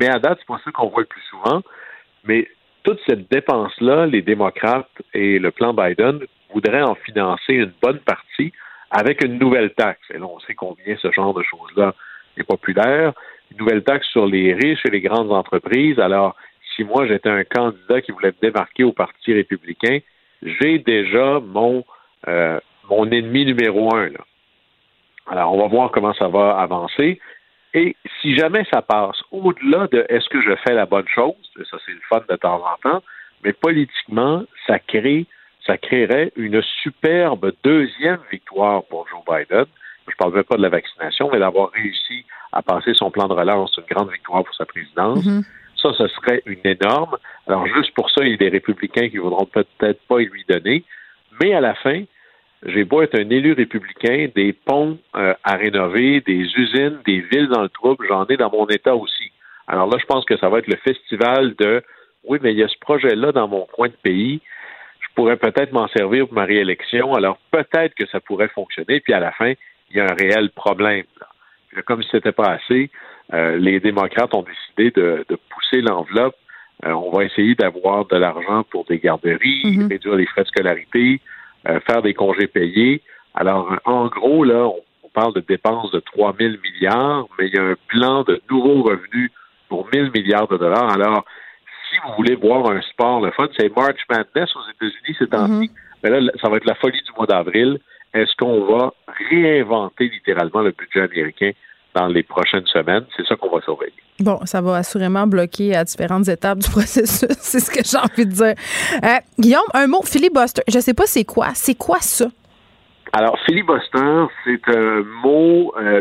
Mais 0.00 0.08
à 0.08 0.18
date, 0.18 0.38
c'est 0.40 0.46
pas 0.46 0.60
ça 0.64 0.70
qu'on 0.70 0.88
voit 0.88 1.02
le 1.02 1.06
plus 1.06 1.22
souvent. 1.22 1.62
Mais 2.24 2.48
toute 2.82 3.00
cette 3.06 3.30
dépense-là, 3.30 4.06
les 4.06 4.22
démocrates 4.22 4.90
et 5.14 5.38
le 5.38 5.50
plan 5.50 5.72
Biden 5.72 6.20
voudraient 6.52 6.82
en 6.82 6.94
financer 6.94 7.54
une 7.54 7.72
bonne 7.82 8.00
partie 8.00 8.52
avec 8.90 9.24
une 9.24 9.38
nouvelle 9.38 9.72
taxe. 9.74 10.02
Et 10.10 10.18
là, 10.18 10.26
on 10.26 10.38
sait 10.40 10.54
combien 10.54 10.96
ce 11.00 11.10
genre 11.12 11.34
de 11.34 11.42
choses-là 11.42 11.94
est 12.36 12.44
populaire. 12.44 13.12
Une 13.50 13.58
nouvelle 13.58 13.82
taxe 13.82 14.06
sur 14.08 14.26
les 14.26 14.52
riches 14.54 14.84
et 14.84 14.90
les 14.90 15.00
grandes 15.00 15.32
entreprises. 15.32 15.98
Alors, 15.98 16.36
si 16.74 16.84
moi 16.84 17.06
j'étais 17.06 17.28
un 17.28 17.44
candidat 17.44 18.00
qui 18.00 18.12
voulait 18.12 18.32
me 18.32 18.48
démarquer 18.48 18.84
au 18.84 18.92
Parti 18.92 19.32
républicain, 19.32 19.98
j'ai 20.42 20.78
déjà 20.78 21.40
mon 21.40 21.84
euh, 22.28 22.58
mon 22.88 23.10
ennemi 23.10 23.44
numéro 23.46 23.94
un. 23.94 24.08
Là. 24.08 24.20
Alors, 25.26 25.54
on 25.54 25.58
va 25.58 25.68
voir 25.68 25.90
comment 25.90 26.14
ça 26.14 26.28
va 26.28 26.58
avancer. 26.58 27.20
Et 27.74 27.96
si 28.20 28.36
jamais 28.36 28.64
ça 28.72 28.82
passe 28.82 29.16
au-delà 29.30 29.88
de 29.88 30.04
est-ce 30.08 30.28
que 30.28 30.42
je 30.42 30.54
fais 30.56 30.74
la 30.74 30.86
bonne 30.86 31.08
chose, 31.08 31.34
ça 31.70 31.78
c'est 31.86 31.92
le 31.92 32.00
fun 32.08 32.22
de 32.28 32.36
temps 32.36 32.62
en 32.62 32.90
temps, 32.90 33.02
mais 33.44 33.52
politiquement, 33.52 34.44
ça 34.66 34.78
crée, 34.78 35.26
ça 35.66 35.78
créerait 35.78 36.32
une 36.36 36.62
superbe 36.82 37.52
deuxième 37.64 38.20
victoire 38.30 38.84
pour 38.84 39.08
Joe 39.08 39.22
Biden. 39.26 39.64
Je 40.06 40.12
ne 40.12 40.16
parle 40.18 40.34
même 40.34 40.44
pas 40.44 40.56
de 40.56 40.62
la 40.62 40.68
vaccination, 40.68 41.30
mais 41.32 41.38
d'avoir 41.38 41.70
réussi 41.70 42.24
à 42.52 42.60
passer 42.60 42.92
son 42.94 43.10
plan 43.10 43.28
de 43.28 43.32
relance, 43.32 43.76
une 43.78 43.94
grande 43.94 44.10
victoire 44.10 44.44
pour 44.44 44.54
sa 44.54 44.66
présidence. 44.66 45.24
Mhm. 45.24 45.42
Ça, 45.80 45.92
ce 45.96 46.06
serait 46.08 46.42
une 46.46 46.60
énorme. 46.64 47.16
Alors, 47.46 47.66
juste 47.66 47.94
pour 47.94 48.10
ça, 48.10 48.22
il 48.24 48.32
y 48.32 48.34
a 48.34 48.36
des 48.36 48.48
républicains 48.50 49.08
qui 49.08 49.16
ne 49.16 49.22
voudront 49.22 49.46
peut-être 49.46 50.00
pas 50.06 50.18
lui 50.18 50.44
donner. 50.48 50.84
Mais 51.40 51.54
à 51.54 51.60
la 51.60 51.74
fin, 51.74 52.02
j'ai 52.64 52.84
beau 52.84 53.02
être 53.02 53.18
un 53.18 53.28
élu 53.30 53.52
républicain, 53.52 54.28
des 54.34 54.52
ponts 54.52 54.98
euh, 55.16 55.34
à 55.44 55.56
rénover, 55.56 56.20
des 56.20 56.46
usines, 56.56 56.98
des 57.04 57.20
villes 57.20 57.48
dans 57.48 57.62
le 57.62 57.68
trouble, 57.68 58.06
j'en 58.08 58.24
ai 58.26 58.36
dans 58.36 58.50
mon 58.50 58.66
État 58.66 58.94
aussi. 58.94 59.32
Alors 59.66 59.88
là, 59.88 59.96
je 60.00 60.06
pense 60.06 60.24
que 60.24 60.36
ça 60.36 60.48
va 60.48 60.58
être 60.58 60.68
le 60.68 60.76
festival 60.76 61.54
de 61.58 61.82
oui, 62.24 62.38
mais 62.40 62.52
il 62.52 62.58
y 62.58 62.62
a 62.62 62.68
ce 62.68 62.78
projet-là 62.80 63.32
dans 63.32 63.48
mon 63.48 63.66
coin 63.66 63.88
de 63.88 63.96
pays. 64.02 64.40
Je 65.00 65.08
pourrais 65.16 65.36
peut-être 65.36 65.72
m'en 65.72 65.88
servir 65.88 66.26
pour 66.26 66.34
ma 66.34 66.44
réélection. 66.44 67.14
Alors 67.14 67.38
peut-être 67.50 67.94
que 67.94 68.06
ça 68.06 68.20
pourrait 68.20 68.48
fonctionner. 68.48 69.00
Puis 69.00 69.12
à 69.12 69.18
la 69.20 69.32
fin, 69.32 69.52
il 69.90 69.96
y 69.96 70.00
a 70.00 70.04
un 70.04 70.14
réel 70.14 70.50
problème. 70.50 71.04
là. 71.20 71.82
Comme 71.82 72.02
si 72.02 72.08
c'était 72.12 72.32
pas 72.32 72.50
assez, 72.58 72.90
euh, 73.34 73.56
les 73.56 73.80
démocrates 73.80 74.34
ont 74.34 74.44
décidé 74.44 74.90
de, 75.00 75.24
de 75.28 75.36
pousser 75.50 75.80
l'enveloppe. 75.80 76.36
Euh, 76.84 76.92
on 76.92 77.10
va 77.10 77.24
essayer 77.24 77.54
d'avoir 77.54 78.04
de 78.06 78.16
l'argent 78.16 78.62
pour 78.70 78.84
des 78.84 78.98
garderies, 78.98 79.62
Mhm. 79.64 79.88
réduire 79.88 80.14
les 80.16 80.26
frais 80.26 80.42
de 80.42 80.48
scolarité, 80.48 81.20
faire 81.86 82.02
des 82.02 82.14
congés 82.14 82.46
payés. 82.46 83.02
Alors, 83.34 83.72
euh, 83.72 83.76
en 83.84 84.06
gros, 84.06 84.44
là, 84.44 84.66
on, 84.66 84.80
on 85.04 85.08
parle 85.08 85.34
de 85.34 85.40
dépenses 85.40 85.90
de 85.90 86.00
3 86.00 86.34
000 86.38 86.54
milliards, 86.62 87.26
mais 87.38 87.46
il 87.48 87.54
y 87.54 87.58
a 87.58 87.62
un 87.62 87.76
plan 87.88 88.22
de 88.22 88.40
nouveaux 88.50 88.82
revenus 88.82 89.30
pour 89.68 89.88
1 89.92 89.98
000 89.98 90.10
milliards 90.14 90.48
de 90.48 90.56
dollars. 90.56 90.90
Alors, 90.92 91.24
si 91.90 91.96
vous 92.04 92.14
voulez 92.16 92.34
voir 92.34 92.70
un 92.70 92.80
sport, 92.82 93.20
le 93.20 93.30
fun, 93.32 93.48
c'est 93.56 93.74
March 93.76 94.00
Madness 94.08 94.54
aux 94.56 94.70
États-Unis 94.70 95.16
ces 95.18 95.26
temps-ci. 95.28 95.70
Mais 96.02 96.10
là, 96.10 96.32
ça 96.40 96.48
va 96.48 96.56
être 96.56 96.64
la 96.64 96.74
folie 96.74 97.00
du 97.02 97.12
mois 97.16 97.26
d'avril. 97.26 97.78
Est-ce 98.14 98.34
qu'on 98.36 98.64
va 98.64 98.92
réinventer 99.30 100.08
littéralement 100.08 100.60
le 100.60 100.72
budget 100.72 101.00
américain 101.00 101.52
dans 101.94 102.08
les 102.08 102.22
prochaines 102.22 102.66
semaines? 102.66 103.04
C'est 103.16 103.26
ça 103.26 103.36
qu'on 103.36 103.54
va 103.54 103.62
surveiller. 103.62 103.92
Bon, 104.22 104.38
ça 104.44 104.60
va 104.60 104.76
assurément 104.76 105.26
bloquer 105.26 105.74
à 105.74 105.84
différentes 105.84 106.28
étapes 106.28 106.58
du 106.58 106.70
processus. 106.76 107.26
c'est 107.40 107.60
ce 107.60 107.70
que 107.70 107.82
j'ai 107.84 107.98
envie 107.98 108.26
de 108.26 108.32
dire. 108.32 108.54
Euh, 109.04 109.18
Guillaume, 109.38 109.62
un 109.74 109.86
mot, 109.86 110.02
filibuster. 110.02 110.62
Je 110.68 110.78
sais 110.78 110.94
pas 110.94 111.06
c'est 111.06 111.24
quoi. 111.24 111.48
C'est 111.54 111.74
quoi 111.76 111.98
ça? 112.00 112.26
Alors, 113.12 113.36
filibuster, 113.44 114.24
c'est 114.44 114.68
un 114.74 115.02
mot 115.22 115.72
euh, 115.78 116.00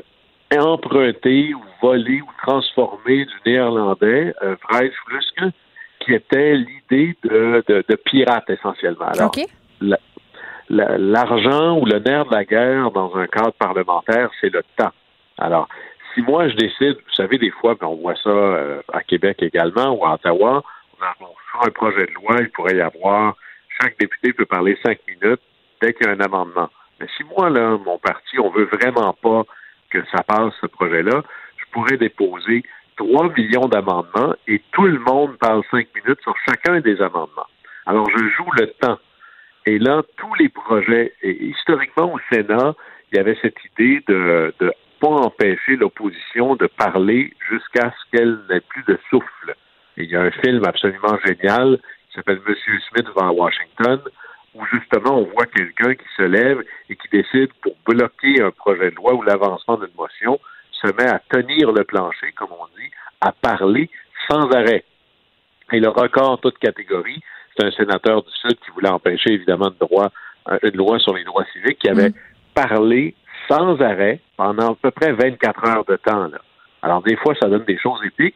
emprunté 0.57 1.53
ou 1.53 1.61
volé 1.81 2.21
ou 2.21 2.27
transformé 2.45 3.25
du 3.25 3.33
néerlandais, 3.45 4.33
euh, 4.43 4.55
Vrijfluske, 4.69 5.53
qui 5.99 6.13
était 6.13 6.55
l'idée 6.55 7.15
de, 7.23 7.63
de, 7.67 7.83
de 7.87 7.95
pirate 7.95 8.49
essentiellement. 8.49 9.07
Alors, 9.07 9.31
la- 9.81 10.97
l'argent 10.97 11.77
ou 11.79 11.85
le 11.85 11.99
nerf 11.99 12.25
de 12.27 12.33
la 12.35 12.45
guerre 12.45 12.91
dans 12.91 13.13
un 13.15 13.27
cadre 13.27 13.51
parlementaire, 13.59 14.29
c'est 14.39 14.49
le 14.53 14.63
temps. 14.77 14.91
Alors, 15.37 15.67
si 16.13 16.21
moi 16.21 16.47
je 16.49 16.55
décide, 16.55 16.95
vous 16.95 17.13
savez, 17.15 17.37
des 17.37 17.51
fois, 17.51 17.75
puis 17.75 17.85
on 17.85 17.95
voit 17.95 18.15
ça 18.15 18.29
euh, 18.29 18.81
à 18.93 19.03
Québec 19.03 19.37
également 19.41 19.95
ou 19.95 20.05
à 20.05 20.13
Ottawa, 20.15 20.63
on 21.19 21.25
fait 21.25 21.67
un 21.67 21.71
projet 21.71 22.05
de 22.05 22.13
loi, 22.13 22.35
il 22.39 22.49
pourrait 22.49 22.75
y 22.75 22.81
avoir, 22.81 23.35
chaque 23.81 23.97
député 23.99 24.33
peut 24.33 24.45
parler 24.45 24.77
cinq 24.83 24.99
minutes 25.07 25.41
dès 25.81 25.93
qu'il 25.93 26.07
y 26.07 26.09
a 26.09 26.13
un 26.13 26.19
amendement. 26.19 26.69
Mais 26.99 27.07
si 27.17 27.23
moi, 27.23 27.49
là, 27.49 27.77
mon 27.83 27.97
parti, 27.97 28.39
on 28.39 28.49
veut 28.49 28.69
vraiment 28.71 29.13
pas 29.13 29.43
que 29.89 29.99
ça 30.15 30.23
passe, 30.23 30.53
ce 30.61 30.67
projet-là, 30.67 31.23
je 31.57 31.65
pourrais 31.71 31.97
déposer 31.97 32.63
3 32.97 33.33
millions 33.33 33.67
d'amendements 33.67 34.35
et 34.47 34.61
tout 34.71 34.85
le 34.85 34.99
monde 34.99 35.37
parle 35.37 35.63
cinq 35.71 35.87
minutes 35.95 36.21
sur 36.21 36.35
chacun 36.47 36.79
des 36.81 37.01
amendements. 37.01 37.47
Alors, 37.85 38.07
je 38.09 38.23
joue 38.37 38.49
le 38.57 38.67
temps. 38.79 38.99
Et 39.65 39.79
là, 39.79 40.03
tous 40.17 40.33
les 40.35 40.49
projets, 40.49 41.13
et 41.23 41.43
historiquement 41.45 42.13
au 42.13 42.19
Sénat, 42.31 42.75
il 43.11 43.17
y 43.17 43.19
avait 43.19 43.37
cette 43.41 43.57
idée 43.65 44.03
de 44.07 44.53
pas 45.01 45.07
empêcher 45.07 45.75
l'opposition 45.77 46.55
de 46.55 46.67
parler 46.67 47.33
jusqu'à 47.49 47.91
ce 47.91 48.15
qu'elle 48.17 48.39
n'ait 48.49 48.61
plus 48.61 48.83
de 48.83 48.97
souffle. 49.09 49.55
il 49.97 50.05
y 50.05 50.15
a 50.15 50.21
un 50.21 50.31
film 50.31 50.63
absolument 50.63 51.17
génial 51.25 51.79
qui 52.07 52.15
s'appelle 52.15 52.39
Monsieur 52.47 52.79
Smith 52.89 53.07
devant 53.07 53.31
Washington, 53.31 53.99
où 54.53 54.63
justement 54.71 55.17
on 55.17 55.23
voit 55.23 55.47
quelqu'un 55.47 55.95
qui 55.95 56.05
se 56.15 56.21
lève 56.21 56.61
et 56.89 56.95
qui 56.95 57.07
décide 57.11 57.51
pour 57.63 57.75
bloquer 57.85 58.41
un 58.43 58.51
projet 58.51 58.91
de 58.91 58.95
loi 58.95 59.15
ou 59.15 59.23
l'avancement 59.23 59.77
d'une 59.77 59.95
motion, 59.97 60.39
se 60.71 60.87
met 60.93 61.09
à 61.09 61.19
tenir 61.29 61.71
le 61.71 61.83
plancher, 61.83 62.31
comme 62.35 62.51
on 62.51 62.67
dit, 62.79 62.91
à 63.21 63.31
parler 63.31 63.89
sans 64.29 64.51
arrêt. 64.51 64.83
Et 65.71 65.79
le 65.79 65.89
record 65.89 66.39
toute 66.41 66.59
catégorie, 66.59 67.21
c'est 67.55 67.65
un 67.65 67.71
sénateur 67.71 68.21
du 68.21 68.31
Sud 68.41 68.59
qui 68.59 68.71
voulait 68.71 68.89
empêcher 68.89 69.33
évidemment 69.33 69.71
de 69.71 69.77
droit, 69.79 70.11
euh, 70.49 70.59
une 70.61 70.77
loi 70.77 70.99
sur 70.99 71.15
les 71.15 71.23
droits 71.23 71.45
civiques, 71.53 71.79
qui 71.79 71.89
avait 71.89 72.09
mm. 72.09 72.13
parlé 72.53 73.15
sans 73.51 73.81
arrêt 73.81 74.19
pendant 74.37 74.71
à 74.71 74.75
peu 74.75 74.91
près 74.91 75.11
24 75.11 75.67
heures 75.67 75.85
de 75.85 75.97
temps. 75.97 76.27
Là. 76.27 76.39
Alors 76.81 77.01
des 77.01 77.15
fois, 77.17 77.33
ça 77.41 77.49
donne 77.49 77.65
des 77.65 77.77
choses 77.77 77.99
épiques, 78.05 78.35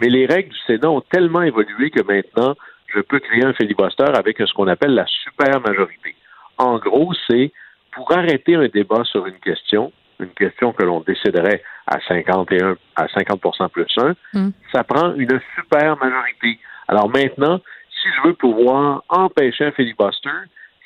mais 0.00 0.08
les 0.08 0.26
règles 0.26 0.50
du 0.50 0.58
Sénat 0.66 0.90
ont 0.90 1.02
tellement 1.02 1.42
évolué 1.42 1.90
que 1.90 2.02
maintenant, 2.02 2.54
je 2.86 3.00
peux 3.00 3.18
créer 3.18 3.44
un 3.44 3.52
filibuster 3.52 4.10
avec 4.16 4.38
ce 4.38 4.52
qu'on 4.54 4.68
appelle 4.68 4.94
la 4.94 5.06
super 5.06 5.60
majorité. 5.60 6.14
En 6.58 6.78
gros, 6.78 7.12
c'est 7.28 7.52
pour 7.92 8.10
arrêter 8.12 8.54
un 8.54 8.68
débat 8.68 9.04
sur 9.04 9.26
une 9.26 9.38
question, 9.38 9.92
une 10.18 10.30
question 10.30 10.72
que 10.72 10.84
l'on 10.84 11.00
déciderait 11.00 11.62
à 11.86 11.98
51 12.08 12.76
à 12.96 13.08
50 13.08 13.72
plus 13.72 13.86
1, 13.96 14.14
mm. 14.32 14.50
ça 14.72 14.84
prend 14.84 15.14
une 15.14 15.40
super 15.54 15.96
majorité. 15.98 16.58
Alors 16.88 17.08
maintenant, 17.08 17.60
si 17.90 18.08
je 18.16 18.28
veux 18.28 18.34
pouvoir 18.34 19.02
empêcher 19.08 19.66
un 19.66 19.72
filibuster, 19.72 20.30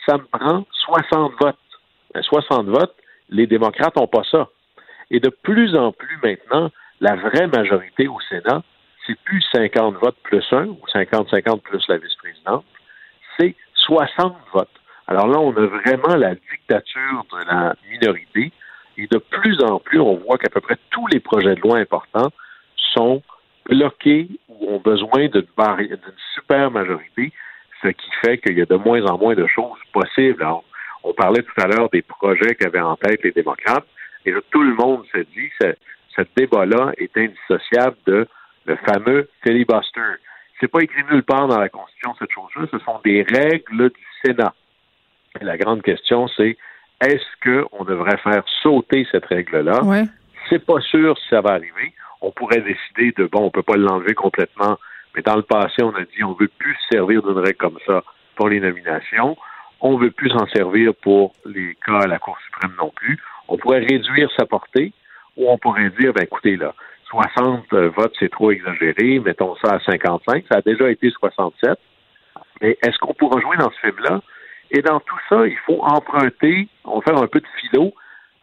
ça 0.06 0.16
me 0.16 0.24
prend 0.24 0.66
60 0.86 1.32
votes. 1.40 1.56
60 2.20 2.66
votes, 2.66 2.94
les 3.30 3.46
démocrates 3.46 3.96
n'ont 3.96 4.06
pas 4.06 4.24
ça. 4.30 4.48
Et 5.10 5.20
de 5.20 5.28
plus 5.28 5.74
en 5.76 5.92
plus 5.92 6.18
maintenant, 6.22 6.70
la 7.00 7.16
vraie 7.16 7.46
majorité 7.46 8.08
au 8.08 8.20
Sénat, 8.28 8.62
c'est 9.06 9.18
plus 9.20 9.42
50 9.52 9.96
votes 9.96 10.16
plus 10.22 10.44
1 10.50 10.66
ou 10.66 10.80
50-50 10.92 11.60
plus 11.60 11.84
la 11.88 11.98
vice-présidente, 11.98 12.64
c'est 13.38 13.54
60 13.74 14.36
votes. 14.52 14.68
Alors 15.06 15.26
là, 15.28 15.38
on 15.38 15.50
a 15.52 15.66
vraiment 15.66 16.16
la 16.16 16.34
dictature 16.34 17.24
de 17.32 17.44
la 17.46 17.74
minorité 17.90 18.52
et 18.98 19.06
de 19.06 19.18
plus 19.18 19.62
en 19.62 19.78
plus, 19.78 20.00
on 20.00 20.16
voit 20.16 20.38
qu'à 20.38 20.50
peu 20.50 20.60
près 20.60 20.76
tous 20.90 21.06
les 21.06 21.20
projets 21.20 21.54
de 21.54 21.60
loi 21.60 21.78
importants 21.78 22.30
sont 22.94 23.22
bloqués 23.64 24.28
ou 24.48 24.74
ont 24.74 24.80
besoin 24.80 25.28
d'une 25.28 25.46
super 26.34 26.70
majorité, 26.70 27.32
ce 27.82 27.88
qui 27.88 28.10
fait 28.22 28.38
qu'il 28.38 28.58
y 28.58 28.62
a 28.62 28.66
de 28.66 28.74
moins 28.74 29.04
en 29.06 29.16
moins 29.16 29.34
de 29.34 29.46
choses 29.46 29.78
possibles. 29.92 30.44
On 31.04 31.12
parlait 31.12 31.42
tout 31.42 31.60
à 31.60 31.66
l'heure 31.66 31.88
des 31.90 32.02
projets 32.02 32.54
qu'avaient 32.54 32.80
en 32.80 32.96
tête 32.96 33.22
les 33.22 33.32
démocrates, 33.32 33.86
et 34.24 34.30
là, 34.30 34.40
tout 34.50 34.62
le 34.62 34.74
monde 34.74 35.04
se 35.12 35.18
dit 35.18 35.50
que 35.60 35.74
ce, 36.16 36.22
débat-là 36.36 36.92
est 36.98 37.16
indissociable 37.16 37.96
de 38.06 38.26
le 38.66 38.76
fameux 38.76 39.28
filibuster. 39.42 40.18
C'est 40.60 40.68
pas 40.68 40.80
écrit 40.80 41.02
nulle 41.10 41.22
part 41.22 41.46
dans 41.46 41.58
la 41.58 41.68
Constitution 41.68 42.14
cette 42.18 42.32
chose-là, 42.32 42.66
ce 42.72 42.78
sont 42.80 43.00
des 43.04 43.22
règles 43.22 43.90
du 43.90 44.06
Sénat. 44.24 44.52
Et 45.40 45.44
la 45.44 45.56
grande 45.56 45.82
question, 45.82 46.26
c'est 46.36 46.56
est-ce 47.00 47.68
qu'on 47.70 47.84
devrait 47.84 48.16
faire 48.18 48.42
sauter 48.62 49.06
cette 49.12 49.26
règle-là? 49.26 49.84
Ouais. 49.84 50.04
C'est 50.50 50.64
pas 50.64 50.80
sûr 50.80 51.16
si 51.16 51.28
ça 51.28 51.40
va 51.40 51.52
arriver. 51.52 51.94
On 52.20 52.32
pourrait 52.32 52.60
décider 52.60 53.12
de 53.16 53.26
bon, 53.26 53.44
on 53.44 53.50
peut 53.50 53.62
pas 53.62 53.76
l'enlever 53.76 54.14
complètement, 54.14 54.76
mais 55.14 55.22
dans 55.22 55.36
le 55.36 55.42
passé, 55.42 55.82
on 55.82 55.94
a 55.94 56.02
dit 56.02 56.24
on 56.24 56.32
veut 56.32 56.50
plus 56.58 56.76
servir 56.90 57.22
d'une 57.22 57.38
règle 57.38 57.56
comme 57.56 57.78
ça 57.86 58.02
pour 58.34 58.48
les 58.48 58.60
nominations. 58.60 59.36
On 59.80 59.96
veut 59.96 60.10
plus 60.10 60.30
s'en 60.30 60.46
servir 60.48 60.94
pour 60.94 61.32
les 61.44 61.76
cas 61.86 62.00
à 62.00 62.06
la 62.06 62.18
Cour 62.18 62.36
suprême 62.44 62.72
non 62.78 62.90
plus. 62.94 63.18
On 63.48 63.56
pourrait 63.56 63.80
réduire 63.80 64.30
sa 64.36 64.46
portée, 64.46 64.92
ou 65.36 65.48
on 65.48 65.58
pourrait 65.58 65.90
dire, 66.00 66.12
ben 66.12 66.24
écoutez, 66.24 66.56
là, 66.56 66.74
60 67.10 67.72
votes, 67.96 68.14
c'est 68.18 68.30
trop 68.30 68.50
exagéré, 68.50 69.18
mettons 69.20 69.56
ça 69.56 69.74
à 69.74 69.80
55. 69.80 70.44
Ça 70.50 70.58
a 70.58 70.62
déjà 70.62 70.90
été 70.90 71.10
67. 71.10 71.78
Mais 72.60 72.76
est-ce 72.82 72.98
qu'on 72.98 73.14
pourra 73.14 73.40
jouer 73.40 73.56
dans 73.56 73.70
ce 73.70 73.86
film-là? 73.86 74.20
Et 74.70 74.82
dans 74.82 75.00
tout 75.00 75.18
ça, 75.28 75.46
il 75.46 75.56
faut 75.64 75.80
emprunter, 75.82 76.68
on 76.84 76.98
va 76.98 77.02
faire 77.02 77.22
un 77.22 77.26
peu 77.26 77.40
de 77.40 77.46
philo. 77.60 77.94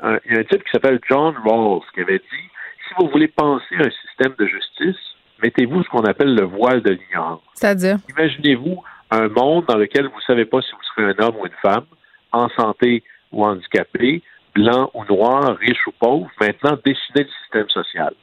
il 0.03 0.33
y 0.33 0.38
a 0.38 0.39
un 0.39 0.43
type 0.43 0.63
qui 0.63 0.71
s'appelle 0.71 0.99
John 1.07 1.36
Rawls 1.45 1.83
qui 1.93 2.01
avait 2.01 2.17
dit 2.17 2.49
si 2.88 2.93
vous 2.97 3.09
voulez 3.09 3.27
penser 3.27 3.75
un 3.77 3.89
système 3.89 4.33
de 4.38 4.45
justice, 4.45 5.01
mettez-vous 5.43 5.83
ce 5.83 5.89
qu'on 5.89 6.03
appelle 6.03 6.33
le 6.36 6.45
voile 6.45 6.81
de 6.81 6.91
l'ignorance. 6.91 7.41
C'est-à-dire? 7.53 7.97
Imaginez-vous 8.09 8.83
un 9.16 9.30
monde 9.30 9.66
dans 9.68 9.78
lequel 9.78 10.05
vous 10.05 10.18
ne 10.18 10.24
savez 10.28 10.45
pas 10.45 10.61
si 10.61 10.72
vous 10.72 10.84
serez 10.95 11.13
un 11.13 11.24
homme 11.24 11.36
ou 11.38 11.45
une 11.45 11.61
femme, 11.61 11.86
en 12.32 12.49
santé 12.49 13.03
ou 13.32 13.45
handicapé, 13.45 14.22
blanc 14.53 14.89
ou 14.93 15.05
noir, 15.05 15.57
riche 15.57 15.88
ou 15.88 15.91
pauvre. 15.91 16.30
Maintenant, 16.39 16.78
dessinez 16.86 17.24
le 17.24 17.30
système 17.43 17.70
social. 17.70 18.13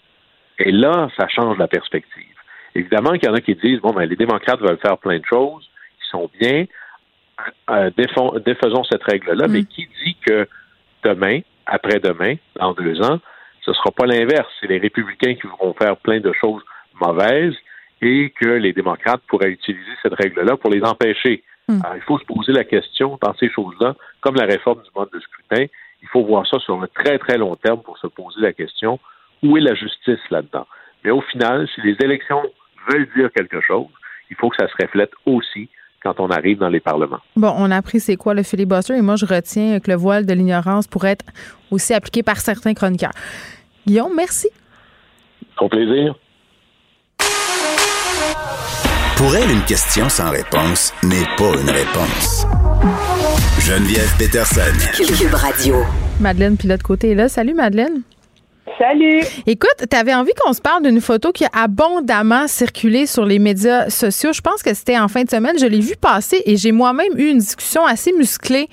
Et 0.59 0.71
là, 0.71 1.09
ça 1.17 1.29
change 1.29 1.59
la 1.59 1.69
perspective. 1.69 2.37
Évidemment 2.75 3.13
qu'il 3.13 3.25
y 3.25 3.29
en 3.29 3.35
a 3.35 3.41
qui 3.41 3.55
disent 3.55 3.81
bon, 3.81 3.93
ben, 3.93 4.05
les 4.05 4.17
démocrates 4.17 4.61
veulent 4.61 4.79
faire 4.79 4.99
plein 4.99 5.19
de 5.19 5.25
choses, 5.25 5.69
qui 6.01 6.09
sont 6.11 6.31
bien, 6.39 6.65
euh, 7.71 7.91
défaisons 7.97 8.85
cette 8.85 9.03
règle-là, 9.03 9.47
mais 9.49 9.63
mm. 9.63 9.67
qui 9.67 9.89
dit 10.05 10.17
que 10.27 10.47
demain, 11.05 11.41
après-demain, 11.67 12.37
dans 12.57 12.73
deux 12.73 13.01
ans, 13.03 13.19
ce 13.65 13.71
ne 13.71 13.75
sera 13.75 13.91
pas 13.91 14.07
l'inverse. 14.07 14.49
C'est 14.61 14.69
les 14.69 14.79
républicains 14.79 15.35
qui 15.35 15.47
vont 15.61 15.75
faire 15.75 15.97
plein 15.97 16.21
de 16.21 16.33
choses 16.33 16.63
mauvaises 17.01 17.55
et 18.03 18.33
que 18.39 18.49
les 18.49 18.73
démocrates 18.73 19.23
pourraient 19.29 19.51
utiliser 19.51 19.93
cette 20.03 20.15
règle-là 20.15 20.57
pour 20.57 20.71
les 20.71 20.83
empêcher. 20.83 21.43
Mm. 21.69 21.79
Alors, 21.85 21.97
il 21.97 22.03
faut 22.03 22.19
se 22.19 22.25
poser 22.25 22.53
la 22.53 22.65
question 22.65 23.19
dans 23.23 23.35
ces 23.35 23.49
choses-là, 23.49 23.95
comme 24.21 24.35
la 24.35 24.45
réforme 24.45 24.83
du 24.83 24.91
mode 24.95 25.09
de 25.15 25.21
scrutin, 25.21 25.67
il 26.03 26.09
faut 26.09 26.25
voir 26.25 26.47
ça 26.47 26.59
sur 26.59 26.79
le 26.79 26.89
très, 26.89 27.19
très 27.19 27.39
long 27.39 27.55
terme 27.55 27.81
pour 27.81 27.97
se 27.99 28.09
poser 28.09 28.41
la 28.41 28.53
question 28.53 28.99
où 29.43 29.57
est 29.57 29.61
la 29.61 29.75
justice 29.75 30.21
là-dedans? 30.31 30.67
Mais 31.05 31.11
au 31.11 31.21
final, 31.21 31.69
si 31.75 31.81
les 31.83 31.97
élections 32.05 32.43
veulent 32.89 33.09
dire 33.17 33.31
quelque 33.33 33.61
chose, 33.61 33.87
il 34.31 34.37
faut 34.37 34.49
que 34.51 34.57
ça 34.57 34.69
se 34.69 34.75
reflète 34.83 35.13
aussi 35.27 35.69
quand 36.03 36.19
on 36.19 36.31
arrive 36.31 36.59
dans 36.59 36.69
les 36.69 36.81
parlements. 36.81 37.21
Bon, 37.37 37.53
on 37.57 37.71
a 37.71 37.77
appris 37.77 38.01
c'est 38.01 38.17
quoi 38.17 38.35
le 38.35 38.43
filibuster 38.43 38.97
et 38.97 39.03
moi 39.03 39.15
je 39.15 39.25
retiens 39.25 39.79
que 39.79 39.91
le 39.91 39.97
voile 39.97 40.27
de 40.27 40.33
l'ignorance 40.33 40.89
pourrait 40.89 41.13
être 41.13 41.25
aussi 41.71 41.95
appliqué 41.95 42.25
par 42.25 42.39
certains 42.39 42.75
chroniqueurs. 42.75 43.13
Guillaume, 43.87 44.15
merci. 44.17 44.49
Au 45.61 45.69
plaisir. 45.69 46.17
Pour 49.23 49.37
elle, 49.37 49.53
une 49.53 49.63
question 49.63 50.09
sans 50.09 50.33
réponse 50.33 50.93
n'est 51.05 51.29
pas 51.39 51.53
une 51.61 51.71
réponse. 51.71 52.45
Geneviève 53.61 54.13
Peterson. 54.19 54.61
Cube 54.97 55.33
Radio. 55.33 55.77
Madeleine 56.19 56.57
Pilote 56.57 56.83
Côté 56.83 57.13
est 57.13 57.15
là. 57.15 57.29
Salut 57.29 57.55
Madeleine. 57.55 58.03
Salut. 58.79 59.21
Écoute, 59.47 59.87
tu 59.91 59.97
avais 59.97 60.15
envie 60.15 60.33
qu'on 60.41 60.53
se 60.53 60.61
parle 60.61 60.83
d'une 60.83 61.01
photo 61.01 61.33
qui 61.33 61.45
a 61.45 61.51
abondamment 61.53 62.47
circulé 62.49 63.07
sur 63.07 63.25
les 63.25 63.39
médias 63.39 63.91
sociaux. 63.91 64.33
Je 64.33 64.41
pense 64.41 64.63
que 64.63 64.73
c'était 64.75 64.99
en 64.99 65.09
fin 65.09 65.25
de 65.25 65.31
semaine. 65.31 65.59
Je 65.59 65.67
l'ai 65.67 65.81
vu 65.81 65.95
passer 65.97 66.43
et 66.47 66.57
j'ai 66.57 66.73
moi-même 66.73 67.13
eu 67.17 67.29
une 67.31 67.39
discussion 67.39 67.85
assez 67.85 68.13
musclée 68.13 68.69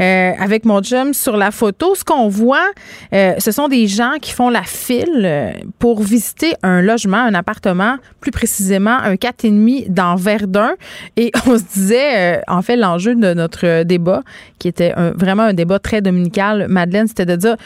euh, 0.00 0.32
avec 0.38 0.64
mon 0.64 0.80
chum 0.80 1.12
sur 1.12 1.36
la 1.36 1.50
photo. 1.50 1.94
Ce 1.94 2.04
qu'on 2.04 2.28
voit, 2.28 2.70
euh, 3.12 3.34
ce 3.38 3.50
sont 3.50 3.68
des 3.68 3.86
gens 3.86 4.14
qui 4.20 4.32
font 4.32 4.48
la 4.48 4.62
file 4.62 5.22
euh, 5.24 5.52
pour 5.78 6.02
visiter 6.02 6.54
un 6.62 6.80
logement, 6.80 7.18
un 7.18 7.34
appartement, 7.34 7.96
plus 8.20 8.30
précisément 8.30 8.96
un 8.98 9.14
4,5 9.14 9.90
dans 9.90 10.16
Verdun. 10.16 10.72
Et 11.16 11.30
on 11.46 11.58
se 11.58 11.64
disait, 11.64 12.42
en 12.48 12.62
fait, 12.62 12.76
l'enjeu 12.76 13.14
de 13.14 13.34
notre 13.34 13.82
débat, 13.82 14.22
qui 14.58 14.68
était 14.68 14.94
vraiment 15.14 15.42
un 15.42 15.54
débat 15.54 15.78
très 15.78 16.00
dominical, 16.00 16.66
Madeleine, 16.68 17.06
c'était 17.06 17.26
de 17.26 17.36
dire 17.36 17.56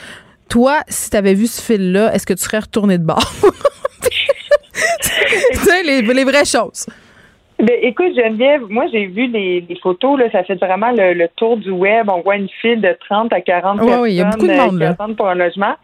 toi, 0.48 0.80
si 0.88 1.10
tu 1.10 1.16
avais 1.16 1.34
vu 1.34 1.46
ce 1.46 1.60
fil-là, 1.62 2.14
est-ce 2.14 2.26
que 2.26 2.34
tu 2.34 2.42
serais 2.42 2.60
retourné 2.60 2.98
de 2.98 3.04
bord? 3.04 3.32
tu 5.52 5.58
sais, 5.58 5.82
les, 5.82 6.24
vraies 6.24 6.44
choses. 6.44 6.86
Ben, 7.58 7.76
écoute, 7.82 8.14
Geneviève, 8.14 8.62
moi, 8.68 8.84
j'ai 8.92 9.06
vu 9.06 9.26
les, 9.28 9.66
photos, 9.82 10.18
là, 10.18 10.30
ça 10.30 10.44
fait 10.44 10.56
vraiment 10.56 10.92
le, 10.92 11.26
tour 11.36 11.56
du 11.56 11.70
web. 11.70 12.08
On 12.10 12.20
voit 12.20 12.36
une 12.36 12.48
file 12.60 12.80
de 12.80 12.96
30 13.08 13.32
à 13.32 13.40
40 13.40 13.78
personnes 13.78 14.00
oui, 14.00 14.12
il 14.12 14.16
y 14.16 14.20
a 14.20 14.24
beaucoup 14.24 14.46
de 14.46 14.52
monde, 14.52 14.78
là. 14.78 14.94
pour 15.16 15.28
un 15.28 15.34
logement. 15.34 15.74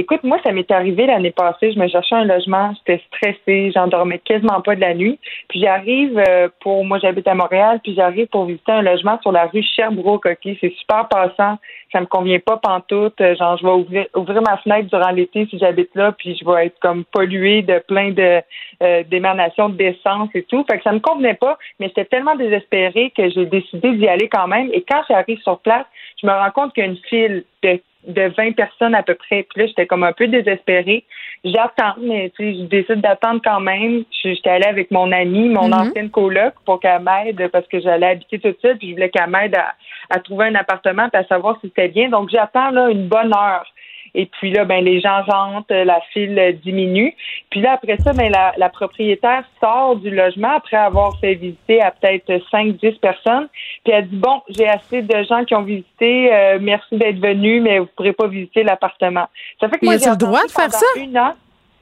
Écoute, 0.00 0.22
moi, 0.22 0.38
ça 0.44 0.52
m'est 0.52 0.70
arrivé 0.70 1.06
l'année 1.06 1.32
passée. 1.32 1.72
Je 1.72 1.78
me 1.80 1.88
cherchais 1.88 2.14
un 2.14 2.24
logement, 2.24 2.72
j'étais 2.76 3.02
stressée, 3.08 3.72
j'en 3.74 3.88
dormais 3.88 4.20
quasiment 4.20 4.60
pas 4.60 4.76
de 4.76 4.80
la 4.80 4.94
nuit. 4.94 5.18
Puis 5.48 5.60
j'arrive 5.60 6.16
euh, 6.28 6.48
pour, 6.60 6.84
moi, 6.84 7.00
j'habite 7.00 7.26
à 7.26 7.34
Montréal, 7.34 7.80
puis 7.82 7.96
j'arrive 7.96 8.28
pour 8.28 8.44
visiter 8.44 8.70
un 8.70 8.82
logement 8.82 9.18
sur 9.22 9.32
la 9.32 9.46
rue 9.46 9.64
Sherbrooke. 9.74 10.26
Ok, 10.26 10.56
c'est 10.60 10.72
super 10.78 11.08
passant, 11.08 11.58
ça 11.90 12.00
me 12.00 12.06
convient 12.06 12.38
pas 12.38 12.58
pantoute. 12.58 13.20
Euh, 13.20 13.34
genre, 13.34 13.56
je 13.58 13.66
vais 13.66 13.72
ouvrir, 13.72 14.06
ouvrir 14.14 14.40
ma 14.40 14.56
fenêtre 14.58 14.88
durant 14.88 15.10
l'été 15.10 15.48
si 15.50 15.58
j'habite 15.58 15.92
là, 15.96 16.12
puis 16.12 16.38
je 16.40 16.48
vais 16.48 16.66
être 16.66 16.78
comme 16.78 17.04
polluée 17.04 17.62
de 17.62 17.82
plein 17.88 18.12
de 18.12 18.40
euh, 18.80 19.02
d'émanations 19.02 19.68
d'essence 19.68 20.28
et 20.34 20.44
tout. 20.44 20.64
Fait 20.70 20.78
que 20.78 20.84
ça 20.84 20.92
me 20.92 21.00
convenait 21.00 21.34
pas, 21.34 21.58
mais 21.80 21.88
j'étais 21.88 22.04
tellement 22.04 22.36
désespérée 22.36 23.12
que 23.16 23.28
j'ai 23.30 23.46
décidé 23.46 23.90
d'y 23.96 24.06
aller 24.06 24.28
quand 24.28 24.46
même. 24.46 24.70
Et 24.72 24.84
quand 24.88 25.02
j'arrive 25.10 25.40
sur 25.40 25.58
place, 25.58 25.86
je 26.22 26.26
me 26.28 26.32
rends 26.32 26.52
compte 26.52 26.72
qu'il 26.72 26.84
y 26.84 26.86
a 26.86 26.90
une 26.90 26.98
file 26.98 27.44
de 27.64 27.80
de 28.06 28.32
20 28.36 28.52
personnes 28.52 28.94
à 28.94 29.02
peu 29.02 29.14
près. 29.14 29.42
Puis 29.42 29.60
là, 29.60 29.66
j'étais 29.66 29.86
comme 29.86 30.04
un 30.04 30.12
peu 30.12 30.28
désespérée. 30.28 31.04
J'attends, 31.44 31.94
mais 32.00 32.30
tu 32.36 32.44
sais, 32.44 32.58
je 32.58 32.64
décide 32.64 33.00
d'attendre 33.00 33.40
quand 33.44 33.60
même. 33.60 34.04
J'étais 34.22 34.50
allée 34.50 34.66
avec 34.66 34.90
mon 34.90 35.10
amie, 35.12 35.48
mon 35.48 35.68
mm-hmm. 35.68 35.88
ancienne 35.88 36.10
coloc, 36.10 36.54
pour 36.64 36.80
qu'elle 36.80 37.02
m'aide 37.02 37.48
parce 37.48 37.66
que 37.68 37.80
j'allais 37.80 38.06
habiter 38.06 38.38
toute 38.38 38.60
seule, 38.60 38.78
puis 38.78 38.88
je 38.88 38.94
voulais 38.94 39.10
qu'elle 39.10 39.30
m'aide 39.30 39.56
à, 39.56 40.20
trouver 40.20 40.46
un 40.46 40.54
appartement 40.54 41.08
et 41.12 41.16
à 41.16 41.24
savoir 41.24 41.58
si 41.60 41.68
c'était 41.68 41.88
bien. 41.88 42.08
Donc, 42.08 42.30
j'attends 42.30 42.70
là 42.70 42.88
une 42.90 43.08
bonne 43.08 43.32
heure. 43.34 43.66
Et 44.14 44.26
puis 44.26 44.50
là, 44.52 44.64
ben 44.64 44.84
les 44.84 45.00
gens 45.00 45.22
rentrent, 45.26 45.72
la 45.72 46.00
file 46.12 46.58
diminue. 46.64 47.14
Puis 47.50 47.60
là, 47.60 47.72
après 47.72 47.96
ça, 47.98 48.12
ben 48.12 48.30
la, 48.30 48.52
la 48.56 48.68
propriétaire 48.68 49.44
sort 49.60 49.96
du 49.96 50.10
logement 50.10 50.56
après 50.56 50.76
avoir 50.76 51.18
fait 51.20 51.34
visiter 51.34 51.80
à 51.80 51.90
peut-être 51.90 52.30
5-10 52.52 52.98
personnes. 53.00 53.48
Puis 53.84 53.92
elle 53.92 54.08
dit, 54.08 54.16
bon, 54.16 54.42
j'ai 54.48 54.68
assez 54.68 55.02
de 55.02 55.22
gens 55.24 55.44
qui 55.44 55.54
ont 55.54 55.62
visité, 55.62 56.32
euh, 56.32 56.58
merci 56.60 56.96
d'être 56.96 57.20
venus, 57.20 57.62
mais 57.62 57.78
vous 57.78 57.84
ne 57.84 57.90
pourrez 57.96 58.12
pas 58.12 58.26
visiter 58.26 58.62
l'appartement. 58.62 59.26
Ça 59.60 59.68
fait 59.68 59.78
que 59.78 59.84
moi, 59.84 59.96
j'ai 59.96 60.10
le 60.10 60.16
droit 60.16 60.44
de 60.44 60.50
faire 60.50 60.72
ça? 60.72 60.86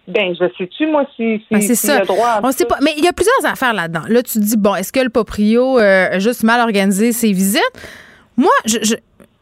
Ben, 0.09 0.37
je 0.39 0.45
sais-tu, 0.57 0.87
moi, 0.87 1.05
si, 1.17 1.39
si, 1.39 1.47
ben, 1.51 1.61
c'est 1.61 1.75
ça. 1.75 2.05
droit. 2.05 2.41
On 2.43 2.53
sait 2.53 2.65
pas. 2.65 2.77
Mais 2.81 2.93
il 2.97 3.05
y 3.05 3.09
a 3.09 3.13
plusieurs 3.13 3.45
affaires 3.45 3.75
là-dedans. 3.75 4.03
Là, 4.09 4.23
tu 4.23 4.35
te 4.35 4.45
dis, 4.45 4.57
bon, 4.57 4.77
est-ce 4.77 4.93
que 4.93 5.01
le 5.01 5.09
proprio 5.11 5.81
euh, 5.81 6.11
a 6.13 6.19
juste 6.21 6.45
mal 6.45 6.61
organisé 6.61 7.11
ses 7.11 7.33
visites? 7.33 7.73
Moi, 8.37 8.53
je, 8.67 8.95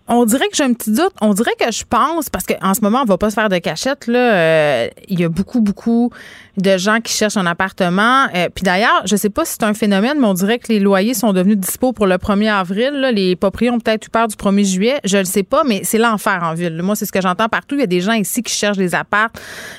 on 0.08 0.24
dirait 0.24 0.48
que 0.48 0.56
j'ai 0.56 0.64
un 0.64 0.72
petit 0.72 0.90
doute. 0.90 1.12
On 1.20 1.32
dirait 1.32 1.54
que 1.58 1.70
je 1.72 1.84
pense, 1.88 2.28
parce 2.28 2.44
qu'en 2.44 2.74
ce 2.74 2.80
moment, 2.82 3.00
on 3.02 3.04
va 3.06 3.18
pas 3.18 3.30
se 3.30 3.34
faire 3.34 3.48
de 3.48 3.58
cachette, 3.58 4.06
là. 4.06 4.34
Euh, 4.34 4.88
il 5.08 5.20
y 5.20 5.24
a 5.24 5.28
beaucoup, 5.28 5.60
beaucoup 5.60 6.10
de 6.56 6.78
gens 6.78 7.00
qui 7.00 7.12
cherchent 7.12 7.36
un 7.36 7.46
appartement. 7.46 8.26
Euh, 8.34 8.48
puis 8.54 8.62
d'ailleurs, 8.62 9.02
je 9.06 9.16
sais 9.16 9.30
pas 9.30 9.44
si 9.44 9.54
c'est 9.54 9.64
un 9.64 9.74
phénomène, 9.74 10.18
mais 10.20 10.26
on 10.26 10.34
dirait 10.34 10.58
que 10.58 10.68
les 10.68 10.78
loyers 10.78 11.14
sont 11.14 11.32
devenus 11.32 11.56
dispo 11.56 11.92
pour 11.92 12.06
le 12.06 12.16
1er 12.16 12.52
avril. 12.52 13.10
Les 13.12 13.36
propriétaires 13.36 13.74
ont 13.74 13.80
peut-être 13.80 14.06
eu 14.06 14.10
peur 14.10 14.28
du 14.28 14.36
1er 14.36 14.64
juillet. 14.64 15.00
Je 15.04 15.18
le 15.18 15.24
sais 15.24 15.42
pas, 15.42 15.62
mais 15.64 15.82
c'est 15.84 15.98
l'enfer 15.98 16.40
en 16.42 16.54
ville. 16.54 16.80
Moi, 16.82 16.96
c'est 16.96 17.06
ce 17.06 17.12
que 17.12 17.20
j'entends 17.20 17.48
partout. 17.48 17.74
Il 17.74 17.80
y 17.80 17.84
a 17.84 17.88
des 17.88 18.00
gens 18.00 18.12
ici 18.12 18.42
qui 18.42 18.54
cherchent 18.54 18.76
des 18.76 18.94
apparts 18.94 19.30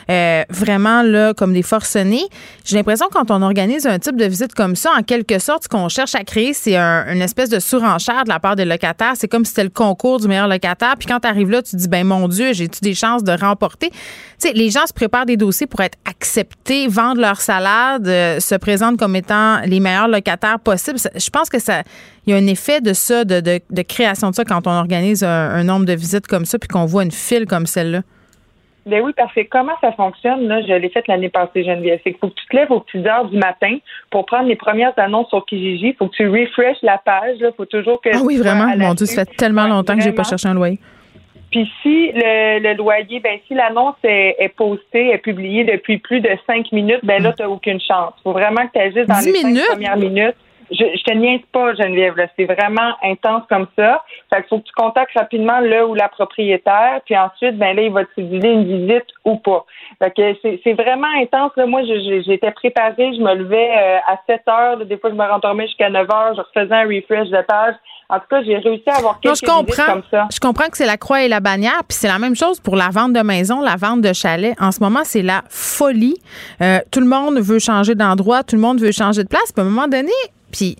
euh, 0.10 0.44
vraiment 0.50 1.02
là 1.02 1.34
comme 1.34 1.54
des 1.54 1.62
forcenés. 1.62 2.26
J'ai 2.64 2.78
l'impression 2.78 3.08
quand 3.12 3.32
on 3.32 3.42
organise 3.42 3.86
un 3.86 4.00
type 4.00 4.18
de 4.18 4.26
visite 4.26 4.54
comme 4.54 4.76
ça, 4.76 4.92
en 4.98 5.04
quelque 5.04 5.40
sorte, 5.40 5.64
ce 5.64 5.70
qu'on 5.70 5.90
cherche 5.90 6.16
à 6.16 6.24
créer, 6.24 6.54
c'est 6.54 6.76
un, 6.76 7.06
une 7.12 7.22
espèce 7.22 7.50
de 7.50 7.60
surenchère 7.60 8.24
de 8.24 8.30
la 8.30 8.40
part 8.40 8.56
des 8.56 8.66
locataires. 8.66 9.14
C'est 9.16 9.28
comme 9.28 9.46
si 9.46 9.50
c'était 9.50 9.64
le 9.64 9.70
concours 9.70 10.20
du 10.20 10.28
meilleur 10.28 10.48
locataire. 10.48 10.96
Puis 10.98 11.08
quand 11.08 11.20
tu 11.20 11.28
arrives 11.28 11.50
là, 11.50 11.62
tu 11.62 11.76
dis, 11.76 11.88
ben 11.88 12.06
mon 12.06 12.28
Dieu, 12.28 12.54
j'ai-tu 12.54 12.82
des 12.82 12.94
chances 12.94 13.24
de 13.24 13.32
remporter? 13.32 13.92
Sais, 14.46 14.54
les 14.54 14.70
gens 14.70 14.86
se 14.86 14.94
préparent 14.94 15.26
des 15.26 15.38
dossiers 15.38 15.66
pour 15.66 15.80
être 15.82 15.98
acceptés, 16.08 16.88
vendre 16.88 17.20
leur 17.20 17.38
salade, 17.38 18.08
euh, 18.08 18.40
se 18.40 18.54
présentent 18.54 19.00
comme 19.00 19.16
étant 19.16 19.62
les 19.66 19.80
meilleurs 19.80 20.08
locataires 20.08 20.60
possibles. 20.60 21.00
Je 21.00 21.30
pense 21.32 21.50
que 21.50 21.58
ça, 21.58 21.82
il 22.28 22.32
y 22.32 22.38
a 22.38 22.38
un 22.38 22.46
effet 22.46 22.80
de 22.80 22.94
ça, 22.94 23.26
de, 23.26 23.40
de, 23.40 23.82
création 23.82 24.30
de 24.30 24.36
ça 24.36 24.44
quand 24.46 24.68
on 24.68 24.72
organise 24.72 25.24
un, 25.24 25.64
nombre 25.64 25.86
de 25.86 25.94
visites 25.94 26.28
comme 26.28 26.46
ça, 26.46 26.60
puis 26.60 26.68
qu'on 26.68 26.86
voit 26.86 27.04
une 27.04 27.12
file 27.12 27.48
comme 27.48 27.66
celle-là. 27.66 28.02
Ben 28.86 29.02
oui, 29.04 29.14
parce 29.18 29.34
que 29.34 29.42
comment 29.50 29.74
ça 29.82 29.94
fonctionne, 29.94 30.48
là, 30.48 30.62
je 30.62 30.74
l'ai 30.74 30.90
fait 30.90 31.08
l'année 31.08 31.30
passée, 31.30 31.64
Geneviève. 31.64 32.00
C'est 32.04 32.12
qu'il 32.12 32.20
faut 32.20 32.30
que 32.30 32.36
tu 32.36 32.46
te 32.46 32.56
lèves 32.56 32.72
aux 32.72 32.82
petites 32.82 33.08
heures 33.08 33.26
du 33.26 33.40
matin 33.40 33.80
pour 34.12 34.28
prendre 34.28 34.48
les 34.48 34.56
premières 34.56 34.94
annonces 34.98 35.30
sur 35.30 35.44
Kijiji. 35.48 35.88
Il 35.88 35.96
faut 35.96 36.08
que 36.08 36.16
tu 36.16 36.28
refreshes 36.30 36.84
la 36.84 37.00
page. 37.00 37.38
Il 37.40 37.52
faut 37.58 37.66
toujours 37.66 38.00
que. 38.00 38.10
Ah 38.14 38.20
oui, 38.24 38.38
vraiment? 38.38 38.78
Mon 38.78 38.94
Dieu, 38.94 39.08
ça 39.08 39.26
fait 39.26 39.36
tellement 39.38 39.66
longtemps 39.66 39.96
que 39.96 40.04
j'ai 40.04 40.12
pas 40.12 40.22
cherché 40.22 40.48
un 40.48 40.54
loyer. 40.54 40.78
Puis 41.56 41.72
si 41.82 42.12
le, 42.14 42.74
loyer, 42.74 43.22
ben 43.22 43.40
si 43.48 43.54
l'annonce 43.54 43.96
est, 44.04 44.54
postée, 44.58 45.12
est 45.12 45.20
publiée 45.20 45.64
depuis 45.64 46.00
plus 46.00 46.20
de 46.20 46.32
cinq 46.46 46.70
minutes, 46.74 47.00
ben 47.04 47.24
là, 47.24 47.32
tu 47.32 47.44
n'as 47.44 47.48
aucune 47.48 47.80
chance. 47.80 48.14
Il 48.18 48.24
faut 48.24 48.34
vraiment 48.34 48.68
que 48.68 48.74
tu 48.74 48.80
agisses 48.80 49.08
dans 49.08 49.24
les 49.24 49.40
cinq 49.40 49.72
premières 49.72 49.96
minutes. 49.96 50.36
Je, 50.70 50.84
je 50.84 51.04
te 51.04 51.14
niaise 51.14 51.40
pas, 51.54 51.74
Geneviève, 51.76 52.18
là. 52.18 52.28
C'est 52.36 52.44
vraiment 52.44 52.92
intense 53.02 53.44
comme 53.48 53.68
ça. 53.78 54.04
Fait 54.34 54.42
qu'il 54.42 54.50
faut 54.50 54.58
que 54.58 54.66
tu 54.66 54.74
contactes 54.74 55.16
rapidement 55.16 55.62
le 55.62 55.86
ou 55.86 55.94
la 55.94 56.10
propriétaire, 56.10 57.00
puis 57.06 57.16
ensuite, 57.16 57.58
ben 57.58 57.74
là, 57.74 57.84
il 57.84 57.92
va 57.92 58.04
te 58.04 58.10
céduler 58.16 58.50
une 58.50 58.88
visite 58.88 59.06
ou 59.24 59.38
pas. 59.38 59.64
Fait 60.00 60.12
que 60.12 60.58
c'est 60.62 60.74
vraiment 60.74 61.08
intense. 61.22 61.54
Là. 61.56 61.68
Moi, 61.68 61.84
j'étais 61.86 62.52
préparée, 62.52 63.14
je 63.16 63.22
me 63.22 63.34
levais 63.34 63.72
euh, 63.78 63.98
à 64.08 64.20
7 64.28 64.42
heures. 64.50 64.86
Des 64.86 64.98
fois, 64.98 65.10
je 65.10 65.16
me 65.16 65.24
rendormais 65.24 65.68
jusqu'à 65.68 65.90
9 65.90 66.10
heures, 66.12 66.36
je 66.36 66.42
refaisais 66.42 66.76
un 66.76 66.86
refresh 66.86 67.30
de 67.30 67.42
page. 67.44 67.76
En 68.08 68.20
tout 68.20 68.28
cas, 68.30 68.44
j'ai 68.44 68.58
réussi 68.58 68.88
à 68.88 68.98
avoir 68.98 69.20
quelques 69.20 69.42
non, 69.44 69.48
je 69.48 69.66
comprends, 69.66 69.94
comme 69.94 70.04
ça. 70.12 70.28
Je 70.32 70.40
comprends 70.40 70.68
que 70.68 70.78
c'est 70.78 70.86
la 70.86 70.98
croix 70.98 71.24
et 71.24 71.28
la 71.28 71.40
bannière, 71.40 71.82
puis 71.88 71.98
c'est 71.98 72.08
la 72.08 72.20
même 72.20 72.36
chose 72.36 72.60
pour 72.60 72.76
la 72.76 72.90
vente 72.90 73.14
de 73.14 73.22
maison, 73.22 73.62
la 73.62 73.78
vente 73.78 74.02
de 74.02 74.14
chalet. 74.14 74.56
En 74.60 74.72
ce 74.72 74.80
moment, 74.80 75.02
c'est 75.04 75.24
la 75.24 75.44
folie. 75.50 76.18
Euh, 76.62 76.80
tout 76.92 77.00
le 77.00 77.08
monde 77.08 77.40
veut 77.40 77.60
changer 77.60 77.96
d'endroit, 77.96 78.44
tout 78.44 78.56
le 78.56 78.62
monde 78.62 78.80
veut 78.80 78.92
changer 78.92 79.24
de 79.24 79.28
place. 79.28 79.52
Puis 79.52 79.64
à 79.64 79.66
un 79.66 79.70
moment 79.70 79.88
donné, 79.88 80.12
puis 80.52 80.78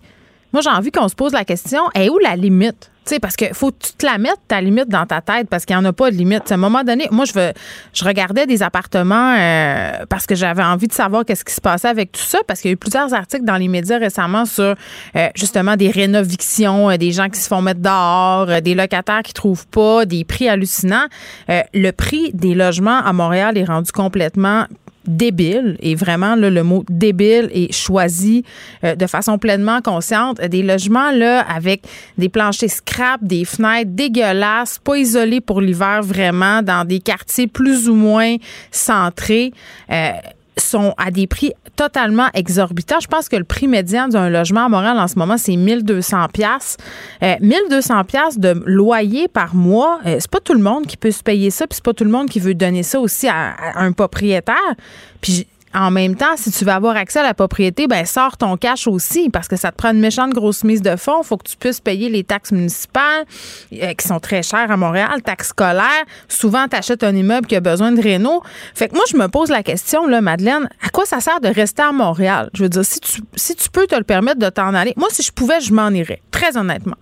moi, 0.54 0.62
j'ai 0.62 0.70
envie 0.70 0.92
qu'on 0.92 1.08
se 1.08 1.16
pose 1.16 1.34
la 1.34 1.46
question, 1.46 1.82
est 1.96 2.10
où 2.10 2.18
la 2.20 2.36
limite? 2.36 2.92
Sais, 3.10 3.20
parce 3.20 3.36
que 3.36 3.46
faut 3.54 3.72
que 3.72 3.78
tu 3.88 3.94
te 3.94 4.06
la 4.06 4.18
mettre, 4.18 4.40
ta 4.48 4.62
limite, 4.62 4.90
dans 4.90 5.06
ta 5.06 5.22
tête, 5.22 5.48
parce 5.50 5.66
qu'il 5.66 5.76
n'y 5.76 5.82
en 5.82 5.86
a 5.86 5.94
pas 5.94 6.12
de 6.12 6.16
limite. 6.16 6.52
à 6.52 6.56
un 6.56 6.58
moment 6.58 6.84
donné, 6.84 7.08
moi, 7.12 7.26
je, 7.26 7.34
veux, 7.34 7.54
je 7.94 8.04
regardais 8.04 8.46
des 8.46 8.64
appartements 8.64 9.36
euh, 9.38 10.06
parce 10.10 10.26
que 10.26 10.36
j'avais 10.36 10.64
envie 10.64 10.88
de 10.88 10.94
savoir 10.94 11.26
qu'est-ce 11.26 11.46
qui 11.46 11.54
se 11.54 11.62
passait 11.62 11.88
avec 11.88 12.12
tout 12.12 12.22
ça, 12.22 12.40
parce 12.48 12.62
qu'il 12.62 12.70
y 12.70 12.72
a 12.72 12.74
eu 12.74 12.78
plusieurs 12.78 13.14
articles 13.14 13.46
dans 13.46 13.58
les 13.58 13.68
médias 13.68 13.98
récemment 13.98 14.46
sur 14.46 14.76
euh, 15.16 15.28
justement 15.36 15.76
des 15.76 15.90
rénovictions, 15.90 16.90
euh, 16.90 16.98
des 16.98 17.12
gens 17.12 17.30
qui 17.30 17.40
se 17.40 17.48
font 17.48 17.62
mettre 17.62 17.82
dehors, 17.82 18.62
des 18.62 18.76
locataires 18.76 19.24
qui 19.24 19.34
trouvent 19.34 19.68
pas, 19.68 20.06
des 20.06 20.24
prix 20.24 20.50
hallucinants. 20.50 21.08
le 21.48 21.92
prix 21.92 22.32
des 22.34 22.56
logements 22.56 23.00
à 23.00 23.14
Montréal 23.14 23.58
est 23.58 23.66
rendu 23.66 23.92
complètement 23.92 24.66
débile, 25.08 25.78
et 25.80 25.96
vraiment 25.96 26.36
là, 26.36 26.50
le 26.50 26.64
mot 26.64 26.84
débile 26.90 27.50
est 27.54 27.74
choisi 27.74 28.44
euh, 28.84 28.96
de 28.96 29.08
façon 29.08 29.38
pleinement 29.38 29.82
consciente. 29.82 30.42
Des 30.42 30.64
logements 30.64 31.12
là 31.12 31.42
avec 31.42 31.84
des 32.18 32.30
planchers 32.30 32.70
scrap, 32.70 33.24
des 33.24 33.46
fenêtres 33.46 33.92
dégueulasses, 33.92 34.80
pas 34.80 34.98
isolés 34.98 35.42
pour 35.42 35.62
l'hiver 35.62 36.02
vraiment, 36.04 36.62
dans 36.62 36.86
des 36.86 37.00
quartiers 37.00 37.48
plus 37.48 37.90
ou 37.90 37.96
moins 37.96 38.36
centrés. 38.72 39.54
Euh, 39.92 40.12
sont 40.58 40.94
à 40.98 41.12
des 41.12 41.28
prix 41.28 41.54
totalement 41.76 42.28
exorbitants. 42.34 43.00
Je 43.02 43.08
pense 43.08 43.30
que 43.30 43.36
le 43.36 43.44
prix 43.44 43.68
médian 43.68 44.08
d'un 44.08 44.30
logement 44.30 44.66
à 44.66 44.70
Montréal 44.70 44.98
en 44.98 45.08
ce 45.08 45.18
moment, 45.18 45.38
c'est 45.38 45.56
1200 45.56 46.28
pièces. 46.34 46.78
1200 47.42 48.04
pièces 48.06 48.40
de 48.40 48.62
loyer 48.66 49.28
par 49.28 49.56
mois, 49.56 50.00
euh, 50.06 50.18
c'est 50.20 50.30
pas 50.30 50.40
tout 50.40 50.54
le 50.54 50.62
monde 50.62 50.86
qui 50.88 50.98
peut 50.98 51.12
se 51.12 51.24
payer 51.24 51.50
ça, 51.50 51.68
puis 51.68 51.76
c'est 51.76 51.84
pas 51.84 51.94
tout 51.94 52.04
le 52.04 52.10
monde 52.10 52.30
qui 52.30 52.40
veut 52.40 52.54
donner 52.54 52.84
ça 52.84 53.00
aussi 53.00 53.28
à, 53.28 53.52
à 53.52 53.84
un 53.84 53.92
propriétaire. 53.92 54.56
Puis 55.22 55.48
en 55.76 55.92
même 55.92 56.16
temps, 56.16 56.38
si 56.38 56.52
tu 56.52 56.64
veux 56.64 56.72
avoir 56.72 56.96
accès 56.96 57.20
à 57.20 57.24
la 57.24 57.34
propriété, 57.34 57.88
ben 57.88 58.06
sors 58.06 58.38
ton 58.38 58.56
cash 58.56 58.88
aussi 58.88 59.30
parce 59.30 59.48
que 59.48 59.58
ça 59.58 59.72
te 59.72 59.78
prend 59.78 59.92
une 59.92 60.00
méchante 60.00 60.32
grosse 60.32 60.64
mise 60.64 60.82
de 60.82 60.96
fonds. 60.96 61.22
Faut 61.22 61.38
que 61.38 61.50
tu 61.50 61.58
puisses 61.58 61.82
payer 61.82 62.10
les 62.10 62.24
taxes 62.24 62.54
municipales 62.54 63.26
euh, 63.74 63.94
qui 63.94 64.08
sont 64.08 64.20
très 64.20 64.42
chères 64.42 64.72
à 64.72 64.78
Montréal, 64.78 65.22
taxes 65.22 65.50
scolaires. 65.50 66.06
Souvent, 66.30 66.68
tu 66.70 66.78
achètes 66.78 67.04
un 67.04 67.14
immeuble 67.14 67.46
qui 67.46 67.56
a 67.56 67.60
besoin 67.60 67.92
de 67.92 68.02
réno. 68.02 68.42
Fait 68.74 68.88
que 68.88 68.96
moi, 68.96 69.04
je 69.12 69.18
me 69.18 69.28
pose 69.28 69.50
la 69.50 69.64
question, 69.64 70.08
là, 70.08 70.22
Madeleine, 70.22 70.70
à 70.82 70.90
quoi 70.90 71.06
ça 71.06 71.20
sert 71.20 71.42
de 71.42 71.50
rester 71.50 71.82
à 71.82 71.92
Montréal? 71.92 72.50
Je 72.54 72.64
veux 72.64 72.70
dire, 72.70 72.86
si 72.86 73.02
tu, 73.02 73.22
si 73.36 73.56
tu 73.56 73.70
peux 73.70 73.86
te 73.86 73.96
le 73.96 74.04
permettre 74.04 74.40
de 74.40 74.50
t'en 74.50 74.74
aller, 74.74 74.94
moi, 74.96 75.10
si 75.12 75.24
je 75.24 75.32
pouvais, 75.32 75.60
je 75.60 75.74
m'en 75.74 75.90
irais, 75.90 76.22
très 76.32 76.56
honnêtement. 76.58 76.96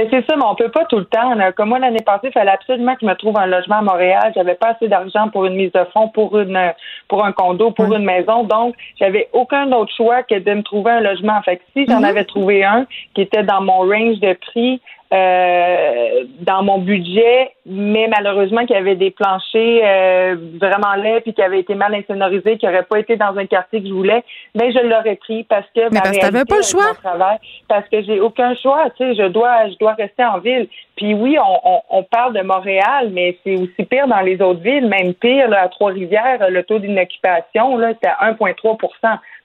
Ben, 0.00 0.08
c'est 0.10 0.26
ça, 0.26 0.34
mais 0.34 0.44
on 0.46 0.54
peut 0.54 0.70
pas 0.70 0.86
tout 0.86 0.98
le 0.98 1.04
temps. 1.04 1.36
Comme 1.54 1.68
moi, 1.68 1.78
l'année 1.78 2.02
passée, 2.02 2.28
il 2.28 2.32
fallait 2.32 2.52
absolument 2.52 2.94
que 2.94 3.00
je 3.02 3.06
me 3.06 3.14
trouve 3.16 3.36
un 3.36 3.46
logement 3.46 3.80
à 3.80 3.82
Montréal. 3.82 4.32
J'avais 4.34 4.54
pas 4.54 4.68
assez 4.68 4.88
d'argent 4.88 5.28
pour 5.28 5.44
une 5.44 5.56
mise 5.56 5.72
de 5.72 5.84
fonds, 5.92 6.08
pour 6.08 6.38
une 6.38 6.58
pour 7.06 7.22
un 7.22 7.32
condo, 7.32 7.70
pour 7.70 7.92
une 7.92 8.04
maison. 8.04 8.44
Donc, 8.44 8.74
j'avais 8.98 9.28
aucun 9.34 9.70
autre 9.72 9.92
choix 9.94 10.22
que 10.22 10.38
de 10.38 10.54
me 10.54 10.62
trouver 10.62 10.92
un 10.92 11.00
logement. 11.00 11.42
Fait 11.42 11.58
que 11.58 11.62
si 11.76 11.84
j'en 11.86 11.98
mhm. 11.98 12.04
avais 12.04 12.24
trouvé 12.24 12.64
un 12.64 12.86
qui 13.14 13.20
était 13.20 13.42
dans 13.42 13.60
mon 13.60 13.80
range 13.80 14.20
de 14.20 14.32
prix, 14.32 14.80
euh, 15.12 16.24
dans 16.40 16.62
mon 16.62 16.78
budget, 16.78 17.50
mais 17.66 18.06
malheureusement 18.08 18.64
qu'il 18.64 18.76
y 18.76 18.78
avait 18.78 18.94
des 18.94 19.10
planchers 19.10 19.82
euh, 19.84 20.36
vraiment 20.60 20.94
laids 20.94 21.20
puis 21.20 21.34
qui 21.34 21.42
avaient 21.42 21.58
été 21.58 21.74
mal 21.74 21.92
insonorisés, 21.94 22.58
qui 22.58 22.66
n'auraient 22.66 22.84
pas 22.84 23.00
été 23.00 23.16
dans 23.16 23.36
un 23.36 23.46
quartier 23.46 23.82
que 23.82 23.88
je 23.88 23.92
voulais, 23.92 24.22
ben 24.54 24.72
je 24.72 24.78
l'aurais 24.86 25.16
pris 25.16 25.42
parce 25.44 25.66
que 25.74 25.92
mais 25.92 26.00
parce 26.00 26.16
que 26.16 26.44
pas 26.46 26.56
le 26.56 26.62
choix. 26.62 26.94
Travail, 27.02 27.38
parce 27.68 27.88
que 27.88 28.02
j'ai 28.02 28.20
aucun 28.20 28.54
choix, 28.54 28.88
tu 28.96 29.04
sais, 29.04 29.14
je 29.16 29.28
dois 29.28 29.68
je 29.70 29.78
dois 29.78 29.94
rester 29.94 30.24
en 30.24 30.38
ville. 30.38 30.68
Puis 30.96 31.14
oui, 31.14 31.36
on, 31.38 31.80
on, 31.88 32.02
parle 32.02 32.34
de 32.34 32.42
Montréal, 32.42 33.08
mais 33.10 33.36
c'est 33.42 33.54
aussi 33.54 33.84
pire 33.88 34.06
dans 34.06 34.20
les 34.20 34.40
autres 34.42 34.60
villes, 34.60 34.86
même 34.86 35.14
pire 35.14 35.48
là, 35.48 35.62
à 35.62 35.68
Trois-Rivières, 35.68 36.50
le 36.50 36.62
taux 36.62 36.78
d'inoccupation 36.78 37.78
là, 37.78 37.94
c'est 38.00 38.08
à 38.08 38.30
1,3 38.30 38.76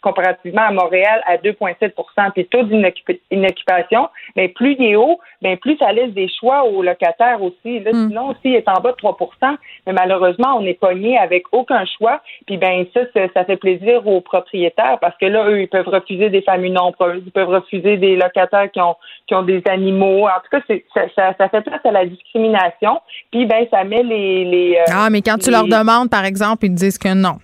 comparativement 0.06 0.62
à 0.62 0.72
Montréal 0.72 1.22
à 1.26 1.38
2,7% 1.38 2.32
Puis 2.34 2.46
taux 2.46 2.64
d'inoccupation, 2.64 4.08
mais 4.36 4.50
plus 4.50 4.76
il 4.78 4.86
est 4.92 4.96
haut, 4.96 5.20
bien 5.42 5.56
plus 5.58 5.78
ça 5.78 5.92
laisse 5.92 6.14
des 6.14 6.30
choix 6.40 6.64
aux 6.64 6.84
locataires 6.84 7.42
aussi. 7.42 7.80
Là, 7.80 7.92
mm. 7.92 8.10
Sinon, 8.10 8.28
aussi, 8.30 8.40
il 8.46 8.56
est 8.56 8.70
en 8.70 8.80
bas 8.82 8.92
de 8.92 8.98
3% 8.98 9.58
mais 9.88 9.94
malheureusement, 9.94 10.58
on 10.58 10.66
est 10.66 10.80
pogné 10.80 11.18
avec 11.18 11.44
aucun 11.52 11.84
choix. 11.98 12.22
Puis 12.48 12.58
ben 12.58 12.86
ça, 12.94 13.02
ça, 13.34 13.46
fait 13.46 13.58
plaisir 13.58 14.06
aux 14.08 14.22
propriétaires 14.22 14.98
parce 15.00 15.16
que 15.18 15.26
là, 15.26 15.48
eux, 15.50 15.62
ils 15.62 15.68
peuvent 15.68 15.88
refuser 15.88 16.30
des 16.30 16.42
familles 16.42 16.72
nombreuses, 16.72 17.22
ils 17.26 17.32
peuvent 17.32 17.50
refuser 17.50 17.98
des 17.98 18.16
locataires 18.16 18.72
qui 18.72 18.82
ont 18.82 18.96
qui 19.28 19.36
ont 19.36 19.44
des 19.44 19.62
animaux. 19.70 20.28
En 20.28 20.40
tout 20.44 20.60
cas, 20.60 20.62
ça, 21.16 21.34
ça, 21.38 21.50
fait 21.50 21.62
place 21.62 21.82
à 21.84 21.92
la 21.92 22.06
discrimination. 22.06 23.02
Puis 23.32 23.46
ben 23.46 23.66
ça 23.72 23.84
met 23.84 24.04
les, 24.04 24.46
les 24.46 24.78
euh, 24.78 24.94
Ah, 24.94 25.10
mais 25.10 25.22
quand 25.22 25.38
tu 25.38 25.52
leur 25.52 25.66
demandes, 25.66 26.10
par 26.10 26.26
exemple, 26.26 26.66
ils 26.66 26.74
disent 26.74 26.98
que 26.98 27.14
non. 27.14 27.38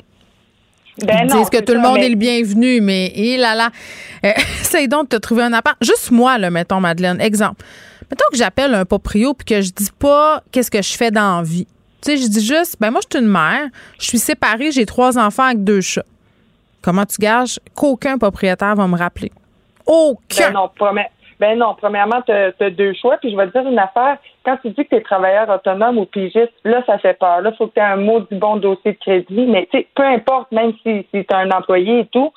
Ben 0.99 1.21
Ils 1.23 1.27
disent 1.27 1.49
que 1.49 1.63
tout 1.63 1.73
le 1.73 1.79
monde 1.79 1.97
est 1.97 2.09
le 2.09 2.15
bienvenu, 2.15 2.81
mais 2.81 3.11
il 3.15 3.39
là 3.39 3.55
là. 3.55 3.69
Euh, 4.25 4.31
essaye 4.61 4.87
donc 4.87 5.09
de 5.09 5.17
te 5.17 5.21
trouver 5.21 5.43
un 5.43 5.53
appart. 5.53 5.77
Juste 5.81 6.11
moi, 6.11 6.37
là, 6.37 6.49
mettons, 6.49 6.79
Madeleine. 6.79 7.19
Exemple. 7.21 7.63
Mettons 8.09 8.25
que 8.31 8.37
j'appelle 8.37 8.73
un 8.73 8.85
proprio 8.85 9.33
puis 9.33 9.45
que 9.45 9.61
je 9.61 9.71
dis 9.71 9.91
pas 9.97 10.43
qu'est-ce 10.51 10.69
que 10.69 10.81
je 10.81 10.93
fais 10.97 11.11
dans 11.11 11.37
la 11.37 11.43
vie. 11.43 11.65
Tu 12.01 12.11
sais, 12.11 12.17
je 12.17 12.27
dis 12.27 12.45
juste, 12.45 12.77
ben 12.79 12.91
moi, 12.91 12.99
je 13.01 13.17
suis 13.17 13.25
une 13.25 13.31
mère, 13.31 13.67
je 13.99 14.05
suis 14.05 14.17
séparée, 14.17 14.71
j'ai 14.71 14.85
trois 14.85 15.17
enfants 15.17 15.43
avec 15.43 15.63
deux 15.63 15.81
chats. 15.81 16.03
Comment 16.81 17.05
tu 17.05 17.17
gages 17.19 17.59
qu'aucun 17.75 18.17
propriétaire 18.17 18.75
va 18.75 18.87
me 18.87 18.97
rappeler? 18.97 19.31
Aucun. 19.85 20.47
Ben 20.47 20.53
non, 20.53 20.69
promets. 20.75 21.09
Ben 21.39 21.57
non, 21.57 21.75
premièrement, 21.75 22.21
tu 22.23 22.31
as, 22.31 22.69
deux 22.69 22.93
choix. 22.93 23.17
Puis 23.17 23.31
je 23.31 23.37
vais 23.37 23.47
te 23.47 23.57
dire 23.57 23.69
une 23.69 23.79
affaire. 23.79 24.17
Quand 24.43 24.57
tu 24.57 24.69
dis 24.69 24.83
que 24.83 24.89
tu 24.89 24.95
es 24.95 25.01
travailleur 25.01 25.49
autonome 25.49 25.99
ou 25.99 26.05
pigiste, 26.05 26.51
là, 26.63 26.83
ça 26.85 26.97
fait 26.97 27.17
peur. 27.17 27.41
Là, 27.41 27.51
il 27.53 27.57
faut 27.57 27.67
que 27.67 27.73
tu 27.73 27.79
aies 27.79 27.83
un 27.83 27.97
mot 27.97 28.21
du 28.21 28.35
bon 28.35 28.57
dossier 28.57 28.93
de 28.93 28.97
crédit. 28.97 29.45
Mais 29.45 29.67
tu 29.71 29.77
sais, 29.77 29.87
peu 29.95 30.03
importe, 30.03 30.51
même 30.51 30.73
si, 30.83 31.05
si 31.13 31.25
tu 31.25 31.35
as 31.35 31.37
un 31.37 31.51
employé 31.51 31.99
et 31.99 32.05
tout, 32.07 32.31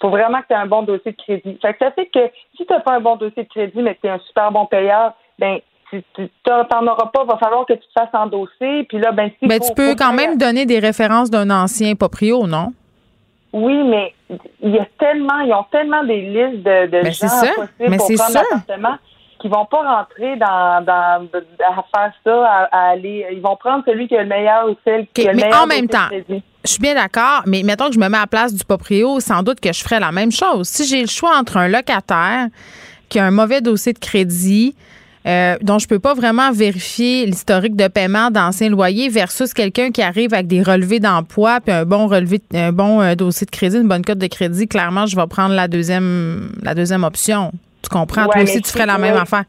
faut 0.00 0.08
vraiment 0.08 0.40
que 0.40 0.46
tu 0.48 0.54
aies 0.54 0.56
un 0.56 0.66
bon 0.66 0.82
dossier 0.82 1.12
de 1.12 1.16
crédit. 1.16 1.58
Fait 1.60 1.74
que 1.74 1.78
ça 1.80 1.90
fait 1.90 2.06
que 2.06 2.30
si 2.56 2.64
tu 2.64 2.72
n'as 2.72 2.80
pas 2.80 2.94
un 2.94 3.00
bon 3.00 3.16
dossier 3.16 3.44
de 3.44 3.48
crédit, 3.48 3.82
mais 3.82 3.94
que 3.94 4.00
tu 4.00 4.06
es 4.06 4.10
un 4.10 4.18
super 4.20 4.50
bon 4.52 4.64
payeur, 4.66 5.12
ben 5.38 5.58
tu 5.90 6.02
n'en 6.46 6.86
auras 6.86 7.06
pas, 7.06 7.24
va 7.24 7.36
falloir 7.36 7.66
que 7.66 7.72
tu 7.72 7.80
te 7.80 7.92
fasses 7.92 8.14
endosser. 8.14 8.84
Puis 8.88 8.98
là, 8.98 9.12
ben, 9.12 9.30
si 9.38 9.46
Mais 9.46 9.58
tu 9.58 9.72
peux 9.74 9.94
quand 9.96 10.12
même 10.12 10.38
donner 10.38 10.64
des 10.64 10.78
références 10.78 11.30
d'un 11.30 11.50
ancien 11.50 11.94
proprio, 11.94 12.46
non? 12.46 12.72
Oui, 13.52 13.82
mais 13.82 14.14
il 14.62 14.70
y 14.70 14.78
a 14.78 14.86
tellement, 14.98 15.40
ils 15.40 15.52
ont 15.52 15.66
tellement 15.72 16.04
des 16.04 16.20
listes 16.20 16.62
de, 16.62 16.86
de 16.86 17.02
ben, 17.02 17.12
gens 17.12 17.26
possibles 17.28 17.96
pour 17.96 18.06
prendre 18.14 18.34
l'appartement 18.34 18.96
qui 19.40 19.48
vont 19.48 19.64
pas 19.66 19.82
rentrer 19.82 20.36
dans, 20.36 20.84
dans 20.84 21.28
à 21.66 21.84
faire 21.94 22.12
ça, 22.24 22.68
à, 22.70 22.90
aller. 22.90 23.26
Ils 23.32 23.40
vont 23.40 23.56
prendre 23.56 23.82
celui 23.86 24.06
qui 24.08 24.16
a 24.16 24.22
le 24.22 24.28
meilleur 24.28 24.68
ou 24.68 24.76
celle 24.84 25.06
qui 25.14 25.26
a 25.26 25.32
le 25.32 25.38
mais 25.38 25.54
en 25.54 25.66
même 25.66 25.88
temps, 25.88 26.08
je 26.64 26.70
suis 26.70 26.80
bien 26.80 26.94
d'accord, 26.94 27.42
mais 27.46 27.62
mettons 27.62 27.88
que 27.88 27.94
je 27.94 27.98
me 27.98 28.08
mets 28.08 28.18
à 28.18 28.22
la 28.22 28.26
place 28.26 28.54
du 28.54 28.64
proprio, 28.64 29.18
sans 29.20 29.42
doute 29.42 29.60
que 29.60 29.72
je 29.72 29.82
ferais 29.82 30.00
la 30.00 30.12
même 30.12 30.30
chose. 30.30 30.68
Si 30.68 30.86
j'ai 30.86 31.00
le 31.00 31.08
choix 31.08 31.36
entre 31.38 31.56
un 31.56 31.68
locataire 31.68 32.48
qui 33.08 33.18
a 33.18 33.24
un 33.24 33.30
mauvais 33.30 33.60
dossier 33.60 33.92
de 33.92 33.98
crédit, 33.98 34.74
euh, 35.26 35.56
dont 35.60 35.78
je 35.78 35.86
peux 35.86 35.98
pas 35.98 36.14
vraiment 36.14 36.50
vérifier 36.50 37.26
l'historique 37.26 37.76
de 37.76 37.88
paiement 37.88 38.30
d'anciens 38.30 38.70
loyers 38.70 39.10
versus 39.10 39.52
quelqu'un 39.52 39.90
qui 39.90 40.00
arrive 40.00 40.32
avec 40.32 40.46
des 40.46 40.62
relevés 40.62 40.98
d'emploi 40.98 41.60
puis 41.60 41.74
un 41.74 41.84
bon 41.84 42.06
relevé 42.06 42.40
un 42.54 42.72
bon 42.72 43.02
euh, 43.02 43.14
dossier 43.14 43.44
de 43.44 43.50
crédit, 43.50 43.76
une 43.76 43.88
bonne 43.88 44.02
cote 44.02 44.16
de 44.16 44.28
crédit, 44.28 44.66
clairement 44.66 45.04
je 45.04 45.16
vais 45.16 45.26
prendre 45.26 45.54
la 45.54 45.68
deuxième 45.68 46.52
la 46.62 46.74
deuxième 46.74 47.04
option. 47.04 47.52
Comprends 47.90 48.26
toi 48.26 48.42
aussi 48.42 48.60
tu 48.62 48.70
ferais 48.70 48.86
la 48.86 48.98
même 48.98 49.16
affaire. 49.16 49.44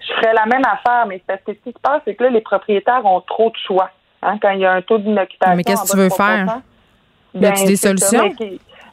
Je 0.00 0.14
ferais 0.14 0.34
la 0.34 0.46
même 0.46 0.64
affaire 0.64 1.06
mais 1.06 1.22
parce 1.26 1.40
que 1.46 1.52
ce 1.52 1.58
qui 1.58 1.72
se 1.72 1.80
passe 1.80 2.02
c'est 2.04 2.14
que 2.14 2.24
là 2.24 2.30
les 2.30 2.40
propriétaires 2.40 3.04
ont 3.04 3.20
trop 3.20 3.50
de 3.50 3.56
choix 3.66 3.90
hein, 4.22 4.38
quand 4.40 4.50
il 4.50 4.60
y 4.60 4.66
a 4.66 4.72
un 4.72 4.82
taux 4.82 4.98
d'inoccupation. 4.98 5.56
Mais 5.56 5.64
qu'est-ce 5.64 5.84
que 5.84 5.96
tu 5.96 5.96
veux 5.96 6.10
faire? 6.10 6.60
y 7.34 7.46
a-tu 7.46 7.64
des 7.64 7.76
solutions? 7.76 8.30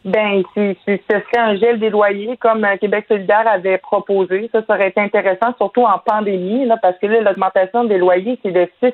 Ben, 0.06 0.44
si, 0.54 0.78
ce 0.86 0.98
serait 1.08 1.40
un 1.40 1.56
gel 1.56 1.80
des 1.80 1.90
loyers 1.90 2.38
comme 2.38 2.64
euh, 2.64 2.78
Québec 2.78 3.06
solidaire 3.08 3.48
avait 3.48 3.80
proposé. 3.80 4.48
Ça, 4.52 4.62
ça 4.68 4.76
aurait 4.76 4.90
été 4.90 5.02
intéressant, 5.02 5.56
surtout 5.58 5.82
en 5.82 5.98
pandémie, 5.98 6.64
là, 6.68 6.78
parce 6.80 6.96
que 7.00 7.08
là, 7.08 7.22
l'augmentation 7.22 7.86
des 7.86 7.98
loyers, 7.98 8.38
c'est 8.44 8.52
de 8.52 8.70
6% 8.84 8.92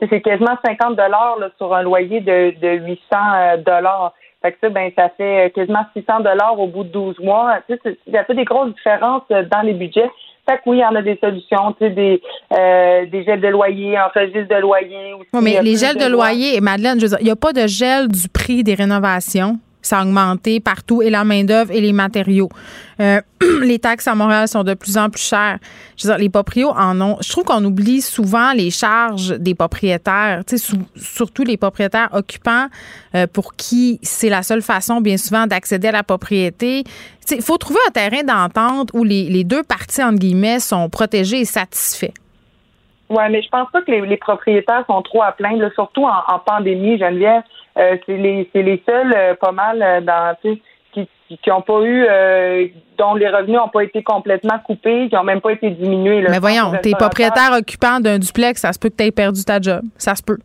C'est 0.00 0.22
quasiment 0.22 0.56
50 0.64 0.96
dollars 0.96 1.36
sur 1.58 1.74
un 1.74 1.82
loyer 1.82 2.20
de, 2.20 2.54
de 2.58 2.86
800 2.86 3.00
euh, 3.12 3.56
dollars. 3.58 4.14
Fait 4.44 4.52
que 4.52 4.58
ça, 4.60 4.68
ben, 4.68 4.90
ça 4.94 5.08
fait 5.16 5.50
quasiment 5.54 5.86
600 5.96 6.20
dollars 6.20 6.60
au 6.60 6.66
bout 6.66 6.84
de 6.84 6.90
12 6.90 7.18
mois. 7.20 7.60
Tu 7.66 7.78
sais, 7.82 7.96
ça 8.12 8.24
fait 8.24 8.34
des 8.34 8.44
grosses 8.44 8.74
différences 8.74 9.22
euh, 9.30 9.42
dans 9.50 9.62
les 9.62 9.72
budgets. 9.72 10.10
Fait 10.46 10.56
que 10.56 10.62
oui, 10.66 10.76
il 10.76 10.80
y 10.80 10.84
en 10.84 10.94
a 10.94 11.00
des 11.00 11.16
solutions, 11.16 11.72
tu 11.80 11.86
sais, 11.86 11.90
des, 11.90 12.20
des 13.10 13.24
gels 13.24 13.40
de 13.40 13.48
loyer, 13.48 13.98
en 13.98 14.08
registre 14.14 14.54
de 14.54 14.60
loyer. 14.60 15.14
Aussi, 15.14 15.42
mais 15.42 15.62
les 15.62 15.76
gels 15.76 15.96
de, 15.96 16.06
loyer, 16.06 16.60
Madeleine, 16.60 17.00
je 17.00 17.06
veux 17.06 17.08
dire, 17.08 17.18
il 17.20 17.24
n'y 17.24 17.30
a 17.30 17.36
pas 17.36 17.54
de 17.54 17.66
gel 17.66 18.08
du 18.08 18.28
prix 18.28 18.62
des 18.62 18.74
rénovations? 18.74 19.58
Ça 19.86 19.98
a 19.98 20.02
augmenté 20.02 20.60
partout 20.60 21.02
et 21.02 21.10
la 21.10 21.24
main-d'œuvre 21.24 21.70
et 21.70 21.80
les 21.80 21.92
matériaux. 21.92 22.48
Euh, 23.00 23.20
les 23.62 23.78
taxes 23.78 24.06
à 24.08 24.14
Montréal 24.14 24.48
sont 24.48 24.64
de 24.64 24.74
plus 24.74 24.96
en 24.96 25.10
plus 25.10 25.22
chères. 25.22 25.58
Je 25.96 26.06
veux 26.06 26.14
dire, 26.14 26.18
les 26.18 26.28
proprios 26.28 26.70
en 26.70 27.00
ont. 27.00 27.16
Je 27.20 27.28
trouve 27.28 27.44
qu'on 27.44 27.64
oublie 27.64 28.00
souvent 28.00 28.52
les 28.52 28.70
charges 28.70 29.38
des 29.38 29.54
propriétaires, 29.54 30.42
surtout 30.96 31.44
les 31.44 31.56
propriétaires 31.56 32.08
occupants 32.12 32.66
euh, 33.14 33.26
pour 33.26 33.54
qui 33.54 33.98
c'est 34.02 34.28
la 34.28 34.42
seule 34.42 34.62
façon, 34.62 35.00
bien 35.00 35.16
souvent, 35.16 35.46
d'accéder 35.46 35.88
à 35.88 35.92
la 35.92 36.02
propriété. 36.02 36.84
Il 37.30 37.42
faut 37.42 37.58
trouver 37.58 37.80
un 37.88 37.90
terrain 37.90 38.22
d'entente 38.22 38.90
où 38.92 39.04
les, 39.04 39.44
deux 39.44 39.62
parties, 39.62 40.02
entre 40.02 40.18
guillemets, 40.18 40.60
sont 40.60 40.88
protégées 40.88 41.40
et 41.40 41.44
satisfaits. 41.44 42.12
Oui, 43.10 43.22
mais 43.30 43.42
je 43.42 43.48
pense 43.48 43.70
pas 43.70 43.82
que 43.82 43.90
les, 43.90 44.16
propriétaires 44.16 44.84
sont 44.86 45.02
trop 45.02 45.22
à 45.22 45.32
plaindre, 45.32 45.70
surtout 45.74 46.04
en, 46.04 46.34
en 46.34 46.38
pandémie, 46.38 46.98
Geneviève. 46.98 47.42
Euh, 47.76 47.96
c'est 48.06 48.16
les 48.16 48.48
c'est 48.52 48.62
les 48.62 48.82
seuls 48.86 49.12
euh, 49.16 49.34
pas 49.34 49.52
mal 49.52 49.82
euh, 49.82 50.00
dans 50.00 50.36
qui 50.42 50.62
qui 51.28 51.50
ont 51.50 51.62
pas 51.62 51.80
eu 51.82 52.06
dont 52.98 53.14
les 53.14 53.28
revenus 53.28 53.56
n'ont 53.56 53.68
pas 53.68 53.82
été 53.82 54.04
complètement 54.04 54.58
coupés, 54.64 55.08
qui 55.08 55.16
ont 55.16 55.24
même 55.24 55.40
pas 55.40 55.52
été 55.52 55.70
diminués. 55.70 56.24
Mais 56.28 56.38
voyons, 56.38 56.72
t'es 56.82 56.92
propriétaire 56.92 57.50
occupant 57.58 57.98
d'un 57.98 58.18
duplex, 58.18 58.60
ça 58.60 58.72
se 58.72 58.78
peut 58.78 58.90
que 58.90 58.96
tu 58.96 59.04
aies 59.04 59.10
perdu 59.10 59.42
ta 59.42 59.60
job. 59.60 59.82
Ça 59.96 60.14
se 60.14 60.22
peut. 60.22 60.38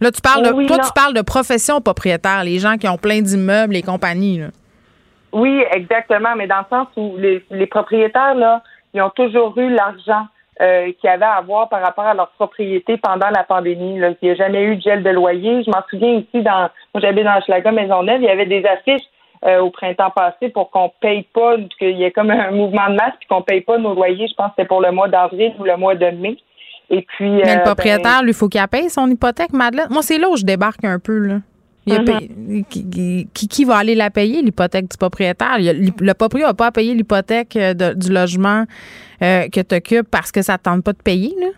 Là, 0.00 0.10
tu 0.10 0.22
parles 0.22 0.42
de, 0.44 0.66
toi, 0.66 0.78
tu 0.78 0.92
parles 0.94 1.12
de 1.12 1.20
profession 1.20 1.82
propriétaire, 1.82 2.44
les 2.44 2.58
gens 2.58 2.78
qui 2.78 2.88
ont 2.88 2.96
plein 2.96 3.20
d'immeubles 3.20 3.76
et 3.76 3.82
compagnie. 3.82 4.40
Oui, 5.32 5.62
exactement, 5.72 6.34
mais 6.36 6.46
dans 6.46 6.60
le 6.60 6.64
sens 6.70 6.88
où 6.96 7.16
les, 7.18 7.44
les 7.50 7.66
propriétaires, 7.66 8.34
là, 8.34 8.62
ils 8.94 9.02
ont 9.02 9.10
toujours 9.10 9.58
eu 9.58 9.68
l'argent 9.68 10.26
euh, 10.60 10.92
qui 11.00 11.08
avaient 11.08 11.24
à 11.24 11.36
avoir 11.36 11.68
par 11.68 11.80
rapport 11.80 12.04
à 12.04 12.14
leur 12.14 12.28
propriété 12.30 12.96
pendant 12.98 13.30
la 13.30 13.44
pandémie. 13.44 13.98
Là. 13.98 14.10
Il 14.20 14.26
n'y 14.26 14.30
a 14.30 14.34
jamais 14.34 14.62
eu 14.62 14.76
de 14.76 14.82
gel 14.82 15.02
de 15.02 15.10
loyer. 15.10 15.62
Je 15.62 15.70
m'en 15.70 15.82
souviens 15.88 16.14
ici, 16.14 16.42
dans, 16.42 16.68
moi 16.94 17.00
j'habite 17.00 17.24
dans 17.24 17.40
Maison 17.48 17.72
Maisonneuve, 17.72 18.20
il 18.20 18.26
y 18.26 18.28
avait 18.28 18.46
des 18.46 18.64
affiches 18.66 19.06
euh, 19.46 19.60
au 19.60 19.70
printemps 19.70 20.10
passé 20.10 20.50
pour 20.50 20.70
qu'on 20.70 20.92
paye 21.00 21.22
pas, 21.32 21.56
qu'il 21.78 21.96
y 21.96 22.04
ait 22.04 22.10
comme 22.10 22.30
un 22.30 22.50
mouvement 22.50 22.90
de 22.90 22.96
masse, 22.96 23.14
puis 23.18 23.28
qu'on 23.28 23.40
paye 23.40 23.62
pas 23.62 23.78
nos 23.78 23.94
loyers. 23.94 24.28
Je 24.28 24.34
pense 24.34 24.48
que 24.48 24.52
c'était 24.58 24.68
pour 24.68 24.82
le 24.82 24.92
mois 24.92 25.08
d'avril 25.08 25.54
ou 25.58 25.64
le 25.64 25.76
mois 25.78 25.94
de 25.94 26.10
mai. 26.10 26.36
Et 26.90 27.02
puis, 27.02 27.30
Mais 27.30 27.54
le 27.54 27.60
euh, 27.60 27.64
propriétaire, 27.64 28.18
ben, 28.18 28.26
lui, 28.26 28.34
faut 28.34 28.48
qu'il 28.48 28.66
paye 28.68 28.90
son 28.90 29.08
hypothèque, 29.08 29.52
Madeleine. 29.52 29.86
Moi, 29.90 30.02
c'est 30.02 30.18
là 30.18 30.28
où 30.28 30.36
je 30.36 30.44
débarque 30.44 30.84
un 30.84 30.98
peu, 30.98 31.18
là. 31.18 31.36
Mm-hmm. 31.98 32.64
qui, 33.32 33.48
qui, 33.48 33.64
va 33.64 33.76
aller 33.78 33.94
la 33.94 34.10
payer, 34.10 34.42
l'hypothèque 34.42 34.90
du 34.90 34.96
propriétaire? 34.96 35.56
le 35.58 36.12
propriétaire 36.14 36.48
n'a 36.48 36.54
pas 36.54 36.66
à 36.66 36.72
payer 36.72 36.94
l'hypothèque 36.94 37.58
du 37.96 38.12
logement 38.12 38.64
euh, 39.22 39.48
que 39.52 39.60
tu 39.60 39.74
occupes 39.74 40.08
parce 40.10 40.32
que 40.32 40.40
ça 40.40 40.54
ne 40.54 40.58
tente 40.58 40.82
pas 40.82 40.92
de 40.92 41.02
payer, 41.02 41.34
là? 41.38 41.48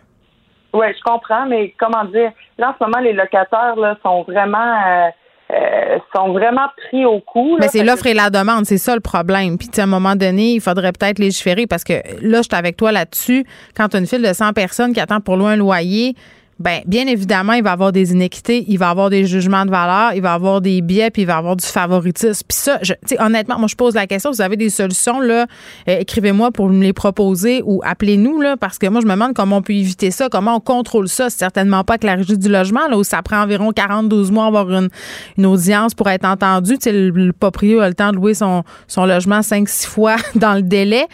Oui, 0.75 0.87
je 0.97 1.03
comprends, 1.05 1.47
mais 1.47 1.75
comment 1.79 2.05
dire? 2.07 2.33
Là, 2.59 2.71
en 2.71 2.75
ce 2.79 2.85
moment, 2.85 2.99
les 2.99 3.13
locataires 3.13 3.77
là, 3.77 3.97
sont 4.03 4.23
vraiment. 4.23 4.59
Euh, 4.59 5.09
euh, 5.53 5.99
sont 6.15 6.33
vraiment 6.33 6.69
pris 6.89 7.05
au 7.05 7.21
coup. 7.21 7.59
Mais 7.61 7.69
c'est 7.69 7.85
l'offre 7.85 8.07
et 8.07 8.15
la 8.15 8.31
demande, 8.31 8.65
c'est 8.65 8.79
ça 8.79 8.95
le 8.95 9.01
problème. 9.01 9.59
Puis, 9.59 9.69
à 9.79 9.83
un 9.83 9.87
moment 9.87 10.17
donné, 10.17 10.55
il 10.55 10.61
faudrait 10.63 10.93
peut-être 10.93 11.19
légiférer 11.19 11.67
parce 11.67 11.85
que 11.85 11.93
là, 12.23 12.39
je 12.39 12.43
suis 12.45 12.57
avec 12.57 12.79
toi 12.79 12.91
là-dessus. 12.91 13.45
Quand 13.77 13.89
tu 13.89 13.97
as 13.97 14.01
une 14.01 14.07
file 14.07 14.23
de 14.23 14.33
100 14.33 14.55
personnes 14.55 14.95
qui 14.95 15.01
attendent 15.01 15.25
pour 15.25 15.37
loin 15.37 15.51
un 15.51 15.57
loyer, 15.57 16.15
ben 16.63 16.81
bien 16.87 17.07
évidemment, 17.07 17.55
il 17.55 17.63
va 17.63 17.71
y 17.71 17.73
avoir 17.73 17.93
des 17.93 18.13
inéquités, 18.13 18.65
il 18.69 18.79
va 18.79 18.87
y 18.87 18.91
avoir 18.91 19.11
des 19.11 19.27
jugements 19.27 19.65
de 19.67 19.71
valeur, 19.71 20.13
il 20.15 20.23
va 20.23 20.31
y 20.31 20.35
avoir 20.35 20.61
des 20.61 20.81
biais, 20.81 21.11
puis 21.11 21.23
il 21.23 21.25
va 21.27 21.35
y 21.35 21.37
avoir 21.37 21.57
du 21.57 21.67
favoritisme. 21.67 22.47
Puis 22.49 22.57
ça, 22.57 22.79
je, 22.83 22.95
honnêtement, 23.19 23.59
moi 23.59 23.69
je 23.69 23.75
pose 23.75 23.95
la 23.95 24.07
question, 24.07 24.31
vous 24.31 24.41
avez 24.41 24.57
des 24.57 24.71
solutions 24.71 25.21
là, 25.21 25.47
euh, 25.89 25.99
écrivez-moi 26.01 26.53
pour 26.53 26.69
me 26.69 26.83
les 26.83 26.93
proposer 26.93 27.63
ou 27.65 27.83
appelez-nous 27.85 28.41
là, 28.41 28.57
parce 28.57 28.79
que 28.79 28.87
moi 28.87 29.01
je 29.01 29.07
me 29.07 29.13
demande 29.13 29.35
comment 29.35 29.57
on 29.57 29.63
peut 29.63 29.75
éviter 29.75 30.11
ça, 30.11 30.29
comment 30.29 30.57
on 30.57 30.61
contrôle 30.61 31.09
ça. 31.09 31.31
C'est 31.31 31.39
certainement 31.39 31.85
pas 31.85 31.99
que 31.99 32.07
la 32.07 32.15
régie 32.15 32.39
du 32.39 32.49
logement 32.49 32.87
là 32.89 32.97
où 32.97 33.05
ça 33.05 33.23
prend 33.23 33.43
environ 33.43 33.73
42 33.73 34.31
mois 34.31 34.47
avoir 34.47 34.71
une, 34.71 34.89
une 35.37 35.47
audience 35.47 35.95
pour 35.95 36.09
être 36.09 36.25
entendu. 36.25 36.75
Tu 36.75 36.83
sais, 36.83 36.93
le, 36.93 37.11
le 37.11 37.33
a 37.81 37.89
le 37.89 37.95
temps 37.95 38.11
de 38.11 38.17
louer 38.17 38.35
son, 38.35 38.63
son 38.87 39.05
logement 39.05 39.41
5-6 39.41 39.87
fois 39.87 40.17
dans 40.35 40.55
le 40.55 40.63
délai. 40.63 41.07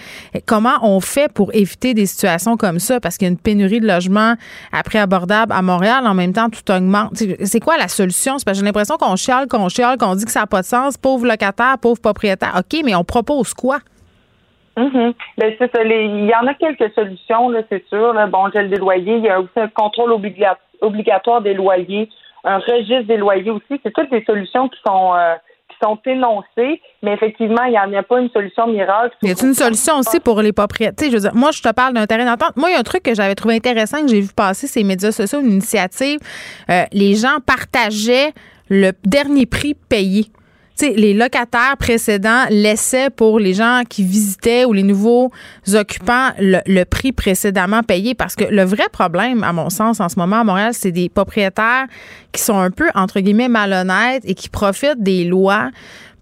Comment 0.46 0.78
on 0.82 1.00
fait 1.00 1.32
pour 1.32 1.54
éviter 1.54 1.94
des 1.94 2.06
situations 2.06 2.56
comme 2.56 2.78
ça? 2.78 3.00
Parce 3.00 3.16
qu'il 3.16 3.26
y 3.26 3.30
a 3.30 3.32
une 3.32 3.38
pénurie 3.38 3.80
de 3.80 3.86
logements 3.86 4.34
après 4.72 4.98
à 5.50 5.62
Montréal, 5.62 6.06
en 6.06 6.14
même 6.14 6.32
temps, 6.32 6.48
tout 6.48 6.70
augmente. 6.72 7.10
C'est 7.14 7.60
quoi 7.60 7.76
la 7.76 7.88
solution? 7.88 8.32
parce 8.32 8.44
que 8.44 8.54
j'ai 8.54 8.62
l'impression 8.64 8.96
qu'on 8.96 9.16
chiale, 9.16 9.46
qu'on 9.48 9.68
chiale, 9.68 9.98
qu'on 9.98 10.14
dit 10.14 10.24
que 10.24 10.30
ça 10.30 10.40
n'a 10.40 10.46
pas 10.46 10.60
de 10.60 10.66
sens. 10.66 10.96
Pauvre 10.96 11.26
locataire, 11.26 11.76
pauvre 11.80 12.00
propriétaire. 12.00 12.54
OK, 12.58 12.80
mais 12.84 12.94
on 12.94 13.04
propose 13.04 13.54
quoi? 13.54 13.78
Mm-hmm. 14.76 15.14
Ben, 15.38 15.54
il 15.86 16.26
y 16.26 16.34
en 16.34 16.46
a 16.46 16.54
quelques 16.54 16.92
solutions, 16.94 17.52
c'est 17.68 17.84
sûr. 17.88 18.14
Bon, 18.28 18.48
gel 18.52 18.70
des 18.70 18.76
loyers. 18.76 19.16
Il 19.16 19.24
y 19.24 19.28
a 19.28 19.40
aussi 19.40 19.50
un 19.56 19.68
contrôle 19.68 20.12
obligatoire 20.80 21.42
des 21.42 21.54
loyers, 21.54 22.08
un 22.44 22.58
registre 22.58 23.06
des 23.06 23.16
loyers 23.16 23.50
aussi. 23.50 23.80
C'est 23.82 23.92
toutes 23.92 24.10
des 24.10 24.24
solutions 24.24 24.68
qui 24.68 24.78
sont 24.86 25.14
euh, 25.14 25.34
sont 25.82 25.98
énoncés, 26.06 26.80
mais 27.02 27.12
effectivement, 27.14 27.64
il 27.64 27.72
n'y 27.72 27.78
en 27.78 27.92
a 27.92 28.02
pas 28.02 28.20
une 28.20 28.30
solution 28.30 28.66
miracle. 28.66 29.16
Y 29.22 29.30
a 29.30 29.44
une 29.44 29.54
solution 29.54 29.98
aussi 29.98 30.20
pour 30.20 30.40
les 30.42 30.52
propriétaires? 30.52 31.08
Je 31.10 31.14
veux 31.14 31.22
dire, 31.22 31.34
moi, 31.34 31.50
je 31.50 31.62
te 31.62 31.72
parle 31.72 31.94
d'un 31.94 32.06
terrain 32.06 32.24
d'entente. 32.24 32.56
Moi, 32.56 32.70
il 32.70 32.72
y 32.74 32.76
a 32.76 32.80
un 32.80 32.82
truc 32.82 33.02
que 33.02 33.14
j'avais 33.14 33.34
trouvé 33.34 33.56
intéressant 33.56 34.02
que 34.02 34.08
j'ai 34.08 34.20
vu 34.20 34.32
passer 34.34 34.66
ces 34.66 34.84
médias 34.84 35.12
sociaux, 35.12 35.40
une 35.40 35.52
initiative. 35.52 36.18
Euh, 36.70 36.84
les 36.92 37.14
gens 37.14 37.38
partageaient 37.44 38.32
le 38.68 38.92
dernier 39.04 39.46
prix 39.46 39.74
payé 39.74 40.26
les 40.80 41.14
locataires 41.14 41.76
précédents 41.78 42.44
laissaient 42.50 43.10
pour 43.10 43.38
les 43.38 43.54
gens 43.54 43.82
qui 43.88 44.04
visitaient 44.04 44.64
ou 44.64 44.72
les 44.72 44.82
nouveaux 44.82 45.30
occupants 45.74 46.30
le, 46.38 46.84
prix 46.84 47.12
précédemment 47.12 47.82
payé. 47.82 48.14
Parce 48.14 48.36
que 48.36 48.44
le 48.44 48.62
vrai 48.64 48.84
problème, 48.92 49.42
à 49.44 49.52
mon 49.52 49.70
sens, 49.70 50.00
en 50.00 50.08
ce 50.08 50.18
moment 50.18 50.40
à 50.40 50.44
Montréal, 50.44 50.72
c'est 50.74 50.92
des 50.92 51.08
propriétaires 51.08 51.86
qui 52.32 52.42
sont 52.42 52.58
un 52.58 52.70
peu, 52.70 52.88
entre 52.94 53.20
guillemets, 53.20 53.48
malhonnêtes 53.48 54.22
et 54.24 54.34
qui 54.34 54.48
profitent 54.48 55.02
des 55.02 55.24
lois 55.24 55.70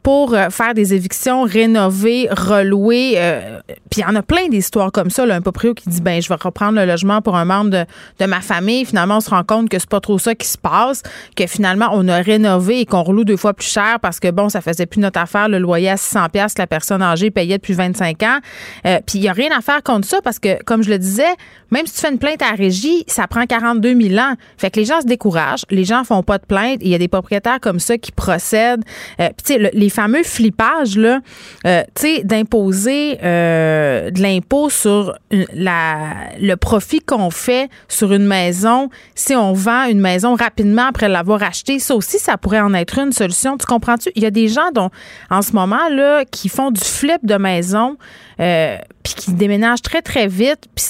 pour 0.06 0.34
euh, 0.34 0.50
faire 0.50 0.72
des 0.72 0.94
évictions, 0.94 1.42
rénover, 1.42 2.28
relouer. 2.30 3.14
euh, 3.16 3.58
puis 3.90 4.02
il 4.02 4.02
y 4.02 4.04
en 4.04 4.14
a 4.14 4.22
plein 4.22 4.46
d'histoires 4.48 4.92
comme 4.92 5.10
ça. 5.10 5.26
Là, 5.26 5.34
un 5.34 5.40
proprio 5.40 5.74
qui 5.74 5.88
dit 5.88 6.00
ben 6.00 6.22
je 6.22 6.28
vais 6.28 6.36
reprendre 6.40 6.78
le 6.78 6.84
logement 6.86 7.20
pour 7.22 7.34
un 7.36 7.44
membre 7.44 7.70
de, 7.70 7.84
de 8.20 8.26
ma 8.26 8.40
famille. 8.40 8.84
Finalement, 8.84 9.16
on 9.16 9.20
se 9.20 9.30
rend 9.30 9.42
compte 9.42 9.68
que 9.68 9.80
c'est 9.80 9.88
pas 9.88 9.98
trop 9.98 10.16
ça 10.20 10.36
qui 10.36 10.46
se 10.46 10.58
passe, 10.58 11.02
que 11.34 11.48
finalement 11.48 11.88
on 11.92 12.06
a 12.06 12.18
rénové 12.18 12.82
et 12.82 12.86
qu'on 12.86 13.02
reloue 13.02 13.24
deux 13.24 13.36
fois 13.36 13.52
plus 13.52 13.66
cher 13.66 13.98
parce 14.00 14.20
que 14.20 14.30
bon, 14.30 14.48
ça 14.48 14.60
faisait 14.60 14.86
plus 14.86 15.00
notre 15.00 15.18
affaire 15.18 15.48
le 15.48 15.58
loyer 15.58 15.90
à 15.90 15.96
600 15.96 16.28
pièces 16.32 16.56
la 16.56 16.68
personne 16.68 17.02
âgée 17.02 17.32
payait 17.32 17.56
depuis 17.58 17.74
25 17.74 18.22
ans. 18.22 18.38
Euh, 18.86 19.00
puis 19.04 19.18
il 19.18 19.24
y 19.24 19.28
a 19.28 19.32
rien 19.32 19.48
à 19.58 19.60
faire 19.60 19.82
contre 19.82 20.06
ça 20.06 20.18
parce 20.22 20.38
que 20.38 20.62
comme 20.62 20.84
je 20.84 20.90
le 20.90 20.98
disais, 20.98 21.24
même 21.72 21.84
si 21.86 21.94
tu 21.94 22.00
fais 22.02 22.12
une 22.12 22.18
plainte 22.20 22.42
à 22.42 22.50
la 22.52 22.56
régie, 22.56 23.02
ça 23.08 23.26
prend 23.26 23.44
42 23.44 24.00
000 24.00 24.20
ans. 24.20 24.34
Fait 24.56 24.70
que 24.70 24.78
les 24.78 24.86
gens 24.86 25.00
se 25.00 25.06
découragent, 25.06 25.64
les 25.68 25.84
gens 25.84 26.04
font 26.04 26.22
pas 26.22 26.38
de 26.38 26.46
plainte. 26.46 26.78
Il 26.82 26.90
y 26.90 26.94
a 26.94 26.98
des 26.98 27.08
propriétaires 27.08 27.58
comme 27.60 27.80
ça 27.80 27.98
qui 27.98 28.12
procèdent. 28.12 28.84
Euh, 29.18 29.30
puis 29.36 29.44
tu 29.44 29.52
sais, 29.54 29.58
le- 29.58 29.70
les 29.72 29.95
fameux 29.96 30.22
flippages 30.24 30.98
là, 30.98 31.20
euh, 31.66 31.82
tu 31.94 32.02
sais, 32.02 32.22
d'imposer 32.22 33.18
euh, 33.22 34.10
de 34.10 34.20
l'impôt 34.20 34.68
sur 34.68 35.16
la, 35.30 35.96
le 36.38 36.54
profit 36.56 37.00
qu'on 37.00 37.30
fait 37.30 37.70
sur 37.88 38.12
une 38.12 38.26
maison 38.26 38.90
si 39.14 39.34
on 39.34 39.54
vend 39.54 39.84
une 39.84 40.00
maison 40.00 40.34
rapidement 40.34 40.88
après 40.88 41.08
l'avoir 41.08 41.42
achetée. 41.42 41.78
Ça 41.78 41.94
aussi, 41.94 42.18
ça 42.18 42.36
pourrait 42.36 42.60
en 42.60 42.74
être 42.74 42.98
une 42.98 43.12
solution. 43.12 43.56
Tu 43.56 43.64
comprends-tu? 43.64 44.10
Il 44.16 44.22
y 44.22 44.26
a 44.26 44.30
des 44.30 44.48
gens 44.48 44.70
dont, 44.74 44.90
en 45.30 45.40
ce 45.40 45.52
moment 45.52 45.88
là, 45.90 46.24
qui 46.30 46.50
font 46.50 46.70
du 46.70 46.82
flip 46.82 47.24
de 47.24 47.36
maison, 47.36 47.96
euh, 48.40 48.76
puis 49.02 49.14
qui 49.14 49.32
déménagent 49.32 49.82
très 49.82 50.02
très 50.02 50.26
vite, 50.26 50.66
puis 50.74 50.84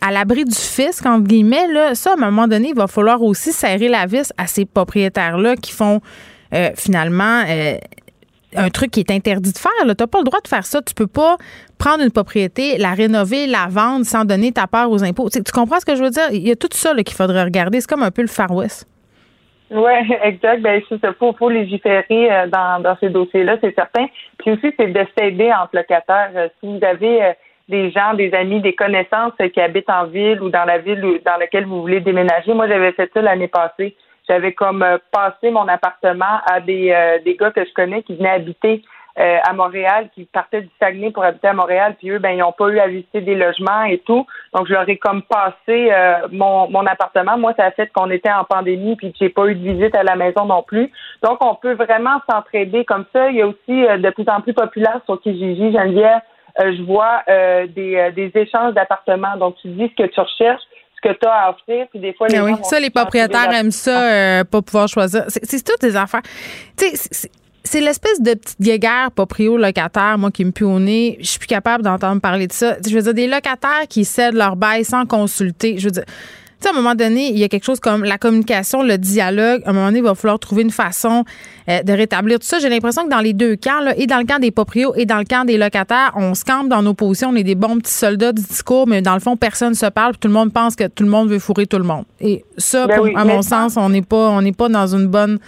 à 0.00 0.10
l'abri 0.12 0.44
du 0.44 0.54
fisc 0.54 1.04
entre 1.04 1.26
guillemets 1.26 1.66
là. 1.72 1.94
Ça, 1.94 2.12
à 2.12 2.14
un 2.14 2.16
moment 2.16 2.48
donné, 2.48 2.70
il 2.70 2.74
va 2.74 2.86
falloir 2.86 3.20
aussi 3.22 3.52
serrer 3.52 3.88
la 3.88 4.06
vis 4.06 4.32
à 4.38 4.46
ces 4.46 4.64
propriétaires 4.64 5.36
là 5.36 5.56
qui 5.56 5.72
font 5.72 6.00
finalement. 6.74 7.42
Un 8.56 8.68
truc 8.70 8.90
qui 8.90 9.00
est 9.00 9.10
interdit 9.10 9.52
de 9.52 9.58
faire. 9.58 9.72
Tu 9.80 9.86
n'as 9.86 9.94
pas 9.94 10.18
le 10.18 10.24
droit 10.24 10.40
de 10.40 10.48
faire 10.48 10.64
ça. 10.64 10.80
Tu 10.82 10.94
peux 10.94 11.06
pas 11.06 11.36
prendre 11.78 12.02
une 12.02 12.10
propriété, 12.10 12.78
la 12.78 12.92
rénover, 12.92 13.46
la 13.46 13.66
vendre 13.68 14.04
sans 14.04 14.24
donner 14.24 14.52
ta 14.52 14.66
part 14.66 14.90
aux 14.90 15.04
impôts. 15.04 15.28
Tu, 15.30 15.40
comprends 15.52 15.80
ce 15.80 15.86
que 15.86 15.96
je 15.96 16.02
veux 16.02 16.10
dire? 16.10 16.28
Il 16.32 16.46
y 16.46 16.50
a 16.50 16.56
tout 16.56 16.68
ça 16.72 16.94
qu'il 16.94 17.16
faudrait 17.16 17.44
regarder. 17.44 17.80
C'est 17.80 17.88
comme 17.88 18.02
un 18.02 18.10
peu 18.10 18.22
le 18.22 18.28
Far 18.28 18.50
West. 18.50 18.88
Oui, 19.70 19.92
exact. 20.22 20.62
Ben, 20.62 20.80
c'est 20.88 21.00
ça. 21.00 21.12
Faut, 21.18 21.48
légiférer 21.48 22.32
euh, 22.32 22.46
dans, 22.46 22.82
dans 22.82 22.96
ces 22.98 23.10
dossiers-là, 23.10 23.58
c'est 23.60 23.74
certain. 23.74 24.06
Puis 24.38 24.52
aussi, 24.52 24.72
c'est 24.78 24.88
de 24.88 25.06
s'aider 25.18 25.52
entre 25.52 25.76
locataires. 25.76 26.30
Euh, 26.34 26.48
Si 26.60 26.66
vous 26.66 26.84
avez 26.84 27.24
euh, 27.24 27.32
des 27.68 27.90
gens, 27.90 28.14
des 28.14 28.32
amis, 28.32 28.60
des 28.60 28.74
connaissances 28.74 29.32
qui 29.52 29.60
habitent 29.60 29.90
en 29.90 30.06
ville 30.06 30.40
ou 30.40 30.50
dans 30.50 30.64
la 30.64 30.78
ville 30.78 31.00
dans 31.24 31.36
laquelle 31.38 31.66
vous 31.66 31.80
voulez 31.80 32.00
déménager, 32.00 32.54
moi, 32.54 32.68
j'avais 32.68 32.92
fait 32.92 33.10
ça 33.12 33.20
l'année 33.22 33.48
passée. 33.48 33.96
J'avais 34.28 34.52
comme 34.52 34.82
euh, 34.82 34.98
passé 35.12 35.50
mon 35.50 35.68
appartement 35.68 36.40
à 36.50 36.60
des, 36.60 36.90
euh, 36.92 37.18
des 37.24 37.36
gars 37.36 37.50
que 37.50 37.64
je 37.64 37.72
connais 37.72 38.02
qui 38.02 38.16
venaient 38.16 38.30
habiter 38.30 38.82
euh, 39.18 39.38
à 39.48 39.54
Montréal, 39.54 40.10
qui 40.14 40.26
partaient 40.26 40.60
du 40.60 40.70
Saguenay 40.78 41.10
pour 41.10 41.24
habiter 41.24 41.48
à 41.48 41.54
Montréal, 41.54 41.94
puis 41.98 42.10
eux, 42.10 42.18
ben, 42.18 42.32
ils 42.32 42.38
n'ont 42.38 42.52
pas 42.52 42.68
eu 42.68 42.78
à 42.78 42.86
visiter 42.86 43.22
des 43.22 43.34
logements 43.34 43.84
et 43.84 43.98
tout. 43.98 44.26
Donc, 44.52 44.66
je 44.66 44.74
leur 44.74 44.86
ai 44.88 44.98
comme 44.98 45.22
passé 45.22 45.90
euh, 45.90 46.28
mon, 46.32 46.68
mon 46.70 46.84
appartement. 46.84 47.38
Moi, 47.38 47.54
ça 47.56 47.64
a 47.64 47.70
fait 47.70 47.90
qu'on 47.94 48.10
était 48.10 48.30
en 48.30 48.44
pandémie, 48.44 48.94
puis 48.96 49.12
que 49.12 49.18
j'ai 49.18 49.30
pas 49.30 49.46
eu 49.46 49.54
de 49.54 49.72
visite 49.72 49.96
à 49.96 50.02
la 50.02 50.16
maison 50.16 50.44
non 50.44 50.62
plus. 50.62 50.92
Donc, 51.22 51.42
on 51.42 51.54
peut 51.54 51.72
vraiment 51.72 52.20
s'entraider 52.30 52.84
comme 52.84 53.06
ça. 53.10 53.30
Il 53.30 53.36
y 53.36 53.42
a 53.42 53.46
aussi 53.46 53.86
euh, 53.86 53.96
de 53.96 54.10
plus 54.10 54.28
en 54.28 54.42
plus 54.42 54.52
populaire 54.52 55.00
sur 55.06 55.18
Kijiji, 55.22 55.72
Geneviève, 55.72 56.20
euh, 56.60 56.74
je 56.76 56.82
vois 56.82 57.22
euh, 57.30 57.66
des, 57.68 58.10
des 58.14 58.30
échanges 58.34 58.74
d'appartements. 58.74 59.38
Donc, 59.38 59.56
tu 59.62 59.68
dis 59.68 59.90
ce 59.96 60.02
que 60.02 60.08
tu 60.10 60.20
recherches, 60.20 60.62
ce 61.02 61.08
que 61.08 61.14
tu 61.14 61.26
as 61.26 61.32
à 61.32 61.50
offrir, 61.50 61.86
puis 61.90 62.00
des 62.00 62.14
fois, 62.14 62.28
les 62.28 62.40
oui, 62.40 62.50
gens 62.50 62.56
vont 62.56 62.64
ça, 62.64 62.80
les 62.80 62.90
propriétaires 62.90 63.52
aiment 63.52 63.70
ça, 63.70 64.02
euh, 64.02 64.44
pas 64.44 64.62
pouvoir 64.62 64.88
choisir. 64.88 65.24
C'est 65.28 65.62
toutes 65.64 65.80
des 65.80 65.94
affaires. 65.96 66.22
Tu 66.76 66.86
sais, 66.96 67.30
c'est- 67.64 67.80
l'espèce 67.80 68.20
de 68.20 68.34
petite 68.34 68.60
guéguerre 68.60 69.10
proprio-locataire, 69.10 70.16
moi, 70.18 70.30
qui 70.30 70.44
me 70.44 70.52
pue 70.52 70.64
au 70.64 70.78
nez. 70.78 71.16
Je 71.20 71.26
suis 71.26 71.38
plus 71.38 71.48
capable 71.48 71.82
d'entendre 71.84 72.20
parler 72.20 72.46
de 72.46 72.52
ça. 72.52 72.76
Je 72.86 72.94
veux 72.94 73.02
dire, 73.02 73.14
des 73.14 73.26
locataires 73.26 73.86
qui 73.88 74.04
cèdent 74.04 74.34
leur 74.34 74.56
bail 74.56 74.84
sans 74.84 75.04
consulter. 75.04 75.76
Je 75.78 75.84
veux 75.86 75.90
dire, 75.90 76.04
sais, 76.60 76.68
à 76.68 76.72
un 76.72 76.74
moment 76.74 76.94
donné, 76.94 77.30
il 77.30 77.38
y 77.38 77.44
a 77.44 77.48
quelque 77.48 77.64
chose 77.64 77.80
comme 77.80 78.04
la 78.04 78.18
communication, 78.18 78.82
le 78.82 78.98
dialogue. 78.98 79.62
À 79.66 79.70
un 79.70 79.72
moment 79.72 79.86
donné, 79.86 79.98
il 79.98 80.04
va 80.04 80.14
falloir 80.14 80.38
trouver 80.38 80.62
une 80.62 80.70
façon 80.70 81.24
euh, 81.68 81.82
de 81.82 81.92
rétablir 81.92 82.38
tout 82.38 82.46
ça. 82.46 82.58
J'ai 82.58 82.68
l'impression 82.68 83.04
que 83.04 83.10
dans 83.10 83.20
les 83.20 83.32
deux 83.32 83.56
camps, 83.56 83.80
là, 83.80 83.94
et 83.96 84.06
dans 84.06 84.18
le 84.18 84.24
camp 84.24 84.38
des 84.38 84.50
proprios 84.50 84.94
et 84.96 85.04
dans 85.06 85.18
le 85.18 85.24
camp 85.24 85.44
des 85.44 85.58
locataires, 85.58 86.12
on 86.16 86.34
se 86.34 86.44
campe 86.44 86.68
dans 86.68 86.82
nos 86.82 86.94
positions. 86.94 87.28
On 87.30 87.36
est 87.36 87.44
des 87.44 87.54
bons 87.54 87.78
petits 87.78 87.92
soldats 87.92 88.32
du 88.32 88.42
discours, 88.42 88.86
mais 88.86 89.02
dans 89.02 89.14
le 89.14 89.20
fond, 89.20 89.36
personne 89.36 89.70
ne 89.70 89.74
se 89.74 89.86
parle. 89.86 90.12
puis 90.12 90.20
tout 90.20 90.28
le 90.28 90.34
monde 90.34 90.52
pense 90.52 90.76
que 90.76 90.86
tout 90.86 91.04
le 91.04 91.10
monde 91.10 91.28
veut 91.28 91.38
fourrer 91.38 91.66
tout 91.66 91.78
le 91.78 91.84
monde. 91.84 92.04
Et 92.20 92.44
ça, 92.58 92.86
Ben 92.86 92.96
pour- 92.96 93.04
oui, 93.04 93.12
à 93.16 93.24
mon 93.24 93.42
sens, 93.42 93.76
on 93.76 93.88
n'est 93.90 94.02
pas, 94.02 94.30
on 94.30 94.40
n'est 94.42 94.52
pas 94.52 94.68
dans 94.68 94.86
une 94.94 95.06
bonne 95.06 95.38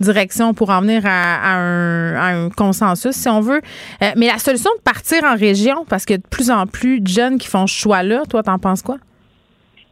direction 0.00 0.54
pour 0.54 0.70
en 0.70 0.80
venir 0.80 1.02
à, 1.04 1.10
à 1.54 1.56
un, 1.56 2.14
à 2.14 2.26
un 2.36 2.50
consensus, 2.50 3.16
si 3.16 3.28
on 3.28 3.40
veut. 3.40 3.60
Euh, 4.02 4.10
mais 4.16 4.26
la 4.28 4.38
solution 4.38 4.70
de 4.76 4.82
partir 4.82 5.24
en 5.24 5.34
région, 5.34 5.84
parce 5.88 6.04
qu'il 6.04 6.14
y 6.14 6.18
a 6.18 6.22
de 6.22 6.28
plus 6.28 6.50
en 6.52 6.66
plus 6.66 7.00
de 7.00 7.08
jeunes 7.08 7.38
qui 7.38 7.48
font 7.48 7.66
ce 7.66 7.74
choix-là, 7.74 8.22
toi, 8.28 8.42
t'en 8.44 8.58
penses 8.58 8.82
quoi? 8.82 8.98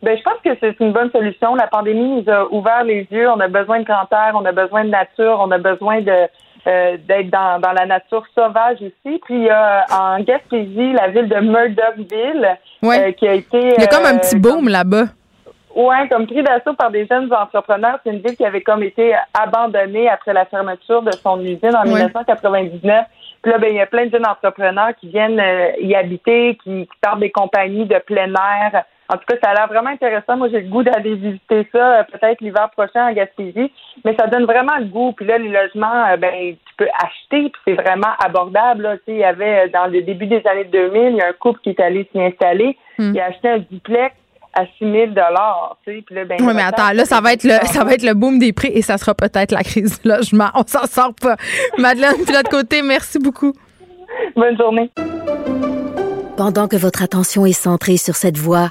Ben, 0.03 0.17
je 0.17 0.23
pense 0.23 0.39
que 0.45 0.51
c'est 0.61 0.79
une 0.81 0.93
bonne 0.93 1.11
solution. 1.11 1.55
La 1.55 1.67
pandémie 1.67 2.23
nous 2.23 2.31
a 2.33 2.47
ouvert 2.53 2.85
les 2.85 3.07
yeux. 3.11 3.29
On 3.31 3.41
a 3.41 3.49
besoin 3.49 3.81
de 3.81 3.85
grand 3.85 4.07
air, 4.13 4.33
on 4.35 4.45
a 4.45 4.53
besoin 4.53 4.85
de 4.85 4.91
nature, 4.91 5.39
on 5.41 5.51
a 5.51 5.59
besoin 5.59 6.01
de 6.01 6.29
euh, 6.69 6.97
d'être 7.07 7.31
dans, 7.31 7.61
dans 7.61 7.73
la 7.73 7.87
nature 7.87 8.25
sauvage 8.35 8.79
aussi. 8.83 9.19
Puis 9.25 9.35
il 9.37 9.45
y 9.45 9.51
a 9.51 9.87
en 9.91 10.19
Gaspésie 10.21 10.93
la 10.93 11.09
ville 11.09 11.29
de 11.29 11.37
Murdochville 11.41 12.59
Ouais. 12.83 13.09
euh, 13.09 13.13
qui 13.13 13.27
a 13.29 13.35
été. 13.35 13.59
Il 13.77 13.81
y 13.81 13.85
a 13.85 13.87
comme 13.87 14.05
un 14.05 14.17
euh, 14.17 14.19
petit 14.19 14.37
boom 14.39 14.69
là-bas. 14.69 15.05
Ouais, 15.75 16.09
comme 16.09 16.27
pris 16.27 16.43
d'assaut 16.43 16.73
par 16.75 16.91
des 16.91 17.07
jeunes 17.07 17.33
entrepreneurs. 17.33 17.99
C'est 18.05 18.11
une 18.11 18.21
ville 18.21 18.37
qui 18.37 18.45
avait 18.45 18.63
comme 18.63 18.83
été 18.83 19.15
abandonnée 19.35 20.09
après 20.09 20.33
la 20.33 20.45
fermeture 20.47 21.03
de 21.03 21.13
son 21.13 21.41
usine 21.41 21.75
en 21.77 21.83
Ouais. 21.85 21.95
1999. 22.05 23.05
Puis 23.43 23.53
là, 23.53 23.59
ben, 23.59 23.69
il 23.71 23.77
y 23.77 23.81
a 23.81 23.87
plein 23.87 24.07
de 24.07 24.11
jeunes 24.11 24.27
entrepreneurs 24.27 24.91
qui 24.99 25.09
viennent 25.09 25.39
euh, 25.39 25.71
y 25.81 25.95
habiter, 25.95 26.59
qui, 26.65 26.87
qui 26.87 26.99
partent 27.01 27.21
des 27.21 27.31
compagnies 27.31 27.85
de 27.87 27.99
plein 27.99 28.33
air. 28.35 28.85
En 29.09 29.17
tout 29.17 29.25
cas, 29.29 29.37
ça 29.43 29.51
a 29.51 29.55
l'air 29.55 29.69
vraiment 29.69 29.91
intéressant. 29.91 30.37
Moi, 30.37 30.49
j'ai 30.51 30.61
le 30.61 30.69
goût 30.69 30.83
d'aller 30.83 31.15
visiter 31.15 31.69
ça 31.71 32.01
euh, 32.01 32.03
peut-être 32.05 32.41
l'hiver 32.41 32.69
prochain 32.77 33.09
en 33.09 33.13
Gaspésie. 33.13 33.71
Mais 34.05 34.17
ça 34.19 34.27
donne 34.27 34.45
vraiment 34.45 34.77
le 34.79 34.87
goût. 34.87 35.13
Puis 35.13 35.27
là, 35.27 35.39
les 35.39 35.49
logements, 35.49 36.07
euh, 36.09 36.17
ben, 36.17 36.55
tu 36.55 36.75
peux 36.77 36.89
acheter, 36.99 37.51
puis 37.51 37.63
c'est 37.67 37.75
vraiment 37.75 38.13
abordable. 38.25 38.83
Là. 38.83 38.97
Tu 38.99 39.05
sais, 39.07 39.13
il 39.13 39.19
y 39.19 39.25
avait, 39.25 39.67
euh, 39.67 39.69
dans 39.73 39.87
le 39.87 40.03
début 40.03 40.27
des 40.27 40.43
années 40.47 40.65
2000, 40.65 41.13
il 41.13 41.17
y 41.17 41.21
a 41.21 41.29
un 41.29 41.33
couple 41.33 41.61
qui 41.61 41.71
est 41.71 41.81
allé 41.81 42.09
s'y 42.13 42.21
installer. 42.21 42.77
Hmm. 42.99 43.13
Il 43.15 43.21
a 43.21 43.27
acheté 43.27 43.49
un 43.49 43.59
duplex 43.59 44.15
à 44.55 44.65
6 44.79 44.91
000 44.91 45.07
dollars, 45.09 45.77
tu 45.85 45.95
sais. 45.95 46.03
Puis 46.03 46.15
là, 46.15 46.25
ben, 46.25 46.39
Oui, 46.41 46.53
mais 46.55 46.63
attends, 46.63 46.93
là, 46.93 47.05
ça 47.05 47.21
va 47.21 47.35
être 47.35 47.45
le, 47.45 47.55
ça 47.67 47.85
va 47.85 47.93
être 47.93 48.03
le 48.03 48.15
boom 48.15 48.39
des 48.39 48.53
prix 48.53 48.73
et 48.75 48.83
ça 48.83 48.99
sera 48.99 49.15
peut-être 49.15 49.53
la 49.53 49.63
crise 49.63 50.01
du 50.01 50.09
logement. 50.09 50.49
On 50.55 50.67
s'en 50.67 50.87
sort 50.87 51.15
pas. 51.15 51.37
Madeleine, 51.79 52.15
puis 52.17 52.33
de 52.33 52.33
l'autre 52.33 52.51
côté, 52.51 52.83
merci 52.83 53.19
beaucoup. 53.19 53.53
Bonne 54.35 54.57
journée. 54.57 54.91
Pendant 56.37 56.69
que 56.69 56.77
votre 56.77 57.03
attention 57.03 57.47
est 57.47 57.53
centrée 57.53 57.99
sur 57.99 58.17
cette 58.17 58.39
voix 58.39 58.71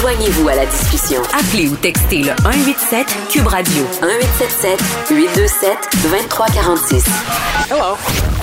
Joignez-vous 0.00 0.48
à 0.48 0.54
la 0.54 0.64
discussion. 0.64 1.20
Appelez 1.24 1.68
ou 1.68 1.76
textez 1.76 2.22
le 2.22 2.30
187 2.42 3.06
Cube 3.28 3.46
Radio 3.46 3.82
1877 4.00 4.80
827 5.10 5.76
2346. 6.04 7.04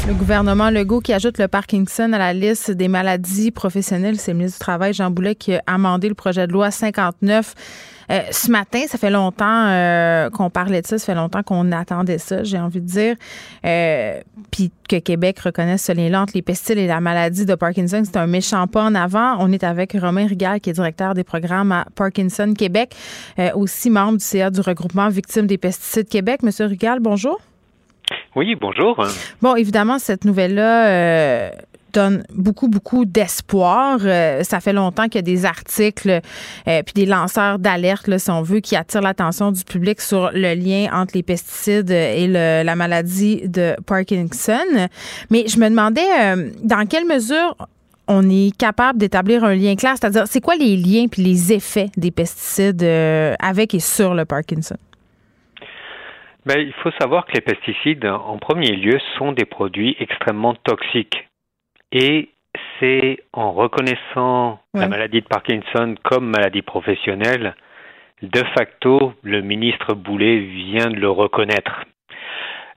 Le 0.08 0.14
gouvernement 0.14 0.70
Legault 0.70 1.00
qui 1.00 1.14
ajoute 1.14 1.40
le 1.40 1.48
Parkinson 1.48 2.14
à 2.14 2.20
la 2.20 2.34
liste 2.34 2.70
des 2.70 2.88
maladies 2.88 3.50
professionnelles, 3.50 4.20
c'est 4.20 4.34
le 4.34 4.38
ministre 4.38 4.60
du 4.60 4.66
Travail, 4.66 4.94
Jean 4.94 5.10
Boulet, 5.10 5.34
qui 5.34 5.56
a 5.56 5.64
amendé 5.66 6.10
le 6.10 6.14
projet 6.14 6.46
de 6.46 6.54
loi 6.54 6.70
59 6.70 7.56
euh, 8.12 8.22
ce 8.32 8.52
matin. 8.52 8.80
Ça 8.88 8.98
fait 8.98 9.10
longtemps 9.10 9.68
euh, 9.68 10.30
qu'on 10.30 10.50
parlait 10.50 10.82
de 10.82 10.88
ça, 10.88 10.98
ça 10.98 11.06
fait 11.06 11.16
longtemps 11.16 11.44
qu'on 11.44 11.72
attendait 11.72 12.18
ça, 12.18 12.44
j'ai 12.44 12.60
envie 12.60 12.82
de 12.82 12.88
dire. 12.88 13.16
Euh, 13.66 14.20
Puis 14.52 14.72
que 14.88 14.98
Québec 14.98 15.40
reconnaisse 15.40 15.84
ce 15.84 15.92
lien 15.92 16.22
entre 16.22 16.34
les 16.36 16.42
pesticides 16.42 16.78
et 16.78 16.88
la 16.88 17.02
maladie 17.02 17.46
de 17.46 17.56
Parkinson, 17.56 18.02
c'est 18.04 18.18
un 18.18 18.28
méchant 18.28 18.68
pas 18.68 18.84
en 18.84 18.96
avant. 18.96 19.38
On 19.40 19.52
est 19.52 19.64
avec 19.64 19.94
Romain 19.94 20.28
Rigal, 20.28 20.60
qui 20.62 20.70
est 20.70 20.74
directeur 20.74 21.14
des 21.14 21.24
programmes 21.24 21.72
à 21.72 21.86
Parkinson 21.96 22.54
Québec, 22.58 22.96
euh, 23.40 23.50
aussi 23.56 23.90
membre 23.90 24.20
du 24.20 24.24
CA 24.24 24.50
du 24.50 24.62
regroupement 24.62 25.10
Victimes 25.10 25.48
des 25.48 25.58
pesticides 25.58 26.08
Québec. 26.08 26.44
Monsieur 26.44 26.66
Rigal, 26.66 27.00
bonjour. 27.00 27.40
Oui, 28.36 28.56
bonjour. 28.56 29.04
Bon, 29.42 29.56
évidemment, 29.56 30.00
cette 30.00 30.24
nouvelle-là, 30.24 30.88
euh, 30.88 31.50
donne 31.98 32.24
beaucoup, 32.34 32.68
beaucoup 32.68 33.06
d'espoir. 33.06 33.98
Euh, 34.04 34.44
ça 34.44 34.60
fait 34.60 34.74
longtemps 34.74 35.06
qu'il 35.06 35.16
y 35.16 35.20
a 35.20 35.22
des 35.24 35.46
articles 35.46 36.10
euh, 36.68 36.84
puis 36.84 36.94
des 36.94 37.06
lanceurs 37.06 37.58
d'alerte, 37.58 38.18
si 38.18 38.30
on 38.30 38.44
veut, 38.44 38.60
qui 38.60 38.76
attirent 38.76 39.02
l'attention 39.02 39.52
du 39.52 39.64
public 39.64 40.00
sur 40.00 40.30
le 40.34 40.54
lien 40.54 40.90
entre 40.94 41.16
les 41.16 41.24
pesticides 41.24 41.90
et 41.90 42.28
la 42.28 42.76
maladie 42.76 43.48
de 43.48 43.76
Parkinson. 43.86 44.90
Mais 45.32 45.48
je 45.48 45.60
me 45.60 45.70
demandais 45.70 46.08
euh, 46.22 46.52
dans 46.64 46.88
quelle 46.88 47.06
mesure 47.06 47.56
on 48.08 48.30
est 48.30 48.56
capable 48.56 49.00
d'établir 49.00 49.44
un 49.44 49.56
lien 49.56 49.76
clair, 49.76 49.96
c'est-à-dire 50.00 50.28
c'est 50.28 50.40
quoi 50.40 50.56
les 50.56 50.78
liens 50.78 51.08
puis 51.12 51.24
les 51.24 51.52
effets 51.52 51.90
des 51.98 52.12
pesticides 52.12 52.84
avec 53.40 53.74
et 53.74 53.80
sur 53.80 54.14
le 54.14 54.24
Parkinson? 54.26 54.78
Ben, 56.46 56.60
il 56.60 56.74
faut 56.82 56.92
savoir 57.02 57.26
que 57.26 57.34
les 57.34 57.42
pesticides, 57.42 58.06
en 58.06 58.38
premier 58.38 58.72
lieu, 58.72 58.98
sont 59.18 59.34
des 59.34 59.44
produits 59.44 59.98
extrêmement 60.00 60.56
toxiques. 60.64 61.27
Et 61.92 62.30
c'est 62.80 63.20
en 63.34 63.52
reconnaissant 63.52 64.60
la 64.74 64.88
maladie 64.88 65.22
de 65.22 65.28
Parkinson 65.28 65.96
comme 66.04 66.28
maladie 66.30 66.62
professionnelle, 66.62 67.56
de 68.22 68.44
facto, 68.56 69.14
le 69.22 69.42
ministre 69.42 69.94
Boulet 69.94 70.40
vient 70.40 70.90
de 70.90 70.96
le 70.96 71.10
reconnaître. 71.10 71.86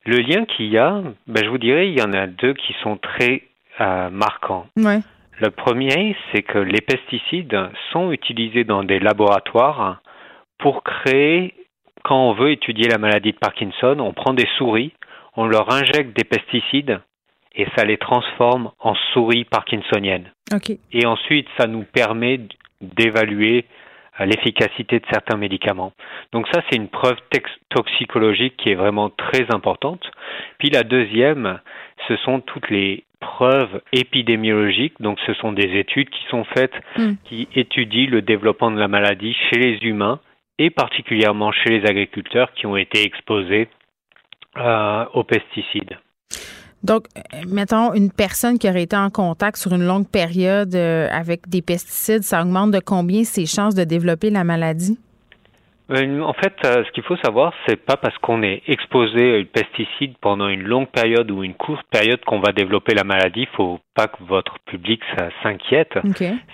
Le 0.04 0.18
lien 0.18 0.44
qu'il 0.44 0.66
y 0.66 0.78
a, 0.78 1.02
ben, 1.26 1.44
je 1.44 1.48
vous 1.48 1.58
dirais, 1.58 1.88
il 1.88 1.98
y 1.98 2.02
en 2.02 2.12
a 2.12 2.26
deux 2.26 2.54
qui 2.54 2.74
sont 2.82 2.96
très 2.98 3.42
euh, 3.80 4.10
marquants. 4.10 4.66
Le 5.38 5.50
premier, 5.50 6.14
c'est 6.30 6.42
que 6.42 6.58
les 6.58 6.80
pesticides 6.82 7.58
sont 7.92 8.12
utilisés 8.12 8.64
dans 8.64 8.84
des 8.84 8.98
laboratoires 8.98 10.02
pour 10.58 10.82
créer 10.82 11.54
quand 12.04 12.30
on 12.30 12.32
veut 12.34 12.50
étudier 12.50 12.88
la 12.88 12.98
maladie 12.98 13.32
de 13.32 13.38
Parkinson, 13.38 13.96
on 13.98 14.12
prend 14.12 14.34
des 14.34 14.48
souris, 14.58 14.92
on 15.36 15.46
leur 15.46 15.72
injecte 15.72 16.16
des 16.16 16.24
pesticides 16.24 17.00
et 17.54 17.66
ça 17.76 17.84
les 17.84 17.98
transforme 17.98 18.70
en 18.78 18.94
souris 19.12 19.44
parkinsoniennes. 19.44 20.30
Et 20.92 21.06
ensuite, 21.06 21.46
ça 21.58 21.66
nous 21.66 21.84
permet 21.84 22.40
d'évaluer 22.80 23.66
euh, 24.20 24.24
l'efficacité 24.24 25.00
de 25.00 25.06
certains 25.10 25.36
médicaments. 25.36 25.92
Donc 26.32 26.46
ça, 26.52 26.62
c'est 26.68 26.76
une 26.76 26.88
preuve 26.88 27.16
toxicologique 27.70 28.56
qui 28.56 28.70
est 28.70 28.74
vraiment 28.74 29.10
très 29.10 29.46
importante. 29.52 30.10
Puis 30.58 30.70
la 30.70 30.82
deuxième, 30.82 31.60
ce 32.08 32.16
sont 32.18 32.40
toutes 32.40 32.70
les 32.70 33.04
preuves 33.20 33.82
épidémiologiques. 33.92 34.94
Donc 35.00 35.18
ce 35.26 35.34
sont 35.34 35.52
des 35.52 35.78
études 35.78 36.10
qui 36.10 36.24
sont 36.30 36.44
faites, 36.44 36.74
hmm. 36.96 37.12
qui 37.24 37.48
étudient 37.54 38.08
le 38.08 38.22
développement 38.22 38.70
de 38.70 38.78
la 38.78 38.88
maladie 38.88 39.36
chez 39.50 39.58
les 39.58 39.78
humains 39.86 40.20
et 40.58 40.70
particulièrement 40.70 41.52
chez 41.52 41.78
les 41.78 41.88
agriculteurs 41.88 42.52
qui 42.52 42.66
ont 42.66 42.76
été 42.76 43.04
exposés 43.04 43.68
euh, 44.56 45.04
aux 45.14 45.24
pesticides. 45.24 45.98
Donc, 46.82 47.04
euh, 47.16 47.20
mettons, 47.48 47.92
une 47.92 48.10
personne 48.10 48.58
qui 48.58 48.68
aurait 48.68 48.84
été 48.84 48.96
en 48.96 49.10
contact 49.10 49.56
sur 49.58 49.72
une 49.72 49.84
longue 49.84 50.08
période 50.08 50.74
euh, 50.74 51.08
avec 51.10 51.48
des 51.48 51.62
pesticides, 51.62 52.22
ça 52.22 52.42
augmente 52.42 52.70
de 52.70 52.80
combien 52.80 53.24
ses 53.24 53.46
chances 53.46 53.74
de 53.74 53.84
développer 53.84 54.30
la 54.30 54.44
maladie? 54.44 54.98
En 55.92 56.32
fait, 56.34 56.54
ce 56.62 56.88
qu'il 56.92 57.02
faut 57.02 57.16
savoir, 57.16 57.52
c'est 57.66 57.74
pas 57.84 57.96
parce 57.96 58.16
qu'on 58.18 58.44
est 58.44 58.62
exposé 58.68 59.40
aux 59.40 59.44
pesticides 59.44 60.14
pendant 60.20 60.46
une 60.46 60.62
longue 60.62 60.86
période 60.86 61.28
ou 61.32 61.42
une 61.42 61.54
courte 61.54 61.84
période 61.90 62.24
qu'on 62.24 62.38
va 62.38 62.52
développer 62.52 62.94
la 62.94 63.02
maladie. 63.02 63.40
Il 63.40 63.56
faut 63.56 63.80
pas 63.96 64.06
que 64.06 64.22
votre 64.22 64.60
public 64.66 65.00
s'inquiète. 65.42 65.98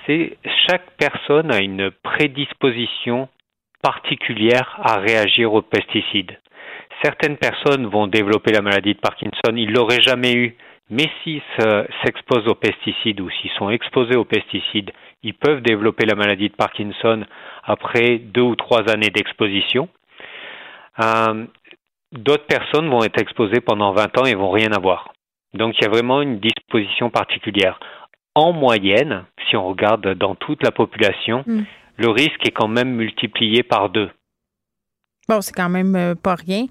C'est 0.07 0.39
chaque 0.67 0.91
personne 0.97 1.53
a 1.53 1.61
une 1.61 1.91
prédisposition 2.03 3.29
particulière 3.83 4.81
à 4.83 4.97
réagir 4.97 5.53
aux 5.53 5.61
pesticides. 5.61 6.39
Certaines 7.03 7.37
personnes 7.37 7.87
vont 7.87 8.07
développer 8.07 8.53
la 8.53 8.63
maladie 8.63 8.95
de 8.95 9.01
Parkinson, 9.01 9.55
ils 9.55 9.71
l'auraient 9.71 10.01
jamais 10.01 10.33
eu, 10.35 10.57
mais 10.91 11.11
s'ils 11.23 11.43
s'exposent 12.05 12.49
aux 12.49 12.55
pesticides 12.55 13.21
ou 13.21 13.29
s'ils 13.31 13.51
sont 13.53 13.71
exposés 13.71 14.17
aux 14.17 14.25
pesticides, 14.25 14.93
ils 15.23 15.35
peuvent 15.35 15.63
développer 15.63 16.07
la 16.07 16.15
maladie 16.15 16.49
de 16.49 16.55
Parkinson 16.55 17.25
après 17.65 18.19
deux 18.19 18.43
ou 18.43 18.55
trois 18.57 18.89
années 18.91 19.11
d'exposition. 19.11 19.89
Euh, 21.03 21.45
d'autres 22.13 22.47
personnes 22.47 22.89
vont 22.89 23.03
être 23.03 23.21
exposées 23.21 23.61
pendant 23.61 23.93
20 23.93 24.19
ans 24.19 24.25
et 24.25 24.35
vont 24.35 24.51
rien 24.51 24.73
avoir. 24.73 25.13
Donc 25.55 25.75
il 25.79 25.85
y 25.85 25.87
a 25.87 25.91
vraiment 25.91 26.23
une 26.23 26.39
disposition 26.39 27.11
particulière. 27.11 27.81
En 28.35 28.53
moyenne, 28.53 29.25
si 29.49 29.57
on 29.57 29.67
regarde 29.67 30.15
dans 30.15 30.35
toute 30.35 30.63
la 30.63 30.71
population, 30.71 31.43
mm 31.47 31.65
le 31.97 32.11
risque 32.11 32.47
est 32.47 32.53
quand 32.53 32.69
même 32.69 32.95
multiplié 32.95 33.63
par 33.63 33.89
deux. 33.89 34.11
Bon, 35.29 35.41
c'est 35.41 35.57
quand 35.57 35.69
même 35.69 35.97
euh, 35.97 36.15
pas 36.15 36.37
rien. 36.37 36.67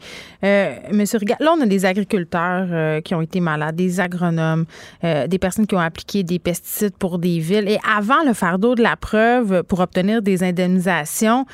Euh, 0.45 0.75
Monsieur 0.93 1.19
là, 1.41 1.53
on 1.57 1.59
a 1.59 1.65
des 1.65 1.83
agriculteurs 1.83 2.67
euh, 2.71 3.01
qui 3.01 3.13
ont 3.13 3.21
été 3.21 3.41
malades, 3.41 3.75
des 3.75 3.99
agronomes, 3.99 4.63
euh, 5.03 5.27
des 5.27 5.39
personnes 5.39 5.67
qui 5.67 5.75
ont 5.75 5.79
appliqué 5.79 6.23
des 6.23 6.39
pesticides 6.39 6.95
pour 6.97 7.19
des 7.19 7.39
villes. 7.39 7.67
Et 7.67 7.79
avant 7.85 8.23
le 8.25 8.31
fardeau 8.33 8.75
de 8.75 8.81
la 8.81 8.95
preuve 8.95 9.63
pour 9.63 9.81
obtenir 9.81 10.21
des 10.21 10.41
indemnisations 10.41 11.45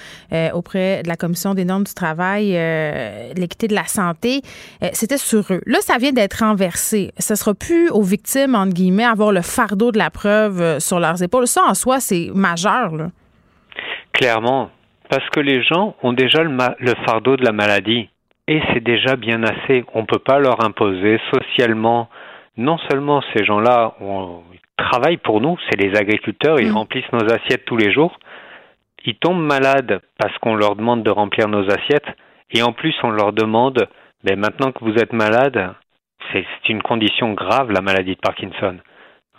auprès 0.53 1.01
de 1.01 1.07
la 1.07 1.15
Commission 1.15 1.55
des 1.55 1.65
normes 1.65 1.85
du 1.85 1.93
travail, 1.95 2.51
l'équité 3.35 3.67
de 3.67 3.73
la 3.73 3.85
santé, 3.85 4.43
c'était 4.93 5.17
sur 5.17 5.51
eux. 5.51 5.61
Là, 5.65 5.79
ça 5.81 5.97
vient 5.97 6.11
d'être 6.11 6.43
renversé. 6.43 7.13
Ce 7.17 7.33
sera 7.33 7.55
plus 7.55 7.89
aux 7.89 8.03
victimes, 8.03 8.53
entre 8.53 8.73
guillemets, 8.73 9.05
avoir 9.05 9.31
le 9.31 9.41
fardeau 9.41 9.91
de 9.91 9.97
la 9.97 10.11
preuve 10.11 10.79
sur 10.79 10.99
leurs 10.99 11.23
épaules. 11.23 11.47
Ça, 11.47 11.63
en 11.67 11.73
soi, 11.73 11.99
c'est 11.99 12.29
majeur, 12.33 12.95
là. 12.95 13.09
Clairement, 14.13 14.69
parce 15.11 15.29
que 15.29 15.41
les 15.41 15.61
gens 15.61 15.93
ont 16.03 16.13
déjà 16.13 16.41
le, 16.41 16.93
fardeau 17.05 17.35
de 17.35 17.43
la 17.43 17.51
maladie. 17.51 18.07
Et 18.47 18.61
c'est 18.71 18.79
déjà 18.81 19.17
bien 19.17 19.43
assez. 19.43 19.83
On 19.93 20.01
ne 20.01 20.05
peut 20.05 20.19
pas 20.19 20.39
leur 20.39 20.63
imposer 20.63 21.19
socialement. 21.33 22.09
Non 22.55 22.77
seulement 22.89 23.21
ces 23.33 23.43
gens-là 23.43 23.93
travaillent 24.77 25.17
pour 25.17 25.41
nous, 25.41 25.57
c'est 25.69 25.79
les 25.79 25.97
agriculteurs, 25.97 26.59
ils 26.59 26.71
mm. 26.71 26.77
remplissent 26.77 27.11
nos 27.11 27.25
assiettes 27.25 27.65
tous 27.65 27.75
les 27.75 27.91
jours. 27.91 28.17
Ils 29.05 29.15
tombent 29.15 29.43
malades 29.43 29.99
parce 30.17 30.37
qu'on 30.37 30.55
leur 30.55 30.77
demande 30.77 31.03
de 31.03 31.11
remplir 31.11 31.49
nos 31.49 31.69
assiettes. 31.69 32.07
Et 32.51 32.63
en 32.63 32.71
plus, 32.71 32.95
on 33.03 33.11
leur 33.11 33.33
demande, 33.33 33.87
ben 34.23 34.39
maintenant 34.39 34.71
que 34.71 34.83
vous 34.83 34.95
êtes 34.95 35.13
malade, 35.13 35.73
c'est 36.31 36.45
une 36.69 36.81
condition 36.81 37.33
grave, 37.33 37.71
la 37.71 37.81
maladie 37.81 38.15
de 38.15 38.21
Parkinson. 38.21 38.77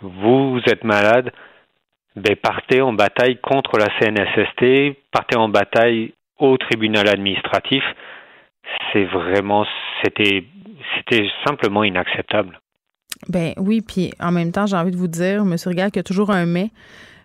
Vous, 0.01 0.51
vous 0.51 0.61
êtes 0.67 0.83
malade, 0.83 1.31
ben, 2.15 2.35
partez 2.35 2.81
en 2.81 2.93
bataille 2.93 3.37
contre 3.39 3.77
la 3.77 3.87
CNSST, 3.99 4.97
partez 5.11 5.37
en 5.37 5.49
bataille 5.49 6.13
au 6.39 6.57
tribunal 6.57 7.07
administratif. 7.07 7.83
C'est 8.91 9.05
vraiment, 9.05 9.65
c'était, 10.03 10.43
c'était 10.97 11.27
simplement 11.45 11.83
inacceptable. 11.83 12.59
Ben 13.29 13.53
oui, 13.57 13.81
puis 13.81 14.11
en 14.19 14.31
même 14.31 14.51
temps, 14.51 14.65
j'ai 14.65 14.75
envie 14.75 14.91
de 14.91 14.97
vous 14.97 15.07
dire, 15.07 15.41
M. 15.41 15.55
Rigal, 15.65 15.91
qu'il 15.91 15.99
y 15.99 16.01
a 16.01 16.03
toujours 16.03 16.31
un 16.31 16.45
mais. 16.45 16.69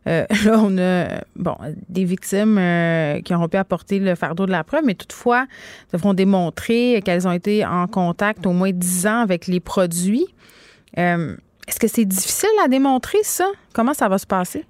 Euh, 0.07 0.25
là, 0.45 0.59
on 0.59 0.79
a 0.79 1.21
bon, 1.37 1.57
des 1.89 2.05
victimes 2.05 2.57
euh, 2.57 3.21
qui 3.21 3.35
auront 3.35 3.49
pu 3.49 3.57
apporter 3.57 3.99
le 3.99 4.15
fardeau 4.15 4.47
de 4.47 4.53
la 4.53 4.65
preuve, 4.65 4.85
mais 4.85 4.95
toutefois, 4.95 5.47
devront 5.93 6.15
démontrer 6.15 7.03
qu'elles 7.05 7.27
ont 7.27 7.33
été 7.33 7.67
en 7.67 7.87
contact 7.89 8.47
au 8.47 8.53
moins 8.53 8.71
10 8.73 9.07
ans 9.07 9.21
avec 9.21 9.47
les 9.47 9.61
produits. 9.61 10.27
Euh, 10.99 11.37
est-ce 11.67 11.79
que 11.79 11.89
c'est 11.89 12.07
difficile 12.07 12.49
à 12.65 12.69
démontrer, 12.69 13.19
ça? 13.23 13.47
Comment 13.75 13.93
ça 13.93 14.09
va 14.09 14.17
se 14.17 14.27
passer? 14.27 14.65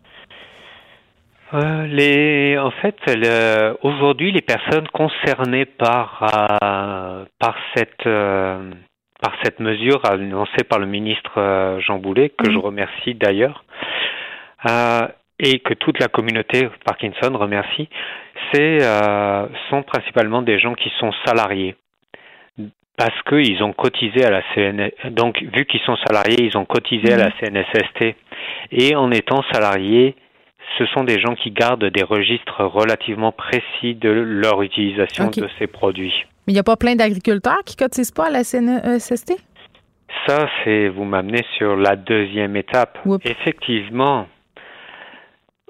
Euh, 1.54 1.86
les, 1.86 2.58
en 2.58 2.70
fait, 2.70 2.96
aujourd'hui, 3.82 4.32
les 4.32 4.42
personnes 4.42 4.86
concernées 4.88 5.64
par 5.64 6.22
euh, 6.22 7.24
par 7.38 7.56
cette 7.74 8.06
euh, 8.06 8.70
par 9.20 9.34
cette 9.42 9.58
mesure 9.58 10.04
annoncée 10.04 10.64
par 10.68 10.78
le 10.78 10.86
ministre 10.86 11.78
Jean 11.80 11.98
Boulet, 11.98 12.28
que 12.28 12.52
je 12.52 12.58
remercie 12.58 13.14
d'ailleurs, 13.14 13.64
et 15.40 15.58
que 15.58 15.74
toute 15.74 15.98
la 15.98 16.06
communauté 16.06 16.68
Parkinson 16.84 17.36
remercie, 17.36 17.88
c'est 18.52 18.78
sont 19.70 19.82
principalement 19.82 20.42
des 20.42 20.60
gens 20.60 20.74
qui 20.74 20.92
sont 21.00 21.10
salariés. 21.26 21.74
Parce 22.96 23.20
qu'ils 23.22 23.62
ont 23.64 23.72
cotisé 23.72 24.24
à 24.24 24.30
la 24.30 24.42
CN 24.54 24.90
donc 25.10 25.42
vu 25.42 25.64
qu'ils 25.66 25.80
sont 25.80 25.96
salariés, 26.06 26.44
ils 26.44 26.56
ont 26.56 26.64
cotisé 26.64 27.12
à 27.12 27.16
la 27.16 27.30
CNSST 27.40 28.14
et 28.70 28.94
en 28.94 29.10
étant 29.10 29.42
salariés 29.52 30.14
ce 30.76 30.86
sont 30.86 31.04
des 31.04 31.20
gens 31.20 31.34
qui 31.34 31.50
gardent 31.50 31.84
des 31.84 32.02
registres 32.02 32.64
relativement 32.64 33.32
précis 33.32 33.94
de 33.94 34.10
leur 34.10 34.62
utilisation 34.62 35.30
de 35.30 35.48
ces 35.58 35.66
produits. 35.66 36.24
Mais 36.46 36.52
il 36.52 36.54
n'y 36.54 36.60
a 36.60 36.64
pas 36.64 36.76
plein 36.76 36.96
d'agriculteurs 36.96 37.62
qui 37.64 37.76
cotisent 37.76 38.10
pas 38.10 38.26
à 38.26 38.30
la 38.30 38.44
CNSST? 38.44 39.32
Ça, 40.26 40.48
c'est 40.64 40.88
vous 40.88 41.04
m'amenez 41.04 41.44
sur 41.56 41.76
la 41.76 41.96
deuxième 41.96 42.56
étape. 42.56 42.98
Effectivement, 43.24 44.26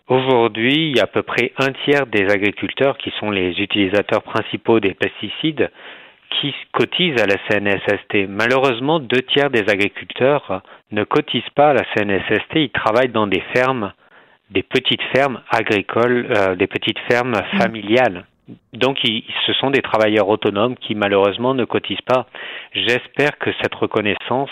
aujourd'hui, 0.06 0.90
il 0.90 0.96
y 0.96 1.00
a 1.00 1.04
à 1.04 1.06
peu 1.06 1.22
près 1.22 1.52
un 1.58 1.72
tiers 1.84 2.06
des 2.06 2.28
agriculteurs 2.30 2.96
qui 2.98 3.12
sont 3.18 3.30
les 3.30 3.50
utilisateurs 3.60 4.22
principaux 4.22 4.80
des 4.80 4.94
pesticides 4.94 5.70
qui 6.40 6.54
cotisent 6.72 7.20
à 7.20 7.26
la 7.26 7.36
CNSST. 7.48 8.28
Malheureusement, 8.28 9.00
deux 9.00 9.22
tiers 9.22 9.50
des 9.50 9.64
agriculteurs 9.68 10.62
ne 10.92 11.04
cotisent 11.04 11.42
pas 11.54 11.70
à 11.70 11.74
la 11.74 11.84
CNSST. 11.94 12.54
Ils 12.54 12.70
travaillent 12.70 13.08
dans 13.08 13.26
des 13.26 13.42
fermes 13.54 13.92
des 14.50 14.62
petites 14.62 15.02
fermes 15.14 15.40
agricoles, 15.50 16.28
euh, 16.36 16.54
des 16.54 16.66
petites 16.66 16.98
fermes 17.10 17.32
mm. 17.32 17.58
familiales. 17.58 18.24
Donc, 18.72 18.98
ce 19.04 19.52
sont 19.54 19.70
des 19.70 19.82
travailleurs 19.82 20.28
autonomes 20.28 20.76
qui 20.76 20.94
malheureusement 20.94 21.52
ne 21.52 21.66
cotisent 21.66 22.00
pas. 22.06 22.26
J'espère 22.72 23.36
que 23.38 23.50
cette 23.60 23.74
reconnaissance 23.74 24.50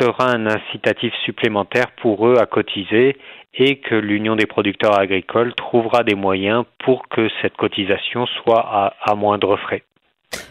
sera 0.00 0.30
un 0.34 0.46
incitatif 0.46 1.14
supplémentaire 1.24 1.92
pour 2.02 2.26
eux 2.26 2.36
à 2.40 2.46
cotiser 2.46 3.16
et 3.54 3.76
que 3.76 3.94
l'Union 3.94 4.34
des 4.34 4.46
producteurs 4.46 4.98
agricoles 4.98 5.54
trouvera 5.54 6.02
des 6.02 6.16
moyens 6.16 6.64
pour 6.78 7.08
que 7.08 7.28
cette 7.42 7.56
cotisation 7.56 8.26
soit 8.26 8.66
à, 8.66 8.94
à 9.00 9.14
moindre 9.14 9.56
frais. 9.56 9.84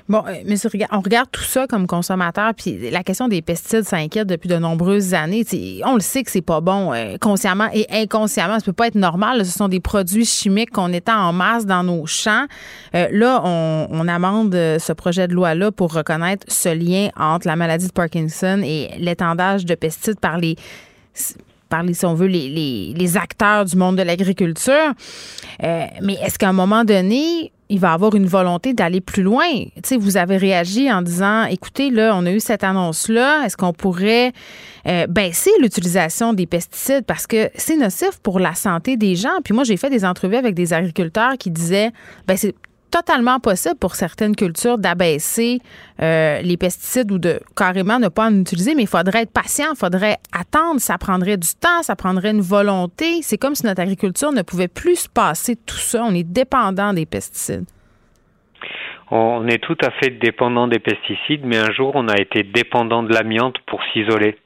Bon, 0.09 0.23
euh, 0.27 0.33
monsieur, 0.45 0.69
on 0.91 0.99
regarde 0.99 1.29
tout 1.31 1.43
ça 1.43 1.65
comme 1.65 1.87
consommateur, 1.87 2.53
puis 2.53 2.89
la 2.91 3.03
question 3.03 3.29
des 3.29 3.41
pesticides 3.41 3.83
s'inquiète 3.83 4.27
depuis 4.27 4.49
de 4.49 4.57
nombreuses 4.57 5.13
années. 5.13 5.45
on 5.85 5.93
le 5.93 6.01
sait 6.01 6.23
que 6.23 6.31
c'est 6.31 6.41
pas 6.41 6.59
bon, 6.59 6.93
euh, 6.93 7.15
consciemment 7.19 7.69
et 7.73 7.85
inconsciemment. 7.89 8.59
Ça 8.59 8.65
peut 8.65 8.73
pas 8.73 8.87
être 8.87 8.95
normal. 8.95 9.45
Ce 9.45 9.57
sont 9.57 9.69
des 9.69 9.79
produits 9.79 10.25
chimiques 10.25 10.71
qu'on 10.71 10.91
étend 10.91 11.15
en 11.15 11.31
masse 11.31 11.65
dans 11.65 11.83
nos 11.83 12.05
champs. 12.05 12.45
Euh, 12.95 13.07
là, 13.11 13.41
on, 13.45 13.87
on 13.91 14.07
amende 14.09 14.53
ce 14.53 14.91
projet 14.91 15.27
de 15.27 15.33
loi-là 15.33 15.71
pour 15.71 15.93
reconnaître 15.93 16.45
ce 16.51 16.69
lien 16.69 17.07
entre 17.17 17.47
la 17.47 17.55
maladie 17.55 17.87
de 17.87 17.93
Parkinson 17.93 18.61
et 18.63 18.89
l'étendage 18.99 19.65
de 19.65 19.75
pesticides 19.75 20.19
par 20.19 20.37
les 20.37 20.57
par 21.69 21.81
les, 21.81 21.93
si 21.95 22.05
on 22.05 22.13
veut, 22.13 22.27
les, 22.27 22.49
les, 22.49 22.93
les 22.95 23.17
acteurs 23.17 23.65
du 23.65 23.75
monde 23.77 23.97
de 23.97 24.03
l'agriculture. 24.03 24.93
mais 25.59 26.13
est-ce 26.21 26.37
qu'à 26.37 26.49
un 26.49 26.53
moment 26.53 26.83
donné, 26.83 27.51
il 27.69 27.79
va 27.79 27.93
avoir 27.93 28.15
une 28.15 28.25
volonté 28.25 28.73
d'aller 28.73 29.01
plus 29.01 29.23
loin. 29.23 29.47
Vous 29.97 30.17
avez 30.17 30.37
réagi 30.37 30.91
en 30.91 31.01
disant, 31.01 31.45
écoutez, 31.45 31.89
là, 31.89 32.13
on 32.15 32.25
a 32.25 32.31
eu 32.31 32.39
cette 32.39 32.63
annonce-là, 32.63 33.45
est-ce 33.45 33.57
qu'on 33.57 33.73
pourrait 33.73 34.31
euh, 34.87 35.07
baisser 35.07 35.51
l'utilisation 35.61 36.33
des 36.33 36.45
pesticides? 36.45 37.05
Parce 37.05 37.25
que 37.25 37.49
c'est 37.55 37.77
nocif 37.77 38.19
pour 38.21 38.39
la 38.39 38.53
santé 38.53 38.97
des 38.97 39.15
gens. 39.15 39.41
Puis 39.43 39.53
moi, 39.53 39.63
j'ai 39.63 39.77
fait 39.77 39.89
des 39.89 40.05
entrevues 40.05 40.35
avec 40.35 40.55
des 40.55 40.73
agriculteurs 40.73 41.37
qui 41.37 41.51
disaient, 41.51 41.91
ben 42.27 42.37
c'est 42.37 42.55
totalement 42.93 43.39
possible 43.39 43.75
pour 43.79 43.95
certaines 43.95 44.35
cultures 44.35 44.77
d'abaisser 44.77 45.57
euh, 45.99 46.41
les 46.41 46.57
pesticides 46.57 47.11
ou 47.11 47.17
de 47.17 47.39
carrément 47.55 47.97
ne 47.97 48.07
pas 48.07 48.27
en 48.27 48.39
utiliser, 48.39 48.75
mais 48.75 48.83
il 48.83 48.87
faudrait 48.87 49.23
être 49.23 49.33
patient, 49.33 49.69
il 49.73 49.77
faudrait 49.77 50.17
attendre, 50.31 50.79
ça 50.79 50.99
prendrait 50.99 51.37
du 51.37 51.49
temps, 51.59 51.81
ça 51.81 51.95
prendrait 51.95 52.29
une 52.29 52.41
volonté. 52.41 53.23
C'est 53.23 53.39
comme 53.39 53.55
si 53.55 53.65
notre 53.65 53.81
agriculture 53.81 54.31
ne 54.31 54.43
pouvait 54.43 54.67
plus 54.67 55.05
se 55.05 55.09
passer 55.09 55.55
tout 55.55 55.75
ça. 55.75 56.03
On 56.03 56.13
est 56.13 56.23
dépendant 56.23 56.93
des 56.93 57.07
pesticides. 57.07 57.65
On 59.09 59.47
est 59.47 59.57
tout 59.57 59.77
à 59.83 59.89
fait 59.91 60.11
dépendant 60.11 60.67
des 60.67 60.79
pesticides, 60.79 61.45
mais 61.45 61.57
un 61.57 61.71
jour, 61.71 61.93
on 61.95 62.07
a 62.07 62.19
été 62.19 62.43
dépendant 62.43 63.01
de 63.01 63.11
l'amiante 63.11 63.57
pour 63.65 63.81
s'isoler. 63.91 64.37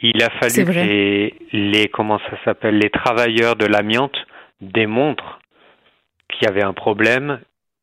Il 0.00 0.22
a 0.22 0.28
fallu 0.40 0.66
que 0.66 0.72
les, 0.72 1.34
les, 1.52 1.88
comment 1.88 2.18
ça 2.18 2.36
s'appelle, 2.44 2.78
les 2.78 2.90
travailleurs 2.90 3.56
de 3.56 3.66
l'amiante 3.66 4.16
démontrent 4.60 5.40
qu'il 6.28 6.48
y 6.48 6.50
avait 6.50 6.64
un 6.64 6.72
problème 6.72 7.40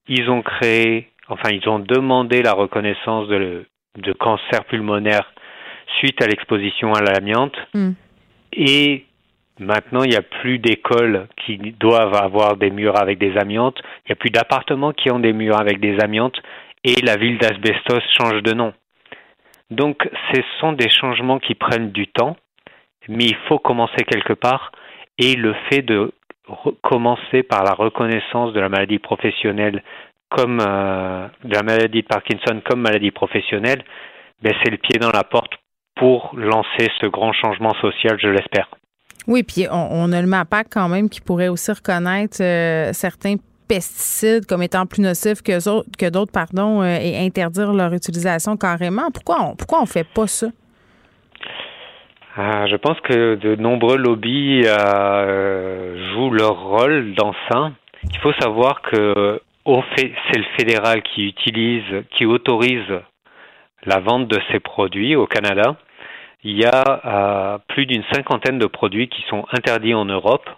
ils 0.09 0.29
ont 0.29 0.41
créé, 0.41 1.07
enfin, 1.29 1.49
ils 1.51 1.69
ont 1.69 1.79
demandé 1.79 2.41
la 2.41 2.53
reconnaissance 2.53 3.27
de, 3.29 3.65
de 3.97 4.13
cancer 4.13 4.65
pulmonaire 4.65 5.31
suite 5.99 6.21
à 6.21 6.27
l'exposition 6.27 6.93
à 6.93 7.01
l'amiante. 7.01 7.55
Hmm. 7.73 7.91
Et 8.53 9.05
maintenant, 9.59 10.03
il 10.03 10.09
n'y 10.09 10.15
a 10.15 10.23
plus 10.23 10.57
d'écoles 10.57 11.27
qui 11.45 11.57
doivent 11.79 12.15
avoir 12.15 12.57
des 12.57 12.71
murs 12.71 12.97
avec 12.97 13.19
des 13.19 13.37
amiantes. 13.37 13.79
Il 14.05 14.09
n'y 14.09 14.13
a 14.13 14.15
plus 14.15 14.31
d'appartements 14.31 14.93
qui 14.93 15.11
ont 15.11 15.19
des 15.19 15.33
murs 15.33 15.59
avec 15.59 15.79
des 15.79 15.97
amiantes. 16.01 16.39
Et 16.83 17.01
la 17.01 17.15
ville 17.15 17.37
d'Asbestos 17.37 18.01
change 18.17 18.41
de 18.41 18.53
nom. 18.53 18.73
Donc, 19.69 20.09
ce 20.33 20.41
sont 20.59 20.73
des 20.73 20.89
changements 20.89 21.39
qui 21.39 21.53
prennent 21.53 21.91
du 21.91 22.07
temps, 22.07 22.35
mais 23.07 23.25
il 23.25 23.37
faut 23.47 23.59
commencer 23.59 24.03
quelque 24.09 24.33
part. 24.33 24.71
Et 25.19 25.35
le 25.35 25.53
fait 25.69 25.83
de 25.83 26.11
commencer 26.81 27.43
par 27.43 27.63
la 27.63 27.73
reconnaissance 27.73 28.53
de 28.53 28.59
la 28.59 28.69
maladie 28.69 28.99
professionnelle 28.99 29.83
comme 30.29 30.59
euh, 30.59 31.27
de 31.43 31.53
la 31.53 31.63
maladie 31.63 32.01
de 32.01 32.07
Parkinson 32.07 32.61
comme 32.69 32.81
maladie 32.81 33.11
professionnelle, 33.11 33.83
ben, 34.41 34.53
c'est 34.63 34.71
le 34.71 34.77
pied 34.77 34.99
dans 34.99 35.11
la 35.11 35.23
porte 35.23 35.53
pour 35.95 36.31
lancer 36.35 36.87
ce 37.01 37.07
grand 37.07 37.33
changement 37.33 37.73
social, 37.81 38.17
je 38.21 38.27
l'espère. 38.27 38.69
Oui, 39.27 39.43
puis 39.43 39.67
on, 39.69 40.11
a 40.11 40.21
le 40.21 40.27
MAPAC 40.27 40.67
quand 40.71 40.87
même 40.87 41.09
qui 41.09 41.19
pourrait 41.19 41.49
aussi 41.49 41.71
reconnaître 41.71 42.41
euh, 42.41 42.93
certains 42.93 43.35
pesticides 43.67 44.45
comme 44.45 44.63
étant 44.63 44.85
plus 44.85 45.01
nocifs 45.01 45.41
que, 45.43 46.09
d'autres, 46.09 46.31
pardon, 46.31 46.81
euh, 46.81 46.97
et 46.99 47.17
interdire 47.19 47.73
leur 47.73 47.93
utilisation 47.93 48.57
carrément. 48.57 49.11
Pourquoi 49.11 49.41
on 49.43 49.55
pourquoi 49.55 49.81
on 49.81 49.85
fait 49.85 50.07
pas 50.07 50.25
ça? 50.25 50.47
Ah, 52.35 52.67
je 52.67 52.75
pense 52.75 52.99
que 53.01 53.35
de 53.35 53.55
nombreux 53.55 53.97
lobbies 53.97 54.61
euh, 54.65 56.13
jouent 56.13 56.31
leur 56.31 56.59
rôle 56.59 57.13
dans 57.15 57.33
ça. 57.49 57.71
Il 58.03 58.17
faut 58.19 58.33
savoir 58.33 58.81
que 58.81 59.41
c'est 59.95 60.37
le 60.37 60.45
fédéral 60.57 61.01
qui 61.01 61.27
utilise, 61.27 62.03
qui 62.11 62.25
autorise 62.25 63.01
la 63.83 63.99
vente 63.99 64.27
de 64.27 64.39
ces 64.51 64.59
produits 64.59 65.15
au 65.15 65.25
Canada. 65.25 65.75
Il 66.43 66.57
y 66.57 66.65
a 66.65 67.01
euh, 67.05 67.57
plus 67.67 67.85
d'une 67.85 68.03
cinquantaine 68.13 68.59
de 68.59 68.67
produits 68.67 69.09
qui 69.09 69.23
sont 69.23 69.45
interdits 69.51 69.93
en 69.93 70.05
Europe 70.05 70.49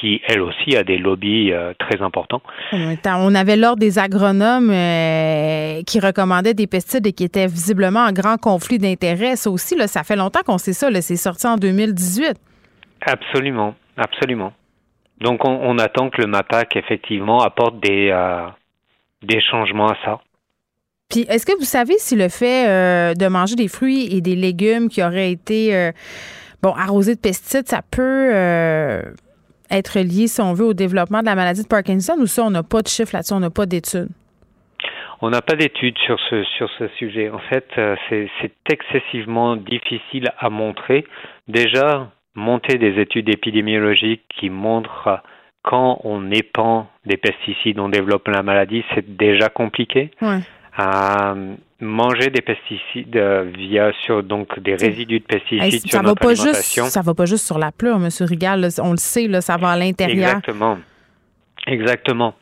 qui, 0.00 0.20
elle 0.26 0.40
aussi, 0.40 0.76
a 0.76 0.84
des 0.84 0.98
lobbies 0.98 1.52
euh, 1.52 1.72
très 1.78 2.02
importants. 2.02 2.42
On 2.72 3.34
avait 3.34 3.56
l'ordre 3.56 3.78
des 3.78 3.98
agronomes 3.98 4.70
euh, 4.70 5.82
qui 5.86 6.00
recommandaient 6.00 6.54
des 6.54 6.66
pesticides 6.66 7.06
et 7.06 7.12
qui 7.12 7.24
étaient 7.24 7.46
visiblement 7.46 8.00
en 8.00 8.12
grand 8.12 8.36
conflit 8.36 8.78
d'intérêts. 8.78 9.36
Ça 9.36 9.50
aussi, 9.50 9.76
là, 9.76 9.86
ça 9.86 10.02
fait 10.02 10.16
longtemps 10.16 10.42
qu'on 10.44 10.58
sait 10.58 10.72
ça. 10.72 10.88
C'est 11.00 11.16
sorti 11.16 11.46
en 11.46 11.56
2018. 11.56 12.34
Absolument, 13.06 13.74
absolument. 13.96 14.52
Donc, 15.20 15.44
on, 15.44 15.78
attend 15.78 16.10
que 16.10 16.20
le 16.20 16.26
MAPAC, 16.26 16.76
effectivement, 16.76 17.40
apporte 17.40 17.78
des, 17.80 18.10
euh, 18.10 18.46
des 19.22 19.40
changements 19.40 19.88
à 19.88 19.96
ça. 20.04 20.20
Puis, 21.08 21.24
est-ce 21.28 21.46
que 21.46 21.56
vous 21.58 21.64
savez 21.64 21.94
si 21.98 22.16
le 22.16 22.28
fait 22.28 23.14
de 23.14 23.26
manger 23.28 23.54
des 23.54 23.68
fruits 23.68 24.08
et 24.10 24.20
des 24.20 24.34
légumes 24.34 24.88
qui 24.88 25.02
auraient 25.02 25.30
été 25.30 25.92
bon, 26.62 26.72
arrosés 26.72 27.14
de 27.14 27.20
pesticides, 27.20 27.68
ça 27.68 27.82
peut 27.88 28.32
être 29.70 29.98
lié, 29.98 30.26
si 30.26 30.40
on 30.40 30.52
veut, 30.52 30.66
au 30.66 30.74
développement 30.74 31.20
de 31.20 31.26
la 31.26 31.34
maladie 31.34 31.62
de 31.62 31.68
Parkinson 31.68 32.16
ou 32.18 32.26
ça, 32.26 32.44
on 32.44 32.50
n'a 32.50 32.62
pas 32.62 32.82
de 32.82 32.88
chiffres 32.88 33.14
là-dessus, 33.14 33.34
on 33.34 33.40
n'a 33.40 33.50
pas 33.50 33.66
d'études? 33.66 34.08
On 35.20 35.30
n'a 35.30 35.40
pas 35.40 35.54
d'études 35.56 35.96
sur 35.98 36.18
ce, 36.28 36.44
sur 36.56 36.68
ce 36.78 36.88
sujet. 36.98 37.30
En 37.30 37.38
fait, 37.38 37.66
euh, 37.78 37.96
c'est 38.10 38.52
excessivement 38.70 39.56
difficile 39.56 40.30
à 40.38 40.50
montrer. 40.50 41.06
Déjà, 41.48 42.10
monter 42.34 42.78
des 42.78 43.00
études 43.00 43.28
épidémiologiques 43.28 44.24
qui 44.38 44.50
montrent 44.50 45.22
quand 45.62 46.00
on 46.04 46.30
épand 46.30 46.84
des 47.06 47.16
pesticides, 47.16 47.78
on 47.78 47.88
développe 47.88 48.28
la 48.28 48.42
maladie, 48.42 48.84
c'est 48.94 49.16
déjà 49.16 49.48
compliqué. 49.48 50.10
Ouais. 50.20 50.40
Euh, 50.78 51.54
manger 51.80 52.30
des 52.30 52.40
pesticides 52.40 53.16
euh, 53.16 53.44
via 53.56 53.92
sur 54.04 54.24
donc 54.24 54.58
des 54.58 54.74
résidus 54.74 55.20
de 55.20 55.24
pesticides 55.24 55.86
sur 55.88 56.02
notre 56.02 56.20
va 56.20 56.26
pas 56.26 56.30
alimentation. 56.30 56.84
Juste, 56.84 56.94
ça 56.94 57.02
va 57.02 57.14
pas 57.14 57.26
juste 57.26 57.46
sur 57.46 57.58
la 57.58 57.70
pleure, 57.70 58.00
Monsieur 58.00 58.24
Rigal. 58.24 58.68
on 58.82 58.90
le 58.90 58.96
sait, 58.96 59.28
là, 59.28 59.40
ça 59.40 59.56
va 59.56 59.70
à 59.70 59.76
l'intérieur. 59.76 60.30
Exactement, 60.30 60.78
exactement. 61.66 62.34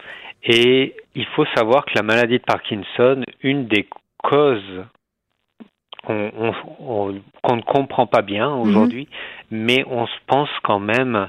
Et 0.44 0.94
il 1.14 1.26
faut 1.36 1.44
savoir 1.54 1.84
que 1.84 1.92
la 1.94 2.02
maladie 2.02 2.38
de 2.38 2.44
Parkinson, 2.44 3.22
une 3.42 3.66
des 3.66 3.86
causes 4.22 4.84
qu'on 6.04 7.12
ne 7.12 7.62
comprend 7.62 8.06
pas 8.06 8.22
bien 8.22 8.48
mhm. 8.48 8.60
aujourd'hui, 8.60 9.08
mais 9.50 9.84
on 9.88 10.06
se 10.06 10.18
pense 10.26 10.48
quand 10.62 10.80
même 10.80 11.28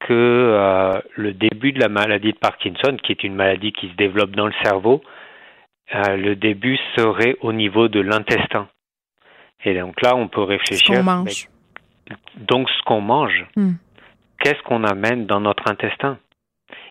que 0.00 0.12
euh, 0.12 1.00
le 1.16 1.32
début 1.32 1.72
de 1.72 1.80
la 1.80 1.88
maladie 1.88 2.32
de 2.32 2.38
Parkinson, 2.38 2.96
qui 3.02 3.12
est 3.12 3.24
une 3.24 3.34
maladie 3.34 3.72
qui 3.72 3.88
se 3.88 3.94
développe 3.94 4.30
dans 4.30 4.46
le 4.46 4.52
cerveau, 4.62 5.02
euh, 5.94 6.16
le 6.16 6.36
début 6.36 6.78
serait 6.96 7.36
au 7.40 7.52
niveau 7.52 7.88
de 7.88 8.00
l'intestin. 8.00 8.68
Et 9.64 9.74
donc 9.74 10.00
là, 10.02 10.14
on 10.16 10.28
peut 10.28 10.42
réfléchir. 10.42 10.96
Ce 10.96 11.02
mange. 11.02 11.48
donc, 12.36 12.68
ce 12.70 12.82
qu'on 12.84 13.00
mange, 13.00 13.46
hmm. 13.56 13.72
qu'est-ce 14.40 14.62
qu'on 14.62 14.84
amène 14.84 15.26
dans 15.26 15.40
notre 15.40 15.70
intestin? 15.70 16.18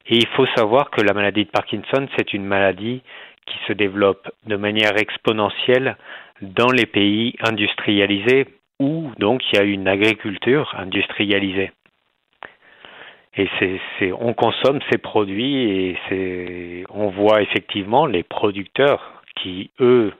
Et 0.08 0.18
il 0.18 0.28
faut 0.36 0.48
savoir 0.56 0.90
que 0.90 1.02
la 1.02 1.14
maladie 1.14 1.46
de 1.46 1.50
Parkinson, 1.50 2.08
c'est 2.18 2.34
une 2.34 2.46
maladie 2.46 3.02
qui 3.46 3.58
se 3.68 3.74
développe 3.74 4.30
de 4.46 4.56
manière 4.56 4.98
exponentielle 4.98 5.98
dans 6.42 6.70
les 6.70 6.86
pays 6.86 7.36
industrialisés 7.42 8.46
où 8.80 9.12
donc 9.18 9.42
il 9.52 9.58
y 9.58 9.60
a 9.60 9.64
une 9.64 9.88
agriculture 9.88 10.74
industrialisée. 10.78 11.72
Et 13.38 13.48
c'est, 13.60 14.12
on 14.12 14.34
consomme 14.34 14.80
ces 14.92 14.98
produits 14.98 15.70
et 15.70 15.98
c'est, 16.10 16.84
on 16.90 17.10
voit 17.10 17.42
effectivement 17.42 18.08
les 18.08 18.24
producteurs 18.24 19.22
qui, 19.36 19.70
eux, 19.80 20.12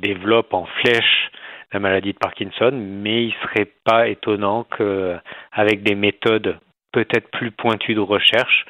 développent 0.00 0.54
en 0.54 0.64
flèche 0.80 1.30
la 1.72 1.80
maladie 1.80 2.12
de 2.12 2.18
Parkinson, 2.18 2.70
mais 2.72 3.24
il 3.24 3.34
serait 3.42 3.70
pas 3.84 4.08
étonnant 4.08 4.64
qu'avec 4.64 5.82
des 5.82 5.94
méthodes 5.94 6.58
peut-être 6.92 7.30
plus 7.30 7.50
pointues 7.50 7.94
de 7.94 8.00
recherche, 8.00 8.66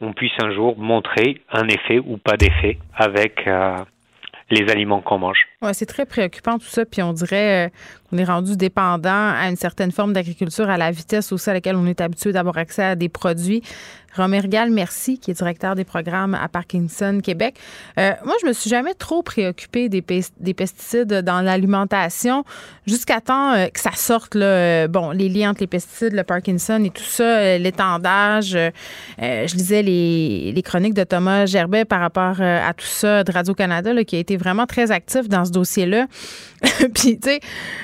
on 0.00 0.12
puisse 0.12 0.32
un 0.42 0.50
jour 0.50 0.76
montrer 0.78 1.42
un 1.50 1.66
effet 1.68 1.98
ou 1.98 2.18
pas 2.18 2.36
d'effet 2.36 2.78
avec 2.96 3.46
euh, 3.46 3.76
les 4.50 4.70
aliments 4.70 5.00
qu'on 5.00 5.18
mange. 5.18 5.46
Ouais, 5.62 5.74
c'est 5.74 5.86
très 5.86 6.06
préoccupant 6.06 6.58
tout 6.58 6.66
ça. 6.66 6.84
Puis 6.84 7.02
on 7.02 7.12
dirait 7.12 7.66
euh, 7.66 7.68
On 8.12 8.18
est 8.18 8.24
rendu 8.24 8.56
dépendant 8.56 9.32
à 9.34 9.48
une 9.48 9.56
certaine 9.56 9.92
forme 9.92 10.12
d'agriculture, 10.12 10.68
à 10.70 10.76
la 10.76 10.90
vitesse 10.90 11.32
aussi 11.32 11.50
à 11.50 11.54
laquelle 11.54 11.76
on 11.76 11.86
est 11.86 12.00
habitué 12.00 12.32
d'avoir 12.32 12.58
accès 12.58 12.84
à 12.84 12.96
des 12.96 13.08
produits. 13.08 13.62
Romergal 14.16 14.70
Merci, 14.70 15.18
qui 15.18 15.30
est 15.30 15.34
directeur 15.34 15.74
des 15.74 15.84
programmes 15.84 16.34
à 16.34 16.48
Parkinson 16.48 17.20
Québec. 17.22 17.56
Euh, 17.98 18.12
moi, 18.24 18.34
je 18.40 18.46
me 18.46 18.52
suis 18.52 18.70
jamais 18.70 18.94
trop 18.94 19.22
préoccupée 19.22 19.88
des, 19.88 20.02
des 20.40 20.54
pesticides 20.54 21.12
dans 21.12 21.40
l'alimentation 21.42 22.44
jusqu'à 22.86 23.20
temps 23.20 23.52
euh, 23.52 23.66
que 23.66 23.80
ça 23.80 23.92
sorte, 23.92 24.34
là, 24.34 24.46
euh, 24.46 24.88
bon, 24.88 25.10
les 25.10 25.28
liens 25.28 25.50
entre 25.50 25.60
les 25.60 25.66
pesticides, 25.66 26.12
le 26.12 26.24
Parkinson 26.24 26.82
et 26.84 26.90
tout 26.90 27.02
ça, 27.02 27.58
l'étendage. 27.58 28.56
je 29.18 29.54
lisais 29.54 29.82
les, 29.82 30.52
les, 30.52 30.62
chroniques 30.62 30.94
de 30.94 31.04
Thomas 31.04 31.46
Gerbet 31.46 31.84
par 31.84 32.00
rapport 32.00 32.40
à 32.40 32.72
tout 32.74 32.86
ça 32.86 33.22
de 33.22 33.32
Radio-Canada, 33.32 34.04
qui 34.04 34.16
a 34.16 34.18
été 34.18 34.36
vraiment 34.36 34.66
très 34.66 34.90
actif 34.90 35.28
dans 35.28 35.44
ce 35.44 35.52
dossier-là. 35.52 36.06
Puis, 36.94 37.18
tu 37.18 37.30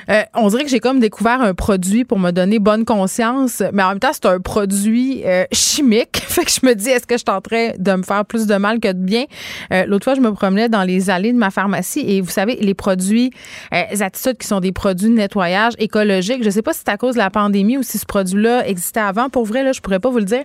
sais, 0.08 0.21
on 0.34 0.48
dirait 0.48 0.64
que 0.64 0.70
j'ai 0.70 0.80
comme 0.80 1.00
découvert 1.00 1.40
un 1.40 1.54
produit 1.54 2.04
pour 2.04 2.18
me 2.18 2.30
donner 2.30 2.58
bonne 2.58 2.84
conscience, 2.84 3.62
mais 3.72 3.82
en 3.82 3.90
même 3.90 4.00
temps, 4.00 4.12
c'est 4.12 4.26
un 4.26 4.40
produit 4.40 5.22
chimique 5.52 6.22
fait 6.32 6.44
que 6.44 6.50
je 6.50 6.66
me 6.66 6.74
dis, 6.74 6.88
est-ce 6.88 7.06
que 7.06 7.18
je 7.18 7.24
tenterais 7.24 7.76
de 7.78 7.92
me 7.92 8.02
faire 8.02 8.24
plus 8.24 8.46
de 8.46 8.54
mal 8.56 8.80
que 8.80 8.88
de 8.88 8.98
bien? 8.98 9.24
Euh, 9.72 9.84
l'autre 9.86 10.04
fois, 10.04 10.14
je 10.14 10.20
me 10.20 10.32
promenais 10.32 10.68
dans 10.68 10.82
les 10.82 11.10
allées 11.10 11.32
de 11.32 11.38
ma 11.38 11.50
pharmacie 11.50 12.00
et 12.00 12.20
vous 12.20 12.30
savez, 12.30 12.56
les 12.56 12.74
produits 12.74 13.30
euh, 13.74 13.82
attitudes 14.00 14.38
qui 14.38 14.46
sont 14.46 14.60
des 14.60 14.72
produits 14.72 15.08
de 15.08 15.14
nettoyage 15.14 15.74
écologique, 15.78 16.42
je 16.42 16.50
sais 16.50 16.62
pas 16.62 16.72
si 16.72 16.80
c'est 16.80 16.90
à 16.90 16.96
cause 16.96 17.14
de 17.14 17.18
la 17.18 17.30
pandémie 17.30 17.76
ou 17.76 17.82
si 17.82 17.98
ce 17.98 18.06
produit-là 18.06 18.66
existait 18.66 19.00
avant. 19.00 19.28
Pour 19.28 19.44
vrai, 19.44 19.62
là, 19.62 19.72
je 19.72 19.80
pourrais 19.80 20.00
pas 20.00 20.10
vous 20.10 20.18
le 20.18 20.24
dire. 20.24 20.44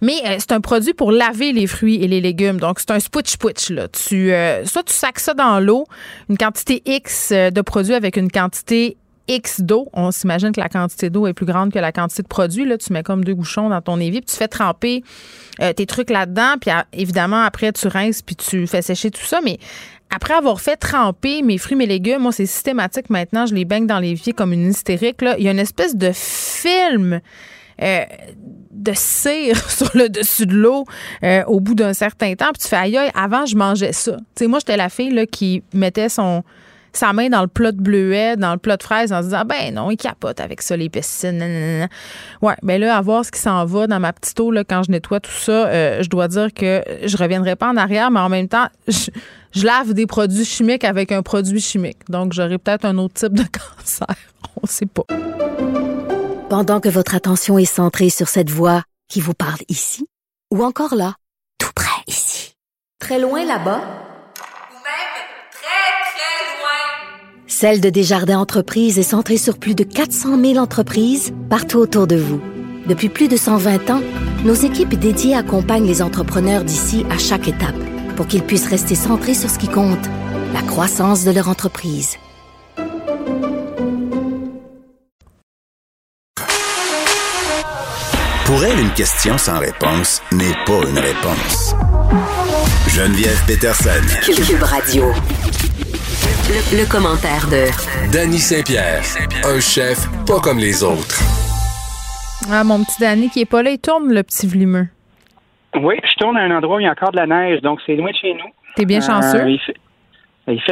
Mais 0.00 0.16
euh, 0.26 0.36
c'est 0.38 0.52
un 0.52 0.60
produit 0.60 0.94
pour 0.94 1.12
laver 1.12 1.52
les 1.52 1.66
fruits 1.66 2.02
et 2.02 2.08
les 2.08 2.20
légumes. 2.20 2.58
Donc, 2.58 2.80
c'est 2.80 2.90
un 2.90 2.98
switch-switch, 2.98 3.70
là. 3.70 3.88
Tu, 3.88 4.32
euh, 4.32 4.64
soit 4.64 4.82
tu 4.82 4.92
sacs 4.92 5.20
ça 5.20 5.34
dans 5.34 5.60
l'eau, 5.60 5.86
une 6.28 6.36
quantité 6.36 6.82
X 6.86 7.32
de 7.32 7.60
produits 7.60 7.94
avec 7.94 8.16
une 8.16 8.30
quantité 8.30 8.96
X 9.28 9.60
d'eau. 9.60 9.88
On 9.92 10.10
s'imagine 10.10 10.52
que 10.52 10.60
la 10.60 10.68
quantité 10.68 11.10
d'eau 11.10 11.26
est 11.26 11.34
plus 11.34 11.46
grande 11.46 11.72
que 11.72 11.78
la 11.78 11.92
quantité 11.92 12.22
de 12.22 12.28
produit. 12.28 12.64
Là, 12.64 12.78
tu 12.78 12.92
mets 12.92 13.02
comme 13.02 13.24
deux 13.24 13.34
bouchons 13.34 13.68
dans 13.68 13.80
ton 13.80 14.00
évier, 14.00 14.20
puis 14.20 14.30
tu 14.30 14.36
fais 14.36 14.48
tremper 14.48 15.04
euh, 15.60 15.72
tes 15.72 15.86
trucs 15.86 16.10
là-dedans, 16.10 16.54
puis 16.60 16.70
évidemment, 16.92 17.42
après, 17.42 17.72
tu 17.72 17.88
rinces, 17.88 18.22
puis 18.22 18.36
tu 18.36 18.66
fais 18.66 18.82
sécher 18.82 19.10
tout 19.10 19.24
ça. 19.24 19.40
Mais 19.44 19.58
après 20.10 20.34
avoir 20.34 20.60
fait 20.60 20.76
tremper 20.76 21.42
mes 21.42 21.58
fruits, 21.58 21.76
mes 21.76 21.86
légumes, 21.86 22.22
moi, 22.22 22.32
c'est 22.32 22.46
systématique 22.46 23.10
maintenant. 23.10 23.46
Je 23.46 23.54
les 23.54 23.64
baigne 23.64 23.86
dans 23.86 23.98
l'évier 23.98 24.32
comme 24.32 24.52
une 24.52 24.70
hystérique. 24.70 25.18
Il 25.38 25.44
y 25.44 25.48
a 25.48 25.50
une 25.50 25.58
espèce 25.58 25.96
de 25.96 26.10
film. 26.12 27.20
Euh, 27.80 28.04
de 28.72 28.92
cire 28.94 29.56
sur 29.70 29.90
le 29.94 30.08
dessus 30.08 30.46
de 30.46 30.54
l'eau 30.54 30.84
euh, 31.22 31.44
au 31.46 31.60
bout 31.60 31.74
d'un 31.74 31.92
certain 31.92 32.34
temps. 32.34 32.50
Puis 32.52 32.62
tu 32.62 32.68
fais 32.68 32.76
aïe, 32.76 32.98
avant, 33.14 33.46
je 33.46 33.56
mangeais 33.56 33.92
ça. 33.92 34.16
Tu 34.16 34.22
sais, 34.36 34.46
moi, 34.46 34.58
j'étais 34.60 34.76
la 34.76 34.88
fille 34.88 35.10
là, 35.10 35.26
qui 35.26 35.62
mettait 35.74 36.08
son, 36.08 36.42
sa 36.92 37.12
main 37.12 37.28
dans 37.28 37.42
le 37.42 37.48
plat 37.48 37.72
de 37.72 37.80
bleuet, 37.80 38.36
dans 38.36 38.52
le 38.52 38.58
plat 38.58 38.76
de 38.76 38.82
fraises, 38.82 39.12
en 39.12 39.20
se 39.20 39.26
disant 39.26 39.44
ben 39.44 39.74
non, 39.74 39.90
il 39.90 39.96
capote 39.96 40.40
avec 40.40 40.62
ça, 40.62 40.76
les 40.76 40.88
pesticides. 40.88 41.88
Ouais, 42.42 42.54
ben 42.62 42.80
là, 42.80 42.96
à 42.96 43.00
voir 43.00 43.24
ce 43.24 43.30
qui 43.30 43.40
s'en 43.40 43.64
va 43.64 43.86
dans 43.86 44.00
ma 44.00 44.12
petite 44.12 44.38
eau 44.40 44.50
là, 44.50 44.64
quand 44.64 44.82
je 44.82 44.90
nettoie 44.90 45.20
tout 45.20 45.30
ça, 45.30 45.66
euh, 45.68 46.02
je 46.02 46.08
dois 46.08 46.28
dire 46.28 46.52
que 46.52 46.82
je 47.04 47.16
reviendrai 47.16 47.56
pas 47.56 47.68
en 47.68 47.76
arrière, 47.76 48.10
mais 48.10 48.20
en 48.20 48.28
même 48.28 48.48
temps, 48.48 48.66
je, 48.86 49.10
lave 49.62 49.92
des 49.92 50.06
produits 50.06 50.44
chimiques 50.44 50.84
avec 50.84 51.12
un 51.12 51.22
produit 51.22 51.60
chimique. 51.60 51.98
Donc, 52.08 52.32
j'aurai 52.32 52.58
peut-être 52.58 52.84
un 52.84 52.98
autre 52.98 53.14
type 53.14 53.32
de 53.32 53.42
cancer. 53.78 54.16
On 54.62 54.66
sait 54.66 54.86
pas. 54.86 55.04
Pendant 56.48 56.80
que 56.80 56.88
votre 56.88 57.14
attention 57.14 57.58
est 57.58 57.64
centrée 57.64 58.10
sur 58.10 58.28
cette 58.28 58.50
voix 58.50 58.82
qui 59.08 59.20
vous 59.20 59.34
parle 59.34 59.60
ici, 59.68 60.06
ou 60.52 60.64
encore 60.64 60.94
là, 60.94 61.14
tout 61.58 61.72
près 61.74 62.02
ici, 62.06 62.54
très 62.98 63.18
loin 63.18 63.44
là-bas, 63.44 64.07
Celle 67.60 67.80
de 67.80 67.90
Desjardins 67.90 68.38
Entreprises 68.38 69.00
est 69.00 69.02
centrée 69.02 69.36
sur 69.36 69.58
plus 69.58 69.74
de 69.74 69.82
400 69.82 70.40
000 70.40 70.58
entreprises 70.58 71.32
partout 71.50 71.78
autour 71.78 72.06
de 72.06 72.14
vous. 72.14 72.40
Depuis 72.86 73.08
plus 73.08 73.26
de 73.26 73.36
120 73.36 73.90
ans, 73.90 74.00
nos 74.44 74.54
équipes 74.54 74.94
dédiées 74.94 75.34
accompagnent 75.34 75.88
les 75.88 76.00
entrepreneurs 76.00 76.62
d'ici 76.62 77.04
à 77.10 77.18
chaque 77.18 77.48
étape 77.48 77.74
pour 78.14 78.28
qu'ils 78.28 78.44
puissent 78.44 78.68
rester 78.68 78.94
centrés 78.94 79.34
sur 79.34 79.50
ce 79.50 79.58
qui 79.58 79.66
compte, 79.66 79.98
la 80.54 80.62
croissance 80.62 81.24
de 81.24 81.32
leur 81.32 81.48
entreprise. 81.48 82.14
Pour 88.46 88.64
elle, 88.64 88.78
une 88.78 88.92
question 88.92 89.36
sans 89.36 89.58
réponse 89.58 90.22
n'est 90.30 90.54
pas 90.64 90.88
une 90.88 90.98
réponse. 91.00 91.74
Geneviève 92.86 93.42
Peterson. 93.48 93.90
Cube 94.46 94.62
Radio. 94.62 95.12
Le, 96.72 96.90
commentaire 96.90 97.46
de 97.48 98.12
Danny 98.12 98.38
Saint-Pierre, 98.38 99.02
un 99.44 99.60
chef 99.60 100.06
pas 100.26 100.40
comme 100.40 100.58
les 100.58 100.82
autres. 100.82 101.20
Ah, 102.50 102.64
mon 102.64 102.84
petit 102.84 103.00
Danny 103.00 103.30
qui 103.30 103.40
est 103.40 103.50
pas 103.50 103.62
là, 103.62 103.70
il 103.70 103.78
tourne 103.78 104.12
le 104.12 104.22
petit 104.22 104.46
vlimeux. 104.46 104.88
Oui, 105.74 105.96
je 106.02 106.14
tourne 106.18 106.36
à 106.36 106.42
un 106.42 106.50
endroit 106.56 106.76
où 106.76 106.80
il 106.80 106.84
y 106.84 106.86
a 106.86 106.92
encore 106.92 107.12
de 107.12 107.16
la 107.16 107.26
neige, 107.26 107.60
donc 107.62 107.80
c'est 107.86 107.96
loin 107.96 108.10
de 108.10 108.16
chez 108.16 108.34
nous. 108.34 108.50
T'es 108.76 108.84
bien 108.84 109.00
chanceux? 109.00 109.40
Euh, 109.40 109.50
il, 109.50 109.58
fait, 109.60 109.74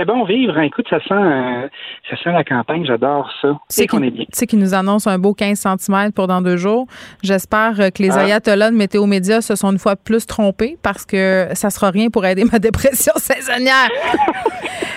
bon 0.07 0.25
vivre. 0.25 0.57
Hein. 0.57 0.63
Écoute, 0.63 0.87
ça 0.89 1.01
sent, 1.01 1.15
euh, 1.15 1.69
ça 2.11 2.17
sent 2.17 2.33
la 2.33 2.45
campagne. 2.45 2.85
J'adore 2.87 3.31
ça. 3.41 3.59
C'est 3.69 3.87
qu'on 3.87 4.03
est 4.03 4.11
bien. 4.11 4.25
Tu 4.25 4.39
sais 4.39 4.47
qu'il 4.47 4.59
nous 4.59 4.75
annonce 4.75 5.07
un 5.07 5.19
beau 5.19 5.35
15 5.35 5.59
cm 5.59 6.13
pour 6.13 6.27
dans 6.27 6.43
deux 6.43 6.57
jours. 6.57 6.87
J'espère 7.23 7.81
euh, 7.81 7.91
que 7.91 8.03
les 8.03 8.11
ah. 8.11 8.25
ayatollahs 8.25 8.71
de 8.71 8.77
Météo 8.77 9.07
Média 9.07 9.41
se 9.41 9.55
sont 9.57 9.73
une 9.73 9.79
fois 9.79 9.97
plus 9.97 10.27
trompés 10.27 10.77
parce 10.83 11.05
que 11.05 11.49
ça 11.55 11.71
sera 11.71 11.91
rien 11.91 12.09
pour 12.11 12.25
aider 12.27 12.45
ma 12.45 12.59
dépression 12.61 13.13
saisonnière. 13.17 13.91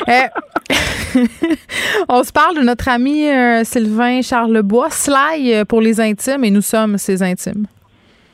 On 2.09 2.23
se 2.23 2.31
parle 2.31 2.57
de 2.57 2.61
notre 2.61 2.87
ami 2.89 3.27
euh, 3.27 3.63
Sylvain 3.63 4.21
Charlebois, 4.21 4.89
Sly 4.89 5.53
euh, 5.53 5.65
pour 5.65 5.81
les 5.81 5.99
intimes, 5.99 6.43
et 6.43 6.51
nous 6.51 6.61
sommes 6.61 6.97
ses 6.97 7.23
intimes. 7.23 7.65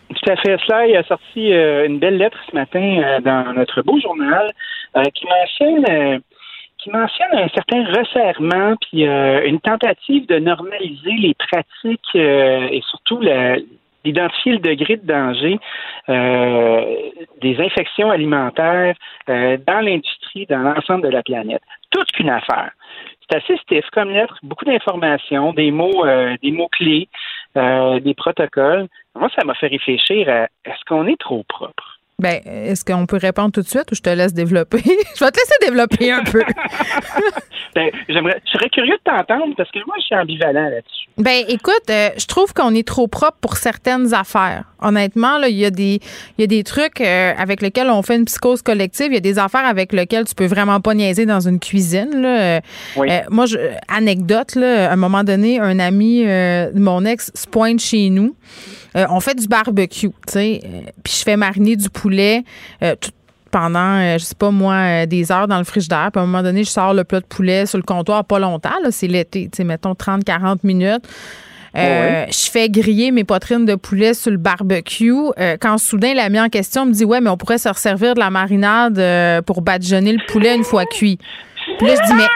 Tout 0.09 0.31
à 0.31 0.35
fait. 0.37 0.57
Sly 0.65 0.95
a 0.95 1.03
sorti 1.03 1.53
euh, 1.53 1.85
une 1.85 1.99
belle 1.99 2.17
lettre 2.17 2.37
ce 2.49 2.55
matin 2.55 3.19
dans 3.23 3.53
notre 3.53 3.81
beau 3.81 3.99
journal 3.99 4.51
qui 5.13 5.25
mentionne 5.25 6.21
qui 6.85 6.91
mentionne 6.91 7.33
un 7.33 7.49
certain 7.49 7.83
resserrement 7.85 8.75
puis 8.79 9.05
une 9.05 9.59
tentative 9.59 10.27
de 10.27 10.37
normaliser 10.37 11.13
les 11.17 11.33
pratiques 11.33 12.15
et 12.15 12.81
surtout 12.89 13.19
d'identifier 14.03 14.51
le 14.53 14.59
degré 14.59 14.97
de 14.97 15.05
danger 15.07 15.59
des 17.41 17.59
infections 17.59 18.11
alimentaires 18.11 18.95
dans 19.27 19.81
l'industrie, 19.81 20.45
dans 20.45 20.59
l'ensemble 20.59 21.05
de 21.05 21.09
la 21.09 21.23
planète. 21.23 21.63
Toute 21.89 22.11
qu'une 22.11 22.29
affaire. 22.29 22.71
C'est 23.29 23.37
assez 23.37 23.57
stiff 23.57 23.89
comme 23.91 24.11
lettre, 24.11 24.37
beaucoup 24.43 24.65
d'informations, 24.65 25.53
des 25.53 25.71
mots, 25.71 26.05
euh, 26.05 26.35
des 26.43 26.51
mots 26.51 26.69
clés, 26.69 27.09
euh, 27.57 27.99
des 27.99 28.13
protocoles. 28.13 28.87
Moi, 29.15 29.29
ça 29.35 29.43
m'a 29.45 29.55
fait 29.55 29.67
réfléchir 29.67 30.29
à 30.29 30.43
est-ce 30.65 30.85
qu'on 30.87 31.07
est 31.07 31.19
trop 31.19 31.43
propre? 31.43 31.94
Ben, 32.17 32.39
est-ce 32.45 32.85
qu'on 32.85 33.05
peut 33.05 33.17
répondre 33.17 33.51
tout 33.51 33.61
de 33.61 33.67
suite 33.67 33.91
ou 33.91 33.95
je 33.95 34.01
te 34.01 34.09
laisse 34.09 34.33
développer? 34.33 34.77
je 34.85 35.23
vais 35.23 35.31
te 35.31 35.37
laisser 35.37 35.55
développer 35.61 36.11
un 36.11 36.23
peu. 36.23 36.41
ben, 37.75 37.91
j'aimerais, 38.07 38.41
je 38.45 38.51
serais 38.51 38.69
curieux 38.69 38.95
de 38.95 39.03
t'entendre 39.03 39.53
parce 39.57 39.69
que 39.71 39.79
moi, 39.85 39.95
je 39.99 40.05
suis 40.05 40.15
ambivalent 40.15 40.69
là-dessus. 40.69 41.09
Ben, 41.17 41.43
écoute, 41.49 41.89
euh, 41.89 42.09
je 42.17 42.25
trouve 42.25 42.53
qu'on 42.53 42.73
est 42.73 42.87
trop 42.87 43.07
propre 43.07 43.37
pour 43.41 43.57
certaines 43.57 44.13
affaires. 44.13 44.63
Honnêtement, 44.85 45.37
là, 45.37 45.49
il 45.49 45.57
y 45.57 45.65
a 45.65 45.71
des, 45.71 45.99
il 46.37 46.41
y 46.41 46.43
a 46.43 46.47
des 46.47 46.63
trucs 46.63 47.01
euh, 47.01 47.33
avec 47.37 47.61
lesquels 47.61 47.89
on 47.89 48.01
fait 48.01 48.15
une 48.15 48.25
psychose 48.25 48.61
collective. 48.61 49.07
Il 49.07 49.15
y 49.15 49.17
a 49.17 49.21
des 49.21 49.39
affaires 49.39 49.65
avec 49.65 49.93
lesquelles 49.93 50.25
tu 50.25 50.35
peux 50.35 50.45
vraiment 50.45 50.79
pas 50.79 50.93
niaiser 50.93 51.25
dans 51.25 51.47
une 51.47 51.59
cuisine. 51.59 52.21
Là. 52.21 52.59
Euh, 52.97 53.21
moi, 53.29 53.45
je, 53.45 53.57
anecdote, 53.87 54.55
là, 54.55 54.89
à 54.89 54.93
un 54.93 54.97
moment 54.97 55.23
donné, 55.23 55.59
un 55.59 55.79
ami 55.79 56.23
de 56.23 56.79
mon 56.79 57.05
ex 57.05 57.31
se 57.33 57.47
pointe 57.47 57.79
chez 57.79 58.09
nous. 58.09 58.35
Euh, 58.95 59.05
on 59.09 59.19
fait 59.19 59.35
du 59.35 59.47
barbecue, 59.47 60.09
tu 60.09 60.13
sais, 60.27 60.61
euh, 60.63 60.81
puis 61.03 61.13
je 61.17 61.23
fais 61.23 61.35
mariner 61.35 61.75
du 61.75 61.89
poulet 61.89 62.43
euh, 62.81 62.95
pendant, 63.51 64.17
je 64.17 64.23
sais 64.23 64.35
pas 64.35 64.51
moi, 64.51 65.05
des 65.05 65.31
heures 65.31 65.47
dans 65.47 65.57
le 65.57 65.63
frigidaire. 65.63 66.09
Puis 66.11 66.19
à 66.19 66.23
un 66.23 66.25
moment 66.25 66.43
donné, 66.43 66.63
je 66.63 66.69
sors 66.69 66.93
le 66.93 67.03
plat 67.03 67.19
de 67.19 67.25
poulet 67.25 67.65
sur 67.65 67.77
le 67.77 67.83
comptoir 67.83 68.25
pas 68.25 68.39
longtemps, 68.39 68.75
c'est 68.91 69.07
l'été, 69.07 69.49
tu 69.51 69.57
sais, 69.57 69.63
mettons 69.63 69.93
30-40 69.93 70.59
minutes. 70.63 71.07
Je 71.75 72.49
fais 72.51 72.69
griller 72.69 73.11
mes 73.11 73.23
poitrines 73.23 73.65
de 73.65 73.75
poulet 73.75 74.13
sur 74.13 74.31
le 74.31 74.37
barbecue. 74.37 75.13
quand 75.59 75.77
soudain, 75.77 76.13
l'ami 76.13 76.39
en 76.39 76.49
question 76.49 76.85
me 76.85 76.91
dit 76.91 77.05
Ouais, 77.05 77.21
mais 77.21 77.29
on 77.29 77.37
pourrait 77.37 77.57
se 77.57 77.69
resservir 77.69 78.13
de 78.13 78.19
la 78.19 78.29
marinade 78.29 79.43
pour 79.45 79.61
badigeonner 79.61 80.13
le 80.13 80.25
poulet 80.27 80.55
une 80.55 80.63
fois 80.63 80.85
cuit. 80.85 81.19
Puis 81.77 81.87
là, 81.87 81.95
je 81.95 82.07
dis, 82.07 82.13
mais, 82.13 82.27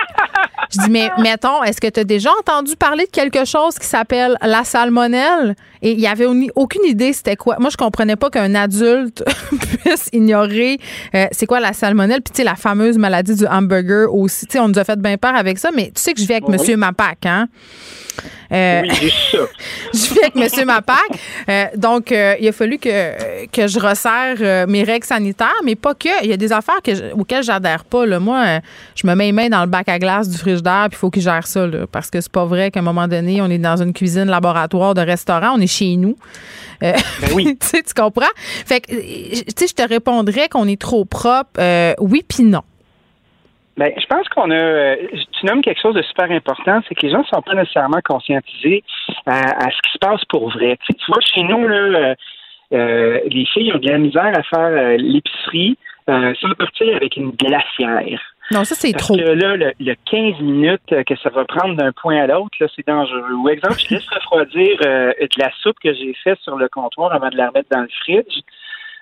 je 0.71 0.81
dis, 0.81 0.89
mais 0.89 1.09
mettons, 1.19 1.63
est-ce 1.63 1.79
que 1.79 1.87
tu 1.87 1.99
as 1.99 2.03
déjà 2.03 2.31
entendu 2.39 2.75
parler 2.75 3.05
de 3.05 3.11
quelque 3.11 3.45
chose 3.45 3.77
qui 3.77 3.85
s'appelle 3.85 4.37
la 4.41 4.63
salmonelle? 4.63 5.55
Et 5.81 5.91
il 5.91 5.99
y 5.99 6.07
avait 6.07 6.26
aucune 6.56 6.84
idée 6.85 7.14
c'était 7.14 7.35
quoi. 7.35 7.57
Moi, 7.60 7.69
je 7.69 7.77
comprenais 7.77 8.15
pas 8.15 8.30
qu'un 8.30 8.53
adulte 8.56 9.23
puisse 9.84 10.10
ignorer 10.14 10.77
euh, 11.15 11.27
c'est 11.31 11.45
quoi 11.45 11.60
la 11.60 11.73
salmonelle. 11.73 12.22
Puis, 12.22 12.34
tu 12.34 12.38
sais, 12.38 12.43
la 12.43 12.56
fameuse 12.56 12.97
maladie 12.97 13.35
du 13.35 13.45
hamburger 13.45 14.14
aussi. 14.14 14.45
Tu 14.45 14.53
sais, 14.53 14.60
on 14.60 14.68
nous 14.68 14.80
a 14.80 14.84
fait 14.84 14.99
bien 14.99 15.18
peur 15.18 15.35
avec 15.35 15.57
ça, 15.57 15.69
mais 15.76 15.91
tu 15.95 16.01
sais 16.01 16.14
que 16.14 16.22
je 16.22 16.26
vis 16.26 16.34
avec 16.34 16.45
M. 16.45 16.51
Monsieur 16.53 16.77
Mapac, 16.77 17.26
hein? 17.26 17.47
Euh, 18.51 18.81
oui, 19.01 19.14
ça. 19.31 19.38
je 19.93 20.14
vis 20.14 20.19
avec 20.19 20.57
M. 20.57 20.65
Mapac. 20.65 20.97
Euh, 21.47 21.65
donc, 21.77 22.11
il 22.11 22.47
a 22.47 22.51
fallu 22.51 22.77
que, 22.77 23.45
que 23.47 23.68
je 23.68 23.80
resserre 23.80 24.68
mes 24.68 24.84
règles 24.84 25.06
sanitaires, 25.06 25.61
mais 25.64 25.76
pas 25.76 25.93
que. 25.93 26.23
Il 26.23 26.30
y 26.30 26.34
a 26.34 26.38
des 26.38 26.51
affaires 26.51 26.81
que 26.84 27.14
auxquelles 27.14 27.43
j'adhère 27.43 27.85
pas. 27.85 28.06
Là. 28.06 28.19
Moi, 28.19 28.60
je 28.95 29.07
me 29.07 29.15
mets 29.15 29.26
les 29.26 29.31
mains 29.31 29.49
dans 29.49 29.61
le 29.61 29.68
bac 29.68 29.88
à 29.88 29.99
glace 29.99 30.27
du 30.27 30.38
frigidaire 30.38 30.88
puis 30.89 30.97
il 30.97 30.99
faut 30.99 31.10
qu'il 31.10 31.22
gère 31.22 31.45
ça, 31.47 31.65
là, 31.65 31.85
parce 31.89 32.10
que 32.10 32.19
c'est 32.19 32.31
pas 32.31 32.45
vrai 32.45 32.72
qu'à 32.72 32.80
un 32.80 32.84
moment 32.84 33.07
donné, 33.07 33.41
on 33.41 33.49
est 33.49 33.57
dans 33.57 33.81
une 33.81 33.93
cuisine 33.93 34.26
laboratoire 34.26 34.93
de 34.93 35.01
restaurant, 35.01 35.53
on 35.56 35.61
est 35.61 35.68
chez 35.69 35.95
nous. 35.95 36.15
Euh, 36.83 36.93
Ben 37.21 37.29
oui. 37.35 37.57
tu 37.71 37.93
comprends? 37.95 38.33
Fait 38.37 38.81
que, 38.81 38.93
euh, 38.93 39.43
tu 39.47 39.53
sais, 39.55 39.67
je 39.67 39.75
te 39.75 39.87
répondrais 39.87 40.47
qu'on 40.49 40.67
est 40.67 40.79
trop 40.79 41.05
propre. 41.05 41.49
euh, 41.59 41.93
oui, 41.99 42.23
puis 42.27 42.43
non. 42.43 42.61
Ben, 43.77 43.93
je 43.97 44.05
pense 44.07 44.27
qu'on 44.29 44.51
a. 44.51 44.95
Tu 45.39 45.45
nommes 45.45 45.61
quelque 45.61 45.81
chose 45.81 45.95
de 45.95 46.01
super 46.01 46.29
important, 46.31 46.81
c'est 46.87 46.95
que 46.95 47.05
les 47.05 47.11
gens 47.13 47.19
ne 47.19 47.25
sont 47.25 47.41
pas 47.41 47.53
nécessairement 47.55 48.01
conscientisés 48.03 48.83
à, 49.25 49.39
à 49.39 49.69
ce 49.71 49.77
qui 49.87 49.93
se 49.93 49.97
passe 49.99 50.23
pour 50.25 50.49
vrai. 50.51 50.77
Tu, 50.81 50.87
sais, 50.87 50.93
tu 50.99 51.05
vois, 51.11 51.21
chez 51.21 51.43
nous, 51.43 51.65
là, 51.67 52.15
euh, 52.73 53.19
les 53.25 53.45
filles 53.45 53.71
ont 53.73 53.77
de 53.79 53.87
la 53.89 53.97
misère 53.97 54.31
à 54.37 54.43
faire 54.43 54.97
l'épicerie 54.97 55.77
sans 56.07 56.53
partir 56.57 56.95
avec 56.95 57.15
une 57.17 57.31
glacière. 57.31 58.19
Non, 58.51 58.63
ça, 58.63 58.76
c'est 58.76 58.91
Parce 58.91 59.05
trop. 59.05 59.15
que 59.15 59.21
là, 59.21 59.55
le, 59.55 59.73
le 59.80 59.95
15 60.09 60.41
minutes 60.41 60.81
euh, 60.91 61.03
que 61.03 61.15
ça 61.17 61.30
va 61.30 61.45
prendre 61.45 61.76
d'un 61.76 61.91
point 61.91 62.17
à 62.17 62.27
l'autre, 62.27 62.55
là, 62.59 62.67
c'est 62.76 62.85
dangereux. 62.88 63.34
Ou 63.34 63.49
exemple, 63.49 63.77
je 63.77 63.95
laisse 63.95 64.09
refroidir 64.09 64.77
euh, 64.85 65.11
de 65.19 65.41
la 65.41 65.51
soupe 65.61 65.77
que 65.84 65.93
j'ai 65.93 66.13
faite 66.23 66.39
sur 66.41 66.57
le 66.57 66.67
comptoir 66.67 67.13
avant 67.13 67.30
de 67.30 67.38
la 67.38 67.49
remettre 67.49 67.69
dans 67.69 67.81
le 67.81 67.89
fridge. 68.03 68.41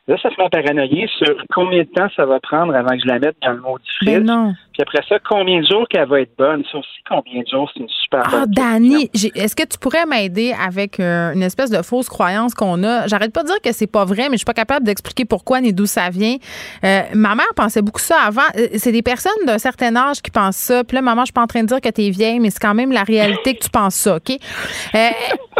Là, 0.07 0.17
ça 0.21 0.29
se 0.29 0.35
met 0.37 0.45
à 0.45 0.49
paranoïer 0.49 1.09
sur 1.17 1.35
combien 1.53 1.83
de 1.83 1.89
temps 1.89 2.07
ça 2.15 2.25
va 2.25 2.39
prendre 2.39 2.73
avant 2.73 2.91
que 2.91 3.01
je 3.01 3.07
la 3.07 3.19
mette 3.19 3.35
dans 3.41 3.51
le 3.51 3.59
maudit 3.59 3.85
fridge. 3.97 4.19
Ben 4.19 4.23
non. 4.23 4.53
Puis 4.77 4.83
après 4.95 5.01
ça, 5.09 5.17
combien 5.27 5.61
de 5.61 5.65
jours 5.65 5.87
qu'elle 5.89 6.07
va 6.07 6.21
être 6.21 6.35
bonne? 6.37 6.63
Ça 6.71 6.77
aussi, 6.77 6.87
combien 7.09 7.41
de 7.41 7.47
jours, 7.47 7.69
c'est 7.73 7.79
une 7.81 7.89
super 7.89 8.21
Ah, 8.25 8.45
bonne 8.45 8.51
Dani, 8.51 9.09
est-ce 9.35 9.55
que 9.55 9.63
tu 9.63 9.77
pourrais 9.79 10.05
m'aider 10.05 10.53
avec 10.53 10.99
euh, 10.99 11.33
une 11.33 11.41
espèce 11.43 11.69
de 11.71 11.81
fausse 11.81 12.07
croyance 12.09 12.53
qu'on 12.53 12.83
a? 12.83 13.07
J'arrête 13.07 13.33
pas 13.33 13.41
de 13.43 13.47
dire 13.47 13.61
que 13.63 13.71
c'est 13.73 13.87
pas 13.87 14.05
vrai, 14.05 14.23
mais 14.29 14.33
je 14.33 14.37
suis 14.37 14.45
pas 14.45 14.53
capable 14.53 14.85
d'expliquer 14.85 15.25
pourquoi 15.25 15.61
ni 15.61 15.73
d'où 15.73 15.85
ça 15.85 16.09
vient. 16.09 16.35
Euh, 16.83 17.01
ma 17.13 17.35
mère 17.35 17.47
pensait 17.55 17.81
beaucoup 17.81 17.99
ça 18.01 18.17
avant. 18.25 18.41
Euh, 18.57 18.67
C'est 18.75 18.91
des 18.91 19.01
personnes 19.01 19.31
d'un 19.45 19.57
certain 19.57 19.95
âge 19.95 20.21
qui 20.21 20.31
pensent 20.31 20.57
ça. 20.57 20.83
Puis 20.83 20.95
là, 20.95 21.01
maman, 21.01 21.21
je 21.21 21.27
suis 21.27 21.33
pas 21.33 21.41
en 21.41 21.47
train 21.47 21.61
de 21.63 21.67
dire 21.67 21.81
que 21.81 21.89
t'es 21.89 22.09
vieille, 22.09 22.39
mais 22.39 22.49
c'est 22.49 22.59
quand 22.61 22.75
même 22.75 22.91
la 22.91 23.03
réalité 23.03 23.55
que 23.55 23.63
tu 23.63 23.69
penses 23.69 23.95
ça, 23.95 24.17
OK? 24.17 24.29
Euh, 24.31 24.37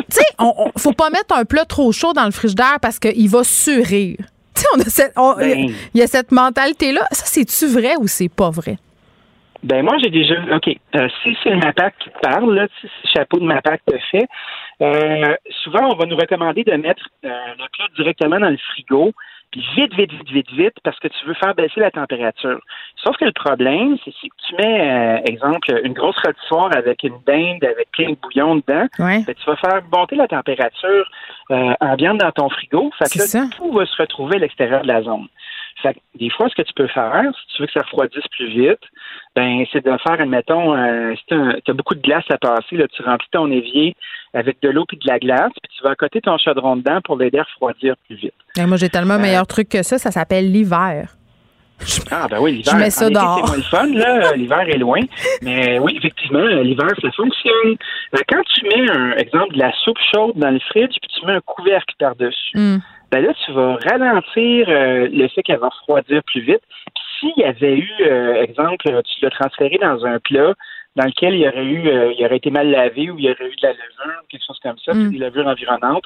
tu 0.09 0.17
sais, 0.17 0.25
on, 0.39 0.53
on- 0.57 0.71
faut 0.79 0.93
pas 0.93 1.09
mettre 1.09 1.35
un 1.35 1.43
plat 1.45 1.65
trop 1.65 1.91
chaud 1.91 2.13
dans 2.13 2.25
le 2.25 2.31
frigidaire 2.31 2.77
parce 2.81 2.99
qu'il 2.99 3.29
va 3.29 3.43
surir. 3.43 4.17
Tu 4.55 4.61
sais, 4.61 4.67
on 4.75 4.79
a 4.79 4.85
cette, 4.85 5.13
Ben. 5.15 5.69
il 5.93 5.99
y 5.99 6.01
a 6.03 6.07
cette 6.07 6.31
mentalité-là. 6.31 7.01
Ça, 7.11 7.25
c'est-tu 7.25 7.67
vrai 7.67 7.95
ou 7.99 8.07
c'est 8.07 8.29
pas 8.29 8.49
vrai? 8.49 8.77
Ben 9.63 9.83
moi, 9.83 9.95
j'ai 10.01 10.09
déjà. 10.09 10.35
OK. 10.55 10.67
euh, 10.95 11.07
si 11.23 11.37
c'est 11.43 11.49
le 11.49 11.57
MAPAC 11.57 11.95
qui 11.99 12.09
te 12.09 12.19
parle, 12.19 12.53
là, 12.55 12.67
si 12.79 12.87
le 13.03 13.09
chapeau 13.13 13.39
de 13.39 13.45
MAPAC 13.45 13.81
te 13.85 13.97
fait, 14.11 14.27
euh, 14.81 15.35
souvent, 15.63 15.89
on 15.91 15.95
va 15.95 16.05
nous 16.05 16.15
recommander 16.15 16.63
de 16.63 16.73
mettre 16.73 17.03
euh, 17.25 17.29
le 17.57 17.65
plat 17.75 17.87
directement 17.95 18.39
dans 18.39 18.49
le 18.49 18.57
frigo, 18.57 19.11
puis 19.51 19.65
vite, 19.75 19.93
vite, 19.95 20.11
vite, 20.11 20.29
vite, 20.29 20.51
vite, 20.51 20.73
parce 20.83 20.99
que 20.99 21.07
tu 21.07 21.25
veux 21.25 21.33
faire 21.33 21.55
baisser 21.55 21.79
la 21.79 21.89
température. 21.89 22.59
Sauf 23.03 23.15
que 23.17 23.25
le 23.25 23.31
problème, 23.31 23.97
c'est 24.03 24.13
si 24.19 24.29
tu 24.47 24.55
mets, 24.55 24.91
euh, 24.91 25.21
exemple, 25.25 25.79
une 25.83 25.93
grosse 25.93 26.17
rôtissoire 26.23 26.69
avec 26.75 27.01
une 27.03 27.17
dinde, 27.25 27.63
avec 27.63 27.89
plein 27.91 28.09
de 28.11 28.15
bouillon 28.21 28.57
dedans, 28.57 28.87
Ouais. 28.99 29.23
ben, 29.25 29.33
tu 29.33 29.45
vas 29.49 29.55
faire 29.55 29.81
monter 29.91 30.15
la 30.17 30.27
température 30.27 31.09
euh, 31.51 31.73
ambiante 31.79 32.17
dans 32.19 32.31
ton 32.31 32.49
frigo. 32.49 32.91
Fait 32.99 33.05
que 33.11 33.19
là, 33.19 33.25
ça. 33.25 33.45
tout 33.55 33.71
va 33.71 33.85
se 33.85 33.95
retrouver 34.01 34.35
à 34.35 34.39
l'extérieur 34.39 34.81
de 34.81 34.87
la 34.87 35.01
zone. 35.01 35.27
Fait 35.81 35.93
que 35.93 35.99
des 36.15 36.29
fois, 36.31 36.49
ce 36.49 36.55
que 36.55 36.63
tu 36.63 36.73
peux 36.73 36.87
faire, 36.87 37.21
si 37.23 37.55
tu 37.55 37.61
veux 37.61 37.67
que 37.67 37.73
ça 37.73 37.81
refroidisse 37.81 38.27
plus 38.31 38.49
vite, 38.49 38.79
ben 39.35 39.63
c'est 39.71 39.85
de 39.85 39.91
faire, 39.97 40.19
admettons, 40.19 40.75
euh, 40.75 41.13
si 41.15 41.23
tu 41.27 41.35
as 41.35 41.73
beaucoup 41.73 41.93
de 41.95 42.01
glace 42.01 42.25
à 42.31 42.37
passer, 42.37 42.77
là, 42.77 42.87
tu 42.87 43.03
remplis 43.03 43.27
ton 43.31 43.51
évier 43.51 43.95
avec 44.33 44.59
de 44.61 44.69
l'eau 44.69 44.85
puis 44.87 44.97
de 44.97 45.07
la 45.07 45.19
glace, 45.19 45.51
puis 45.61 45.71
tu 45.77 45.83
vas 45.83 45.91
accoter 45.91 46.19
ton 46.21 46.37
chaudron 46.39 46.77
dedans 46.77 46.99
pour 47.03 47.17
l'aider 47.17 47.37
à 47.39 47.43
refroidir 47.43 47.95
plus 48.07 48.15
vite. 48.15 48.33
Et 48.57 48.65
moi, 48.65 48.77
j'ai 48.77 48.89
tellement 48.89 49.15
un 49.15 49.19
meilleur 49.19 49.45
truc 49.45 49.69
que 49.69 49.83
ça. 49.83 49.97
Ça 49.99 50.09
s'appelle 50.11 50.51
l'hiver. 50.51 51.09
Ah 52.09 52.27
ben 52.27 52.39
oui, 52.39 52.53
l'hiver. 52.53 52.73
Je 52.73 52.79
mets 52.79 52.89
ça 52.89 53.07
dehors. 53.07 53.37
C'est 53.37 53.47
moins 53.47 53.55
le 53.57 53.61
fun, 53.61 53.87
là. 53.93 54.33
L'hiver 54.35 54.61
est 54.67 54.79
loin. 54.79 55.01
Mais 55.43 55.77
oui, 55.77 55.93
effectivement, 55.97 56.39
euh, 56.39 56.63
l'hiver, 56.63 56.87
ça 56.99 57.11
fonctionne. 57.11 57.75
Euh, 58.15 58.19
Quand 58.27 58.41
tu 58.55 58.63
mets 58.65 58.89
un 58.89 59.11
exemple 59.17 59.53
de 59.53 59.59
la 59.59 59.71
soupe 59.83 59.99
chaude 60.11 60.33
dans 60.37 60.49
le 60.49 60.59
fridge, 60.71 60.95
puis 60.99 61.09
tu 61.19 61.25
mets 61.27 61.33
un 61.33 61.41
couvercle 61.41 61.93
par-dessus, 61.99 62.57
Hmm. 62.57 62.77
Ben 63.11 63.23
là, 63.23 63.33
tu 63.45 63.51
vas 63.53 63.75
ralentir 63.89 64.67
euh, 64.69 65.07
le 65.11 65.27
fait 65.29 65.43
qu'elle 65.43 65.59
va 65.59 65.69
refroidir 65.69 66.21
plus 66.23 66.41
vite. 66.41 66.61
S'il 67.19 67.33
y 67.37 67.43
avait 67.43 67.77
eu, 67.77 67.89
euh, 68.01 68.41
exemple, 68.43 68.77
tu 69.03 69.23
l'as 69.23 69.29
transféré 69.31 69.77
dans 69.81 70.05
un 70.05 70.19
plat 70.19 70.53
dans 70.95 71.05
lequel 71.05 71.35
il 71.35 71.41
y 71.41 71.47
aurait 71.47 71.63
eu, 71.63 71.87
euh, 71.87 72.11
il 72.17 72.25
aurait 72.25 72.37
été 72.37 72.49
mal 72.49 72.69
lavé 72.69 73.11
ou 73.11 73.19
il 73.19 73.25
y 73.25 73.29
aurait 73.31 73.45
eu 73.45 73.55
de 73.55 73.61
la 73.67 73.71
levure, 73.73 74.21
quelque 74.29 74.43
chose 74.45 74.59
comme 74.63 74.77
ça, 74.83 74.93
Mm. 74.93 75.11
des 75.11 75.17
levures 75.19 75.47
environnantes, 75.47 76.05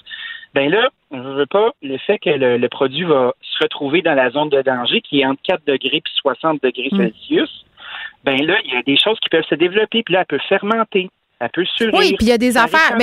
ben 0.54 0.70
là, 0.70 0.90
je 1.12 1.18
veux 1.18 1.46
pas 1.46 1.72
le 1.82 1.98
fait 1.98 2.20
que 2.20 2.30
le, 2.30 2.58
le 2.58 2.70
produit 2.70 3.04
va 3.04 3.34
se 3.42 3.64
retrouver 3.64 4.02
dans 4.02 4.14
la 4.16 4.30
zone 4.32 4.50
de 4.50 4.62
danger 4.62 5.00
qui 5.02 5.22
est 5.22 5.26
entre 5.26 5.42
4 5.44 5.66
degrés 5.66 6.02
puis 6.02 6.14
60 6.22 6.62
degrés 6.62 6.90
Mm. 6.92 6.98
Celsius. 6.98 7.66
Ben 8.26 8.46
là, 8.46 8.58
il 8.66 8.74
y 8.74 8.76
a 8.76 8.82
des 8.84 8.98
choses 8.98 9.18
qui 9.22 9.30
peuvent 9.30 9.46
se 9.50 9.56
développer, 9.56 10.04
puis 10.04 10.14
là, 10.14 10.20
elle 10.22 10.26
peut 10.38 10.44
fermenter, 10.50 11.10
elle 11.42 11.50
peut 11.54 11.66
surir. 11.76 11.94
Oui, 11.98 12.14
puis 12.18 12.28
il 12.28 12.30
y 12.30 12.32
a 12.32 12.38
des 12.38 12.52
Ça 12.52 12.64
affaires. 12.66 12.96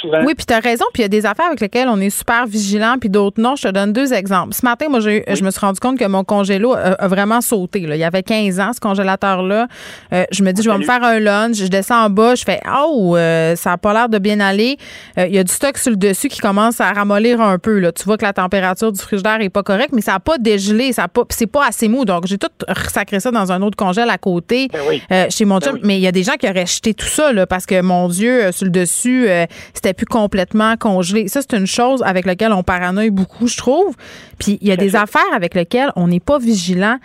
souvent. 0.00 0.18
oui, 0.24 0.34
puis 0.34 0.44
tu 0.46 0.52
as 0.52 0.58
raison. 0.60 0.84
Puis 0.92 1.02
il 1.02 1.04
y 1.04 1.06
a 1.06 1.08
des 1.08 1.26
affaires 1.26 1.46
avec 1.46 1.60
lesquelles 1.60 1.88
on 1.88 2.00
est 2.00 2.10
super 2.10 2.46
vigilant, 2.46 2.96
puis 3.00 3.08
d'autres 3.08 3.40
non. 3.40 3.54
Je 3.56 3.62
te 3.62 3.68
donne 3.72 3.92
deux 3.92 4.12
exemples. 4.12 4.52
Ce 4.54 4.64
matin, 4.64 4.86
moi, 4.90 5.00
j'ai- 5.00 5.24
je 5.28 5.42
me 5.44 5.50
suis 5.50 5.60
rendu 5.60 5.80
compte 5.80 5.98
que 5.98 6.04
mon 6.04 6.24
congélo 6.24 6.74
a, 6.74 6.78
a 6.94 7.08
vraiment 7.08 7.40
sauté. 7.40 7.80
Là. 7.80 7.96
Il 7.96 8.00
y 8.00 8.04
avait 8.04 8.22
15 8.22 8.58
ans, 8.60 8.72
ce 8.74 8.80
congélateur-là. 8.80 9.68
Euh, 10.12 10.24
je 10.30 10.42
me 10.42 10.52
dis, 10.52 10.62
je 10.62 10.70
vais 10.70 10.78
me 10.78 10.84
faire 10.84 11.02
un 11.02 11.18
lunch. 11.20 11.56
Je 11.56 11.66
descends 11.66 12.04
en 12.06 12.10
bas. 12.10 12.34
Je 12.34 12.44
fais, 12.44 12.60
oh, 12.76 13.14
euh, 13.16 13.54
ça 13.56 13.70
n'a 13.70 13.78
pas 13.78 13.92
l'air 13.92 14.08
de 14.08 14.18
bien 14.18 14.40
aller. 14.40 14.76
Euh, 15.18 15.26
Il 15.26 15.34
y 15.34 15.38
a 15.38 15.44
du 15.44 15.52
stock 15.52 15.78
sur 15.78 15.90
le 15.90 15.96
dessus 15.96 16.28
qui 16.28 16.40
commence 16.40 16.80
à 16.80 16.92
ramollir 16.92 17.40
un 17.40 17.58
peu. 17.58 17.78
Là. 17.78 17.92
Tu 17.92 18.04
vois 18.04 18.16
que 18.18 18.24
la 18.24 18.32
température 18.32 18.92
du 18.92 19.00
frigidaire 19.00 19.40
est 19.40 19.48
pas 19.50 19.62
correcte, 19.62 19.90
mais 19.92 20.00
ça 20.00 20.12
n'a 20.12 20.20
pas 20.20 20.38
dégelé. 20.38 20.92
Ça 20.92 21.04
a 21.04 21.08
pas, 21.08 21.22
c'est 21.30 21.46
pas 21.46 21.66
assez 21.66 21.88
mou. 21.88 22.04
Donc, 22.04 22.26
j'ai 22.26 22.38
tout 22.38 22.48
sacré 22.88 23.20
ça 23.20 23.30
dans 23.30 23.52
un 23.52 23.62
autre 23.62 23.76
congèle 23.76 24.10
à 24.10 24.18
côté 24.18 24.68
Ben 24.72 24.80
oui. 24.88 25.02
chez 25.30 25.44
mon 25.44 25.58
Ben 25.58 25.66
chum. 25.66 25.74
oui. 25.76 25.80
Mais 25.84 25.96
il 25.96 26.02
y 26.02 26.06
a 26.06 26.12
des 26.12 26.22
gens 26.22 26.34
qui 26.38 26.48
auraient 26.48 26.66
jeté 26.66 26.94
tout 26.94 27.06
ça 27.06 27.32
là, 27.32 27.46
parce 27.46 27.66
que, 27.66 27.80
mon 27.84 28.08
Dieu, 28.08 28.44
euh, 28.44 28.52
sur 28.52 28.64
le 28.64 28.70
dessus, 28.70 29.28
euh, 29.28 29.46
c'était 29.72 29.94
plus 29.94 30.06
complètement 30.06 30.76
congelé. 30.76 31.28
Ça, 31.28 31.40
c'est 31.42 31.56
une 31.56 31.66
chose 31.66 32.02
avec 32.04 32.26
laquelle 32.26 32.52
on 32.52 32.62
paranoïe 32.62 33.10
beaucoup, 33.10 33.46
je 33.46 33.56
trouve. 33.56 33.94
Puis 34.38 34.58
il 34.60 34.68
y 34.68 34.72
a 34.72 34.76
des 34.76 34.96
affaires 34.96 35.22
avec 35.34 35.54
lesquelles 35.54 35.92
on 35.96 36.08
n'est 36.08 36.20
pas 36.20 36.38
vigilant. 36.38 36.96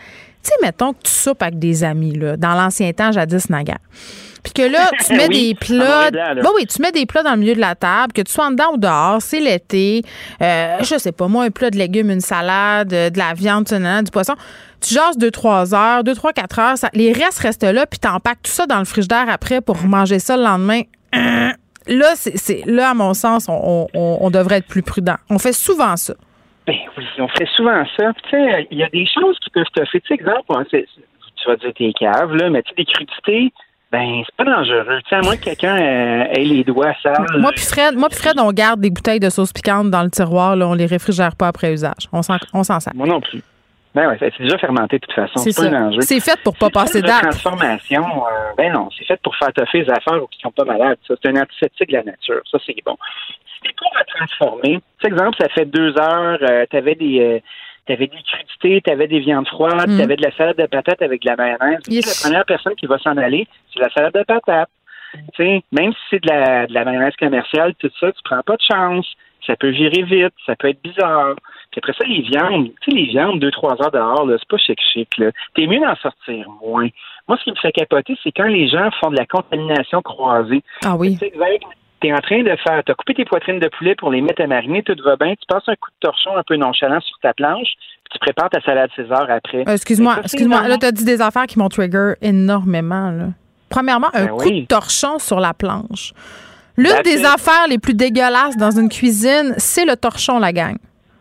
Tu 0.44 0.50
sais, 0.52 0.56
mettons 0.62 0.94
que 0.94 1.04
tu 1.04 1.12
soupes 1.12 1.44
avec 1.44 1.60
des 1.60 1.84
amis, 1.84 2.18
là, 2.18 2.38
dans 2.38 2.54
l'ancien 2.54 2.92
temps, 2.94 3.12
jadis 3.12 3.50
naguère. 3.50 3.80
Puis 4.42 4.54
que 4.54 4.62
là, 4.62 4.90
tu 5.06 5.14
mets 5.18 5.28
Oui, 5.28 5.50
des 5.50 5.56
plats. 5.56 6.12
blanc. 6.12 6.36
Ben 6.36 6.50
oui, 6.56 6.66
tu 6.66 6.82
mets 6.82 6.94
des 6.94 7.06
plats 7.06 7.24
dans 7.24 7.34
le 7.34 7.40
milieu 7.40 7.56
de 7.56 7.60
la 7.60 7.76
table, 7.76 8.14
que 8.14 8.22
tu 8.22 8.32
sois 8.32 8.46
en 8.48 8.52
dedans 8.52 8.72
ou 8.74 8.78
dehors, 8.78 9.22
c'est 9.22 9.42
l'été. 9.42 10.02
Euh, 10.42 10.78
je 10.82 10.98
sais 10.98 11.12
pas, 11.12 11.28
moi, 11.28 11.44
un 11.44 11.50
plat 11.50 11.70
de 11.70 11.78
légumes, 11.78 12.10
une 12.10 12.22
salade, 12.22 12.94
euh, 12.94 13.10
de 13.10 13.18
la 13.18 13.34
viande, 13.34 13.66
du 13.66 14.12
poisson. 14.12 14.36
Tu 14.82 14.94
jases 14.94 15.18
2-3 15.18 15.74
heures, 15.76 16.04
2-3, 16.04 16.34
4 16.34 16.60
heures. 16.60 16.78
ça- 16.78 16.90
les 16.94 17.12
restes 17.12 17.40
restent 17.40 17.64
là, 17.64 17.86
puis 17.86 18.00
t'empaques 18.00 18.44
tout 18.44 18.52
ça 18.52 18.66
dans 18.66 18.80
le 18.80 18.86
frigidaire 18.86 19.26
après 19.30 19.62
pour 19.62 19.78
manger 19.84 20.20
ça 20.20 20.38
le 20.38 20.44
lendemain. 20.44 20.82
Euh, 21.16 21.50
Là, 21.88 22.12
c'est, 22.16 22.66
là, 22.68 22.92
à 22.92 22.94
mon 22.94 23.16
sens, 23.16 23.48
on, 23.50 23.88
on- 23.96 24.18
on 24.22 24.30
devrait 24.30 24.58
être 24.58 24.68
plus 24.68 24.84
prudent. 24.84 25.16
On 25.30 25.40
fait 25.40 25.54
souvent 25.54 25.96
ça. 25.98 26.14
Ben 26.68 26.76
oui, 26.98 27.04
on 27.18 27.28
fait 27.30 27.48
souvent 27.56 27.84
ça. 27.98 28.14
Puis, 28.14 28.22
Tu 28.26 28.30
sais, 28.30 28.68
il 28.70 28.78
y 28.78 28.84
a 28.84 28.90
des 28.90 29.08
choses 29.08 29.40
qui 29.44 29.50
peuvent 29.50 29.64
te 29.74 29.80
faire. 29.84 30.02
Tu 30.02 30.08
sais, 30.08 30.14
exemple, 30.14 30.44
hein, 30.50 30.64
tu 30.72 31.48
vas 31.48 31.56
dire 31.56 31.74
tes 31.76 31.92
caves, 31.94 32.36
là, 32.36 32.50
mais 32.52 32.62
tu 32.62 32.70
sais, 32.70 32.76
des 32.76 32.86
crudités, 32.86 33.52
ben, 33.92 34.22
c'est 34.24 34.36
pas 34.36 34.44
dangereux. 34.44 35.00
Tu 35.04 35.10
sais, 35.10 35.16
à 35.16 35.22
moins 35.22 35.36
que 35.36 35.46
quelqu'un 35.46 35.78
euh, 35.78 36.24
ait 36.32 36.44
les 36.44 36.64
doigts 36.64 36.94
sales. 37.02 37.26
Moi 37.40 37.52
puis 37.56 37.66
Fred, 37.66 37.96
moi 37.98 38.08
puis 38.10 38.20
Fred, 38.20 38.40
on 38.40 38.52
garde 38.52 38.82
des 38.82 38.92
bouteilles 38.92 39.20
de 39.22 39.30
sauce 39.32 39.52
piquante 39.52 39.90
dans 39.90 40.04
le 40.04 40.12
tiroir. 40.12 40.56
Là, 40.56 40.68
on 40.68 40.76
les 40.76 40.86
réfrigère 40.86 41.36
pas 41.36 41.48
après 41.48 41.74
usage. 41.74 42.08
On 42.12 42.22
s'en, 42.22 42.38
on 42.54 42.62
s'en 42.64 42.80
sert. 42.80 42.94
Moi 42.94 43.08
non 43.08 43.20
plus. 43.22 43.42
Ben 43.96 44.16
c'est 44.20 44.38
déjà 44.40 44.58
fermenté 44.60 45.00
de 45.00 45.06
toute 45.06 45.14
façon. 45.16 45.38
C'est 45.40 45.56
pas 45.56 45.76
un 45.76 45.88
enjeu. 45.88 46.02
C'est 46.02 46.20
fait 46.20 46.40
pour 46.44 46.56
pas 46.56 46.68
C'est 46.68 46.74
passer 46.74 47.02
date. 47.02 47.22
transformation, 47.22 48.04
euh, 48.06 48.54
ben 48.58 48.72
non, 48.72 48.90
c'est 48.98 49.06
fait 49.06 49.20
pour 49.22 49.36
faire 49.36 49.52
toffer 49.54 49.82
les 49.82 49.90
affaires 49.90 50.20
qui 50.30 50.40
sont 50.42 50.52
pas 50.52 50.64
malades. 50.66 50.98
C'est 51.08 51.26
un 51.28 51.36
antiseptique 51.42 51.90
de 51.90 51.94
la 51.94 52.04
nature. 52.04 52.42
Ça, 52.52 52.60
c'est 52.66 52.76
bon. 52.86 52.96
Si 53.56 53.62
t'es 53.64 53.74
pour 53.76 53.92
transformer, 54.16 54.80
par 55.02 55.12
exemple, 55.12 55.38
ça 55.42 55.50
fait 55.50 55.66
deux 55.66 55.98
heures, 55.98 56.38
euh, 56.42 56.66
t'avais 56.70 56.96
des 56.96 57.20
euh, 57.20 57.40
t'avais 57.88 58.06
des 58.08 58.18
crudités, 58.22 58.82
t'avais 58.82 59.08
des 59.08 59.20
viandes 59.20 59.48
froides, 59.48 59.90
Mm. 59.90 59.98
t'avais 59.98 60.16
de 60.18 60.24
la 60.24 60.32
salade 60.36 60.58
de 60.58 60.68
patates 60.68 61.02
avec 61.02 61.24
de 61.24 61.30
la 61.30 61.36
mayonnaise. 61.36 61.80
Yes. 61.88 62.06
La 62.24 62.30
première 62.30 62.46
personne 62.46 62.76
qui 62.76 62.86
va 62.86 63.00
s'en 63.00 63.18
aller, 63.18 63.48
c'est 63.74 63.80
la 63.80 63.90
salade 63.90 64.14
de 64.14 64.22
patates. 64.24 64.70
Même 65.40 65.94
si 65.94 66.00
c'est 66.12 66.24
de 66.24 66.30
la, 66.30 66.68
de 66.68 66.74
la 66.74 66.86
mayonnaise 66.86 67.16
commerciale, 67.20 67.74
tout 67.80 67.90
ça, 68.00 68.12
tu 68.12 68.20
prends 68.24 68.44
pas 68.44 68.56
de 68.58 68.62
chance. 68.62 69.08
Ça 69.48 69.56
peut 69.56 69.70
virer 69.70 70.04
vite, 70.04 70.34
ça 70.46 70.56
peut 70.56 70.70
être 70.70 70.82
bizarre. 70.84 71.34
Puis 71.72 71.80
après 71.84 71.94
ça, 71.94 72.04
les 72.08 72.22
viandes, 72.22 72.70
tu 72.82 72.92
sais, 72.92 72.98
les 72.98 73.06
viandes, 73.06 73.40
deux, 73.40 73.52
trois 73.52 73.74
heures 73.82 73.92
dehors, 73.92 74.26
là, 74.26 74.38
c'est 74.40 74.48
pas 74.50 74.58
chic-chic, 74.58 75.18
là. 75.18 75.32
T'es 75.56 75.68
mieux 75.68 75.80
d'en 75.80 75.96
sortir 75.98 76.48
moins. 76.62 76.88
Moi, 77.28 77.38
ce 77.38 77.44
qui 77.44 77.52
me 77.52 77.56
fait 77.58 77.72
capoter, 77.72 78.18
c'est 78.24 78.32
quand 78.32 78.48
les 78.48 78.68
gens 78.68 78.90
font 79.00 79.12
de 79.12 79.18
la 79.18 79.26
contamination 79.28 80.02
croisée. 80.02 80.64
Ah 80.84 80.96
oui. 80.96 81.18
Tu 81.20 81.30
t'es 82.02 82.14
en 82.14 82.20
train 82.20 82.42
de 82.44 82.56
faire, 82.66 82.82
t'as 82.86 82.94
coupé 82.94 83.14
tes 83.14 83.26
poitrines 83.26 83.60
de 83.60 83.68
poulet 83.68 83.94
pour 83.94 84.10
les 84.10 84.22
mettre 84.22 84.42
à 84.42 84.48
mariner, 84.48 84.82
tout 84.84 84.96
va 85.04 85.16
bien, 85.18 85.34
tu 85.36 85.46
passes 85.48 85.68
un 85.68 85.76
coup 85.76 85.90
de 85.92 86.08
torchon 86.08 86.36
un 86.38 86.44
peu 86.44 86.56
nonchalant 86.56 87.02
sur 87.02 87.18
ta 87.22 87.34
planche, 87.34 87.68
puis 87.78 88.14
tu 88.14 88.20
prépares 88.20 88.50
ta 88.50 88.62
salade 88.62 88.90
César 88.96 89.28
après. 89.30 89.66
Euh, 89.68 89.74
excuse-moi, 89.74 90.16
ça, 90.16 90.22
excuse-moi. 90.22 90.62
Là, 90.62 90.70
normal. 90.70 90.80
tu 90.80 90.86
as 90.86 90.92
dit 90.94 91.04
des 91.06 91.22
affaires 91.22 91.46
qui 91.46 91.60
m'ont 91.60 91.68
trigger 91.68 92.14
énormément. 92.22 93.12
Là. 93.12 93.26
Premièrement, 93.70 94.08
un 94.14 94.26
Ben 94.26 94.32
coup 94.38 94.44
oui. 94.46 94.62
de 94.62 94.66
torchon 94.68 95.20
sur 95.20 95.40
la 95.42 95.54
planche. 95.54 96.14
L'une 96.78 96.88
That's 96.88 97.04
des 97.04 97.20
it. 97.20 97.26
affaires 97.26 97.68
les 97.70 97.78
plus 97.78 97.94
dégueulasses 97.94 98.56
dans 98.56 98.72
une 98.72 98.88
cuisine, 98.88 99.54
c'est 99.58 99.84
le 99.86 99.98
torchon, 99.98 100.40
la 100.40 100.54
gang. 100.54 100.78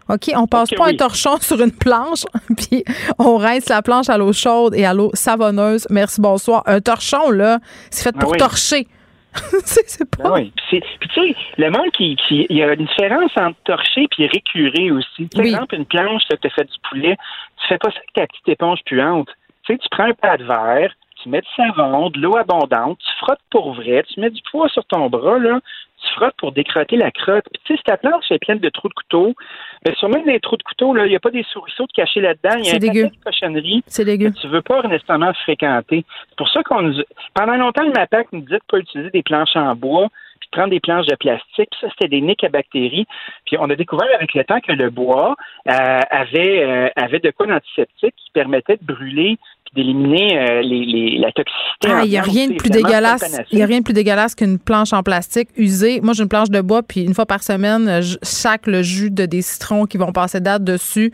OK, 0.08 0.30
on 0.36 0.46
passe 0.46 0.70
pas 0.70 0.88
un 0.88 0.94
torchon 0.94 1.36
sur 1.40 1.60
une 1.60 1.72
planche, 1.76 2.24
puis 2.56 2.84
on 3.18 3.36
rince 3.36 3.68
la 3.68 3.82
planche 3.82 4.08
à 4.08 4.16
l'eau 4.18 4.32
chaude 4.32 4.74
et 4.74 4.84
à 4.84 4.94
l'eau 4.94 5.10
savonneuse. 5.14 5.86
Merci, 5.90 6.20
bonsoir. 6.20 6.62
Un 6.66 6.80
torchon, 6.80 7.30
là, 7.30 7.58
c'est 7.90 8.04
fait 8.04 8.14
Ah 8.16 8.20
pour 8.20 8.32
oui. 8.32 8.38
torcher. 8.38 8.86
c'est 9.64 10.08
pas. 10.16 10.22
Ah 10.24 10.32
oui. 10.34 10.52
Puis, 10.68 10.80
tu 10.80 11.08
sais, 11.14 11.36
le 11.58 11.70
monde 11.70 11.90
qui, 11.92 12.16
qui. 12.16 12.46
Il 12.48 12.56
y 12.56 12.62
a 12.62 12.72
une 12.72 12.86
différence 12.86 13.30
entre 13.36 13.58
torcher 13.64 14.06
puis 14.10 14.26
récurer 14.26 14.90
aussi. 14.90 15.26
Par 15.26 15.44
exemple, 15.44 15.74
une 15.74 15.84
planche, 15.84 16.22
tu 16.28 16.34
as 16.46 16.50
fait 16.50 16.64
du 16.64 16.78
poulet, 16.88 17.16
tu 17.60 17.66
fais 17.68 17.78
pas 17.78 17.90
ça 17.90 17.98
avec 17.98 18.12
ta 18.14 18.26
petite 18.26 18.48
éponge 18.48 18.80
puante. 18.86 19.28
Tu 19.64 19.74
sais, 19.74 19.78
tu 19.78 19.88
prends 19.90 20.04
un 20.04 20.14
plat 20.14 20.38
de 20.38 20.44
verre, 20.44 20.92
tu 21.22 21.28
mets 21.28 21.42
du 21.42 21.48
savon, 21.56 22.08
de 22.10 22.18
l'eau 22.20 22.36
abondante, 22.36 22.98
tu 22.98 23.10
frottes 23.18 23.38
pour 23.50 23.74
vrai, 23.74 24.02
tu 24.08 24.18
mets 24.20 24.30
du 24.30 24.40
poids 24.50 24.68
sur 24.70 24.84
ton 24.86 25.08
bras, 25.10 25.38
là, 25.38 25.60
tu 26.00 26.14
frottes 26.14 26.34
pour 26.38 26.52
décrotter 26.52 26.96
la 26.96 27.10
crotte. 27.10 27.44
Puis 27.52 27.60
tu 27.64 27.72
sais, 27.74 27.78
si 27.78 27.82
ta 27.84 27.96
planche 27.96 28.24
est 28.30 28.38
pleine 28.38 28.58
de 28.58 28.68
trous 28.68 28.88
de 28.88 28.94
couteau, 28.94 29.34
ben, 29.84 29.94
sur 29.96 30.08
même 30.08 30.26
les 30.26 30.40
trous 30.40 30.56
de 30.56 30.62
couteau, 30.62 30.96
il 30.96 31.08
n'y 31.08 31.16
a 31.16 31.20
pas 31.20 31.30
des 31.30 31.44
souriceaux 31.52 31.86
de 31.86 31.92
cachés 31.92 32.20
là-dedans, 32.20 32.56
il 32.58 32.64
y 32.64 32.68
a 32.68 32.70
C'est 32.70 32.76
un 32.76 32.78
dégueu. 32.78 33.02
paquet 33.04 33.16
de 33.16 33.24
cochonneries 33.24 33.82
C'est 33.86 34.04
dégueu. 34.04 34.30
que 34.30 34.38
tu 34.40 34.48
veux 34.48 34.62
pas 34.62 34.82
nécessairement 34.82 35.32
fréquenter. 35.34 36.04
C'est 36.28 36.36
pour 36.38 36.48
ça 36.48 36.62
qu'on 36.62 36.82
nous... 36.82 37.02
Pendant 37.34 37.56
longtemps, 37.56 37.82
le 37.84 37.92
MAPAC 37.92 38.28
nous 38.32 38.40
disait 38.40 38.56
de 38.58 38.62
pas 38.68 38.78
utiliser 38.78 39.10
des 39.10 39.22
planches 39.22 39.56
en 39.56 39.74
bois, 39.74 40.08
puis 40.38 40.48
prendre 40.52 40.70
des 40.70 40.80
planches 40.80 41.06
de 41.06 41.14
plastique. 41.16 41.68
Puis 41.70 41.78
ça, 41.80 41.88
c'était 41.90 42.08
des 42.08 42.20
niques 42.20 42.44
à 42.44 42.48
bactéries. 42.48 43.06
Puis 43.46 43.56
on 43.58 43.68
a 43.70 43.76
découvert 43.76 44.08
avec 44.14 44.34
le 44.34 44.44
temps 44.44 44.60
que 44.60 44.72
le 44.72 44.90
bois 44.90 45.34
euh, 45.68 46.00
avait, 46.10 46.62
euh, 46.64 46.88
avait 46.96 47.20
de 47.20 47.30
quoi 47.30 47.46
d'antiseptique 47.46 48.14
qui 48.16 48.30
permettait 48.32 48.76
de 48.80 48.84
brûler 48.94 49.36
puis 49.64 49.82
d'éliminer 49.82 50.38
euh, 50.38 50.62
les, 50.62 50.84
les- 50.86 51.18
la 51.18 51.30
toxicité. 51.32 51.88
Ah, 51.88 52.00
il 52.04 52.10
n'y 52.10 52.16
a 52.16 52.22
rien 52.22 52.48
de 52.48 52.54
plus 52.54 52.70
dégueulasse. 52.70 53.40
Il 53.52 53.58
y 53.58 53.62
a 53.62 53.66
rien 53.66 53.80
de 53.80 53.84
plus 53.84 53.92
dégueulasse 53.92 54.34
qu'une 54.34 54.58
planche 54.58 54.92
en 54.94 55.02
plastique 55.02 55.48
usée. 55.56 56.00
Moi, 56.00 56.14
j'ai 56.14 56.22
une 56.22 56.28
planche 56.28 56.48
de 56.50 56.60
bois, 56.62 56.82
puis 56.82 57.02
une 57.02 57.12
fois 57.14 57.26
par 57.26 57.42
semaine, 57.42 58.00
je 58.00 58.16
sac 58.22 58.66
le 58.66 58.82
jus 58.82 59.10
de 59.10 59.26
des 59.26 59.42
citrons 59.42 59.84
qui 59.84 59.98
vont 59.98 60.12
passer 60.12 60.40
date 60.40 60.64
dessus. 60.64 61.12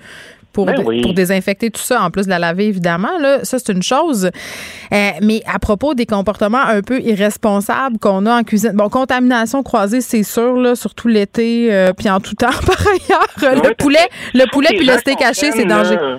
Pour, 0.55 0.67
Ben 0.67 0.81
oui. 0.87 1.03
pour 1.03 1.13
désinfecter 1.13 1.71
tout 1.71 1.81
ça, 1.83 2.01
en 2.03 2.11
plus 2.11 2.25
de 2.25 2.31
la 2.31 2.39
laver, 2.39 2.67
évidemment. 2.69 3.19
Là, 3.21 3.45
ça, 3.45 3.59
c'est 3.59 3.73
une 3.73 3.83
chose. 3.83 4.31
Euh, 4.93 5.11
mais 5.21 5.43
à 5.53 5.59
propos 5.59 5.95
des 5.95 6.07
comportements 6.07 6.63
un 6.65 6.81
peu 6.81 7.01
irresponsables 7.01 7.99
qu'on 7.99 8.25
a 8.25 8.39
en 8.41 8.43
cuisine, 8.45 8.73
bon, 8.75 8.89
contamination 8.89 9.63
croisée, 9.63 10.01
c'est 10.01 10.23
sûr, 10.23 10.57
là, 10.57 10.75
surtout 10.77 11.09
l'été, 11.09 11.75
euh, 11.75 11.93
puis 11.93 12.09
en 12.09 12.21
tout 12.21 12.35
temps, 12.35 12.47
par 12.67 12.81
ailleurs. 12.87 13.63
le 13.65 13.75
poulet, 13.75 14.07
le 14.33 14.49
poulet 14.51 14.69
puis 14.77 14.87
le 14.87 14.93
steak 14.99 15.21
haché, 15.21 15.51
c'est 15.51 15.63
comprennent, 15.63 15.69
danger. 15.69 15.95
là, 15.97 16.19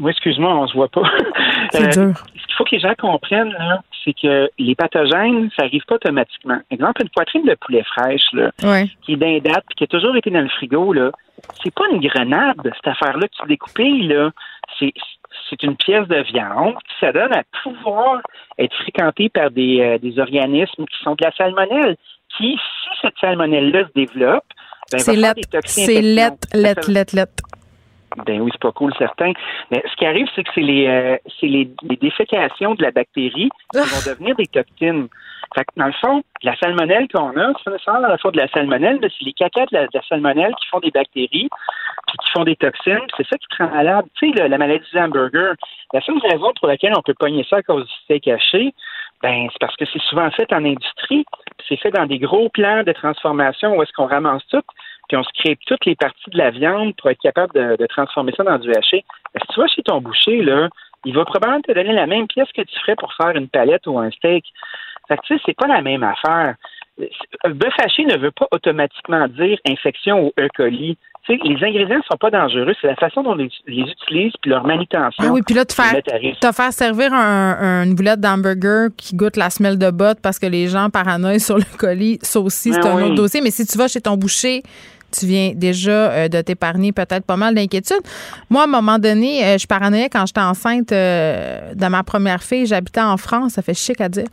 Oui, 0.00 0.10
excuse-moi, 0.10 0.54
on 0.58 0.66
se 0.66 0.74
voit 0.74 0.88
pas. 0.88 1.02
C'est 1.72 1.98
Euh, 1.98 2.06
dur. 2.08 2.24
Qu'il 2.54 2.58
faut 2.58 2.64
que 2.64 2.74
les 2.76 2.80
gens 2.80 2.94
comprennent, 2.96 3.52
là, 3.52 3.82
c'est 4.04 4.12
que 4.12 4.48
les 4.60 4.74
pathogènes, 4.76 5.50
ça 5.56 5.64
arrive 5.64 5.82
pas 5.88 5.96
automatiquement. 5.96 6.58
Exemple, 6.70 7.02
une 7.02 7.08
poitrine 7.08 7.44
de 7.44 7.54
poulet 7.54 7.82
fraîche, 7.82 8.32
là, 8.32 8.50
Ouais. 8.62 8.88
qui 9.02 9.14
est 9.14 9.16
d'un 9.16 9.38
date 9.38 9.64
qui 9.76 9.82
a 9.82 9.86
toujours 9.88 10.14
été 10.16 10.30
dans 10.30 10.40
le 10.40 10.48
frigo, 10.48 10.92
là, 10.92 11.10
c'est 11.62 11.74
pas 11.74 11.84
une 11.90 12.00
grenade, 12.00 12.56
cette 12.62 12.86
affaire-là 12.86 13.26
que 13.26 13.34
tu 13.42 13.48
découpes, 13.48 13.76
là. 13.78 14.30
C'est, 14.78 14.92
c'est 15.50 15.62
une 15.64 15.76
pièce 15.76 16.06
de 16.06 16.22
viande 16.32 16.74
qui 16.74 16.94
ça 17.00 17.12
donne 17.12 17.32
à 17.32 17.42
pouvoir 17.64 18.20
être 18.58 18.74
fréquentée 18.76 19.28
par 19.30 19.50
des, 19.50 19.80
euh, 19.80 19.98
des 19.98 20.18
organismes 20.20 20.84
qui 20.86 21.02
sont 21.02 21.16
de 21.16 21.24
la 21.24 21.32
salmonelle. 21.32 21.96
Qui, 22.36 22.52
si 22.56 22.88
cette 23.02 23.18
salmonelle-là 23.20 23.84
se 23.88 23.92
développe, 23.94 24.44
ben, 24.92 24.98
C'est 24.98 25.16
lettre, 25.16 25.34
des 25.34 25.42
toxines 25.42 25.86
c'est 25.86 26.02
lettre, 26.02 26.48
lettre, 26.54 26.90
lettre, 26.90 27.16
lettre. 27.16 27.32
Ben 28.26 28.40
oui, 28.40 28.50
c'est 28.52 28.60
pas 28.60 28.72
cool, 28.72 28.92
certain. 28.98 29.32
Mais 29.70 29.82
ce 29.90 29.96
qui 29.96 30.06
arrive, 30.06 30.28
c'est 30.34 30.44
que 30.44 30.50
c'est 30.54 30.60
les, 30.60 30.86
euh, 30.86 31.16
c'est 31.40 31.46
les, 31.46 31.68
les 31.82 31.96
défécations 31.96 32.74
de 32.74 32.82
la 32.82 32.90
bactérie 32.90 33.50
qui 33.72 33.78
vont 33.78 34.12
devenir 34.12 34.36
des 34.36 34.46
toxines. 34.46 35.08
Fait 35.54 35.64
que 35.64 35.70
dans 35.76 35.86
le 35.86 35.92
fond, 35.92 36.22
la 36.42 36.56
salmonelle 36.56 37.06
qu'on 37.08 37.36
a, 37.36 37.52
c'est 37.62 37.84
pas 37.84 37.96
à 37.96 38.00
la 38.00 38.18
fois 38.18 38.30
de 38.30 38.38
la 38.38 38.48
salmonelle, 38.48 38.98
mais 39.00 39.08
c'est 39.16 39.24
les 39.24 39.32
cacas 39.32 39.66
de 39.66 39.76
la, 39.76 39.82
de 39.84 39.90
la 39.94 40.02
salmonelle 40.02 40.54
qui 40.60 40.66
font 40.68 40.80
des 40.80 40.90
bactéries, 40.90 41.48
puis 42.08 42.18
qui 42.18 42.30
font 42.32 42.44
des 42.44 42.56
toxines. 42.56 43.06
C'est 43.16 43.26
ça 43.26 43.36
qui 43.36 43.46
te 43.46 43.62
rend 43.62 43.70
malade. 43.70 44.06
Tu 44.18 44.32
sais, 44.32 44.48
la 44.48 44.58
maladie 44.58 44.84
du 44.92 44.98
hamburger, 44.98 45.54
la 45.92 46.00
seule 46.00 46.18
raison 46.18 46.52
pour 46.58 46.68
laquelle 46.68 46.92
on 46.96 47.02
peut 47.02 47.14
pogner 47.14 47.44
ça 47.48 47.56
à 47.56 47.62
cause 47.62 47.84
du 47.84 47.92
steak 48.04 48.28
haché, 48.28 48.74
ben 49.22 49.48
c'est 49.52 49.58
parce 49.60 49.76
que 49.76 49.84
c'est 49.92 50.02
souvent 50.02 50.30
fait 50.30 50.52
en 50.52 50.64
industrie. 50.64 51.24
puis 51.56 51.66
C'est 51.68 51.76
fait 51.76 51.90
dans 51.90 52.06
des 52.06 52.18
gros 52.18 52.48
plans 52.48 52.82
de 52.82 52.92
transformation 52.92 53.76
où 53.76 53.82
est-ce 53.82 53.92
qu'on 53.92 54.06
ramasse 54.06 54.46
tout, 54.48 54.62
puis 55.08 55.16
on 55.16 55.22
scrape 55.22 55.58
toutes 55.66 55.84
les 55.86 55.96
parties 55.96 56.30
de 56.30 56.38
la 56.38 56.50
viande 56.50 56.94
pour 56.96 57.10
être 57.10 57.20
capable 57.20 57.52
de, 57.54 57.76
de 57.76 57.86
transformer 57.86 58.32
ça 58.36 58.44
dans 58.44 58.58
du 58.58 58.70
haché. 58.70 59.04
Si 59.36 59.46
tu 59.52 59.60
vas 59.60 59.66
chez 59.66 59.82
ton 59.82 60.00
boucher, 60.00 60.42
là, 60.42 60.68
il 61.04 61.14
va 61.14 61.24
probablement 61.24 61.60
te 61.60 61.72
donner 61.72 61.92
la 61.92 62.06
même 62.06 62.26
pièce 62.26 62.50
que 62.52 62.62
tu 62.62 62.78
ferais 62.80 62.96
pour 62.96 63.12
faire 63.14 63.36
une 63.36 63.48
palette 63.48 63.86
ou 63.86 63.98
un 63.98 64.10
steak. 64.10 64.44
Fait 65.08 65.16
que 65.16 65.22
tu 65.22 65.34
sais, 65.34 65.42
c'est 65.44 65.56
pas 65.56 65.66
la 65.66 65.82
même 65.82 66.02
affaire. 66.02 66.54
Le 66.98 67.52
bœuf 67.54 67.72
haché 67.82 68.04
ne 68.04 68.16
veut 68.18 68.30
pas 68.30 68.46
automatiquement 68.52 69.26
dire 69.28 69.58
infection 69.68 70.26
ou 70.26 70.32
E. 70.38 70.48
coli. 70.56 70.96
Les 71.28 71.56
ingrédients 71.64 71.96
ne 71.96 72.02
sont 72.02 72.18
pas 72.20 72.30
dangereux, 72.30 72.74
c'est 72.82 72.86
la 72.86 72.96
façon 72.96 73.22
dont 73.22 73.32
on 73.32 73.34
les, 73.36 73.48
les 73.66 73.80
utilise 73.90 74.32
puis 74.42 74.50
leur 74.50 74.62
manutention. 74.66 75.24
Ah 75.26 75.32
oui, 75.32 75.40
puis 75.44 75.54
là, 75.54 75.64
te 75.64 75.72
faire, 75.72 75.94
te 76.02 76.52
faire 76.52 76.70
servir 76.72 77.14
un, 77.14 77.56
un- 77.58 77.84
une 77.84 77.94
boulette 77.94 78.20
d'hamburger 78.20 78.88
qui 78.94 79.16
goûte 79.16 79.36
la 79.38 79.48
semelle 79.48 79.78
de 79.78 79.90
botte 79.90 80.18
parce 80.22 80.38
que 80.38 80.44
les 80.46 80.68
gens 80.68 80.90
paranoïent 80.90 81.40
sur 81.40 81.56
le 81.56 81.64
colis, 81.78 82.18
ça 82.20 82.40
aussi, 82.40 82.74
c'est 82.74 82.80
Ah 82.84 82.92
un 82.92 82.96
oui. 82.96 83.02
autre 83.04 83.14
dossier. 83.14 83.40
Mais 83.40 83.50
si 83.50 83.64
tu 83.66 83.78
vas 83.78 83.88
chez 83.88 84.02
ton 84.02 84.18
boucher, 84.18 84.62
tu 85.18 85.26
viens 85.26 85.52
déjà 85.54 85.90
euh, 85.90 86.28
de 86.28 86.40
t'épargner 86.40 86.92
peut-être 86.92 87.24
pas 87.24 87.36
mal 87.36 87.54
d'inquiétudes. 87.54 88.00
Moi, 88.50 88.62
à 88.62 88.64
un 88.64 88.68
moment 88.68 88.98
donné, 88.98 89.44
euh, 89.44 89.58
je 89.58 89.66
paranoïais 89.66 90.08
quand 90.10 90.26
j'étais 90.26 90.40
enceinte 90.40 90.92
euh, 90.92 91.74
de 91.74 91.86
ma 91.86 92.02
première 92.02 92.42
fille. 92.42 92.66
J'habitais 92.66 93.00
en 93.00 93.16
France, 93.16 93.52
ça 93.52 93.62
fait 93.62 93.74
chic 93.74 94.00
à 94.00 94.08
dire. 94.08 94.26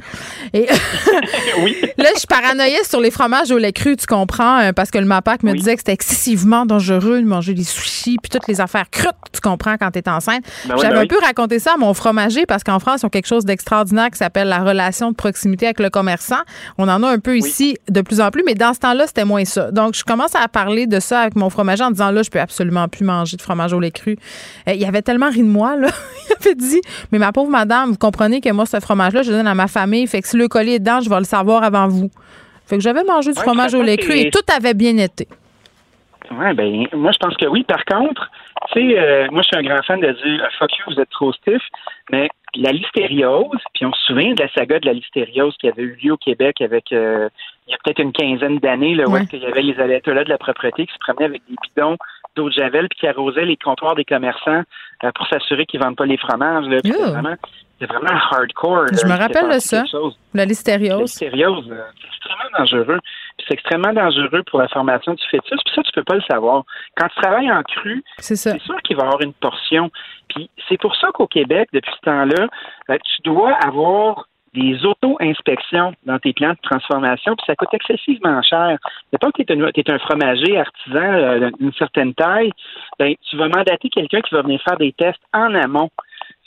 Et 0.54 0.66
là, 1.98 2.10
je 2.20 2.26
paranoïais 2.28 2.84
sur 2.84 3.00
les 3.00 3.12
fromages 3.12 3.52
au 3.52 3.58
lait 3.58 3.74
cru, 3.74 3.96
tu 3.96 4.06
comprends, 4.06 4.72
parce 4.76 4.92
que 4.92 4.98
le 4.98 5.06
MAPAC 5.06 5.44
me 5.44 5.54
disait 5.54 5.74
que 5.76 5.82
c'était 5.82 5.94
excessivement 5.94 6.66
dangereux 6.66 7.22
de 7.22 7.28
manger 7.28 7.54
des 7.54 7.64
sushis 7.64 8.18
puis 8.22 8.30
toutes 8.30 8.48
les 8.48 8.62
affaires 8.62 8.90
crues, 8.90 9.08
tu 9.32 9.42
comprends, 9.42 9.76
quand 9.78 9.92
t'es 9.92 10.08
enceinte. 10.10 10.44
Ben 10.66 10.76
oui, 10.76 10.82
J'avais 10.82 10.94
ben 10.94 11.00
un 11.00 11.02
oui. 11.02 11.08
peu 11.08 11.20
raconté 11.20 11.60
ça 11.60 11.74
à 11.74 11.78
mon 11.78 11.94
fromager 11.94 12.46
parce 12.46 12.64
qu'en 12.64 12.80
France, 12.80 13.02
ils 13.02 13.06
ont 13.06 13.10
quelque 13.10 13.28
chose 13.28 13.46
d'extraordinaire 13.46 14.10
qui 14.10 14.18
s'appelle 14.18 14.48
la 14.48 14.60
relation 14.60 15.12
de 15.12 15.16
proximité 15.16 15.66
avec 15.68 15.80
le 15.80 15.90
commerçant. 15.90 16.42
On 16.78 16.88
en 16.88 17.04
a 17.04 17.08
un 17.08 17.20
peu 17.20 17.38
ici 17.38 17.78
de 17.90 18.02
plus 18.02 18.22
en 18.22 18.32
plus, 18.32 18.44
mais 18.46 18.56
dans 18.56 18.74
ce 18.74 18.80
temps-là, 18.80 19.08
c'était 19.08 19.26
moins 19.26 19.46
ça. 19.46 19.72
Donc, 19.72 19.96
je 19.96 20.04
commence 20.04 20.36
à 20.36 20.48
parler 20.48 20.71
de 20.88 21.00
ça 21.00 21.22
avec 21.22 21.36
mon 21.36 21.50
fromager 21.50 21.84
en 21.84 21.92
disant 21.92 22.12
là, 22.12 22.24
je 22.24 22.30
peux 22.30 22.40
absolument 22.40 22.88
plus 22.88 23.06
manger 23.06 23.38
de 23.38 23.42
fromage 23.42 23.74
au 23.74 23.80
lait 23.80 23.92
cru. 23.92 24.18
Euh, 24.68 24.74
il 24.74 24.86
avait 24.86 25.02
tellement 25.02 25.30
ri 25.30 25.40
de 25.40 25.48
moi, 25.48 25.76
là. 25.76 25.90
il 26.30 26.34
avait 26.40 26.56
dit, 26.56 26.82
mais 27.12 27.20
ma 27.20 27.32
pauvre 27.32 27.50
madame, 27.50 27.92
vous 27.92 27.98
comprenez 27.98 28.42
que 28.42 28.52
moi, 28.52 28.66
ce 28.66 28.80
fromage-là, 28.80 29.24
je 29.24 29.32
le 29.32 29.38
donne 29.38 29.48
à 29.48 29.56
ma 29.56 29.68
famille. 29.68 30.08
Fait 30.08 30.22
que 30.22 30.28
si 30.28 30.38
le 30.38 30.48
colis 30.48 30.76
est 30.76 30.80
dedans, 30.80 31.00
je 31.02 31.10
vais 31.10 31.18
le 31.18 31.24
savoir 31.24 31.64
avant 31.64 31.88
vous. 31.88 32.10
Fait 32.66 32.78
que 32.78 32.84
j'avais 32.84 33.04
mangé 33.04 33.32
du 33.32 33.38
Ouais, 33.38 33.44
fromage 33.44 33.74
au 33.74 33.82
lait 33.82 33.98
cru 33.98 34.14
et 34.14 34.30
tout 34.30 34.40
avait 34.56 34.74
bien 34.74 34.98
été. 34.98 35.28
Ouais, 36.32 36.54
ben, 36.54 36.88
moi, 36.94 37.12
je 37.12 37.18
pense 37.18 37.36
que 37.36 37.46
oui. 37.46 37.64
Par 37.64 37.84
contre, 37.86 38.30
tu 38.72 38.80
sais, 38.80 39.00
euh, 39.00 39.28
moi, 39.32 39.42
je 39.42 39.48
suis 39.48 39.58
un 39.58 39.68
grand 39.68 39.84
fan 39.84 40.00
de 40.00 40.12
dire 40.12 40.48
fuck 40.58 40.72
you, 40.78 40.94
vous 40.94 41.02
êtes 41.02 41.10
trop 41.10 41.34
stiff, 41.34 41.62
mais 42.12 42.30
la 42.56 42.72
listériose, 42.72 43.60
puis 43.74 43.86
on 43.86 43.94
se 43.94 44.06
souvient 44.06 44.34
de 44.34 44.42
la 44.42 44.50
saga 44.54 44.80
de 44.80 44.86
la 44.86 44.94
listériose 44.94 45.56
qui 45.60 45.68
avait 45.68 45.84
eu 45.84 46.00
lieu 46.02 46.14
au 46.14 46.18
Québec 46.18 46.62
avec, 46.62 46.92
euh, 46.92 47.30
il 47.72 47.74
y 47.74 47.76
a 47.76 47.78
peut-être 47.84 48.00
une 48.00 48.12
quinzaine 48.12 48.60
d'années, 48.60 48.96
là, 48.96 49.08
où 49.08 49.14
Ouais. 49.14 49.26
qu'il 49.26 49.40
y 49.42 49.46
avait 49.46 49.62
les 49.62 49.80
ayatollahs 49.80 50.26
de 50.26 50.30
la 50.30 50.38
propreté 50.38 50.86
qui 50.86 50.94
se 50.94 51.00
promenaient 51.00 51.26
avec 51.26 51.42
des 51.50 51.56
bidons 51.64 51.96
d'eau 52.36 52.50
de 52.50 52.54
javel 52.54 52.88
puis 52.90 53.00
qui 53.00 53.08
arrosaient 53.08 53.46
les 53.46 53.58
comptoirs 53.58 53.96
des 53.96 54.06
commerçants 54.06 54.64
euh, 55.04 55.12
pour 55.16 55.28
s'assurer 55.28 55.66
qu'ils 55.66 55.82
vendent 55.82 55.96
pas 55.98 56.06
les 56.06 56.18
fromages. 56.18 56.66
Là, 56.68 56.78
Oh. 56.84 56.90
c'est 56.92 57.12
vraiment, 57.12 57.36
c'est 57.80 57.86
vraiment 57.88 58.20
hardcore. 58.32 58.88
Je 58.92 59.08
là, 59.08 59.14
me 59.14 59.18
il 59.18 59.22
rappelle 59.22 59.50
de 59.54 59.60
ça. 59.60 59.84
La 60.34 60.46
listériose. 60.46 60.98
La 60.98 61.02
listériose, 61.02 61.70
euh, 61.72 61.82
c'est 62.00 62.08
extrêmement 62.08 62.58
dangereux. 62.58 63.00
Puis 63.38 63.46
c'est 63.48 63.54
extrêmement 63.56 63.94
dangereux 63.94 64.44
pour 64.50 64.60
la 64.60 64.68
formation 64.70 65.14
du 65.14 65.24
fœtus. 65.32 65.60
Puis 65.66 65.74
ça, 65.76 65.82
tu 65.84 65.92
peux 65.94 66.04
pas 66.04 66.16
le 66.16 66.22
savoir. 66.30 66.64
Quand 66.98 67.08
tu 67.08 67.22
travailles 67.22 67.52
en 67.52 67.64
cru, 67.64 68.04
c'est 68.18 68.36
sûr 68.36 68.54
qu'il 68.84 68.96
va 68.98 69.04
y 69.04 69.06
avoir 69.08 69.22
une 69.22 69.34
portion. 69.34 69.90
Puis 70.30 70.50
c'est 70.70 70.80
pour 70.80 70.96
ça 70.96 71.08
qu'au 71.14 71.28
Québec, 71.28 71.68
depuis 71.74 71.92
ce 71.96 72.06
temps-là, 72.06 72.48
euh, 72.92 72.98
tu 73.04 73.22
dois 73.24 73.52
avoir 73.66 74.26
des 74.54 74.86
auto-inspections 74.86 75.94
dans 76.06 76.20
tes 76.20 76.34
plans 76.34 76.52
de 76.52 76.70
transformation, 76.70 77.36
puis 77.36 77.46
ça 77.46 77.56
coûte 77.56 77.74
excessivement 77.74 78.42
cher. 78.42 78.78
Pas 79.20 79.32
que 79.32 79.44
tu 79.44 79.54
es, 79.54 79.92
un 79.92 80.00
fromager 80.00 80.58
artisan 80.58 81.14
euh, 81.14 81.50
d'une 81.60 81.74
certaine 81.74 82.14
taille, 82.14 82.52
ben, 83.00 83.14
tu 83.30 83.38
vas 83.38 83.48
mandater 83.48 83.90
quelqu'un 83.90 84.22
qui 84.22 84.36
va 84.36 84.42
venir 84.42 84.62
faire 84.68 84.78
des 84.78 84.92
tests 84.94 85.22
en 85.34 85.54
amont. 85.56 85.90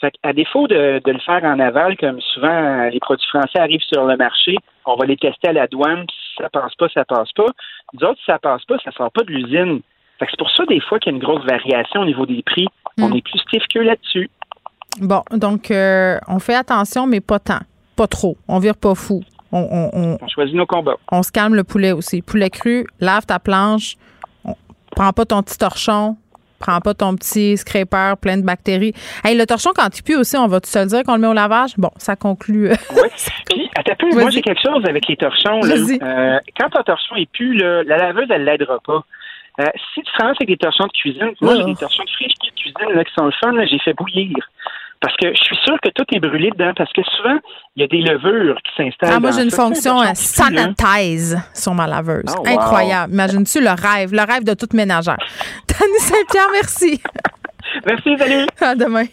Fait 0.01 0.13
à 0.23 0.33
défaut 0.33 0.67
de, 0.67 1.01
de 1.03 1.11
le 1.11 1.19
faire 1.19 1.43
en 1.43 1.59
aval, 1.59 1.97
comme 1.97 2.19
souvent 2.21 2.89
les 2.89 2.99
produits 2.99 3.27
français 3.27 3.59
arrivent 3.59 3.81
sur 3.81 4.05
le 4.05 4.17
marché, 4.17 4.55
on 4.85 4.95
va 4.95 5.05
les 5.05 5.17
tester 5.17 5.49
à 5.49 5.53
la 5.53 5.67
douane, 5.67 6.05
puis 6.05 6.15
si 6.15 6.43
ça 6.43 6.49
passe 6.49 6.75
pas, 6.75 6.89
ça 6.89 7.05
passe 7.05 7.31
pas. 7.31 7.47
Nous 7.93 8.03
autres, 8.05 8.19
si 8.19 8.25
ça 8.25 8.39
passe 8.39 8.63
pas, 8.65 8.77
ça 8.83 8.91
sort 8.91 9.11
pas 9.11 9.23
de 9.23 9.31
l'usine. 9.31 9.81
Fait 10.19 10.25
que 10.25 10.31
c'est 10.31 10.39
pour 10.39 10.51
ça, 10.51 10.65
des 10.65 10.79
fois, 10.79 10.99
qu'il 10.99 11.11
y 11.11 11.15
a 11.15 11.17
une 11.17 11.23
grosse 11.23 11.43
variation 11.45 12.01
au 12.01 12.05
niveau 12.05 12.25
des 12.25 12.41
prix. 12.43 12.67
On 13.01 13.11
est 13.13 13.21
plus 13.21 13.39
stiff 13.39 13.63
que 13.73 13.79
là-dessus. 13.79 14.29
Bon, 15.01 15.23
donc, 15.31 15.71
euh, 15.71 16.17
on 16.27 16.39
fait 16.39 16.55
attention, 16.55 17.05
mais 17.05 17.19
pas 17.19 17.39
tant. 17.39 17.59
Pas 17.95 18.07
trop. 18.07 18.37
On 18.47 18.59
vire 18.59 18.75
pas 18.75 18.95
fou. 18.95 19.23
On, 19.51 19.59
on, 19.71 19.89
on, 19.93 20.17
On 20.21 20.27
choisit 20.27 20.55
nos 20.55 20.65
combats. 20.65 20.97
on 21.11 21.23
se 21.23 21.31
calme 21.31 21.55
le 21.55 21.63
poulet 21.63 21.91
aussi. 21.91 22.21
Poulet 22.21 22.49
cru, 22.49 22.85
lave 22.99 23.25
ta 23.25 23.39
planche. 23.39 23.95
Prends 24.95 25.11
pas 25.13 25.25
ton 25.25 25.41
petit 25.43 25.57
torchon. 25.57 26.17
Prends 26.59 26.79
pas 26.79 26.93
ton 26.93 27.15
petit 27.15 27.57
scraper 27.57 28.13
plein 28.19 28.37
de 28.37 28.43
bactéries. 28.43 28.93
Hey, 29.23 29.37
le 29.37 29.45
torchon, 29.45 29.71
quand 29.75 29.87
il 29.97 30.01
pue 30.03 30.15
aussi, 30.15 30.37
on 30.37 30.47
va 30.47 30.59
tout 30.61 30.69
se 30.69 30.79
le 30.79 30.85
dire 30.85 31.03
qu'on 31.03 31.15
le 31.15 31.21
met 31.21 31.27
au 31.27 31.33
lavage? 31.33 31.71
Bon, 31.77 31.91
ça 31.97 32.15
conclut. 32.15 32.69
euh, 32.71 32.75
Puis, 33.49 33.69
à 33.75 33.83
ta 33.83 33.93
peu, 33.95 34.09
moi, 34.11 34.29
j'ai 34.29 34.41
quelque 34.41 34.61
chose 34.61 34.83
avec 34.87 35.05
les 35.07 35.17
torchons. 35.17 35.59
là. 35.61 35.75
Vas-y. 35.75 35.99
Euh, 36.01 36.39
quand 36.59 36.69
ton 36.69 36.81
torchon 36.83 37.15
est 37.17 37.29
pu, 37.29 37.53
là, 37.53 37.83
la 37.83 37.97
laveuse, 37.97 38.27
elle 38.29 38.45
l'aidera 38.45 38.79
pas. 38.85 39.03
Euh, 39.59 39.65
si 39.93 40.01
tu 40.01 40.11
travailles 40.13 40.35
avec 40.39 40.47
des 40.47 40.57
torchons 40.57 40.85
de 40.85 40.91
cuisine, 40.91 41.31
moi, 41.41 41.55
j'ai 41.55 41.63
des 41.65 41.75
torchons 41.75 42.03
de 42.03 42.09
friche 42.09 42.33
de 42.43 42.49
cuisine 42.59 42.95
là, 42.95 43.03
qui 43.03 43.13
sont 43.13 43.25
le 43.25 43.31
fun, 43.43 43.51
j'ai 43.65 43.79
fait 43.79 43.93
bouillir. 43.93 44.35
Parce 45.05 45.17
que 45.17 45.27
je 45.27 45.43
suis 45.43 45.57
sûr 45.63 45.75
que 45.83 45.89
tout 45.93 46.03
est 46.15 46.19
brûlé 46.19 46.49
dedans, 46.57 46.71
parce 46.75 46.91
que 46.91 47.01
souvent, 47.15 47.37
il 47.75 47.81
y 47.81 47.83
a 47.83 47.87
des 47.87 48.01
levures 48.01 48.57
qui 48.63 48.71
s'installent. 48.75 49.13
Ah, 49.13 49.19
moi, 49.19 49.29
j'ai 49.29 49.43
une 49.43 49.51
ça. 49.51 49.57
fonction 49.57 50.01
euh, 50.01 50.05
de 50.05 50.07
cuisine, 50.15 50.73
sanitize 50.75 51.39
sur 51.53 51.75
ma 51.75 51.85
laveuse. 51.85 52.23
Oh, 52.35 52.39
wow. 52.39 52.47
Incroyable. 52.47 53.13
Imagines-tu 53.13 53.61
le 53.61 53.69
rêve, 53.69 54.13
le 54.13 54.21
rêve 54.21 54.43
de 54.43 54.55
toute 54.55 54.73
ménagère. 54.73 55.17
Dani 55.67 55.99
Saint-Pierre, 55.99 56.47
merci. 56.51 56.99
Merci, 57.85 58.15
salut. 58.17 58.47
À 58.61 58.73
demain. 58.73 59.05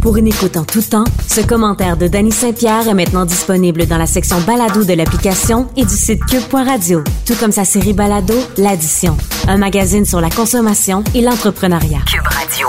Pour 0.00 0.16
une 0.16 0.28
écoute 0.28 0.56
en 0.56 0.64
tout 0.64 0.80
temps, 0.80 1.04
ce 1.20 1.44
commentaire 1.46 1.96
de 1.96 2.06
Danny 2.06 2.30
Saint-Pierre 2.30 2.88
est 2.88 2.94
maintenant 2.94 3.26
disponible 3.26 3.86
dans 3.86 3.98
la 3.98 4.06
section 4.06 4.40
balado 4.40 4.84
de 4.84 4.94
l'application 4.94 5.66
et 5.76 5.82
du 5.82 5.94
site 5.94 6.24
cube.radio, 6.26 7.02
tout 7.26 7.34
comme 7.40 7.52
sa 7.52 7.64
série 7.64 7.92
balado 7.92 8.34
L'Addition, 8.56 9.16
un 9.48 9.58
magazine 9.58 10.04
sur 10.04 10.20
la 10.20 10.30
consommation 10.30 11.02
et 11.14 11.20
l'entrepreneuriat. 11.20 12.00
Cube 12.06 12.26
Radio. 12.26 12.68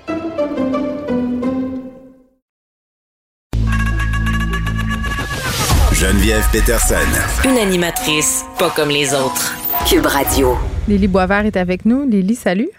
Geneviève 6.01 6.43
Peterson. 6.51 6.95
Une 7.47 7.59
animatrice 7.59 8.43
pas 8.57 8.71
comme 8.71 8.89
les 8.89 9.13
autres. 9.13 9.53
Cube 9.87 10.07
Radio. 10.07 10.57
Lily 10.87 11.07
Boisvert 11.07 11.45
est 11.45 11.55
avec 11.55 11.85
nous. 11.85 12.09
Lily, 12.09 12.33
salut. 12.33 12.69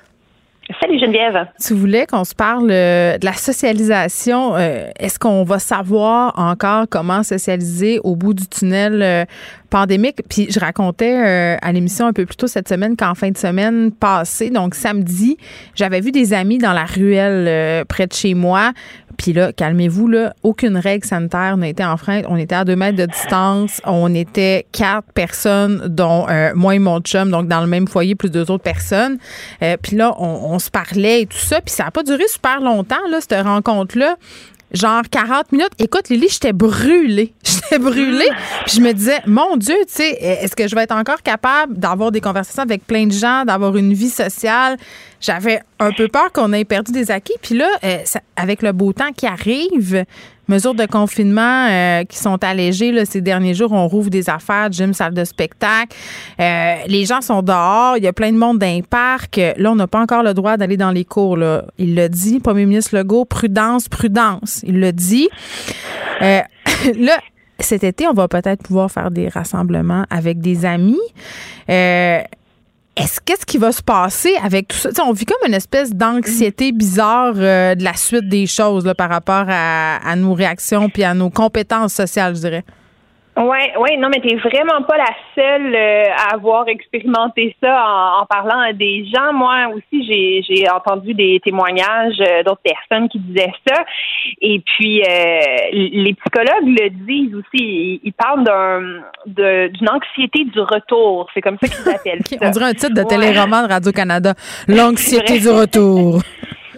Salut 0.81 0.99
Geneviève. 0.99 1.47
Tu 1.65 1.75
voulais 1.75 2.07
qu'on 2.07 2.25
se 2.25 2.35
parle 2.35 2.69
euh, 2.71 3.19
de 3.19 3.25
la 3.25 3.35
socialisation. 3.35 4.57
Euh, 4.57 4.89
Est-ce 4.99 5.21
qu'on 5.21 5.45
va 5.45 5.61
savoir 5.61 6.37
encore 6.37 6.87
comment 6.91 7.23
socialiser 7.23 8.01
au 8.03 8.17
bout 8.17 8.33
du 8.35 8.47
tunnel 8.49 9.03
euh, 9.03 9.25
pandémique? 9.71 10.23
Puis 10.31 10.47
je 10.51 10.59
racontais 10.59 11.15
euh, 11.15 11.57
à 11.61 11.73
l'émission 11.73 12.07
un 12.07 12.13
peu 12.13 12.25
plus 12.25 12.37
tôt 12.37 12.47
cette 12.47 12.69
semaine 12.69 12.97
qu'en 12.97 13.15
fin 13.15 13.31
de 13.31 13.37
semaine 13.37 13.93
passée, 13.93 14.51
donc 14.51 14.75
samedi, 14.75 15.37
j'avais 15.75 16.01
vu 16.01 16.11
des 16.11 16.33
amis 16.33 16.59
dans 16.59 16.73
la 16.73 16.85
ruelle 16.85 17.47
euh, 17.49 17.85
près 17.85 18.07
de 18.07 18.13
chez 18.13 18.35
moi. 18.35 18.73
Puis 19.17 19.33
là, 19.33 19.53
calmez-vous, 19.53 20.09
là, 20.09 20.35
aucune 20.43 20.77
règle 20.77 21.07
sanitaire 21.07 21.57
n'a 21.57 21.69
été 21.69 21.85
enfreinte. 21.85 22.25
On 22.29 22.37
était 22.37 22.55
à 22.55 22.65
deux 22.65 22.77
mètres 22.77 22.97
de 22.99 23.07
distance. 23.07 23.81
On 23.85 24.15
était 24.15 24.67
quatre 24.73 25.13
personnes, 25.13 25.87
dont 25.89 26.27
euh, 26.29 26.53
moi 26.55 26.75
et 26.75 26.79
mon 26.79 27.01
chum, 27.01 27.31
donc 27.31 27.49
dans 27.49 27.61
le 27.61 27.67
même 27.67 27.89
foyer, 27.89 28.15
plus 28.15 28.31
deux 28.31 28.51
autres 28.51 28.65
personnes. 28.65 29.19
Euh, 29.63 29.77
puis 29.81 29.97
là, 29.97 30.15
on, 30.19 30.59
se 30.59 30.71
parlait 30.71 31.23
et 31.23 31.27
tout 31.27 31.39
ça. 31.39 31.61
Puis 31.61 31.75
ça 31.75 31.85
n'a 31.85 31.91
pas 31.91 32.03
duré 32.03 32.27
super 32.29 32.61
longtemps, 32.61 32.97
là, 33.11 33.21
cette 33.21 33.45
rencontre-là. 33.45 34.17
Genre 34.73 35.03
40 35.11 35.53
minutes. 35.53 35.73
Écoute, 35.79 36.09
Lily, 36.09 36.29
j'étais 36.31 36.53
brûlée. 36.53 37.35
J'étais 37.45 37.79
brûlée. 37.79 38.29
Puis 38.67 38.77
je 38.77 38.81
me 38.81 38.93
disais, 38.93 39.19
mon 39.27 39.57
Dieu, 39.57 39.75
tu 39.87 39.95
sais, 39.95 40.11
est-ce 40.21 40.55
que 40.57 40.67
je 40.69 40.75
vais 40.75 40.83
être 40.83 40.95
encore 40.97 41.23
capable 41.23 41.77
d'avoir 41.79 42.11
des 42.11 42.21
conversations 42.21 42.63
avec 42.63 42.87
plein 42.87 43.07
de 43.07 43.13
gens, 43.13 43.45
d'avoir 43.45 43.77
une 43.77 43.93
vie 43.93 44.09
sociale? 44.11 44.77
J'avais 45.21 45.61
un 45.79 45.93
peu 45.93 46.09
peur 46.09 46.33
qu'on 46.33 46.53
ait 46.53 46.65
perdu 46.65 46.91
des 46.93 47.11
acquis. 47.11 47.35
Puis 47.43 47.55
là, 47.57 47.69
euh, 47.85 47.99
ça- 48.05 48.21
avec 48.37 48.63
le 48.63 48.73
beau 48.73 48.93
temps 48.93 49.13
qui 49.17 49.27
arrive, 49.27 50.05
mesures 50.53 50.75
de 50.75 50.87
confinement 50.87 51.67
euh, 51.69 52.05
qui 52.05 52.19
sont 52.19 52.43
allégées 52.45 52.93
là, 52.93 53.05
ces 53.05 53.21
derniers 53.21 53.55
jours, 53.55 53.73
on 53.73 53.89
rouvre 53.89 54.11
des 54.11 54.29
affaires, 54.29 54.71
gym, 54.71 54.93
salle 54.93 55.15
de 55.15 55.25
spectacle. 55.25 55.97
Euh, 56.39 56.75
les 56.87 57.05
gens 57.07 57.21
sont 57.21 57.43
dehors, 57.43 57.97
il 57.97 58.05
y 58.05 58.07
a 58.07 58.13
plein 58.13 58.31
de 58.33 58.37
monde 58.37 58.59
dans 58.59 58.67
les 58.67 58.83
parcs. 58.83 59.41
Là, 59.57 59.73
on 59.73 59.77
n'a 59.77 59.87
pas 59.87 60.01
encore 60.01 60.23
le 60.23 60.35
droit 60.35 60.57
d'aller 60.57 60.77
dans 60.77 60.91
les 60.91 61.05
cours. 61.05 61.37
Là. 61.37 61.65
Il 61.79 61.95
l'a 61.95 62.09
dit, 62.09 62.39
Premier 62.39 62.67
ministre 62.67 62.97
Legault, 62.97 63.25
prudence, 63.25 63.89
prudence. 63.89 64.61
Il 64.65 64.81
l'a 64.81 64.93
dit. 64.93 65.29
Euh, 66.21 66.41
là, 66.99 67.19
cet 67.59 67.85
été, 67.85 68.07
on 68.07 68.13
va 68.13 68.29
peut-être 68.29 68.63
pouvoir 68.63 68.91
faire 68.91 69.11
des 69.11 69.29
rassemblements 69.29 70.05
avec 70.11 70.41
des 70.41 70.67
amis. 70.67 71.01
Est-ce 72.97 73.21
qu'est-ce 73.25 73.47
qui 73.47 73.59
va 73.59 73.73
se 73.73 73.83
passer 73.83 74.35
avec 74.43 74.69
tout 74.69 74.77
ça? 74.77 74.91
Tu 74.91 74.97
sais, 74.97 75.03
on 75.03 75.13
vit 75.13 75.25
comme 75.25 75.49
une 75.49 75.55
espèce 75.55 75.95
d'anxiété 75.95 76.73
bizarre 76.73 77.35
euh, 77.37 77.75
de 77.75 77.83
la 77.83 77.95
suite 77.95 78.29
des 78.29 78.47
choses 78.47 78.85
là, 78.85 78.95
par 78.95 79.09
rapport 79.09 79.47
à, 79.49 79.97
à 79.97 80.17
nos 80.17 80.35
réactions 80.35 80.91
puis 80.91 81.03
à 81.03 81.15
nos 81.15 81.31
compétences 81.31 81.95
sociales, 81.95 82.35
je 82.37 82.41
dirais. 82.41 82.65
Ouais, 83.35 83.73
ouais, 83.79 83.97
non, 83.97 84.11
mais 84.11 84.21
t'es 84.21 84.37
vraiment 84.37 84.83
pas 84.87 84.99
la 84.99 85.09
seule 85.35 85.75
euh, 85.75 86.05
à 86.19 86.35
avoir 86.35 86.69
expérimenté 86.69 87.57
ça 87.63 87.83
en, 87.83 88.21
en 88.23 88.27
parlant 88.27 88.61
à 88.61 88.75
des 88.75 89.07
gens. 89.07 89.33
Moi 89.33 89.69
aussi, 89.75 90.05
j'ai 90.07 90.43
j'ai 90.47 90.69
entendu 90.69 91.15
des 91.15 91.41
témoignages 91.43 92.21
euh, 92.21 92.43
d'autres 92.43 92.61
personnes 92.63 93.09
qui 93.09 93.19
disaient 93.21 93.55
ça. 93.67 93.85
Et 94.43 94.61
puis, 94.61 95.01
euh, 95.03 95.39
les 95.73 96.15
psychologues 96.15 96.79
le 96.79 96.91
disent 96.91 97.35
aussi. 97.35 97.55
Ils, 97.65 98.01
ils 98.05 98.13
parlent 98.13 98.45
d'un 98.45 98.81
de- 99.25 99.69
d'une 99.69 99.89
anxiété 99.89 100.45
du 100.45 100.61
retour. 100.61 101.27
C'est 101.33 101.41
comme 101.41 101.57
ça 101.63 101.69
qu'ils 101.69 101.89
appellent 101.95 102.27
ça. 102.27 102.37
On 102.43 102.51
dirait 102.51 102.67
un 102.67 102.75
titre 102.75 102.95
de 102.95 103.01
Ouais. 103.01 103.07
téléroman 103.07 103.67
de 103.67 103.73
Radio-Canada. 103.73 104.35
L'anxiété 104.69 105.39
C'est 105.39 105.41
du 105.41 105.49
retour. 105.49 106.21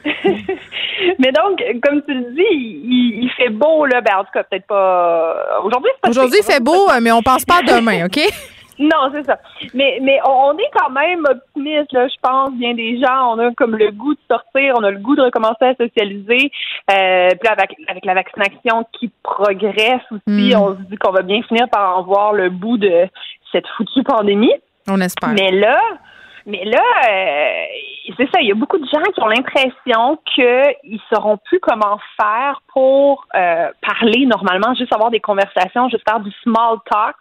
Mais 1.19 1.33
donc, 1.33 1.63
comme 1.83 2.03
tu 2.03 2.15
le 2.15 2.33
dis, 2.35 2.43
il, 2.51 3.25
il 3.25 3.31
fait 3.37 3.51
beau, 3.51 3.87
là. 3.87 4.01
Ben, 4.01 4.19
en 4.19 4.25
tout 4.25 4.31
cas, 4.33 4.45
peut-être 4.45 4.67
pas. 4.67 5.61
Aujourd'hui, 5.65 5.91
c'est 5.95 6.01
pas 6.01 6.09
Aujourd'hui, 6.11 6.39
il 6.41 6.53
fait 6.53 6.63
beau, 6.63 6.91
euh, 6.91 7.01
mais 7.01 7.13
on 7.13 7.23
pense 7.23 7.45
pas 7.45 7.59
à 7.59 7.63
demain, 7.63 8.07
OK? 8.07 8.21
Non, 8.79 9.09
c'est 9.13 9.25
ça. 9.25 9.39
Mais, 9.73 9.99
mais 10.03 10.19
on, 10.27 10.57
est 10.59 10.71
quand 10.75 10.91
même 10.91 11.25
optimiste, 11.31 11.93
là, 11.93 12.09
je 12.09 12.15
pense. 12.21 12.53
Bien 12.55 12.75
des 12.75 12.99
gens, 13.01 13.35
on 13.35 13.39
a 13.39 13.53
comme 13.55 13.77
le 13.77 13.93
goût 13.93 14.15
de 14.15 14.21
sortir, 14.29 14.75
on 14.77 14.83
a 14.83 14.91
le 14.91 14.99
goût 14.99 15.15
de 15.15 15.23
recommencer 15.23 15.65
à 15.65 15.75
socialiser. 15.77 16.51
Euh, 16.91 17.29
puis 17.41 17.49
avec, 17.49 17.77
avec 17.87 18.05
la 18.05 18.15
vaccination 18.15 18.85
qui 18.99 19.13
progresse 19.23 20.03
aussi, 20.11 20.55
Mm. 20.55 20.57
on 20.57 20.73
se 20.73 20.83
dit 20.91 20.97
qu'on 20.97 21.13
va 21.13 21.23
bien 21.23 21.41
finir 21.45 21.69
par 21.71 21.99
en 21.99 22.03
voir 22.03 22.33
le 22.33 22.51
bout 22.51 22.77
de 22.77 23.07
cette 23.53 23.67
foutue 23.77 24.03
pandémie. 24.03 24.53
On 24.89 25.01
espère. 25.01 25.31
Mais 25.31 25.53
là, 25.53 25.79
mais 26.47 26.65
là, 26.65 26.83
euh, 27.11 27.65
c'est 28.17 28.27
ça. 28.33 28.41
Il 28.41 28.49
y 28.49 28.53
a 28.53 28.55
beaucoup 28.55 28.79
de 28.79 28.85
gens 28.87 29.03
qui 29.15 29.21
ont 29.23 29.27
l'impression 29.29 30.19
qu'ils 30.35 31.01
sauront 31.13 31.39
plus 31.45 31.59
comment 31.61 31.99
faire 32.21 32.61
pour 32.73 33.27
euh, 33.35 33.69
parler 33.87 34.27
normalement, 34.27 34.75
juste 34.75 34.93
avoir 34.93 35.11
des 35.11 35.21
conversations, 35.21 35.89
juste 35.89 36.05
faire 36.09 36.21
du 36.21 36.31
small 36.43 36.79
talk. 36.91 37.17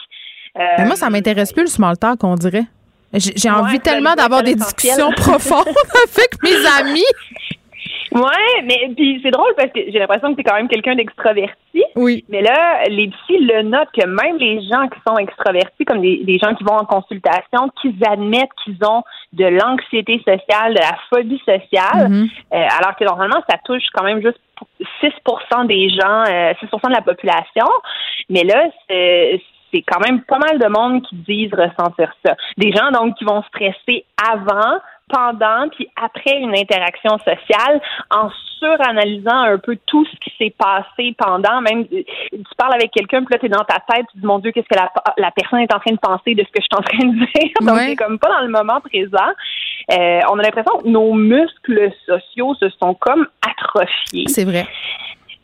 Euh, 0.57 0.61
Mais 0.77 0.85
moi, 0.85 0.95
ça 0.95 1.09
m'intéresse 1.09 1.51
plus 1.53 1.63
le 1.63 1.67
small 1.67 1.97
talk, 1.97 2.23
on 2.23 2.35
dirait. 2.35 2.65
J'ai 3.13 3.49
Ouais, 3.49 3.55
envie 3.55 3.79
tellement 3.79 4.15
d'avoir 4.15 4.41
des 4.43 4.55
discussions 4.55 5.11
profondes 5.15 5.67
avec 5.67 6.41
mes 6.43 6.65
amis. 6.79 7.03
Ouais, 8.13 8.61
mais 8.63 8.93
puis 8.95 9.19
c'est 9.23 9.31
drôle 9.31 9.53
parce 9.57 9.71
que 9.71 9.79
j'ai 9.87 9.99
l'impression 9.99 10.29
que 10.29 10.35
tu 10.35 10.41
es 10.41 10.43
quand 10.43 10.55
même 10.55 10.67
quelqu'un 10.67 10.95
d'extraverti. 10.95 11.83
Oui. 11.95 12.23
Mais 12.29 12.41
là, 12.41 12.83
les 12.87 13.07
psys 13.07 13.39
le 13.39 13.63
notent 13.63 13.89
que 13.91 14.05
même 14.05 14.37
les 14.37 14.61
gens 14.61 14.87
qui 14.87 14.99
sont 15.07 15.17
extravertis, 15.17 15.85
comme 15.85 16.01
des, 16.01 16.23
des 16.23 16.37
gens 16.37 16.53
qui 16.55 16.63
vont 16.63 16.75
en 16.77 16.85
consultation, 16.85 17.69
qu'ils 17.81 17.95
admettent 18.05 18.53
qu'ils 18.63 18.77
ont 18.87 19.03
de 19.33 19.45
l'anxiété 19.45 20.17
sociale, 20.19 20.73
de 20.75 20.79
la 20.79 20.97
phobie 21.09 21.39
sociale, 21.45 22.09
Mhm. 22.09 22.27
euh, 22.53 22.67
alors 22.79 22.95
que 22.95 23.03
normalement, 23.03 23.41
ça 23.49 23.57
touche 23.65 23.83
quand 23.93 24.03
même 24.03 24.21
juste 24.21 24.39
6 25.01 25.11
des 25.67 25.89
gens, 25.89 26.23
euh, 26.27 26.53
6% 26.59 26.87
de 26.89 26.93
la 26.93 27.01
population. 27.01 27.65
Mais 28.29 28.43
là, 28.43 28.65
c'est 28.87 29.41
c'est 29.73 29.81
quand 29.81 29.99
même 30.07 30.21
pas 30.21 30.37
mal 30.37 30.59
de 30.59 30.67
monde 30.67 31.01
qui 31.01 31.15
disent 31.15 31.51
ressentir 31.51 32.13
ça. 32.23 32.35
Des 32.57 32.71
gens 32.71 32.91
donc 32.91 33.15
qui 33.15 33.25
vont 33.25 33.41
stresser 33.43 34.05
avant, 34.31 34.77
pendant 35.13 35.69
puis 35.69 35.87
après 35.95 36.37
une 36.39 36.55
interaction 36.57 37.17
sociale 37.19 37.79
en 38.09 38.29
suranalysant 38.59 39.41
un 39.53 39.57
peu 39.57 39.77
tout 39.85 40.05
ce 40.05 40.15
qui 40.23 40.31
s'est 40.37 40.55
passé 40.57 41.15
pendant 41.17 41.61
même 41.61 41.85
tu 41.87 42.03
parles 42.57 42.73
avec 42.75 42.91
quelqu'un 42.91 43.23
puis 43.23 43.33
là 43.33 43.39
tu 43.39 43.45
es 43.45 43.49
dans 43.49 43.63
ta 43.65 43.79
tête 43.87 44.05
tu 44.11 44.15
te 44.15 44.19
dis 44.21 44.25
mon 44.25 44.39
dieu 44.39 44.51
qu'est-ce 44.51 44.67
que 44.67 44.75
la, 44.79 44.91
la 45.17 45.31
personne 45.31 45.59
est 45.59 45.73
en 45.73 45.79
train 45.79 45.91
de 45.93 45.99
penser 45.99 46.33
de 46.33 46.43
ce 46.43 46.51
que 46.51 46.61
je 46.61 46.67
suis 46.71 46.77
en 46.77 46.81
train 46.81 47.05
de 47.07 47.17
dire? 47.19 47.51
Donc 47.61 47.75
Ouais. 47.77 47.87
c'est 47.89 47.95
comme 47.95 48.17
pas 48.19 48.29
dans 48.29 48.41
le 48.41 48.49
moment 48.49 48.79
présent 48.81 49.31
Euh, 49.91 50.21
on 50.31 50.39
a 50.39 50.43
l'impression 50.43 50.77
que 50.79 50.87
nos 50.87 51.13
muscles 51.13 51.91
sociaux 52.05 52.55
se 52.55 52.69
sont 52.81 52.93
comme 53.05 53.27
atrophiés 53.45 54.25
C'est 54.27 54.45
vrai. 54.45 54.65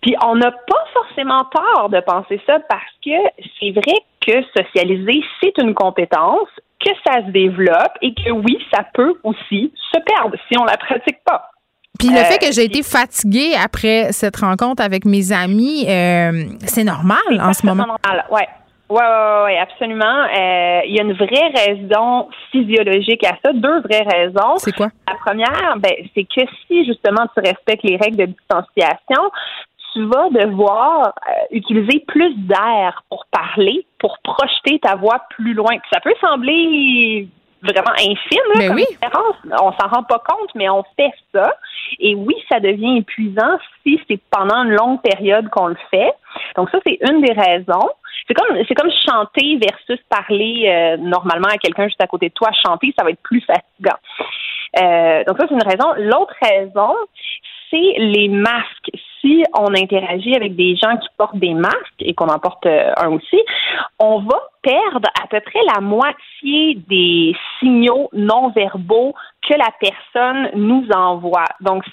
puis 0.02 0.16
on 0.26 0.36
n'a 0.36 0.52
pas 0.52 0.84
forcément 0.94 1.44
tort 1.60 1.90
de 1.90 2.00
penser 2.00 2.40
ça 2.48 2.58
parce 2.70 2.94
que 3.06 3.18
c'est 3.60 3.72
vrai 3.72 3.98
que 4.26 4.36
socialiser, 4.58 5.22
c'est 5.42 5.58
une 5.62 5.74
compétence, 5.74 6.48
que 6.80 6.90
ça 7.06 7.26
se 7.26 7.32
développe 7.32 7.94
et 8.02 8.14
que 8.14 8.32
oui, 8.32 8.58
ça 8.74 8.86
peut 8.94 9.14
aussi 9.24 9.74
se 9.92 10.00
perdre 10.00 10.36
si 10.50 10.58
on 10.58 10.64
la 10.64 10.78
pratique 10.78 11.20
pas. 11.26 11.50
Puis 11.98 12.10
le 12.10 12.18
Euh, 12.18 12.24
fait 12.24 12.38
que 12.38 12.52
j'ai 12.54 12.64
été 12.64 12.82
fatiguée 12.84 13.54
après 13.62 14.12
cette 14.12 14.38
rencontre 14.38 14.82
avec 14.82 15.06
mes 15.06 15.32
amis, 15.32 15.86
euh, 15.90 16.46
c'est 16.66 16.86
normal 16.86 17.18
en 17.42 17.54
ce 17.54 17.66
moment. 17.66 17.86
Normal, 17.86 18.26
ouais. 18.32 18.48
Oui, 18.90 18.98
ouais, 18.98 19.44
ouais, 19.44 19.58
absolument. 19.60 20.06
Euh, 20.06 20.82
il 20.86 20.96
y 20.96 21.00
a 21.00 21.04
une 21.04 21.14
vraie 21.14 21.52
raison 21.54 22.28
physiologique 22.52 23.24
à 23.24 23.38
ça, 23.44 23.54
deux 23.54 23.82
vraies 23.82 24.06
raisons. 24.10 24.58
C'est 24.58 24.72
quoi? 24.72 24.90
La 25.08 25.16
première, 25.16 25.76
ben, 25.78 25.92
c'est 26.16 26.24
que 26.24 26.42
si 26.66 26.86
justement 26.86 27.28
tu 27.36 27.42
respectes 27.46 27.84
les 27.84 27.98
règles 27.98 28.18
de 28.18 28.26
distanciation, 28.26 29.30
tu 29.94 30.06
vas 30.06 30.30
devoir 30.30 31.08
euh, 31.08 31.32
utiliser 31.52 32.04
plus 32.08 32.34
d'air 32.36 33.04
pour 33.10 33.26
parler, 33.32 33.86
pour 34.00 34.18
projeter 34.24 34.80
ta 34.80 34.96
voix 34.96 35.22
plus 35.32 35.54
loin. 35.54 35.76
Ça 35.92 36.00
peut 36.00 36.14
sembler 36.22 37.28
vraiment 37.62 37.92
infime 37.98 38.42
là, 38.54 38.56
Mais 38.58 38.68
comme 38.68 38.76
oui. 38.78 38.86
différence. 38.90 39.36
On 39.62 39.72
s'en 39.74 39.88
rend 39.90 40.04
pas 40.04 40.20
compte, 40.20 40.50
mais 40.56 40.70
on 40.70 40.84
fait 40.96 41.12
ça. 41.34 41.54
Et 42.00 42.16
oui, 42.16 42.36
ça 42.50 42.60
devient 42.60 42.98
épuisant 42.98 43.58
si 43.84 44.00
c'est 44.08 44.20
pendant 44.32 44.64
une 44.64 44.72
longue 44.72 45.02
période 45.02 45.50
qu'on 45.50 45.68
le 45.68 45.78
fait. 45.92 46.14
Donc 46.56 46.70
ça, 46.70 46.80
c'est 46.86 46.98
une 47.10 47.22
des 47.22 47.34
raisons. 47.34 47.90
C'est 48.28 48.34
comme 48.34 48.58
c'est 48.68 48.76
comme 48.76 48.92
chanter 49.08 49.58
versus 49.58 50.00
parler 50.10 50.66
euh, 50.68 50.98
normalement 50.98 51.48
à 51.48 51.58
quelqu'un 51.58 51.86
juste 51.86 52.02
à 52.02 52.08
côté 52.08 52.30
de 52.30 52.34
toi. 52.34 52.50
Chanter, 52.66 52.94
ça 52.98 53.04
va 53.04 53.12
être 53.12 53.22
plus 53.24 53.42
fatigant. 53.42 53.98
Euh, 54.82 55.24
donc 55.26 55.38
ça, 55.40 55.48
c'est 55.48 55.56
une 55.56 55.64
raison. 55.64 55.94
L'autre 55.98 56.36
raison, 56.42 56.94
c'est 57.70 57.94
les 57.98 58.30
masques. 58.30 58.92
Si 59.22 59.44
on 59.58 59.74
interagit 59.76 60.36
avec 60.36 60.56
des 60.56 60.76
gens 60.76 60.98
qui 60.98 61.08
portent 61.18 61.38
des 61.38 61.54
masques 61.54 62.00
et 62.00 62.14
qu'on 62.14 62.28
en 62.28 62.40
porte 62.40 62.66
euh, 62.66 62.92
un 62.98 63.10
aussi, 63.10 63.40
on 64.00 64.20
va 64.20 64.40
perdre 64.62 65.10
à 65.22 65.28
peu 65.28 65.40
près 65.42 65.60
la 65.74 65.82
moitié 65.82 66.76
des 66.88 67.36
signaux 67.60 68.10
non 68.14 68.50
verbaux 68.50 69.14
que 69.48 69.54
la 69.56 69.70
personne 69.80 70.50
nous 70.56 70.88
envoie. 70.94 71.46
Donc, 71.62 71.84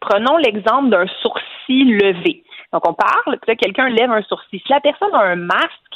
prenons 0.00 0.36
l'exemple 0.36 0.90
d'un 0.90 1.06
sourcil 1.22 1.96
levé. 1.96 2.42
Donc, 2.72 2.86
on 2.86 2.94
parle, 2.94 3.38
quelqu'un 3.56 3.88
lève 3.88 4.10
un 4.10 4.22
sourcil. 4.22 4.60
Si 4.60 4.70
la 4.70 4.80
personne 4.80 5.14
a 5.14 5.22
un 5.22 5.36
masque, 5.36 5.87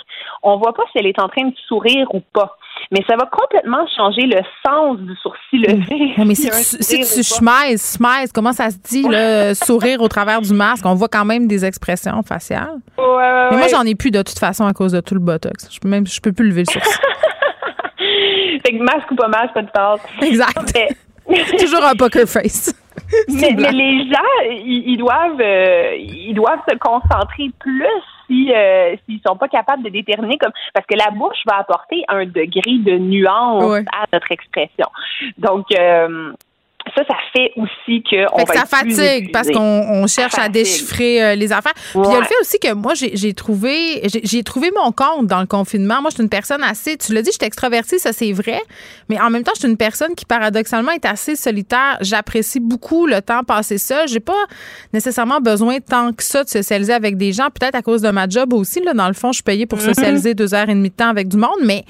on 0.43 0.57
voit 0.59 0.73
pas 0.75 0.83
si 0.93 0.99
elle 0.99 1.07
est 1.07 1.19
en 1.19 1.29
train 1.29 1.45
de 1.45 1.55
sourire 1.69 2.07
ou 2.13 2.21
pas. 2.21 2.57
Mais 2.91 3.01
ça 3.09 3.17
va 3.17 3.27
complètement 3.27 3.87
changer 3.97 4.23
le 4.23 4.41
sens 4.65 4.99
du 4.99 5.15
sourcil 5.17 5.63
levé. 5.63 6.13
Mais 6.25 6.35
si 6.35 6.51
tu, 6.51 6.57
si 6.83 7.25
tu 7.25 8.33
comment 8.35 8.53
ça 8.53 8.71
se 8.71 8.77
dit, 8.79 9.03
là, 9.09 9.55
sourire 9.67 10.01
au 10.01 10.09
travers 10.09 10.41
du 10.41 10.53
masque? 10.53 10.85
On 10.85 10.95
voit 10.95 11.09
quand 11.09 11.25
même 11.25 11.47
des 11.47 11.65
expressions 11.65 12.23
faciales. 12.23 12.79
Ouais, 12.99 13.05
ouais, 13.05 13.49
Mais 13.51 13.57
moi, 13.57 13.67
j'en 13.69 13.85
ai 13.85 13.95
plus 13.95 14.11
de 14.11 14.23
toute 14.23 14.39
façon 14.39 14.67
à 14.67 14.73
cause 14.73 14.93
de 14.93 15.01
tout 15.01 15.15
le 15.15 15.21
botox. 15.21 15.69
Je 15.73 15.81
peux 15.81 15.89
même, 15.89 16.07
je 16.07 16.21
peux 16.21 16.33
plus 16.33 16.49
lever 16.49 16.65
le 16.67 16.73
sourcil. 16.73 17.01
fait 18.67 18.73
que 18.73 18.83
masque 18.83 19.11
ou 19.11 19.17
pas 19.17 19.29
masque, 19.29 19.55
pas 19.55 19.63
de 19.63 19.71
passe. 19.71 20.01
Exact. 20.21 20.79
Toujours 21.59 21.85
un 21.85 21.95
poker 21.95 22.27
face. 22.27 22.75
Mais, 23.29 23.73
les 23.73 24.09
gens, 24.09 24.51
ils, 24.51 24.91
ils 24.93 24.97
doivent, 24.97 25.41
euh, 25.41 25.95
ils 25.97 26.35
doivent 26.35 26.61
se 26.69 26.77
concentrer 26.77 27.51
plus 27.59 27.87
si 28.27 28.53
euh, 28.53 28.97
s'ils 29.05 29.21
sont 29.27 29.37
pas 29.37 29.49
capables 29.49 29.83
de 29.83 29.89
déterminer 29.91 30.39
comme 30.39 30.53
parce 30.73 30.87
que 30.87 30.97
la 30.97 31.11
bouche 31.11 31.39
va 31.47 31.59
apporter 31.59 32.05
un 32.09 32.25
degré 32.25 32.79
de 32.79 32.99
nuance 32.99 33.65
Ouais. 33.65 33.85
à 33.93 34.05
notre 34.13 34.31
expression. 34.33 34.87
Donc 35.39 35.67
euh, 35.79 36.33
ça, 36.95 37.03
ça 37.09 37.15
fait 37.33 37.53
aussi 37.57 38.03
que 38.03 38.27
on 38.35 38.39
Fait 38.39 38.45
que 38.45 38.59
ça 38.59 38.67
fatigue 38.67 39.33
parce 39.33 39.49
qu'on 39.51 39.61
on 39.61 40.07
cherche 40.07 40.39
à 40.39 40.49
déchiffrer 40.49 41.23
euh, 41.23 41.35
les 41.35 41.53
affaires. 41.53 41.73
Puis 41.75 42.01
il 42.05 42.11
y 42.11 42.15
a 42.15 42.19
le 42.21 42.25
fait 42.25 42.35
aussi 42.41 42.59
que 42.59 42.73
moi, 42.75 42.93
j'ai 42.95 43.33
trouvé 43.35 44.03
j'ai 44.23 44.43
trouvé 44.43 44.71
mon 44.77 44.93
compte 44.93 45.27
dans 45.27 45.41
le 45.41 45.47
confinement. 45.47 46.01
Moi, 46.03 46.11
je 46.11 46.17
suis 46.17 46.23
une 46.23 46.29
personne 46.29 46.63
assez, 46.63 46.97
tu 46.97 47.13
l'as 47.15 47.23
dit, 47.23 47.31
je 47.31 47.37
suis 47.37 47.47
extravertie, 47.47 47.99
ça 47.99 48.13
c'est 48.13 48.33
vrai. 48.33 48.61
Mais 49.09 49.21
en 49.21 49.31
même 49.31 49.43
temps, 49.43 49.53
je 49.55 49.61
suis 49.61 49.69
une 49.69 49.77
personne 49.77 50.15
qui 50.15 50.25
paradoxalement 50.25 50.93
est 50.93 51.05
assez 51.07 51.37
solitaire. 51.37 51.99
J'apprécie 52.01 52.61
beaucoup 52.61 53.07
le 53.07 53.21
temps 53.23 53.43
passé 53.45 53.79
seul. 53.79 54.09
J'ai 54.09 54.21
pas 54.21 54.45
nécessairement 54.93 55.41
besoin 55.41 55.79
tant 55.81 56.13
que 56.13 56.23
ça 56.23 56.45
de 56.45 56.49
socialiser 56.49 56.93
avec 56.93 57.17
des 57.17 57.33
gens. 57.33 57.49
Peut-être 57.51 57.75
à 57.75 57.83
cause 57.83 58.03
de 58.03 58.11
ma 58.11 58.29
job 58.29 58.53
aussi. 58.53 58.81
Là, 58.83 58.93
dans 58.95 59.09
le 59.09 59.15
fond, 59.15 59.33
je 59.33 59.37
suis 59.37 59.43
payée 59.43 59.67
pour 59.67 59.79
Mhm. 59.79 59.95
socialiser 59.95 60.35
deux 60.35 60.55
heures 60.55 60.69
et 60.69 60.75
demie 60.75 60.91
de 60.91 60.95
temps 60.95 61.09
avec 61.09 61.29
du 61.29 61.37
monde. 61.37 61.51
Mais 61.65 61.85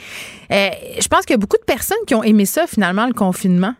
euh, 0.53 0.69
je 1.01 1.09
pense 1.09 1.20
qu'il 1.23 1.35
y 1.35 1.35
a 1.35 1.39
beaucoup 1.39 1.57
de 1.59 1.65
personnes 1.65 1.99
qui 2.07 2.15
ont 2.15 2.23
aimé 2.23 2.45
ça 2.47 2.66
finalement, 2.66 3.07
le 3.07 3.12
confinement. 3.15 3.74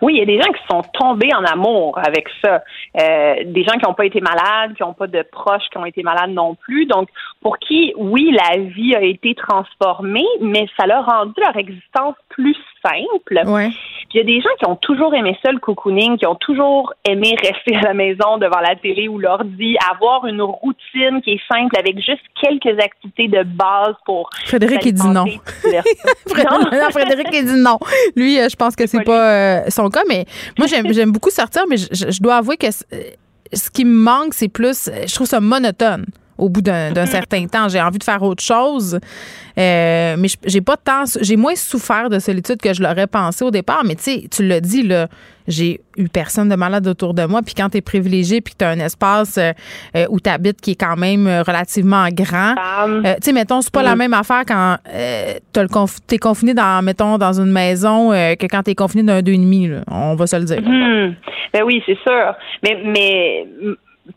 Oui, 0.00 0.14
il 0.14 0.18
y 0.18 0.22
a 0.22 0.26
des 0.26 0.40
gens 0.40 0.52
qui 0.52 0.62
sont 0.70 0.82
tombés 0.94 1.34
en 1.34 1.44
amour 1.44 1.98
avec 1.98 2.28
ça. 2.42 2.62
Euh, 3.00 3.34
des 3.44 3.64
gens 3.64 3.78
qui 3.78 3.86
n'ont 3.86 3.94
pas 3.94 4.06
été 4.06 4.20
malades, 4.20 4.74
qui 4.76 4.82
n'ont 4.82 4.94
pas 4.94 5.06
de 5.06 5.22
proches 5.22 5.68
qui 5.70 5.78
ont 5.78 5.84
été 5.84 6.02
malades 6.02 6.30
non 6.30 6.54
plus. 6.54 6.86
Donc, 6.86 7.08
pour 7.40 7.58
qui, 7.58 7.94
oui, 7.96 8.30
la 8.32 8.58
vie 8.58 8.94
a 8.94 9.02
été 9.02 9.34
transformée, 9.34 10.26
mais 10.40 10.66
ça 10.76 10.86
leur 10.86 11.08
a 11.08 11.20
rendu 11.20 11.32
leur 11.38 11.56
existence 11.56 12.14
plus 12.28 12.56
simple. 12.84 13.40
Ouais. 13.46 13.70
Il 14.12 14.18
y 14.18 14.20
a 14.20 14.24
des 14.24 14.40
gens 14.40 14.50
qui 14.58 14.66
ont 14.66 14.76
toujours 14.76 15.14
aimé 15.14 15.38
ça, 15.42 15.50
le 15.50 15.58
cocooning, 15.58 16.18
qui 16.18 16.26
ont 16.26 16.34
toujours 16.34 16.92
aimé 17.08 17.34
rester 17.42 17.76
à 17.76 17.80
la 17.80 17.94
maison 17.94 18.36
devant 18.38 18.60
la 18.60 18.76
télé 18.76 19.08
ou 19.08 19.18
l'ordi, 19.18 19.76
avoir 19.90 20.26
une 20.26 20.42
routine 20.42 21.22
qui 21.22 21.32
est 21.32 21.40
simple 21.50 21.78
avec 21.78 21.96
juste 21.96 22.22
quelques 22.40 22.78
activités 22.78 23.28
de 23.28 23.42
base 23.44 23.94
pour 24.04 24.28
Frédéric, 24.44 24.84
il 24.84 24.92
dit 24.92 25.08
non. 25.08 25.24
non, 25.24 26.90
Frédéric, 26.90 27.28
il 27.32 27.44
dit 27.46 27.60
non. 27.60 27.78
Lui, 28.16 28.38
euh, 28.38 28.48
je 28.50 28.56
pense 28.56 28.76
que 28.76 28.86
c'est 28.86 29.04
pas 29.04 29.30
euh, 29.30 29.60
son 29.68 29.88
cas, 29.88 30.02
mais 30.08 30.26
moi, 30.58 30.66
j'aime 30.66 31.12
beaucoup 31.12 31.30
sortir, 31.30 31.62
mais 31.68 31.76
je, 31.78 32.20
dois 32.20 32.36
avouer 32.36 32.58
que 32.58 32.66
euh, 32.66 32.98
ce 33.52 33.70
qui 33.70 33.86
me 33.86 33.94
manque, 33.94 34.34
c'est 34.34 34.48
plus, 34.48 34.90
je 35.06 35.14
trouve 35.14 35.26
ça 35.26 35.40
monotone 35.40 36.04
au 36.40 36.48
bout 36.48 36.62
d'un 36.62 36.90
d'un 36.92 37.06
certain 37.06 37.46
temps. 37.46 37.68
J'ai 37.68 37.80
envie 37.80 37.98
de 37.98 38.04
faire 38.04 38.22
autre 38.22 38.42
chose, 38.42 38.98
euh, 39.58 40.16
mais 40.18 40.28
j'ai 40.46 40.60
pas 40.60 40.76
tant, 40.76 41.04
j'ai 41.20 41.36
moins 41.36 41.54
souffert 41.54 42.08
de 42.10 42.18
solitude 42.18 42.60
que 42.60 42.72
je 42.72 42.82
l'aurais 42.82 43.06
pensé 43.06 43.44
au 43.44 43.50
départ, 43.50 43.82
mais 43.84 43.94
tu 43.94 44.02
sais, 44.02 44.24
tu 44.30 44.46
l'as 44.46 44.60
dit, 44.60 44.82
là, 44.82 45.08
j'ai 45.48 45.80
eu 45.96 46.08
personne 46.08 46.48
de 46.48 46.54
malade 46.54 46.86
autour 46.86 47.12
de 47.14 47.24
moi, 47.24 47.40
puis 47.42 47.54
quand 47.54 47.68
tu 47.70 47.78
es 47.78 47.80
privilégié, 47.80 48.40
puis 48.40 48.52
que 48.54 48.58
tu 48.58 48.64
as 48.64 48.68
un 48.70 48.78
espace 48.78 49.36
euh, 49.38 49.52
euh, 49.96 50.06
où 50.10 50.20
tu 50.20 50.30
habites 50.30 50.60
qui 50.60 50.72
est 50.72 50.80
quand 50.80 50.96
même 50.96 51.26
relativement 51.26 52.06
grand, 52.12 52.54
euh, 52.88 53.14
tu 53.14 53.18
sais, 53.22 53.32
mettons, 53.32 53.60
c'est 53.60 53.72
pas 53.72 53.82
la 53.82 53.94
Mm. 53.94 53.98
même 53.98 54.14
affaire 54.14 54.42
quand 54.46 54.76
euh, 54.94 55.34
conf- 55.54 55.98
t'es 56.06 56.18
confiné 56.18 56.54
dans, 56.54 56.82
mettons, 56.84 57.18
dans 57.18 57.32
une 57.40 57.50
maison 57.52 58.10
que 58.10 58.46
quand 58.46 58.62
t'es 58.62 58.74
confiné 58.74 59.02
d'un 59.02 59.20
deux 59.22 59.32
et 59.32 59.38
demi, 59.38 59.66
là. 59.68 59.80
On 59.90 60.14
va 60.14 60.26
se 60.26 60.36
le 60.36 60.44
dire. 60.44 60.60
Hmm. 60.62 61.14
Ben 61.52 61.62
oui, 61.64 61.82
c'est 61.84 61.98
sûr. 62.06 62.34
Mais, 62.62 62.78
mais 62.84 63.46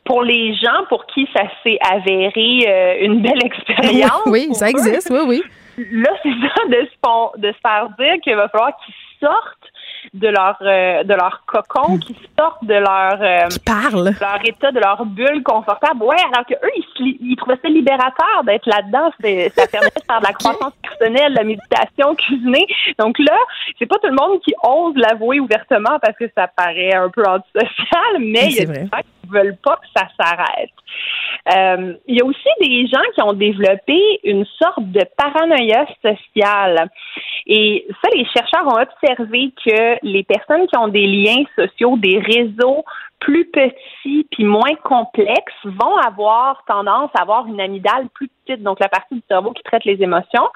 pour 0.05 0.23
les 0.23 0.55
gens 0.55 0.85
pour 0.89 1.05
qui 1.07 1.27
ça 1.35 1.43
s'est 1.63 1.79
avéré 1.81 2.65
euh, 2.67 3.05
une 3.05 3.21
belle 3.21 3.43
expérience. 3.43 4.21
Oui, 4.25 4.49
ça 4.53 4.67
eux, 4.67 4.69
existe, 4.69 5.09
oui, 5.11 5.19
oui. 5.27 5.43
Là, 5.91 6.09
c'est 6.21 6.29
ça 6.29 6.67
de 6.69 6.87
se, 6.87 7.39
de 7.39 7.51
se 7.51 7.57
faire 7.61 7.89
dire 7.97 8.21
qu'il 8.23 8.35
va 8.35 8.47
falloir 8.49 8.73
qu'ils 8.85 8.95
sortent 9.19 9.62
de 10.13 10.27
leur 10.27 10.57
euh, 10.61 11.03
de 11.03 11.13
leur 11.13 11.43
cocon, 11.45 11.97
qu'ils 11.99 12.15
sortent 12.37 12.63
de 12.65 12.73
leur 12.73 13.21
euh, 13.21 13.47
parlent. 13.65 14.13
de 14.13 14.19
leur 14.19 14.39
état, 14.45 14.71
de 14.71 14.79
leur 14.79 15.05
bulle 15.05 15.43
confortable. 15.43 16.03
Ouais, 16.03 16.17
alors 16.33 16.45
que 16.45 16.53
eux, 16.55 16.71
ils, 16.75 16.83
se 16.95 17.03
li- 17.03 17.17
ils 17.21 17.35
trouvaient 17.35 17.59
ça 17.61 17.69
libérateur 17.69 18.43
d'être 18.45 18.65
là-dedans. 18.67 19.11
Ça 19.55 19.67
permettait 19.67 19.99
de 19.99 20.05
faire 20.05 20.19
de 20.19 20.25
la 20.25 20.33
croissance 20.33 20.73
personnelle, 20.81 21.33
de 21.33 21.37
la 21.37 21.43
méditation, 21.43 22.15
cuisiner. 22.15 22.65
Donc 22.99 23.17
là, 23.19 23.37
c'est 23.79 23.85
pas 23.85 23.95
tout 24.01 24.07
le 24.09 24.15
monde 24.15 24.39
qui 24.41 24.53
ose 24.63 24.95
l'avouer 24.95 25.39
ouvertement 25.39 25.97
parce 26.01 26.17
que 26.17 26.25
ça 26.35 26.47
paraît 26.47 26.93
un 26.93 27.09
peu 27.09 27.23
antisocial, 27.25 28.11
mais 28.19 28.45
il 28.47 28.55
y 28.55 28.61
a 28.61 28.65
des 28.65 28.81
gens 28.81 28.97
qui 29.23 29.29
veulent 29.29 29.57
pas 29.63 29.77
que 29.77 29.87
ça 29.95 30.07
s'arrête. 30.19 30.69
Euh, 31.49 31.93
il 32.07 32.15
y 32.15 32.21
a 32.21 32.25
aussi 32.25 32.49
des 32.61 32.87
gens 32.87 33.03
qui 33.13 33.21
ont 33.21 33.33
développé 33.33 34.19
une 34.23 34.45
sorte 34.45 34.91
de 34.91 35.01
paranoïa 35.17 35.85
sociale. 36.01 36.89
Et 37.45 37.85
ça, 38.01 38.09
les 38.15 38.25
chercheurs 38.25 38.65
ont 38.67 38.79
observé 38.79 39.51
que 39.65 39.97
les 40.03 40.23
personnes 40.23 40.67
qui 40.67 40.77
ont 40.77 40.87
des 40.87 41.05
liens 41.05 41.43
sociaux, 41.57 41.97
des 41.97 42.19
réseaux 42.19 42.85
plus 43.19 43.45
petits 43.45 44.27
puis 44.31 44.43
moins 44.43 44.75
complexes 44.83 45.53
vont 45.63 45.95
avoir 45.97 46.63
tendance 46.67 47.09
à 47.17 47.21
avoir 47.21 47.47
une 47.47 47.59
amygdale 47.59 48.07
plus 48.13 48.29
petite, 48.45 48.63
donc 48.63 48.79
la 48.79 48.89
partie 48.89 49.15
du 49.15 49.23
cerveau 49.29 49.51
qui 49.51 49.63
traite 49.63 49.85
les 49.85 50.01
émotions. 50.01 50.47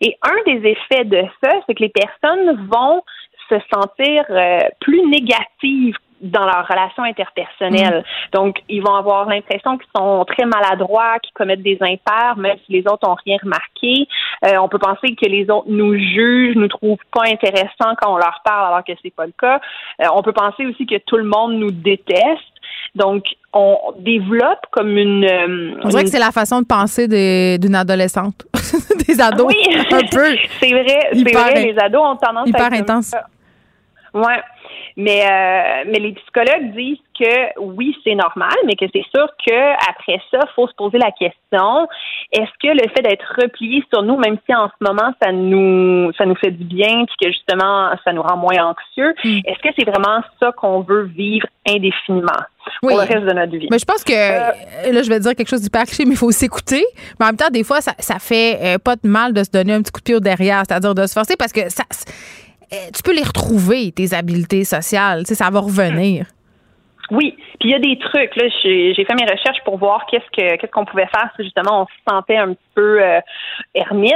Et 0.00 0.16
un 0.22 0.52
des 0.52 0.68
effets 0.68 1.04
de 1.04 1.22
ça, 1.42 1.52
c'est 1.66 1.74
que 1.74 1.82
les 1.82 1.90
personnes 1.90 2.68
vont 2.70 3.02
se 3.48 3.56
sentir 3.72 4.24
euh, 4.30 4.60
plus 4.80 5.06
négatives 5.06 5.96
dans 6.20 6.44
leurs 6.44 6.66
relations 6.66 7.02
interpersonnelles. 7.02 8.04
Donc, 8.32 8.56
ils 8.68 8.82
vont 8.82 8.94
avoir 8.94 9.28
l'impression 9.28 9.76
qu'ils 9.76 9.90
sont 9.96 10.24
très 10.26 10.46
maladroits, 10.46 11.18
qu'ils 11.22 11.32
commettent 11.34 11.62
des 11.62 11.78
impairs, 11.80 12.36
même 12.36 12.56
si 12.64 12.72
les 12.72 12.84
autres 12.90 13.08
ont 13.08 13.16
rien 13.24 13.36
remarqué. 13.42 14.06
Euh, 14.44 14.56
on 14.60 14.68
peut 14.68 14.78
penser 14.78 15.14
que 15.14 15.28
les 15.28 15.48
autres 15.50 15.66
nous 15.68 15.94
jugent, 15.94 16.56
nous 16.56 16.68
trouvent 16.68 16.96
pas 17.12 17.24
intéressants 17.30 17.94
quand 18.00 18.14
on 18.14 18.16
leur 18.16 18.40
parle, 18.44 18.68
alors 18.72 18.84
que 18.84 18.92
c'est 19.02 19.14
pas 19.14 19.26
le 19.26 19.32
cas. 19.38 19.60
Euh, 20.02 20.06
on 20.14 20.22
peut 20.22 20.32
penser 20.32 20.66
aussi 20.66 20.86
que 20.86 20.96
tout 21.06 21.16
le 21.16 21.24
monde 21.24 21.54
nous 21.54 21.70
déteste. 21.70 22.42
Donc, 22.94 23.24
on 23.52 23.76
développe 23.98 24.66
comme 24.70 24.96
une. 24.96 25.24
euh, 25.24 25.78
On 25.84 25.88
dirait 25.88 26.02
une 26.02 26.06
que 26.06 26.12
c'est 26.12 26.18
la 26.18 26.32
façon 26.32 26.60
de 26.62 26.66
penser 26.66 27.08
d'une 27.58 27.74
adolescente. 27.74 28.46
des 29.06 29.20
ados. 29.20 29.46
Oui, 29.48 29.76
un 29.92 30.00
peu. 30.10 30.36
c'est 30.60 30.70
vrai, 30.70 31.08
c'est 31.12 31.18
Hyper 31.18 31.40
vrai. 31.42 31.64
Les 31.72 31.78
ados 31.78 32.02
ont 32.02 32.16
tendance 32.16 32.48
hyper 32.48 32.62
à 32.62 32.66
être 32.66 32.72
comme 32.72 32.80
intense. 32.96 33.14
Ouais. 34.16 34.40
Mais 34.96 35.22
euh, 35.24 35.84
mais 35.90 35.98
les 35.98 36.12
psychologues 36.12 36.72
disent 36.74 36.98
que 37.18 37.60
oui, 37.60 37.94
c'est 38.02 38.14
normal, 38.14 38.56
mais 38.64 38.74
que 38.74 38.86
c'est 38.92 39.04
sûr 39.14 39.28
que 39.46 39.90
après 39.90 40.20
ça, 40.30 40.40
faut 40.54 40.66
se 40.66 40.74
poser 40.74 40.98
la 40.98 41.10
question 41.12 41.86
est-ce 42.32 42.50
que 42.60 42.68
le 42.68 42.88
fait 42.94 43.02
d'être 43.02 43.34
replié 43.40 43.84
sur 43.92 44.02
nous, 44.02 44.16
même 44.16 44.36
si 44.46 44.54
en 44.54 44.68
ce 44.68 44.84
moment 44.88 45.12
ça 45.22 45.32
nous 45.32 46.12
ça 46.14 46.24
nous 46.24 46.34
fait 46.34 46.50
du 46.50 46.64
bien, 46.64 47.04
puis 47.04 47.16
que 47.20 47.28
justement 47.32 47.90
ça 48.04 48.12
nous 48.12 48.22
rend 48.22 48.36
moins 48.36 48.56
anxieux, 48.64 49.14
Hmm. 49.24 49.38
est-ce 49.44 49.58
que 49.60 49.68
c'est 49.78 49.84
vraiment 49.88 50.20
ça 50.40 50.52
qu'on 50.52 50.80
veut 50.80 51.04
vivre 51.04 51.46
indéfiniment 51.68 52.32
pour 52.80 52.90
le 52.90 52.96
reste 52.96 53.24
de 53.24 53.32
notre 53.32 53.56
vie? 53.56 53.68
Mais 53.70 53.78
je 53.78 53.84
pense 53.84 54.04
que, 54.04 54.12
euh, 54.12 54.92
là, 54.92 55.02
je 55.02 55.08
vais 55.08 55.20
dire 55.20 55.34
quelque 55.34 55.48
chose 55.48 55.62
d'hyper 55.62 55.84
cliché, 55.84 56.04
mais 56.04 56.12
il 56.12 56.16
faut 56.16 56.30
s'écouter. 56.30 56.84
Mais 57.18 57.26
en 57.26 57.28
même 57.30 57.36
temps, 57.36 57.50
des 57.50 57.64
fois, 57.64 57.80
ça, 57.80 57.92
ça 57.98 58.18
fait 58.18 58.58
euh, 58.62 58.78
pas 58.78 58.96
de 58.96 59.08
mal 59.08 59.32
de 59.32 59.42
se 59.42 59.50
donner 59.50 59.74
un 59.74 59.82
petit 59.82 59.92
coup 59.92 60.00
de 60.00 60.04
pied 60.04 60.14
au 60.14 60.20
derrière, 60.20 60.62
c'est-à-dire 60.68 60.94
de 60.94 61.06
se 61.06 61.12
forcer 61.12 61.36
parce 61.36 61.52
que 61.52 61.68
ça, 61.68 61.82
euh, 61.82 62.45
tu 62.70 63.02
peux 63.02 63.14
les 63.14 63.22
retrouver, 63.22 63.92
tes 63.92 64.14
habiletés 64.14 64.64
sociales. 64.64 65.20
Tu 65.20 65.28
sais, 65.28 65.34
ça 65.34 65.50
va 65.50 65.60
revenir. 65.60 66.26
Oui, 67.10 67.36
puis 67.60 67.68
il 67.68 67.70
y 67.70 67.74
a 67.74 67.78
des 67.78 67.98
trucs. 67.98 68.34
Là, 68.36 68.44
j'ai 68.62 68.94
fait 68.94 69.14
mes 69.14 69.30
recherches 69.30 69.62
pour 69.64 69.78
voir 69.78 70.06
qu'est-ce 70.06 70.58
que 70.58 70.66
qu'on 70.66 70.84
pouvait 70.84 71.06
faire 71.06 71.30
si 71.36 71.44
justement 71.44 71.82
on 71.82 71.86
se 71.86 71.92
sentait 72.08 72.36
un 72.36 72.54
peu 72.74 73.02
euh, 73.02 73.20
ermite, 73.74 74.14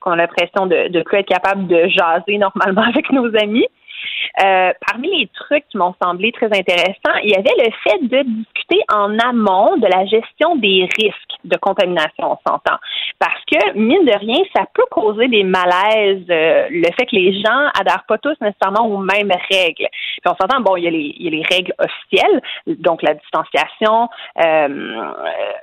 qu'on 0.00 0.12
a 0.12 0.16
l'impression 0.16 0.66
de 0.66 0.88
de 0.88 1.02
plus 1.02 1.18
être 1.18 1.28
capable 1.28 1.66
de 1.68 1.88
jaser 1.88 2.38
normalement 2.38 2.82
avec 2.88 3.10
nos 3.12 3.26
amis. 3.36 3.66
Euh, 4.42 4.72
parmi 4.86 5.20
les 5.20 5.28
trucs 5.28 5.66
qui 5.68 5.78
m'ont 5.78 5.94
semblé 6.02 6.32
très 6.32 6.46
intéressants, 6.46 7.18
il 7.22 7.30
y 7.30 7.34
avait 7.34 7.54
le 7.58 7.70
fait 7.82 7.98
de 8.02 8.22
discuter 8.22 8.80
en 8.92 9.18
amont 9.18 9.76
de 9.76 9.86
la 9.86 10.04
gestion 10.06 10.56
des 10.56 10.88
risques 10.96 11.34
de 11.44 11.56
contamination, 11.56 12.32
on 12.32 12.38
s'entend. 12.46 12.78
Parce 13.18 13.40
que, 13.50 13.78
mine 13.78 14.04
de 14.04 14.18
rien, 14.18 14.42
ça 14.56 14.64
peut 14.74 14.84
causer 14.90 15.28
des 15.28 15.44
malaises, 15.44 16.24
euh, 16.30 16.66
le 16.70 16.90
fait 16.98 17.06
que 17.06 17.16
les 17.16 17.40
gens 17.40 17.70
adhèrent 17.78 18.04
pas 18.08 18.18
tous 18.18 18.34
nécessairement 18.40 18.86
aux 18.86 18.98
mêmes 18.98 19.32
règles. 19.50 19.88
Puis 19.88 20.26
on 20.26 20.34
s'entend, 20.36 20.60
bon, 20.60 20.76
il 20.76 20.84
y, 20.84 20.88
a 20.88 20.90
les, 21.30 21.42
règles 21.50 21.74
officielles, 21.78 22.42
donc 22.66 23.02
la 23.02 23.14
distanciation, 23.14 24.08
euh, 24.44 24.68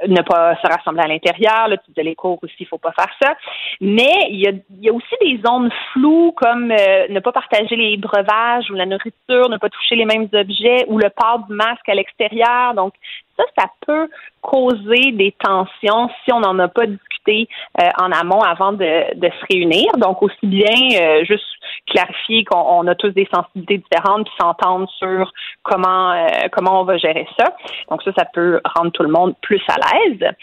ne 0.07 0.21
pas 0.21 0.55
se 0.55 0.67
rassembler 0.67 1.03
à 1.03 1.07
l'intérieur, 1.07 1.67
là, 1.67 1.77
tu 1.77 1.89
disais 1.89 2.03
les 2.03 2.15
aussi, 2.21 2.53
il 2.59 2.67
faut 2.67 2.77
pas 2.77 2.91
faire 2.91 3.09
ça. 3.21 3.35
Mais 3.79 4.27
il 4.29 4.39
y 4.39 4.47
a, 4.47 4.51
il 4.51 4.85
y 4.85 4.89
a 4.89 4.93
aussi 4.93 5.15
des 5.21 5.41
zones 5.45 5.71
floues 5.91 6.33
comme 6.35 6.71
euh, 6.71 7.07
ne 7.09 7.19
pas 7.19 7.31
partager 7.31 7.75
les 7.75 7.97
breuvages 7.97 8.31
ou 8.69 8.73
la 8.73 8.85
nourriture, 8.85 9.49
ne 9.49 9.57
pas 9.57 9.69
toucher 9.69 9.95
les 9.95 10.05
mêmes 10.05 10.27
objets 10.33 10.85
ou 10.87 10.97
le 10.97 11.09
port 11.09 11.39
du 11.47 11.53
masque 11.53 11.87
à 11.87 11.95
l'extérieur. 11.95 12.73
Donc, 12.73 12.93
ça, 13.37 13.43
ça 13.57 13.65
peut 13.85 14.09
causer 14.41 15.11
des 15.11 15.33
tensions 15.39 16.09
si 16.23 16.33
on 16.33 16.39
n'en 16.39 16.57
a 16.59 16.67
pas 16.67 16.85
discuté 16.85 17.47
euh, 17.79 17.89
en 18.01 18.11
amont 18.11 18.41
avant 18.41 18.73
de, 18.73 18.83
se 18.83 19.53
réunir. 19.53 19.91
Donc, 19.97 20.21
aussi 20.21 20.45
bien 20.45 20.99
euh, 20.99 21.23
juste 21.25 21.45
clarifier 21.87 22.43
qu'on 22.45 22.59
on 22.59 22.87
a 22.87 22.95
tous 22.95 23.09
des 23.09 23.27
sensibilités 23.33 23.77
différentes 23.77 24.25
puis 24.25 24.33
s'entendre 24.39 24.89
sur 24.97 25.31
comment 25.63 26.11
euh, 26.11 26.47
comment 26.51 26.81
on 26.81 26.83
va 26.83 26.97
gérer 26.97 27.27
ça. 27.39 27.55
Donc, 27.89 28.01
ça, 28.03 28.11
ça 28.17 28.25
peut 28.25 28.59
rendre 28.75 28.91
tout 28.91 29.03
le 29.03 29.11
monde 29.11 29.35
plus 29.41 29.61
à 29.67 29.75
l'aise. 29.77 30.33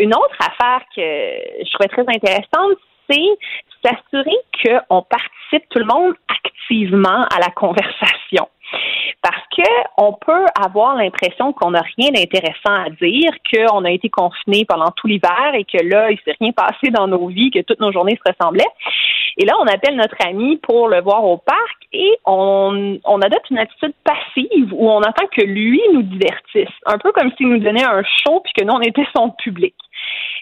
Une 0.00 0.14
autre 0.14 0.36
affaire 0.40 0.80
que 0.94 1.02
je 1.02 1.72
trouvais 1.72 1.88
très 1.88 2.02
intéressante, 2.02 2.78
c'est 3.08 3.38
s'assurer 3.84 4.36
qu'on 4.62 5.02
participe 5.02 5.68
tout 5.70 5.78
le 5.78 5.84
monde 5.84 6.14
activement 6.28 7.24
à 7.34 7.38
la 7.40 7.50
conversation. 7.50 8.48
Parce 9.22 9.42
que 9.56 9.68
on 9.96 10.12
peut 10.12 10.44
avoir 10.62 10.96
l'impression 10.96 11.52
qu'on 11.52 11.70
n'a 11.70 11.82
rien 11.96 12.10
d'intéressant 12.10 12.84
à 12.84 12.90
dire, 12.90 13.30
qu'on 13.52 13.84
a 13.84 13.90
été 13.90 14.08
confiné 14.10 14.64
pendant 14.66 14.90
tout 14.90 15.06
l'hiver 15.06 15.54
et 15.54 15.64
que 15.64 15.82
là, 15.82 16.10
il 16.10 16.18
s'est 16.24 16.36
rien 16.40 16.52
passé 16.52 16.90
dans 16.90 17.08
nos 17.08 17.26
vies, 17.28 17.50
que 17.50 17.60
toutes 17.60 17.80
nos 17.80 17.92
journées 17.92 18.18
se 18.24 18.30
ressemblaient. 18.30 18.70
Et 19.38 19.44
là, 19.44 19.54
on 19.60 19.66
appelle 19.66 19.96
notre 19.96 20.16
ami 20.26 20.56
pour 20.58 20.88
le 20.88 21.00
voir 21.00 21.24
au 21.24 21.38
parc 21.38 21.78
et 21.92 22.18
on, 22.26 22.98
on 23.04 23.20
adopte 23.22 23.50
une 23.50 23.58
attitude 23.58 23.94
passive 24.04 24.72
où 24.72 24.90
on 24.90 25.00
attend 25.00 25.26
que 25.28 25.42
lui 25.42 25.80
nous 25.92 26.02
divertisse. 26.02 26.74
Un 26.86 26.98
peu 26.98 27.12
comme 27.12 27.32
s'il 27.36 27.48
nous 27.48 27.58
donnait 27.58 27.84
un 27.84 28.02
show 28.02 28.40
puis 28.40 28.52
que 28.52 28.64
nous, 28.64 28.74
on 28.74 28.80
était 28.80 29.06
son 29.16 29.30
public. 29.30 29.74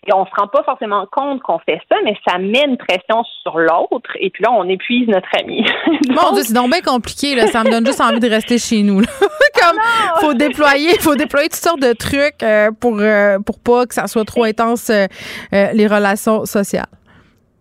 Et 0.07 0.13
on 0.13 0.25
se 0.25 0.31
rend 0.39 0.47
pas 0.47 0.63
forcément 0.63 1.07
compte 1.11 1.43
qu'on 1.43 1.59
fait 1.59 1.81
ça, 1.91 1.97
mais 2.05 2.17
ça 2.27 2.39
met 2.39 2.65
une 2.67 2.77
pression 2.77 3.25
sur 3.43 3.59
l'autre. 3.59 4.11
Et 4.21 4.31
puis 4.31 4.45
là, 4.45 4.53
on 4.53 4.69
épuise 4.69 5.09
notre 5.09 5.29
ami. 5.41 5.67
Mon 6.09 6.33
Dieu, 6.33 6.43
c'est 6.45 6.55
donc 6.55 6.71
bien 6.71 6.81
compliqué. 6.81 7.35
Là. 7.35 7.49
Ça 7.49 7.65
me 7.65 7.71
donne 7.71 7.85
juste 7.85 8.01
envie 8.01 8.21
de 8.21 8.29
rester 8.29 8.59
chez 8.59 8.83
nous. 8.83 9.01
là. 9.01 9.09
Comme, 9.55 9.81
faut 10.21 10.35
déployer, 10.35 10.99
faut 11.01 11.17
déployer 11.17 11.49
toutes 11.49 11.61
sortes 11.61 11.81
de 11.81 11.93
trucs 11.93 12.43
euh, 12.43 12.71
pour, 12.79 12.99
euh, 13.01 13.39
pour 13.41 13.59
pas 13.59 13.87
que 13.87 13.95
ça 13.95 14.07
soit 14.07 14.25
trop 14.25 14.45
intense, 14.45 14.91
euh, 14.91 15.07
euh, 15.55 15.69
les 15.73 15.87
relations 15.87 16.45
sociales. 16.45 16.87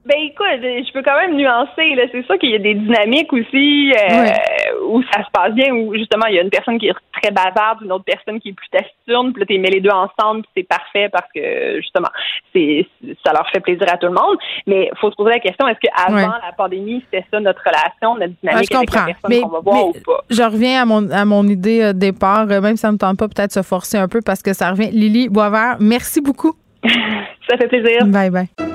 Ben 0.08 0.18
écoute, 0.22 0.46
je 0.62 0.92
peux 0.94 1.02
quand 1.02 1.20
même 1.20 1.36
nuancer. 1.36 1.96
Là. 1.96 2.04
C'est 2.12 2.24
sûr 2.28 2.38
qu'il 2.38 2.52
y 2.52 2.56
a 2.56 2.60
des 2.60 2.76
dynamiques 2.76 3.34
aussi 3.34 3.92
euh, 3.92 4.86
où 4.88 5.02
ça 5.12 5.24
se 5.24 5.32
passe 5.34 5.52
bien, 5.54 5.74
où 5.74 5.96
justement 5.96 6.28
il 6.28 6.36
y 6.36 6.40
a 6.40 6.44
une 6.44 6.52
personne 6.52 6.78
qui 6.78 6.88
est 6.90 6.94
très 7.20 7.32
bavarde, 7.32 7.80
une 7.84 7.92
autre 7.92 8.04
personne 8.06 8.40
qui 8.40 8.50
est 8.50 8.54
plus 8.54 8.68
taciturne, 8.70 9.34
puis 9.34 9.40
là 9.42 9.46
tu 9.50 9.58
mets 9.58 9.70
les 9.72 9.82
deux 9.82 9.90
ensemble, 9.90 10.44
puis 10.44 10.52
c'est 10.58 10.68
parfait 10.68 11.10
parce 11.12 11.28
que 11.34 11.78
justement 11.82 12.10
c'est 12.54 12.86
ça 13.26 13.34
leur 13.34 13.50
fait 13.50 13.62
plaisir 13.62 13.88
à 13.92 13.98
tout 13.98 14.06
le 14.06 14.14
monde. 14.14 14.38
Mais 14.68 14.92
faut 15.02 15.10
se 15.10 15.16
poser 15.16 15.32
la 15.32 15.40
question 15.40 15.68
est-ce 15.68 15.80
qu'avant 15.80 16.16
Ouais. 16.16 16.22
la 16.46 16.52
pandémie 16.56 17.04
c'était 17.10 17.26
ça 17.32 17.40
notre 17.40 17.62
relation, 17.66 18.14
notre 18.16 18.34
Ah, 18.46 18.62
dynamique 18.62 18.70
je 18.72 18.78
avec 18.78 18.92
la 18.94 19.00
comprends. 19.00 19.06
personne 19.08 19.30
Mais, 19.30 19.42
qu'on 19.42 19.50
va 19.50 19.60
voir 19.62 19.76
mais 19.76 20.00
ou 20.00 20.04
pas? 20.06 20.24
je 20.30 20.44
reviens 20.44 20.82
à 20.84 20.86
mon, 20.86 21.10
à 21.10 21.26
mon 21.26 21.44
idée 21.48 21.82
euh, 21.82 21.94
de 21.94 21.98
départ, 22.00 22.46
euh, 22.52 22.62
même 22.62 22.76
si 22.76 22.82
ça 22.82 22.90
ne 22.90 22.94
me 22.94 22.98
tente 23.00 23.18
pas 23.18 23.28
peut-être 23.28 23.52
se 23.54 23.64
forcer 23.64 23.98
un 23.98 24.08
peu 24.08 24.20
parce 24.24 24.44
que 24.44 24.54
ça 24.54 24.70
revient. 24.70 24.92
Lily 24.92 25.30
Boisvert, 25.30 25.78
merci 25.80 26.22
beaucoup. 26.22 26.54
ça 27.50 27.58
fait 27.58 27.68
plaisir. 27.68 28.06
Bye 28.06 28.30
bye. 28.30 28.75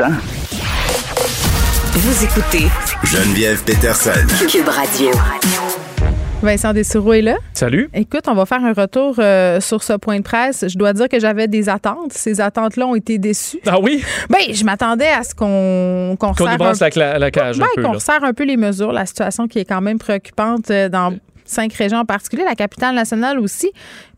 Ça, 0.00 0.08
Vous 1.92 2.24
écoutez 2.24 2.68
Geneviève 3.04 3.62
Peterson. 3.64 4.12
Cube 4.50 4.66
Radio. 4.66 5.10
Vincent 6.40 6.72
Dessureau 6.72 7.12
est 7.12 7.20
là. 7.20 7.36
Salut. 7.52 7.90
Écoute, 7.92 8.22
on 8.26 8.32
va 8.34 8.46
faire 8.46 8.64
un 8.64 8.72
retour 8.72 9.16
euh, 9.18 9.60
sur 9.60 9.82
ce 9.82 9.92
point 9.92 10.16
de 10.16 10.22
presse. 10.22 10.64
Je 10.66 10.78
dois 10.78 10.94
dire 10.94 11.06
que 11.10 11.20
j'avais 11.20 11.48
des 11.48 11.68
attentes. 11.68 12.14
Ces 12.14 12.40
attentes-là 12.40 12.86
ont 12.86 12.94
été 12.94 13.18
déçues. 13.18 13.60
Ah 13.66 13.78
oui? 13.78 14.02
Ben, 14.30 14.38
je 14.54 14.64
m'attendais 14.64 15.08
à 15.08 15.22
ce 15.22 15.34
qu'on 15.34 16.16
qu'on 16.18 16.46
un- 16.46 16.56
la, 16.96 17.18
la 17.18 17.30
cage 17.30 17.58
un 17.58 17.60
Ben, 17.60 17.66
peu. 17.76 17.82
qu'on 17.82 17.92
resserre 17.92 18.24
un 18.24 18.32
peu 18.32 18.44
les 18.44 18.56
mesures, 18.56 18.92
la 18.92 19.04
situation 19.04 19.48
qui 19.48 19.58
est 19.58 19.66
quand 19.66 19.82
même 19.82 19.98
préoccupante 19.98 20.70
euh, 20.70 20.88
dans 20.88 21.12
cinq 21.44 21.74
régions 21.74 21.98
en 21.98 22.04
particulier, 22.06 22.44
la 22.44 22.54
capitale 22.54 22.94
nationale 22.94 23.38
aussi. 23.38 23.70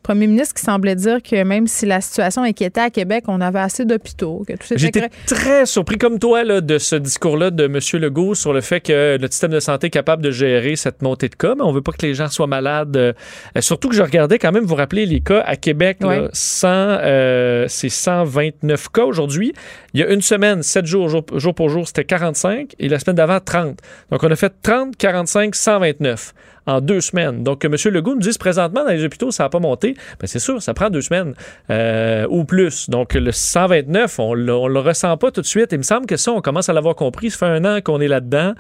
Premier 0.03 0.27
ministre 0.27 0.55
qui 0.55 0.63
semblait 0.63 0.97
dire 0.97 1.23
que 1.23 1.43
même 1.45 1.67
si 1.67 1.87
la 1.87 2.01
situation 2.01 2.43
inquiétait 2.43 2.81
à 2.81 2.91
Québec, 2.91 3.25
on 3.29 3.41
avait 3.41 3.61
assez 3.61 3.85
d'hôpitaux, 3.85 4.45
J'étais 4.75 5.09
très 5.27 5.67
surpris, 5.67 5.99
comme 5.99 6.19
toi, 6.19 6.45
là, 6.45 6.61
de 6.61 6.79
ce 6.79 6.97
discours-là 6.97 7.51
de 7.51 7.65
M. 7.65 7.79
Legault 8.01 8.35
sur 8.35 8.53
le 8.53 8.61
fait 8.61 8.81
que 8.81 9.17
notre 9.19 9.33
système 9.33 9.53
de 9.53 9.61
santé 9.61 9.87
est 9.87 9.91
capable 9.91 10.23
de 10.23 10.31
gérer 10.31 10.77
cette 10.77 11.03
montée 11.03 11.29
de 11.29 11.35
cas, 11.35 11.55
mais 11.55 11.63
on 11.63 11.73
veut 11.73 11.83
pas 11.83 11.93
que 11.93 12.05
les 12.05 12.15
gens 12.15 12.29
soient 12.29 12.47
malades. 12.47 12.97
Euh, 12.97 13.13
surtout 13.61 13.89
que 13.89 13.95
je 13.95 14.03
regardais 14.03 14.39
quand 14.39 14.53
même, 14.53 14.65
vous 14.65 14.75
rappelez, 14.75 15.07
les 15.07 15.21
cas 15.21 15.43
à 15.47 15.57
Québec, 15.57 15.99
Ouais. 16.03 16.29
100, 16.33 16.67
euh, 16.69 17.67
c'est 17.69 17.89
129 17.89 18.89
cas 18.89 19.05
aujourd'hui. 19.05 19.53
Il 19.95 20.01
y 20.01 20.03
a 20.03 20.09
une 20.09 20.23
semaine, 20.23 20.63
7 20.63 20.85
jours, 20.87 21.09
jour, 21.09 21.25
jour 21.35 21.55
pour 21.55 21.69
jour, 21.69 21.87
c'était 21.87 22.05
45, 22.05 22.75
et 22.79 22.89
la 22.89 22.99
semaine 22.99 23.17
d'avant, 23.17 23.39
30. 23.41 23.79
Donc, 24.11 24.23
on 24.23 24.31
a 24.31 24.37
fait 24.37 24.53
30, 24.63 24.97
45, 24.97 25.55
129 25.55 26.35
en 26.67 26.81
deux 26.81 27.01
semaines. 27.01 27.43
Donc, 27.43 27.61
que 27.61 27.67
M. 27.67 27.75
Legault 27.93 28.15
nous 28.15 28.21
dise 28.21 28.39
présentement 28.39 28.85
dans 28.85 28.91
les 28.91 29.05
hôpitaux, 29.05 29.31
ça 29.31 29.45
n'a 29.45 29.49
pas 29.49 29.59
monté. 29.59 29.92
Ben, 30.21 30.27
c'est 30.27 30.39
sûr, 30.39 30.63
ça 30.63 30.75
prend 30.75 30.91
deux 30.91 31.01
semaines 31.01 31.35
euh, 31.71 32.27
ou 32.29 32.45
plus. 32.45 32.89
Donc, 32.91 33.15
le 33.15 33.33
129, 33.33 34.19
on 34.19 34.37
ne 34.37 34.69
le 34.69 34.79
ressent 34.79 35.17
pas 35.17 35.31
tout 35.31 35.41
de 35.41 35.47
suite. 35.47 35.69
Il 35.73 35.79
me 35.79 35.83
semble 35.83 36.07
que 36.07 36.17
ça, 36.17 36.33
on 36.33 36.41
commence 36.41 36.69
à 36.69 36.73
l'avoir 36.73 36.95
compris. 36.95 37.31
Ça 37.31 37.39
fait 37.39 37.47
un 37.47 37.65
an 37.65 37.81
qu'on 37.83 38.01
est 38.01 38.09
là-dedans. 38.09 38.53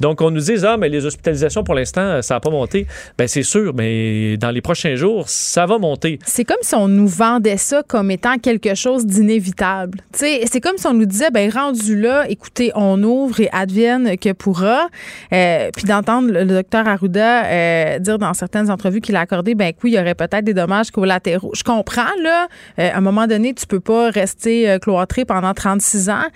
Donc, 0.00 0.20
on 0.20 0.30
nous 0.30 0.40
dit, 0.40 0.54
ah, 0.64 0.76
mais 0.76 0.88
les 0.88 1.06
hospitalisations, 1.06 1.64
pour 1.64 1.74
l'instant, 1.74 2.22
ça 2.22 2.34
n'a 2.34 2.40
pas 2.40 2.50
monté. 2.50 2.86
Ben, 3.18 3.28
c'est 3.28 3.42
sûr, 3.42 3.72
mais 3.74 4.36
dans 4.36 4.50
les 4.50 4.60
prochains 4.60 4.96
jours, 4.96 5.28
ça 5.28 5.66
va 5.66 5.78
monter. 5.78 6.18
C'est 6.24 6.44
comme 6.44 6.56
si 6.62 6.74
on 6.74 6.88
nous 6.88 7.08
vendait 7.08 7.56
ça 7.56 7.82
comme 7.86 8.10
étant 8.10 8.38
quelque 8.38 8.74
chose 8.74 9.06
d'inévitable. 9.06 10.00
C'est 10.12 10.60
comme 10.60 10.76
si 10.76 10.86
on 10.86 10.94
nous 10.94 11.06
disait, 11.06 11.30
ben 11.30 11.50
rendu 11.50 11.98
là, 12.00 12.24
écoutez, 12.28 12.72
on 12.74 13.02
ouvre 13.02 13.40
et 13.40 13.48
advienne 13.52 14.16
que 14.18 14.32
pourra. 14.32 14.88
Euh, 15.32 15.70
puis 15.74 15.84
d'entendre 15.84 16.30
le, 16.30 16.44
docteur 16.44 16.86
Arruda 16.86 17.44
euh, 17.44 17.98
dire 17.98 18.18
dans 18.18 18.34
certaines 18.34 18.70
entrevues 18.70 19.00
qu'il 19.00 19.16
a 19.16 19.20
accordé, 19.20 19.54
ben 19.54 19.72
oui, 19.82 19.92
il 19.92 19.94
y 19.94 19.98
aurait 19.98 20.14
peut-être 20.14 20.44
des 20.44 20.54
dommages 20.54 20.75
Je 20.82 21.62
comprends 21.62 22.02
là, 22.22 22.48
euh, 22.78 22.90
à 22.92 22.96
un 22.96 23.00
moment 23.00 23.26
donné, 23.26 23.54
tu 23.54 23.66
peux 23.66 23.80
pas 23.80 24.10
rester 24.10 24.68
euh, 24.68 24.78
cloîtré 24.78 25.24
pendant 25.24 25.54
36 25.54 26.10
ans, 26.10 26.26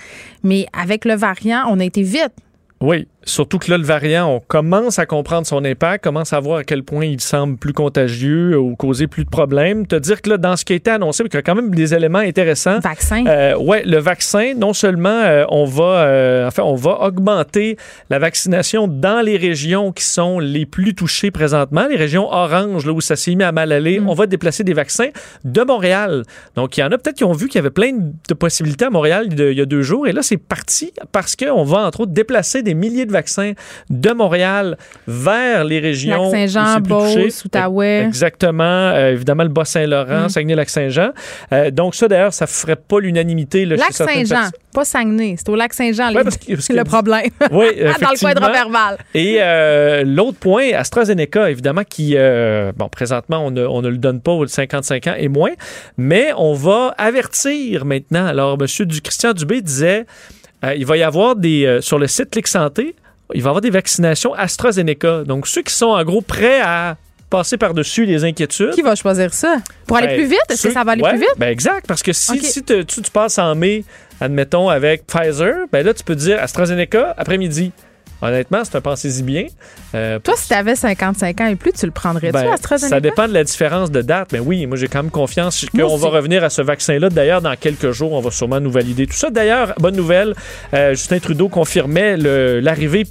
mais 0.43 0.67
avec 0.73 1.05
le 1.05 1.15
variant, 1.15 1.65
on 1.69 1.81
a 1.81 1.85
été 1.85 2.03
vite. 2.03 2.33
Oui. 2.81 3.07
Surtout 3.25 3.59
que 3.59 3.71
là, 3.71 3.77
le 3.77 3.85
variant, 3.85 4.29
on 4.35 4.41
commence 4.41 4.99
à 4.99 5.05
comprendre 5.07 5.47
son 5.47 5.65
impact, 5.65 6.03
commence 6.05 6.33
à 6.33 6.41
voir 6.41 6.59
à 6.59 6.65
quel 6.65 6.83
point 6.83 7.05
il 7.05 7.21
semble 7.21 7.57
plus 7.59 7.73
contagieux 7.75 8.59
ou 8.59 8.77
causer 8.77 9.07
plus 9.07 9.25
de 9.25 9.31
problèmes. 9.31 9.87
Te 9.87 9.97
dire 9.97 10.23
que 10.23 10.31
là, 10.31 10.37
dans 10.39 10.57
ce 10.57 10.65
qui 10.65 10.73
a 10.73 10.77
été 10.77 10.91
annoncé, 10.91 11.23
il 11.25 11.35
y 11.35 11.37
a 11.37 11.43
quand 11.43 11.55
même 11.55 11.75
des 11.75 11.93
éléments 11.95 12.19
intéressants. 12.21 12.79
Vaccin. 12.81 13.25
Euh, 13.27 13.57
ouais, 13.59 13.83
le 13.85 13.99
vaccin, 13.99 14.55
non 14.57 14.73
seulement 14.73 15.09
euh, 15.11 15.45
on 15.51 15.65
va, 15.67 15.83
euh, 16.07 16.47
enfin, 16.49 16.63
on 16.63 16.75
va 16.77 17.03
augmenter 17.03 17.77
la 18.09 18.19
vaccination 18.19 18.89
dans 18.89 19.21
les 19.25 19.37
régions 19.37 19.93
qui 19.93 20.05
sont 20.05 20.39
les 20.39 20.65
plus 20.67 20.95
touchées 20.95 21.31
présentement, 21.31 21.87
les 21.89 21.97
régions 21.97 22.27
oranges, 22.33 22.87
là 22.87 22.93
où 22.93 23.01
ça 23.03 23.17
s'est 23.17 23.35
mis 23.35 23.45
à 23.45 23.53
mal 23.53 23.71
aller. 23.73 24.01
On 24.07 24.15
va 24.15 24.27
déplacer 24.27 24.65
des 24.65 24.73
vaccins 24.75 25.09
de 25.45 25.63
Montréal. 25.63 26.23
Donc, 26.57 26.77
il 26.77 26.81
y 26.81 26.83
en 26.83 26.91
a 26.91 26.97
peut-être 26.99 27.17
qui 27.17 27.25
ont 27.25 27.33
vu 27.33 27.49
qu'il 27.49 27.57
y 27.57 27.59
avait 27.59 27.71
plein 27.71 27.93
de 27.93 28.35
possibilités 28.35 28.87
à 28.87 28.91
Montréal 28.91 29.27
il 29.31 29.39
y 29.39 29.43
a- 29.43 29.51
il 29.51 29.59
y 29.59 29.61
a 29.61 29.67
deux 29.67 29.83
jours. 29.83 30.07
Et 30.09 30.13
là, 30.13 30.23
c'est 30.23 30.37
parti 30.39 30.93
parce 31.13 31.37
qu'on 31.37 31.65
va, 31.65 31.87
entre 31.87 32.01
autres, 32.01 32.13
déplacer 32.13 32.63
des 32.63 32.75
milliers 32.75 33.05
de 33.07 33.10
vaccins 33.11 33.53
de 33.89 34.11
Montréal 34.13 34.77
vers 35.07 35.65
les 35.65 35.79
régions. 35.79 36.31
Lac-Saint-Jean. 36.31 36.81
Beauce, 36.81 37.45
Outaouais. 37.45 38.05
Exactement. 38.07 38.65
Euh, 38.65 39.13
évidemment, 39.13 39.43
le 39.43 39.49
Bas-Saint-Laurent, 39.49 40.25
Mm. 40.25 40.29
Saguenay-Lac-Saint-Jean. 40.29 41.11
Euh, 41.53 41.71
donc, 41.71 41.95
ça, 41.95 42.09
d'ailleurs, 42.09 42.33
ça 42.33 42.47
ferait 42.47 42.77
pas 42.77 43.01
l'unanimité. 43.01 43.65
là, 43.65 43.77
Lac-Saint-Jean, 43.77 44.51
pas 44.73 44.85
Saguenay. 44.85 45.35
C'est 45.39 45.49
au 45.49 45.57
Lac-Saint-Jean, 45.57 46.13
Ouais, 46.15 46.23
le 46.71 46.83
problème. 46.85 47.27
Oui, 47.51 47.67
Dans 48.01 48.11
le 48.11 48.19
coin 48.19 48.35
de. 48.35 48.41
Roberval. 48.41 48.99
Et 49.15 49.39
euh, 49.41 50.03
l'autre 50.05 50.39
point, 50.39 50.73
AstraZeneca, 50.75 51.51
évidemment, 51.51 51.83
qui, 51.89 52.17
bon, 52.77 52.89
présentement, 52.89 53.45
on 53.47 53.51
ne, 53.51 53.65
on 53.67 53.83
ne 53.83 53.89
le 53.89 53.99
donne 53.99 54.21
pas 54.21 54.33
aux 54.33 54.47
55 54.47 55.07
ans 55.09 55.15
et 55.19 55.29
moins, 55.29 55.53
mais 55.97 56.33
on 56.37 56.55
va 56.55 56.95
avertir 56.99 57.85
maintenant. 57.85 58.27
Alors, 58.27 58.57
M. 58.61 58.87
Du, 58.87 59.01
Christian 59.03 59.33
Dubé 59.33 59.61
disait, 59.61 60.07
euh, 60.65 60.75
il 60.75 60.87
va 60.87 60.97
y 60.97 61.03
avoir 61.03 61.37
des, 61.37 61.65
euh, 61.67 61.81
sur 61.81 61.99
le 61.99 62.07
site 62.07 62.31
Clic 62.31 62.47
Santé, 62.47 62.95
il 63.35 63.43
va 63.43 63.49
y 63.49 63.51
avoir 63.51 63.61
des 63.61 63.71
vaccinations 63.71 64.35
AstraZeneca. 64.35 65.25
Donc, 65.25 65.47
ceux 65.47 65.63
qui 65.63 65.75
sont 65.75 65.87
en 65.87 66.03
gros 66.05 66.21
prêts 66.21 66.61
à 66.61 66.97
passer 67.31 67.57
par-dessus 67.57 68.07
les 68.07 68.25
inquiétudes. 68.25 68.71
Qui 68.73 68.83
va 68.83 68.97
choisir 68.97 69.33
ça? 69.33 69.59
Pour 69.87 69.97
aller 69.99 70.09
Ben, 70.09 70.17
plus 70.17 70.27
vite? 70.27 70.41
Est-ce 70.49 70.67
que 70.67 70.73
ça 70.73 70.83
va 70.83 70.93
aller 70.93 71.03
ouais, 71.03 71.11
plus 71.11 71.21
vite? 71.21 71.35
Ben 71.39 71.49
exact, 71.49 71.87
parce 71.87 72.03
que 72.03 72.13
si, 72.13 72.33
Ok. 72.33 72.39
si 72.43 72.63
te- 72.65 72.83
tu, 72.83 73.03
tu 73.03 73.11
passes 73.13 73.39
en 73.39 73.55
mai, 73.55 73.85
admettons, 74.21 74.69
avec 74.69 75.07
Pfizer, 75.07 75.67
ben 75.73 75.87
là, 75.87 75.95
tu 75.95 76.03
peux 76.03 76.17
dire 76.17 76.43
AstraZeneca 76.43 77.15
après-midi. 77.17 77.71
Honnêtement, 78.23 78.63
c'est 78.65 78.77
un 78.77 78.81
pensez-y 78.81 79.23
bien. 79.23 79.47
Euh, 79.95 80.19
Toi, 80.19 80.35
si 80.37 80.49
tu 80.49 80.55
avais 80.55 80.77
55 80.77 81.41
ans 81.41 81.47
et 81.47 81.57
plus, 81.57 81.73
tu 81.73 81.87
le 81.87 81.93
prendrais-tu, 81.93 82.33
ben, 82.33 82.53
AstraZeneca? 82.53 82.97
ça 82.97 83.01
dépend 83.01 83.27
de 83.29 83.33
la 83.33 83.45
différence 83.45 83.91
de 83.91 84.03
date. 84.03 84.29
Mais 84.33 84.41
oui, 84.41 84.67
moi, 84.67 84.77
j'ai 84.77 84.89
quand 84.89 85.03
même 85.03 85.11
confiance 85.11 85.65
qu'on 85.75 85.97
va 85.97 86.09
revenir 86.09 86.45
à 86.45 86.51
ce 86.51 86.63
vaccin-là. 86.63 87.09
D'ailleurs, 87.09 87.41
dans 87.41 87.57
quelques 87.57 87.93
jours, 87.93 88.13
on 88.13 88.21
va 88.21 88.31
sûrement 88.31 88.61
nous 88.61 88.71
valider 88.71 89.07
tout 89.07 89.17
ça. 89.17 89.31
D'ailleurs, 89.31 89.75
bonne 89.79 89.97
nouvelle, 89.97 90.35
euh, 90.75 90.91
Justin 90.91 91.19
Trudeau 91.19 91.49
confirmait 91.49 92.17
l'arrivée 92.17 93.07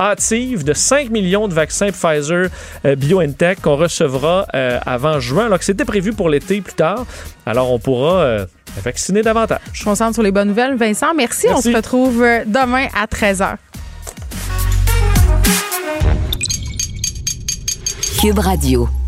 hâtive 0.00 0.64
de 0.64 0.72
5 0.72 1.10
millions 1.10 1.48
de 1.48 1.54
vaccins 1.54 1.90
Pfizer 1.90 2.48
euh, 2.84 2.94
BioNTech 2.94 3.60
qu'on 3.60 3.76
recevra 3.76 4.46
euh, 4.54 4.78
avant 4.86 5.18
juin, 5.20 5.46
alors 5.46 5.58
que 5.58 5.64
c'était 5.64 5.84
prévu 5.84 6.12
pour 6.12 6.28
l'été 6.28 6.60
plus 6.60 6.74
tard. 6.74 7.04
Alors, 7.46 7.72
on 7.72 7.78
pourra 7.78 8.20
euh, 8.20 8.46
vacciner 8.82 9.22
davantage. 9.22 9.58
Je 9.72 9.82
me 9.82 9.86
concentre 9.86 10.14
sur 10.14 10.22
les 10.22 10.30
bonnes 10.30 10.48
nouvelles. 10.48 10.76
Vincent, 10.76 11.14
merci. 11.14 11.46
On 11.48 11.54
Merci. 11.54 11.72
se 11.72 11.76
retrouve 11.76 12.24
demain 12.46 12.86
à 12.94 13.06
13h. 13.06 13.56
Cube 18.18 18.40
Radio. 18.40 19.07